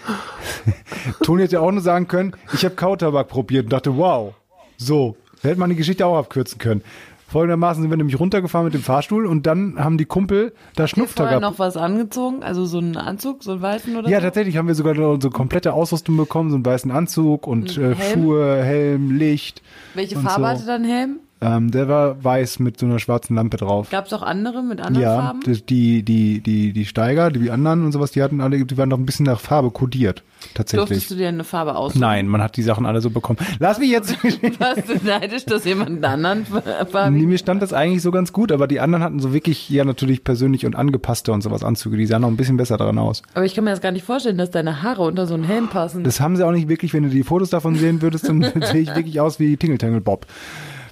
Toni 1.24 1.42
hätte 1.42 1.54
ja 1.56 1.61
auch 1.61 1.72
nur 1.72 1.82
sagen 1.82 2.08
können, 2.08 2.32
ich 2.52 2.64
habe 2.64 2.74
Kautabak 2.74 3.28
probiert 3.28 3.64
und 3.64 3.72
dachte, 3.72 3.96
wow, 3.96 4.34
so, 4.81 5.16
hätte 5.43 5.59
man 5.61 5.70
die 5.70 5.76
Geschichte 5.76 6.07
auch 6.07 6.16
abkürzen 6.18 6.59
können. 6.59 6.83
Folgendermaßen 7.28 7.81
sind 7.83 7.91
wir 7.93 7.97
nämlich 7.97 8.18
runtergefahren 8.18 8.64
mit 8.64 8.74
dem 8.74 8.83
Fahrstuhl 8.83 9.24
und 9.24 9.47
dann 9.47 9.78
haben 9.78 9.99
die 9.99 10.05
Kumpel 10.05 10.53
da 10.74 10.83
Hast 10.83 10.97
du 10.97 11.05
vorher 11.07 11.07
Schnupftabak. 11.07 11.41
noch 11.41 11.59
was 11.61 11.76
angezogen? 11.76 12.43
Also 12.43 12.64
so 12.66 12.78
einen 12.78 12.97
Anzug, 12.97 13.45
so 13.45 13.53
einen 13.53 13.62
weißen 13.62 13.95
oder 13.97 14.09
Ja, 14.09 14.18
so? 14.18 14.24
tatsächlich 14.24 14.57
haben 14.57 14.66
wir 14.66 14.74
sogar 14.74 14.95
noch 14.95 15.12
unsere 15.12 15.33
komplette 15.33 15.72
Ausrüstung 15.72 16.16
bekommen, 16.16 16.51
so 16.51 16.57
einen 16.57 16.66
weißen 16.66 16.91
Anzug 16.91 17.47
und 17.47 17.78
äh, 17.78 17.95
Helm? 17.95 18.22
Schuhe, 18.22 18.64
Helm, 18.64 19.16
Licht. 19.16 19.62
Welche 19.95 20.16
Farbe 20.18 20.41
so. 20.43 20.49
hatte 20.49 20.66
dein 20.66 20.83
Helm? 20.85 21.20
Ähm, 21.43 21.70
der 21.70 21.88
war 21.88 22.22
weiß 22.22 22.59
mit 22.59 22.78
so 22.78 22.84
einer 22.86 22.99
schwarzen 22.99 23.34
Lampe 23.34 23.57
drauf. 23.57 23.88
Gab 23.91 24.07
es 24.07 24.12
auch 24.12 24.22
andere 24.22 24.62
mit 24.62 24.80
anderen 24.80 25.03
Ja, 25.03 25.16
Farben? 25.22 25.41
die, 25.68 26.03
die, 26.03 26.41
die, 26.43 26.72
die 26.72 26.84
Steiger, 26.84 27.30
die 27.30 27.51
anderen 27.51 27.84
und 27.84 27.93
sowas, 27.93 28.11
die 28.11 28.22
hatten 28.22 28.41
alle, 28.41 28.64
die 28.64 28.76
waren 28.76 28.88
noch 28.91 28.99
ein 28.99 29.07
bisschen 29.07 29.24
nach 29.26 29.41
Farbe 29.41 29.70
kodiert. 29.70 30.22
Tatsächlich. 30.55 30.88
Durftest 30.88 31.11
du 31.11 31.14
dir 31.16 31.28
eine 31.28 31.45
Farbe 31.45 31.76
aussuchen? 31.76 32.01
Nein, 32.01 32.26
man 32.28 32.43
hat 32.43 32.57
die 32.57 32.62
Sachen 32.62 32.84
alle 32.86 33.01
so 33.01 33.11
bekommen. 33.11 33.38
Lass 33.59 33.78
mich 33.78 33.91
jetzt. 33.91 34.16
Warst 34.59 34.88
du 34.88 34.95
neidisch, 35.07 35.45
dass 35.45 35.64
jemand 35.64 36.03
anderen 36.05 36.47
Nee, 36.51 36.86
Farbe? 36.91 37.11
mir 37.11 37.38
stand 37.38 37.62
das 37.62 37.72
eigentlich 37.72 38.03
so 38.03 38.11
ganz 38.11 38.32
gut, 38.32 38.53
aber 38.53 38.66
die 38.66 38.80
anderen 38.80 39.03
hatten 39.05 39.20
so 39.20 39.32
wirklich, 39.32 39.68
ja, 39.70 39.84
natürlich 39.84 40.24
persönlich 40.24 40.66
und 40.66 40.76
angepasste 40.76 41.32
und 41.32 41.43
sowas 41.43 41.64
Anzüge. 41.64 41.97
Die 41.97 42.07
sahen 42.07 42.22
noch 42.22 42.28
ein 42.28 42.36
bisschen 42.36 42.57
besser 42.57 42.76
daran 42.76 42.99
aus. 42.99 43.22
Aber 43.34 43.45
ich 43.45 43.55
kann 43.55 43.64
mir 43.64 43.70
das 43.70 43.80
gar 43.80 43.93
nicht 43.93 44.05
vorstellen, 44.05 44.38
dass 44.38 44.51
deine 44.51 44.82
Haare 44.82 45.03
unter 45.03 45.26
so 45.26 45.34
einen 45.34 45.45
Helm 45.45 45.68
passen. 45.68 46.05
Das 46.05 46.20
haben 46.20 46.36
sie 46.36 46.47
auch 46.47 46.53
nicht 46.53 46.68
wirklich, 46.68 46.93
wenn 46.95 47.03
du 47.05 47.09
die 47.11 47.22
Fotos 47.22 47.51
davon 47.51 47.76
sehen 47.76 48.03
würdest, 48.03 48.28
dann 48.28 48.43
sehe 48.62 48.80
ich 48.80 48.95
wirklich 48.95 49.20
aus 49.20 49.38
wie 49.41 49.57
Tingle 49.57 49.78
Tangle 49.78 50.01
Bob. 50.01 50.26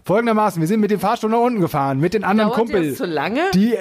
Folgendermaßen, 0.09 0.59
wir 0.63 0.67
sind 0.67 0.81
mit 0.81 0.91
dem 0.91 1.01
Fahrstuhl 1.01 1.29
nach 1.29 1.39
unten 1.39 1.61
gefahren, 1.61 2.01
mit 2.01 2.15
den 2.15 2.25
anderen 2.25 2.49
Dauert 2.49 2.61
Kumpel, 2.61 2.95
zu 2.95 3.05
lange? 3.05 3.43
die, 3.53 3.75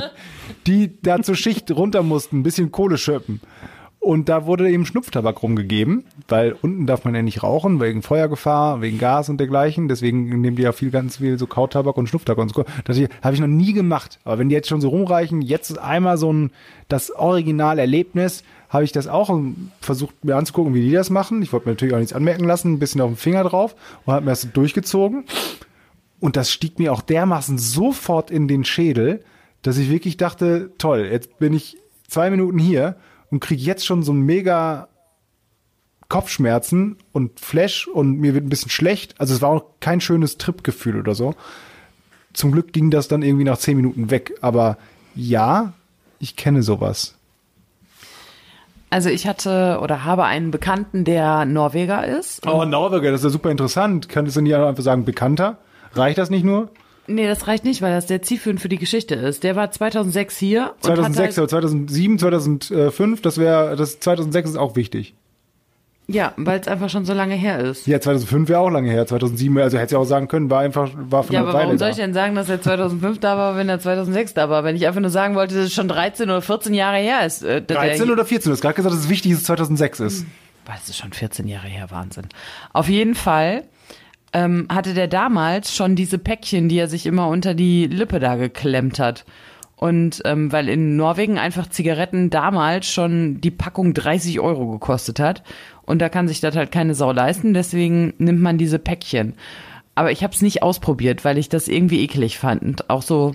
die 0.66 0.98
da 1.02 1.20
zur 1.20 1.34
Schicht 1.34 1.70
runter 1.70 2.02
mussten, 2.02 2.38
ein 2.38 2.42
bisschen 2.42 2.72
Kohle 2.72 2.96
schöpfen. 2.96 3.42
Und 4.00 4.30
da 4.30 4.46
wurde 4.46 4.70
eben 4.70 4.86
Schnupftabak 4.86 5.42
rumgegeben, 5.42 6.06
weil 6.26 6.56
unten 6.62 6.86
darf 6.86 7.04
man 7.04 7.14
ja 7.14 7.20
nicht 7.20 7.42
rauchen, 7.42 7.82
wegen 7.82 8.00
Feuergefahr, 8.00 8.80
wegen 8.80 8.96
Gas 8.96 9.28
und 9.28 9.38
dergleichen. 9.38 9.88
Deswegen 9.88 10.40
nehmen 10.40 10.56
die 10.56 10.62
ja 10.62 10.72
viel, 10.72 10.90
ganz 10.90 11.18
viel 11.18 11.38
so 11.38 11.46
Kautabak 11.46 11.98
und 11.98 12.08
Schnupftabak 12.08 12.44
und 12.44 12.54
so. 12.54 12.64
Das 12.84 12.98
habe 13.22 13.34
ich 13.34 13.40
noch 13.40 13.46
nie 13.46 13.74
gemacht. 13.74 14.20
Aber 14.24 14.38
wenn 14.38 14.48
die 14.48 14.54
jetzt 14.54 14.68
schon 14.68 14.80
so 14.80 14.88
rumreichen, 14.88 15.42
jetzt 15.42 15.68
ist 15.68 15.78
einmal 15.78 16.16
so 16.16 16.32
ein, 16.32 16.50
das 16.88 17.10
Originalerlebnis, 17.10 18.42
habe 18.68 18.84
ich 18.84 18.92
das 18.92 19.06
auch 19.06 19.36
versucht 19.80 20.24
mir 20.24 20.36
anzugucken, 20.36 20.74
wie 20.74 20.82
die 20.82 20.92
das 20.92 21.10
machen. 21.10 21.42
Ich 21.42 21.52
wollte 21.52 21.66
mir 21.66 21.72
natürlich 21.72 21.94
auch 21.94 21.98
nichts 21.98 22.12
anmerken 22.12 22.44
lassen, 22.44 22.74
ein 22.74 22.78
bisschen 22.78 23.00
auf 23.00 23.10
den 23.10 23.16
Finger 23.16 23.44
drauf 23.44 23.74
und 24.04 24.12
habe 24.12 24.24
mir 24.24 24.32
das 24.32 24.50
durchgezogen. 24.52 25.24
Und 26.20 26.36
das 26.36 26.50
stieg 26.50 26.78
mir 26.78 26.92
auch 26.92 27.00
dermaßen 27.00 27.58
sofort 27.58 28.30
in 28.30 28.48
den 28.48 28.64
Schädel, 28.64 29.24
dass 29.62 29.78
ich 29.78 29.90
wirklich 29.90 30.16
dachte, 30.16 30.70
toll, 30.78 31.08
jetzt 31.10 31.38
bin 31.38 31.52
ich 31.52 31.78
zwei 32.06 32.30
Minuten 32.30 32.58
hier 32.58 32.96
und 33.30 33.40
kriege 33.40 33.62
jetzt 33.62 33.86
schon 33.86 34.02
so 34.02 34.12
mega 34.12 34.88
Kopfschmerzen 36.08 36.96
und 37.12 37.38
Flash 37.38 37.86
und 37.86 38.18
mir 38.18 38.34
wird 38.34 38.44
ein 38.44 38.48
bisschen 38.48 38.70
schlecht. 38.70 39.20
Also 39.20 39.34
es 39.34 39.42
war 39.42 39.50
auch 39.50 39.64
kein 39.80 40.00
schönes 40.00 40.38
Tripgefühl 40.38 40.98
oder 40.98 41.14
so. 41.14 41.34
Zum 42.32 42.52
Glück 42.52 42.72
ging 42.72 42.90
das 42.90 43.08
dann 43.08 43.22
irgendwie 43.22 43.44
nach 43.44 43.58
zehn 43.58 43.76
Minuten 43.76 44.10
weg. 44.10 44.34
Aber 44.40 44.78
ja, 45.14 45.74
ich 46.18 46.36
kenne 46.36 46.62
sowas. 46.62 47.17
Also 48.90 49.10
ich 49.10 49.26
hatte 49.26 49.80
oder 49.82 50.04
habe 50.04 50.24
einen 50.24 50.50
Bekannten, 50.50 51.04
der 51.04 51.44
Norweger 51.44 52.06
ist. 52.06 52.46
Oh, 52.46 52.64
Norweger, 52.64 53.10
das 53.10 53.20
ist 53.20 53.24
ja 53.24 53.30
super 53.30 53.50
interessant. 53.50 54.08
Könntest 54.08 54.36
du 54.36 54.40
nicht 54.40 54.54
einfach 54.54 54.82
sagen, 54.82 55.04
bekannter? 55.04 55.58
Reicht 55.92 56.18
das 56.18 56.30
nicht 56.30 56.44
nur? 56.44 56.70
Nee, 57.06 57.26
das 57.26 57.46
reicht 57.46 57.64
nicht, 57.64 57.80
weil 57.80 57.92
das 57.92 58.06
der 58.06 58.22
zielführend 58.22 58.60
für 58.60 58.68
die 58.68 58.76
Geschichte 58.76 59.14
ist. 59.14 59.42
Der 59.42 59.56
war 59.56 59.70
2006 59.70 60.36
hier. 60.36 60.72
und 60.76 60.84
2006 60.84 61.36
hat 61.36 61.42
oder 61.42 61.48
2007, 61.48 62.18
2005, 62.18 63.22
das 63.22 63.38
wäre, 63.38 63.76
das 63.76 64.00
2006 64.00 64.50
ist 64.50 64.56
auch 64.56 64.76
wichtig. 64.76 65.14
Ja, 66.10 66.32
weil 66.36 66.58
es 66.58 66.66
einfach 66.66 66.88
schon 66.88 67.04
so 67.04 67.12
lange 67.12 67.34
her 67.34 67.58
ist. 67.58 67.86
Ja, 67.86 68.00
2005 68.00 68.48
wäre 68.48 68.60
auch 68.60 68.70
lange 68.70 68.90
her, 68.90 69.06
2007, 69.06 69.58
also 69.58 69.76
hätte 69.76 69.94
ich 69.94 69.96
auch 69.96 70.04
sagen 70.06 70.26
können, 70.26 70.48
war 70.48 70.60
einfach, 70.60 70.90
war 70.96 71.22
von 71.22 71.34
Ja, 71.34 71.40
aber 71.42 71.52
warum 71.52 71.68
Weile 71.68 71.78
soll 71.78 71.88
da. 71.88 71.90
ich 71.90 71.96
denn 71.96 72.14
sagen, 72.14 72.34
dass 72.34 72.48
er 72.48 72.62
2005 72.62 73.18
da 73.20 73.36
war, 73.36 73.56
wenn 73.56 73.68
er 73.68 73.78
2006 73.78 74.32
da 74.32 74.48
war? 74.48 74.64
Wenn 74.64 74.74
ich 74.74 74.86
einfach 74.86 75.02
nur 75.02 75.10
sagen 75.10 75.34
wollte, 75.34 75.54
dass 75.54 75.66
es 75.66 75.74
schon 75.74 75.86
13 75.86 76.30
oder 76.30 76.40
14 76.40 76.72
Jahre 76.72 76.96
her 76.96 77.26
ist. 77.26 77.42
äh, 77.42 77.60
dass 77.60 77.76
er 77.76 77.82
13 77.84 78.04
hier- 78.04 78.12
oder 78.14 78.24
14, 78.24 78.48
du 78.50 78.54
hast 78.54 78.62
gerade 78.62 78.74
gesagt, 78.74 78.94
dass 78.94 79.02
es 79.02 79.10
wichtig 79.10 79.32
ist, 79.32 79.40
dass 79.40 79.42
es 79.42 79.46
2006 79.58 80.00
ist. 80.00 80.26
Weil 80.64 80.76
es 80.82 80.88
ist 80.88 80.96
schon 80.96 81.12
14 81.12 81.46
Jahre 81.46 81.66
her, 81.66 81.90
Wahnsinn. 81.90 82.26
Auf 82.72 82.88
jeden 82.88 83.14
Fall 83.14 83.64
ähm, 84.32 84.66
hatte 84.70 84.94
der 84.94 85.08
damals 85.08 85.74
schon 85.74 85.94
diese 85.94 86.18
Päckchen, 86.18 86.70
die 86.70 86.78
er 86.78 86.88
sich 86.88 87.04
immer 87.04 87.28
unter 87.28 87.52
die 87.52 87.86
Lippe 87.86 88.18
da 88.18 88.36
geklemmt 88.36 88.98
hat. 88.98 89.26
Und 89.76 90.22
ähm, 90.24 90.50
weil 90.52 90.68
in 90.68 90.96
Norwegen 90.96 91.38
einfach 91.38 91.68
Zigaretten 91.68 92.30
damals 92.30 92.86
schon 92.90 93.40
die 93.40 93.50
Packung 93.52 93.94
30 93.94 94.40
Euro 94.40 94.66
gekostet 94.72 95.20
hat. 95.20 95.42
Und 95.88 96.00
da 96.00 96.10
kann 96.10 96.28
sich 96.28 96.40
das 96.40 96.54
halt 96.54 96.70
keine 96.70 96.94
Sau 96.94 97.12
leisten, 97.12 97.54
deswegen 97.54 98.12
nimmt 98.18 98.42
man 98.42 98.58
diese 98.58 98.78
Päckchen. 98.78 99.32
Aber 99.94 100.12
ich 100.12 100.22
habe 100.22 100.34
es 100.34 100.42
nicht 100.42 100.62
ausprobiert, 100.62 101.24
weil 101.24 101.38
ich 101.38 101.48
das 101.48 101.66
irgendwie 101.66 102.02
eklig 102.02 102.38
fand. 102.38 102.62
Und 102.62 102.90
auch 102.90 103.00
so 103.00 103.32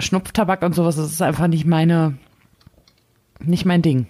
Schnupftabak 0.00 0.62
und 0.62 0.74
sowas, 0.74 0.96
das 0.96 1.12
ist 1.12 1.22
einfach 1.22 1.46
nicht 1.46 1.64
meine, 1.64 2.18
nicht 3.38 3.64
mein 3.64 3.82
Ding. 3.82 4.06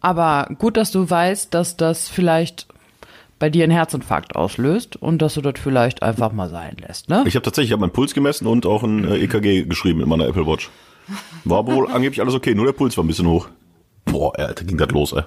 Aber 0.00 0.48
gut, 0.58 0.76
dass 0.76 0.90
du 0.90 1.08
weißt, 1.08 1.54
dass 1.54 1.76
das 1.76 2.08
vielleicht 2.08 2.66
bei 3.38 3.48
dir 3.48 3.62
einen 3.62 3.72
Herzinfarkt 3.72 4.34
auslöst 4.34 4.96
und 4.96 5.22
dass 5.22 5.34
du 5.34 5.40
das 5.40 5.54
vielleicht 5.62 6.02
einfach 6.02 6.32
mal 6.32 6.50
sein 6.50 6.78
lässt, 6.80 7.08
ne? 7.08 7.22
Ich 7.26 7.36
habe 7.36 7.44
tatsächlich 7.44 7.70
ich 7.70 7.72
hab 7.74 7.80
meinen 7.80 7.92
Puls 7.92 8.12
gemessen 8.12 8.48
und 8.48 8.66
auch 8.66 8.82
ein 8.82 9.04
äh, 9.04 9.18
EKG 9.18 9.66
geschrieben 9.66 10.00
in 10.00 10.08
meiner 10.08 10.26
Apple 10.26 10.46
Watch. 10.48 10.68
War 11.44 11.64
wohl 11.68 11.88
angeblich 11.92 12.20
alles 12.20 12.34
okay, 12.34 12.56
nur 12.56 12.66
der 12.66 12.72
Puls 12.72 12.96
war 12.96 13.04
ein 13.04 13.06
bisschen 13.06 13.28
hoch. 13.28 13.48
Boah, 14.04 14.36
Alter, 14.36 14.64
ging 14.64 14.76
das 14.76 14.90
los, 14.90 15.12
ey. 15.12 15.22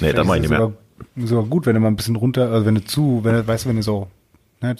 Nee, 0.00 0.12
da 0.12 0.24
mach 0.24 0.34
ich 0.34 0.42
nicht 0.42 0.50
mehr. 0.50 0.60
sogar, 0.60 1.26
sogar 1.26 1.44
gut, 1.44 1.66
wenn 1.66 1.74
du 1.74 1.80
mal 1.80 1.88
ein 1.88 1.96
bisschen 1.96 2.16
runter, 2.16 2.50
also 2.50 2.66
wenn 2.66 2.74
du 2.74 2.84
zu, 2.84 3.20
wenn 3.22 3.34
du, 3.34 3.46
weißt 3.46 3.64
du, 3.64 3.68
wenn 3.68 3.76
du 3.76 3.82
so, 3.82 4.08
ne, 4.60 4.76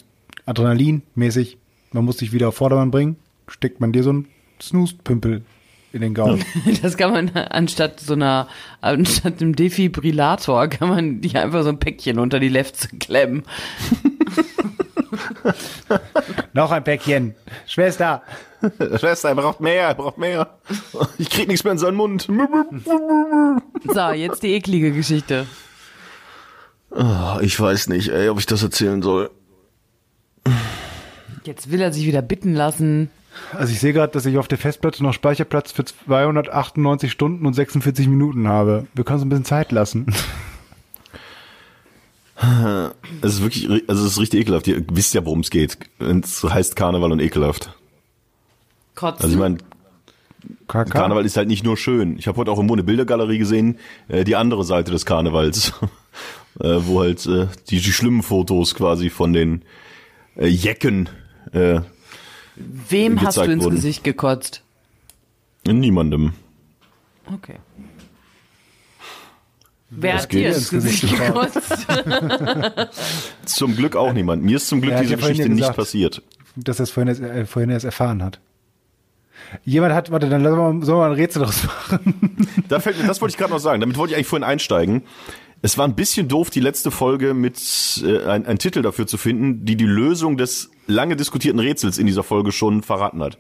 Adrenalin-mäßig, 0.47 1.57
man 1.93 2.05
muss 2.05 2.19
dich 2.19 2.33
wieder 2.33 2.49
auf 2.49 2.57
Vordermann 2.57 2.91
bringen, 2.91 3.17
steckt 3.49 3.81
man 3.81 3.93
dir 3.93 4.03
so 4.03 4.11
einen 4.11 4.29
Snooze-Pümpel 4.61 5.43
in 5.97 6.03
den 6.03 6.15
Gaumen. 6.15 6.45
Das 6.83 6.97
kann 6.97 7.11
man 7.13 7.31
anstatt 7.31 7.99
so 8.01 8.13
einer, 8.15 8.47
anstatt 8.81 9.41
einem 9.43 9.57
Defibrillator 9.57 10.69
kann 10.69 10.89
man 10.89 11.21
die 11.21 11.37
einfach 11.37 11.63
so 11.63 11.69
ein 11.71 11.79
Päckchen 11.81 12.19
unter 12.19 12.39
die 12.39 12.49
Lefze 12.49 12.89
klemmen. 12.99 13.43
Noch 16.53 16.71
ein 16.71 16.85
Päckchen. 16.85 17.35
Schwester. 17.67 18.23
Schwester, 18.99 19.31
er 19.31 19.35
braucht 19.35 19.61
mehr, 19.61 19.89
er 19.89 19.95
braucht 19.95 20.19
mehr. 20.19 20.59
Ich 21.19 21.31
krieg 21.31 21.49
nichts 21.49 21.65
mehr 21.65 21.73
in 21.73 21.79
seinen 21.79 21.97
Mund. 21.97 22.29
So, 23.93 24.11
jetzt 24.11 24.43
die 24.43 24.55
eklige 24.55 24.93
Geschichte. 24.93 25.47
Ah, 26.91 27.39
Ich 27.43 27.59
weiß 27.59 27.89
nicht, 27.89 28.09
ey, 28.09 28.29
ob 28.29 28.39
ich 28.39 28.47
das 28.47 28.63
erzählen 28.63 29.03
soll. 29.03 29.31
Jetzt 31.45 31.71
will 31.71 31.81
er 31.81 31.93
sich 31.93 32.07
wieder 32.07 32.23
bitten 32.23 32.55
lassen. 32.55 33.11
Also 33.53 33.73
ich 33.73 33.81
sehe 33.81 33.93
gerade, 33.93 34.13
dass 34.13 34.27
ich 34.27 34.39
auf 34.39 34.49
der 34.49 34.59
Festplatte 34.59 35.03
noch 35.03 35.13
Speicherplatz 35.13 35.73
für 35.73 35.85
298 35.85 37.11
Stunden 37.11 37.47
und 37.47 37.55
46 37.55 38.09
Minuten 38.09 38.49
habe. 38.49 38.87
Wir 38.95 39.05
können 39.05 39.17
uns 39.17 39.27
ein 39.27 39.29
bisschen 39.29 39.45
Zeit 39.45 39.73
lassen. 39.73 40.07
Es 43.23 43.35
ist 43.35 43.43
wirklich, 43.43 43.67
also 43.89 44.05
es 44.05 44.13
ist 44.13 44.21
richtig 44.21 44.41
ekelhaft. 44.41 44.69
Ihr 44.69 44.85
wisst 44.93 45.15
ja, 45.15 45.25
worum 45.25 45.41
es 45.41 45.51
geht. 45.51 45.79
Es 45.99 46.45
heißt 46.45 46.77
Karneval 46.77 47.13
und 47.13 47.21
ekelhaft. 47.21 47.71
Kotzen. 48.95 49.25
Also 49.25 49.35
ich 49.35 49.41
meine. 49.41 49.57
Karneval 50.67 51.25
ist 51.25 51.37
halt 51.37 51.49
nicht 51.49 51.65
nur 51.65 51.77
schön. 51.77 52.19
Ich 52.19 52.29
habe 52.29 52.37
heute 52.37 52.51
auch 52.51 52.59
irgendwo 52.59 52.75
eine 52.75 52.85
Bildergalerie 52.85 53.39
gesehen, 53.39 53.79
äh, 54.09 54.25
die 54.25 54.37
andere 54.37 54.65
Seite 54.65 54.93
des 54.93 55.07
Karnevals, 55.07 55.73
äh, 56.61 56.77
wo 56.81 57.01
halt 57.01 57.25
äh, 57.27 57.47
die, 57.71 57.81
die 57.81 57.93
schlimmen 57.93 58.23
Fotos 58.23 58.75
quasi 58.75 59.09
von 59.09 59.33
den 59.33 59.63
äh, 60.37 60.47
Jecken 60.47 61.09
äh, 61.53 61.81
Wem 62.57 63.21
hast 63.23 63.37
du 63.37 63.43
ins 63.43 63.65
wurden. 63.65 63.77
Gesicht 63.77 64.05
gekotzt? 64.05 64.63
niemandem. 65.67 66.33
Okay. 67.27 67.57
Wer 69.91 70.15
Das 70.15 70.23
hat 70.25 70.33
dir 70.33 70.49
ins 70.49 70.71
Gesicht 70.71 71.03
gekotzt? 71.09 71.87
Zum 73.45 73.77
Glück 73.77 73.97
auch 73.97 74.13
niemand. 74.13 74.43
Mir 74.43 74.57
ist 74.57 74.69
zum 74.69 74.81
Glück 74.81 74.97
diese 74.99 75.13
ja 75.13 75.19
vorhin 75.19 75.37
Geschichte 75.37 75.43
ja 75.43 75.49
nicht 75.49 75.61
gesagt. 75.61 75.77
passiert. 75.77 76.23
Dass 76.57 76.81
er 76.81 76.85
es 76.85 76.91
vorhin 76.91 77.09
erst, 77.09 77.21
äh, 77.21 77.47
vorhin 77.47 77.71
erst 77.71 77.85
erfahren 77.85 78.23
hat. 78.23 78.41
Jemand 79.65 79.95
hat, 79.95 80.11
warte, 80.11 80.29
dann 80.29 80.43
wir, 80.43 80.51
sollen 80.51 80.83
wir 80.83 80.95
mal 80.97 81.11
ein 81.11 81.13
Rätsel 81.13 81.43
draus 81.43 81.63
machen. 81.63 82.49
Da 82.69 82.81
fällt 82.81 83.01
mir, 83.01 83.07
das 83.07 83.21
wollte 83.21 83.33
ich 83.33 83.39
gerade 83.39 83.53
noch 83.53 83.61
sagen. 83.61 83.81
Damit 83.81 83.97
wollte 83.97 84.13
ich 84.13 84.17
eigentlich 84.17 84.27
vorhin 84.27 84.45
einsteigen. 84.45 85.03
Es 85.67 85.77
war 85.77 85.85
ein 85.85 85.97
bisschen 85.97 86.29
doof, 86.29 86.49
die 86.49 86.61
letzte 86.61 86.93
Folge 86.93 87.35
mit 87.35 87.61
äh, 88.07 88.25
ein, 88.27 88.47
ein 88.47 88.57
Titel 88.57 88.83
dafür 88.83 89.09
zu 89.09 89.19
finden, 89.19 89.65
die 89.65 89.77
die 89.77 89.85
Lösung 89.85 90.37
des 90.37 90.71
lange 90.87 91.17
diskutierten 91.17 91.59
Rätsels 91.59 91.99
in 91.99 92.07
dieser 92.07 92.23
Folge 92.23 92.53
schon 92.53 92.85
verraten 92.85 93.21
hat. 93.21 93.37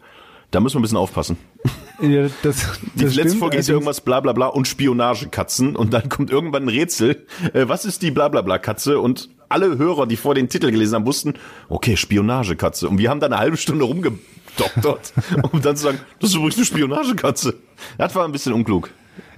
Da 0.50 0.58
müssen 0.58 0.74
wir 0.74 0.80
ein 0.80 0.82
bisschen 0.82 0.98
aufpassen. 0.98 1.36
Ja, 2.02 2.28
das, 2.42 2.78
Die 2.94 3.04
das 3.04 3.14
letzte 3.14 3.20
stimmt, 3.20 3.38
Folge 3.38 3.56
ist 3.56 3.68
ja 3.68 3.72
irgendwas 3.72 4.02
bla 4.02 4.20
bla 4.20 4.34
bla 4.34 4.48
und 4.48 4.68
Spionagekatzen 4.68 5.76
und 5.76 5.94
dann 5.94 6.10
kommt 6.10 6.30
irgendwann 6.30 6.64
ein 6.64 6.68
Rätsel. 6.68 7.24
Äh, 7.54 7.68
was 7.68 7.86
ist 7.86 8.02
die 8.02 8.10
bla 8.10 8.28
bla 8.28 8.42
bla 8.42 8.58
Katze? 8.58 9.00
Und 9.00 9.30
alle 9.48 9.78
Hörer, 9.78 10.06
die 10.06 10.16
vor 10.16 10.34
den 10.34 10.50
Titel 10.50 10.70
gelesen 10.70 10.96
haben, 10.96 11.06
wussten, 11.06 11.34
okay, 11.70 11.96
Spionagekatze. 11.96 12.86
Und 12.88 12.98
wir 12.98 13.08
haben 13.08 13.20
dann 13.20 13.32
eine 13.32 13.40
halbe 13.40 13.56
Stunde 13.56 13.86
rumgedoktert, 13.86 15.14
um 15.52 15.62
dann 15.62 15.76
zu 15.76 15.84
sagen, 15.84 16.00
das 16.20 16.30
ist 16.30 16.36
übrigens 16.36 16.56
eine 16.56 16.66
Spionagekatze. 16.66 17.54
Das 17.96 18.14
war 18.14 18.26
ein 18.26 18.32
bisschen 18.32 18.52
unklug. 18.52 18.90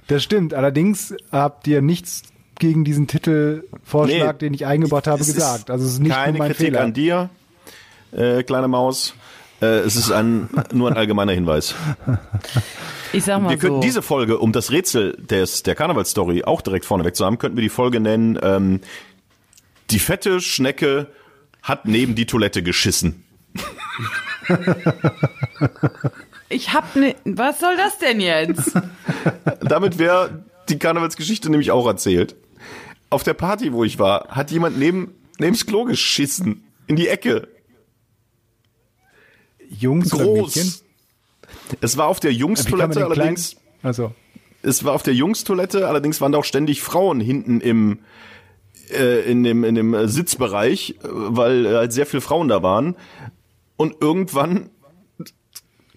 Das 0.07 0.21
stimmt. 0.21 0.53
Allerdings 0.53 1.15
habt 1.31 1.65
ihr 1.65 1.81
nichts 1.81 2.23
gegen 2.59 2.83
diesen 2.83 3.07
Titelvorschlag, 3.07 4.35
Nee, 4.35 4.39
den 4.47 4.53
ich 4.53 4.65
eingebracht 4.65 5.07
habe, 5.07 5.19
gesagt. 5.23 5.69
Also 5.71 5.85
es 5.85 5.93
ist 5.93 5.99
nicht 5.99 6.11
keine 6.13 6.33
nur 6.33 6.39
mein 6.39 6.51
Kritik 6.51 6.67
Fehler. 6.67 6.81
an 6.81 6.93
dir, 6.93 7.29
äh, 8.11 8.43
kleine 8.43 8.67
Maus. 8.67 9.13
Äh, 9.61 9.79
es 9.79 9.95
ist 9.95 10.11
ein, 10.11 10.49
nur 10.73 10.89
ein 10.89 10.97
allgemeiner 10.97 11.31
Hinweis. 11.33 11.75
Ich 13.11 13.23
sag 13.23 13.41
mal 13.41 13.49
Wir 13.49 13.57
könnten 13.57 13.77
so. 13.77 13.81
diese 13.81 14.01
Folge, 14.01 14.37
um 14.37 14.51
das 14.51 14.71
Rätsel 14.71 15.17
des, 15.17 15.63
der 15.63 15.75
Karnevalsstory 15.75 16.43
auch 16.43 16.61
direkt 16.61 16.85
vorneweg 16.85 17.15
zu 17.15 17.25
haben, 17.25 17.39
könnten 17.39 17.57
wir 17.57 17.63
die 17.63 17.69
Folge 17.69 17.99
nennen, 17.99 18.37
ähm, 18.41 18.81
die 19.89 19.99
fette 19.99 20.39
Schnecke 20.41 21.07
hat 21.63 21.85
neben 21.85 22.15
die 22.15 22.25
Toilette 22.25 22.61
geschissen. 22.63 23.23
ich 26.49 26.73
hab 26.73 26.95
ne. 26.95 27.15
Was 27.25 27.59
soll 27.59 27.75
das 27.77 27.97
denn 27.97 28.19
jetzt? 28.19 28.73
Damit 29.61 29.97
wäre 29.97 30.43
die 30.69 30.79
Karnevalsgeschichte 30.79 31.49
nämlich 31.49 31.71
auch 31.71 31.87
erzählt. 31.87 32.35
Auf 33.09 33.23
der 33.23 33.33
Party, 33.33 33.73
wo 33.73 33.83
ich 33.83 33.97
war, 33.99 34.27
hat 34.29 34.51
jemand 34.51 34.77
neben, 34.77 35.15
neben's 35.39 35.65
Klo 35.65 35.83
geschissen. 35.85 36.63
In 36.87 36.95
die 36.95 37.07
Ecke. 37.07 37.47
Jungs 39.69 40.13
oder 40.13 40.25
Mädchen? 40.25 40.63
Groß. 40.63 40.83
Es 41.81 41.97
war 41.97 42.07
auf 42.07 42.19
der 42.19 42.33
Jungstoilette 42.33 43.03
allerdings. 43.05 43.51
kleinen- 43.51 43.65
Also, 43.83 44.13
es 44.61 44.83
war 44.83 44.93
auf 44.93 45.03
der 45.03 45.13
Jungstoilette, 45.13 45.87
allerdings 45.87 46.19
waren 46.21 46.31
da 46.31 46.37
auch 46.39 46.43
ständig 46.45 46.81
Frauen 46.81 47.19
hinten 47.19 47.61
im 47.61 47.99
äh, 48.91 49.29
in 49.31 49.43
dem 49.43 49.63
in 49.63 49.75
dem 49.75 49.93
äh, 49.93 50.07
Sitzbereich, 50.07 50.95
äh, 51.03 51.07
weil 51.09 51.65
äh, 51.65 51.75
halt 51.75 51.93
sehr 51.93 52.05
viele 52.07 52.21
Frauen 52.21 52.47
da 52.47 52.63
waren. 52.63 52.95
Und 53.77 53.95
irgendwann 54.01 54.69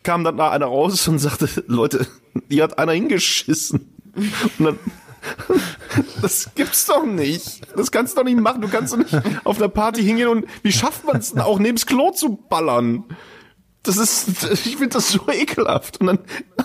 kam 0.02 0.24
dann 0.24 0.36
da 0.36 0.50
einer 0.50 0.66
raus 0.66 1.08
und 1.08 1.18
sagte, 1.18 1.48
Leute, 1.66 2.06
hier 2.50 2.62
hat 2.64 2.78
einer 2.78 2.92
hingeschissen. 2.92 3.88
Und 4.58 4.64
dann 4.64 4.78
das 6.20 6.50
gibt's 6.54 6.86
doch 6.86 7.04
nicht. 7.04 7.60
Das 7.76 7.90
kannst 7.90 8.14
du 8.14 8.20
doch 8.20 8.24
nicht 8.24 8.38
machen. 8.38 8.62
Du 8.62 8.68
kannst 8.68 8.92
doch 8.92 8.98
nicht 8.98 9.14
auf 9.44 9.58
einer 9.58 9.68
Party 9.68 10.02
hingehen 10.02 10.28
und 10.28 10.46
wie 10.62 10.72
schafft 10.72 11.04
man 11.04 11.16
es 11.16 11.32
denn 11.32 11.40
auch 11.40 11.58
neben's 11.58 11.86
Klo 11.86 12.10
zu 12.10 12.36
ballern? 12.48 13.04
Das 13.82 13.96
ist, 13.96 14.44
ich 14.66 14.76
finde 14.76 14.90
das 14.90 15.10
so 15.10 15.20
ekelhaft. 15.28 16.00
Und 16.00 16.06
dann 16.06 16.18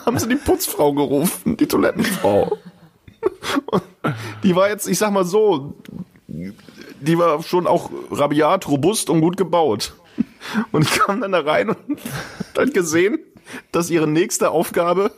haben 0.06 0.20
sie 0.20 0.28
die 0.28 0.36
Putzfrau 0.36 0.94
gerufen, 0.94 1.58
die 1.58 1.68
Toilettenfrau. 1.68 2.58
Und 3.66 3.84
die 4.44 4.56
war 4.56 4.70
jetzt, 4.70 4.88
ich 4.88 4.98
sag 4.98 5.12
mal 5.12 5.26
so, 5.26 5.76
die 6.28 7.18
war 7.18 7.42
schon 7.44 7.68
auch 7.68 7.90
rabiat, 8.12 8.68
robust 8.68 9.10
und 9.10 9.22
gut 9.22 9.38
gebaut. 9.38 9.96
Und 10.72 10.84
ich 10.84 10.92
kam 11.00 11.22
dann 11.22 11.32
da 11.32 11.42
rein 11.42 11.70
und 11.70 12.00
dann 12.54 12.72
gesehen, 12.72 13.20
dass 13.72 13.90
ihre 13.90 14.08
nächste 14.08 14.52
Aufgabe 14.52 15.12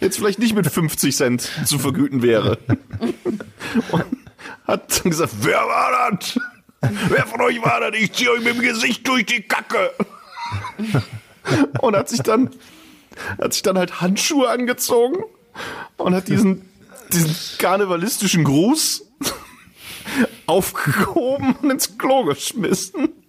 jetzt 0.00 0.18
vielleicht 0.18 0.38
nicht 0.38 0.54
mit 0.54 0.66
50 0.66 1.14
Cent 1.14 1.50
zu 1.64 1.78
vergüten 1.78 2.22
wäre. 2.22 2.58
Und 3.90 4.04
hat 4.66 5.02
dann 5.02 5.10
gesagt, 5.10 5.32
wer 5.40 5.60
war 5.60 6.10
das? 6.10 6.38
Wer 7.08 7.26
von 7.26 7.40
euch 7.40 7.62
war 7.62 7.80
das? 7.80 8.00
Ich 8.00 8.12
ziehe 8.12 8.30
euch 8.30 8.42
mit 8.42 8.54
dem 8.54 8.62
Gesicht 8.62 9.06
durch 9.06 9.26
die 9.26 9.42
Kacke. 9.42 9.92
Und 11.80 11.96
hat 11.96 12.08
sich 12.08 12.20
dann, 12.20 12.50
hat 13.40 13.52
sich 13.52 13.62
dann 13.62 13.78
halt 13.78 14.00
Handschuhe 14.00 14.48
angezogen 14.48 15.22
und 15.96 16.14
hat 16.14 16.28
diesen, 16.28 16.68
diesen 17.12 17.34
karnevalistischen 17.58 18.44
Gruß 18.44 19.06
aufgehoben 20.46 21.56
und 21.62 21.70
ins 21.70 21.98
Klo 21.98 22.24
geschmissen. 22.24 23.21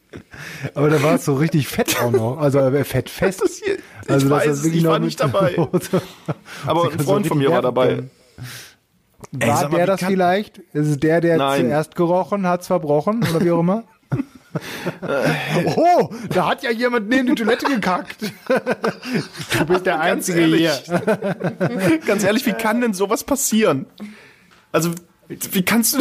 Aber 0.73 0.89
da 0.89 1.01
war 1.03 1.15
es 1.15 1.25
so 1.25 1.35
richtig 1.35 1.67
fett 1.67 2.01
auch 2.01 2.11
noch. 2.11 2.37
Also 2.37 2.59
äh, 2.59 2.83
fett 2.83 3.09
fest. 3.09 3.41
Das 3.41 3.57
hier, 3.57 3.75
ich 3.75 4.09
also, 4.09 4.29
weiß 4.29 4.45
das 4.45 4.59
es, 4.59 4.65
ich 4.65 4.85
war 4.85 4.99
nicht 4.99 5.19
dabei. 5.19 5.55
Aber 6.65 6.91
ein 6.91 6.99
Freund 6.99 7.27
von 7.27 7.37
mir 7.37 7.51
war 7.51 7.61
dabei. 7.61 8.03
Ey, 9.39 9.47
War 9.47 9.69
mal, 9.69 9.77
der 9.77 9.85
das 9.87 10.03
vielleicht? 10.03 10.59
Ist 10.73 10.87
es 10.87 10.99
der, 10.99 11.21
der 11.21 11.37
Nein. 11.37 11.61
zuerst 11.61 11.95
gerochen, 11.95 12.45
hat's 12.45 12.67
verbrochen 12.67 13.25
oder 13.29 13.43
wie 13.43 13.51
auch 13.51 13.59
immer? 13.59 13.83
oh, 15.75 16.09
da 16.29 16.49
hat 16.49 16.63
ja 16.63 16.71
jemand 16.71 17.09
neben 17.09 17.27
die 17.27 17.35
Toilette 17.35 17.65
gekackt. 17.65 18.17
Du 19.57 19.65
bist 19.65 19.85
der 19.85 19.99
Einzige 19.99 20.41
ehrlich. 20.41 20.69
hier. 20.69 21.99
Ganz 22.05 22.23
ehrlich, 22.23 22.45
wie 22.45 22.53
kann 22.53 22.81
denn 22.81 22.93
sowas 22.93 23.23
passieren? 23.23 23.85
Also, 24.71 24.91
wie 25.27 25.63
kannst 25.63 25.95
du? 25.95 25.99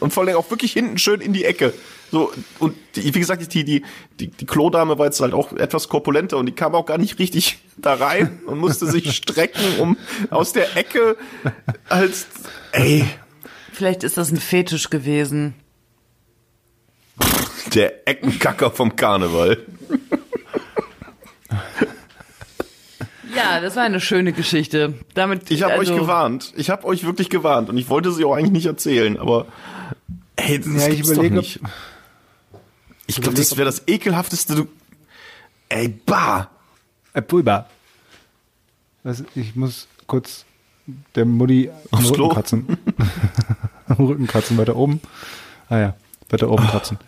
Und 0.00 0.12
vor 0.12 0.22
allem 0.24 0.36
auch 0.36 0.50
wirklich 0.50 0.72
hinten 0.72 0.98
schön 0.98 1.20
in 1.20 1.32
die 1.32 1.44
Ecke. 1.44 1.74
So, 2.10 2.32
und 2.58 2.76
die, 2.96 3.14
wie 3.14 3.18
gesagt, 3.20 3.52
die, 3.52 3.64
die, 3.64 3.82
die, 4.20 4.28
die 4.28 4.46
Klodame 4.46 4.98
war 4.98 5.06
jetzt 5.06 5.20
halt 5.20 5.34
auch 5.34 5.52
etwas 5.52 5.88
korpulenter 5.88 6.38
und 6.38 6.46
die 6.46 6.52
kam 6.52 6.74
auch 6.74 6.86
gar 6.86 6.98
nicht 6.98 7.18
richtig 7.18 7.58
da 7.76 7.94
rein 7.94 8.40
und 8.46 8.58
musste 8.58 8.86
sich 8.86 9.12
strecken, 9.16 9.78
um 9.80 9.96
aus 10.30 10.52
der 10.52 10.76
Ecke 10.76 11.16
als, 11.88 12.26
ey, 12.72 13.04
Vielleicht 13.72 14.04
ist 14.04 14.16
das 14.16 14.30
ein 14.30 14.36
Fetisch 14.36 14.88
gewesen. 14.88 15.54
der 17.74 18.06
Eckenkacker 18.08 18.70
vom 18.70 18.94
Karneval. 18.94 19.58
Ja, 23.36 23.60
das 23.60 23.76
war 23.76 23.82
eine 23.82 24.00
schöne 24.00 24.32
Geschichte. 24.32 24.94
Damit 25.14 25.50
Ich 25.50 25.62
habe 25.62 25.74
also, 25.74 25.92
euch 25.92 26.00
gewarnt. 26.00 26.52
Ich 26.56 26.70
habe 26.70 26.84
euch 26.84 27.04
wirklich 27.04 27.30
gewarnt 27.30 27.68
und 27.68 27.76
ich 27.76 27.88
wollte 27.88 28.12
sie 28.12 28.24
auch 28.24 28.34
eigentlich 28.34 28.52
nicht 28.52 28.66
erzählen, 28.66 29.18
aber 29.18 29.46
ey, 30.36 30.58
das 30.58 30.86
Ja, 30.86 30.88
ich 30.88 31.00
überlege, 31.00 31.36
nicht. 31.36 31.60
Ich 33.06 33.20
glaube, 33.20 33.36
das 33.36 33.56
wäre 33.56 33.66
das 33.66 33.82
ekelhafteste. 33.86 34.54
Du, 34.54 34.68
ey, 35.68 35.88
bah. 35.88 36.50
Äh, 37.12 37.22
Pulver. 37.22 37.68
Was, 39.02 39.22
ich 39.34 39.54
muss 39.54 39.86
kurz 40.06 40.44
der 41.14 41.24
Mutti 41.24 41.70
am 41.90 41.98
Aufs 41.98 42.10
Rücken 42.10 42.28
kratzen. 42.30 42.78
am 43.88 43.96
Rücken 43.96 44.26
kratzen, 44.26 44.56
weiter 44.56 44.76
oben. 44.76 45.00
Ah 45.68 45.78
ja, 45.78 45.96
weiter 46.30 46.50
oben 46.50 46.66
kratzen. 46.66 46.98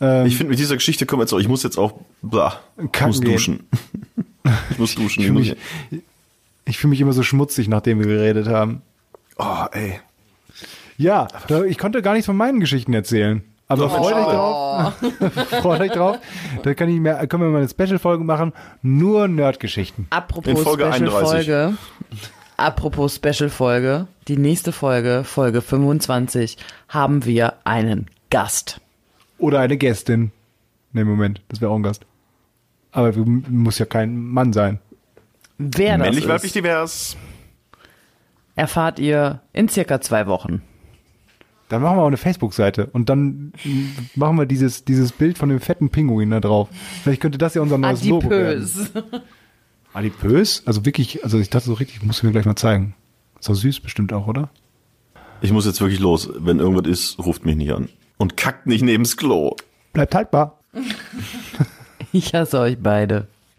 Ähm, 0.00 0.26
Ich 0.26 0.36
finde, 0.36 0.50
mit 0.50 0.58
dieser 0.58 0.74
Geschichte 0.74 1.06
kommen 1.06 1.20
wir 1.20 1.24
jetzt 1.24 1.32
auch. 1.32 1.38
Ich 1.38 1.48
muss 1.48 1.62
jetzt 1.62 1.78
auch, 1.78 1.94
Kacken 2.92 3.06
muss 3.06 3.20
gehen. 3.20 3.32
duschen. 3.32 3.68
Ich 4.70 4.78
muss 4.78 4.94
duschen. 4.94 5.22
Ich 5.22 5.26
Ich 5.26 5.26
fühle 5.26 5.38
mich, 5.40 5.56
ich 6.64 6.78
fühl 6.78 6.90
mich 6.90 7.00
immer 7.00 7.12
so 7.12 7.22
schmutzig, 7.22 7.68
nachdem 7.68 7.98
wir 7.98 8.06
geredet 8.06 8.48
haben. 8.48 8.82
oh, 9.38 9.64
ey. 9.72 10.00
Ja, 10.98 11.28
da, 11.48 11.64
ich 11.64 11.78
konnte 11.78 12.02
gar 12.02 12.12
nichts 12.12 12.26
von 12.26 12.36
meinen 12.36 12.60
Geschichten 12.60 12.92
erzählen. 12.92 13.42
Aber 13.68 13.88
freut 13.88 14.14
euch 14.14 14.26
drauf. 14.26 14.94
freut 15.62 15.80
euch 15.80 15.92
drauf. 15.92 16.18
Da 16.62 16.74
kann 16.74 16.90
ich 16.90 17.00
mehr, 17.00 17.26
können 17.26 17.42
wir 17.42 17.50
mal 17.50 17.58
eine 17.58 17.68
Special-Folge 17.68 18.22
machen. 18.22 18.52
Nur 18.82 19.28
Nerd-Geschichten. 19.28 20.06
Apropos 20.10 20.50
In 20.50 20.56
Folge 20.58 20.84
Special 20.92 21.08
31. 21.08 21.28
Folge. 21.28 21.74
Apropos 22.58 23.16
Special 23.16 23.48
Folge. 23.48 24.06
Die 24.28 24.36
nächste 24.36 24.72
Folge, 24.72 25.22
Folge 25.24 25.62
25, 25.62 26.58
haben 26.88 27.24
wir 27.24 27.54
einen 27.64 28.08
Gast. 28.30 28.80
Oder 29.38 29.60
eine 29.60 29.76
Gästin. 29.76 30.30
Ne, 30.92 31.04
Moment, 31.04 31.40
das 31.48 31.60
wäre 31.60 31.70
auch 31.70 31.76
ein 31.76 31.82
Gast. 31.82 32.04
Aber 32.92 33.12
muss 33.16 33.78
ja 33.78 33.86
kein 33.86 34.16
Mann 34.16 34.52
sein. 34.52 34.78
Wer 35.58 35.98
das 35.98 36.06
Männlich, 36.06 36.24
ist, 36.24 36.30
weiblich, 36.30 36.52
divers. 36.52 37.16
erfahrt 38.54 38.98
ihr 38.98 39.40
in 39.52 39.68
circa 39.68 40.00
zwei 40.00 40.26
Wochen. 40.26 40.62
Dann 41.68 41.80
machen 41.80 41.96
wir 41.96 42.02
auch 42.02 42.08
eine 42.08 42.18
Facebook-Seite 42.18 42.86
und 42.92 43.08
dann 43.08 43.52
machen 44.14 44.36
wir 44.36 44.44
dieses, 44.44 44.84
dieses 44.84 45.10
Bild 45.10 45.38
von 45.38 45.48
dem 45.48 45.58
fetten 45.58 45.88
Pinguin 45.88 46.30
da 46.30 46.40
drauf. 46.40 46.68
Vielleicht 47.02 47.22
könnte 47.22 47.38
das 47.38 47.54
ja 47.54 47.62
unser 47.62 47.78
neues 47.78 48.04
Logo 48.04 48.28
werden. 48.28 48.62
Adipös. 48.62 48.92
Adipös? 49.94 50.62
Also 50.66 50.84
wirklich, 50.84 51.24
also 51.24 51.38
ich 51.38 51.48
dachte 51.48 51.66
so 51.66 51.74
richtig, 51.74 52.02
musst 52.02 52.22
du 52.22 52.26
mir 52.26 52.32
gleich 52.32 52.44
mal 52.44 52.56
zeigen. 52.56 52.94
Ist 53.40 53.48
doch 53.48 53.54
süß 53.54 53.80
bestimmt 53.80 54.12
auch, 54.12 54.26
oder? 54.26 54.50
Ich 55.40 55.50
muss 55.50 55.64
jetzt 55.64 55.80
wirklich 55.80 55.98
los. 55.98 56.30
Wenn 56.38 56.58
irgendwas 56.58 56.86
ist, 56.86 57.18
ruft 57.18 57.46
mich 57.46 57.56
nicht 57.56 57.72
an. 57.72 57.88
Und 58.18 58.36
kackt 58.36 58.66
nicht 58.66 58.82
neben's 58.82 59.16
Klo. 59.16 59.56
Bleibt 59.94 60.14
haltbar. 60.14 60.60
Ich 62.12 62.34
hasse 62.34 62.58
euch 62.60 62.76
beide. 62.78 63.26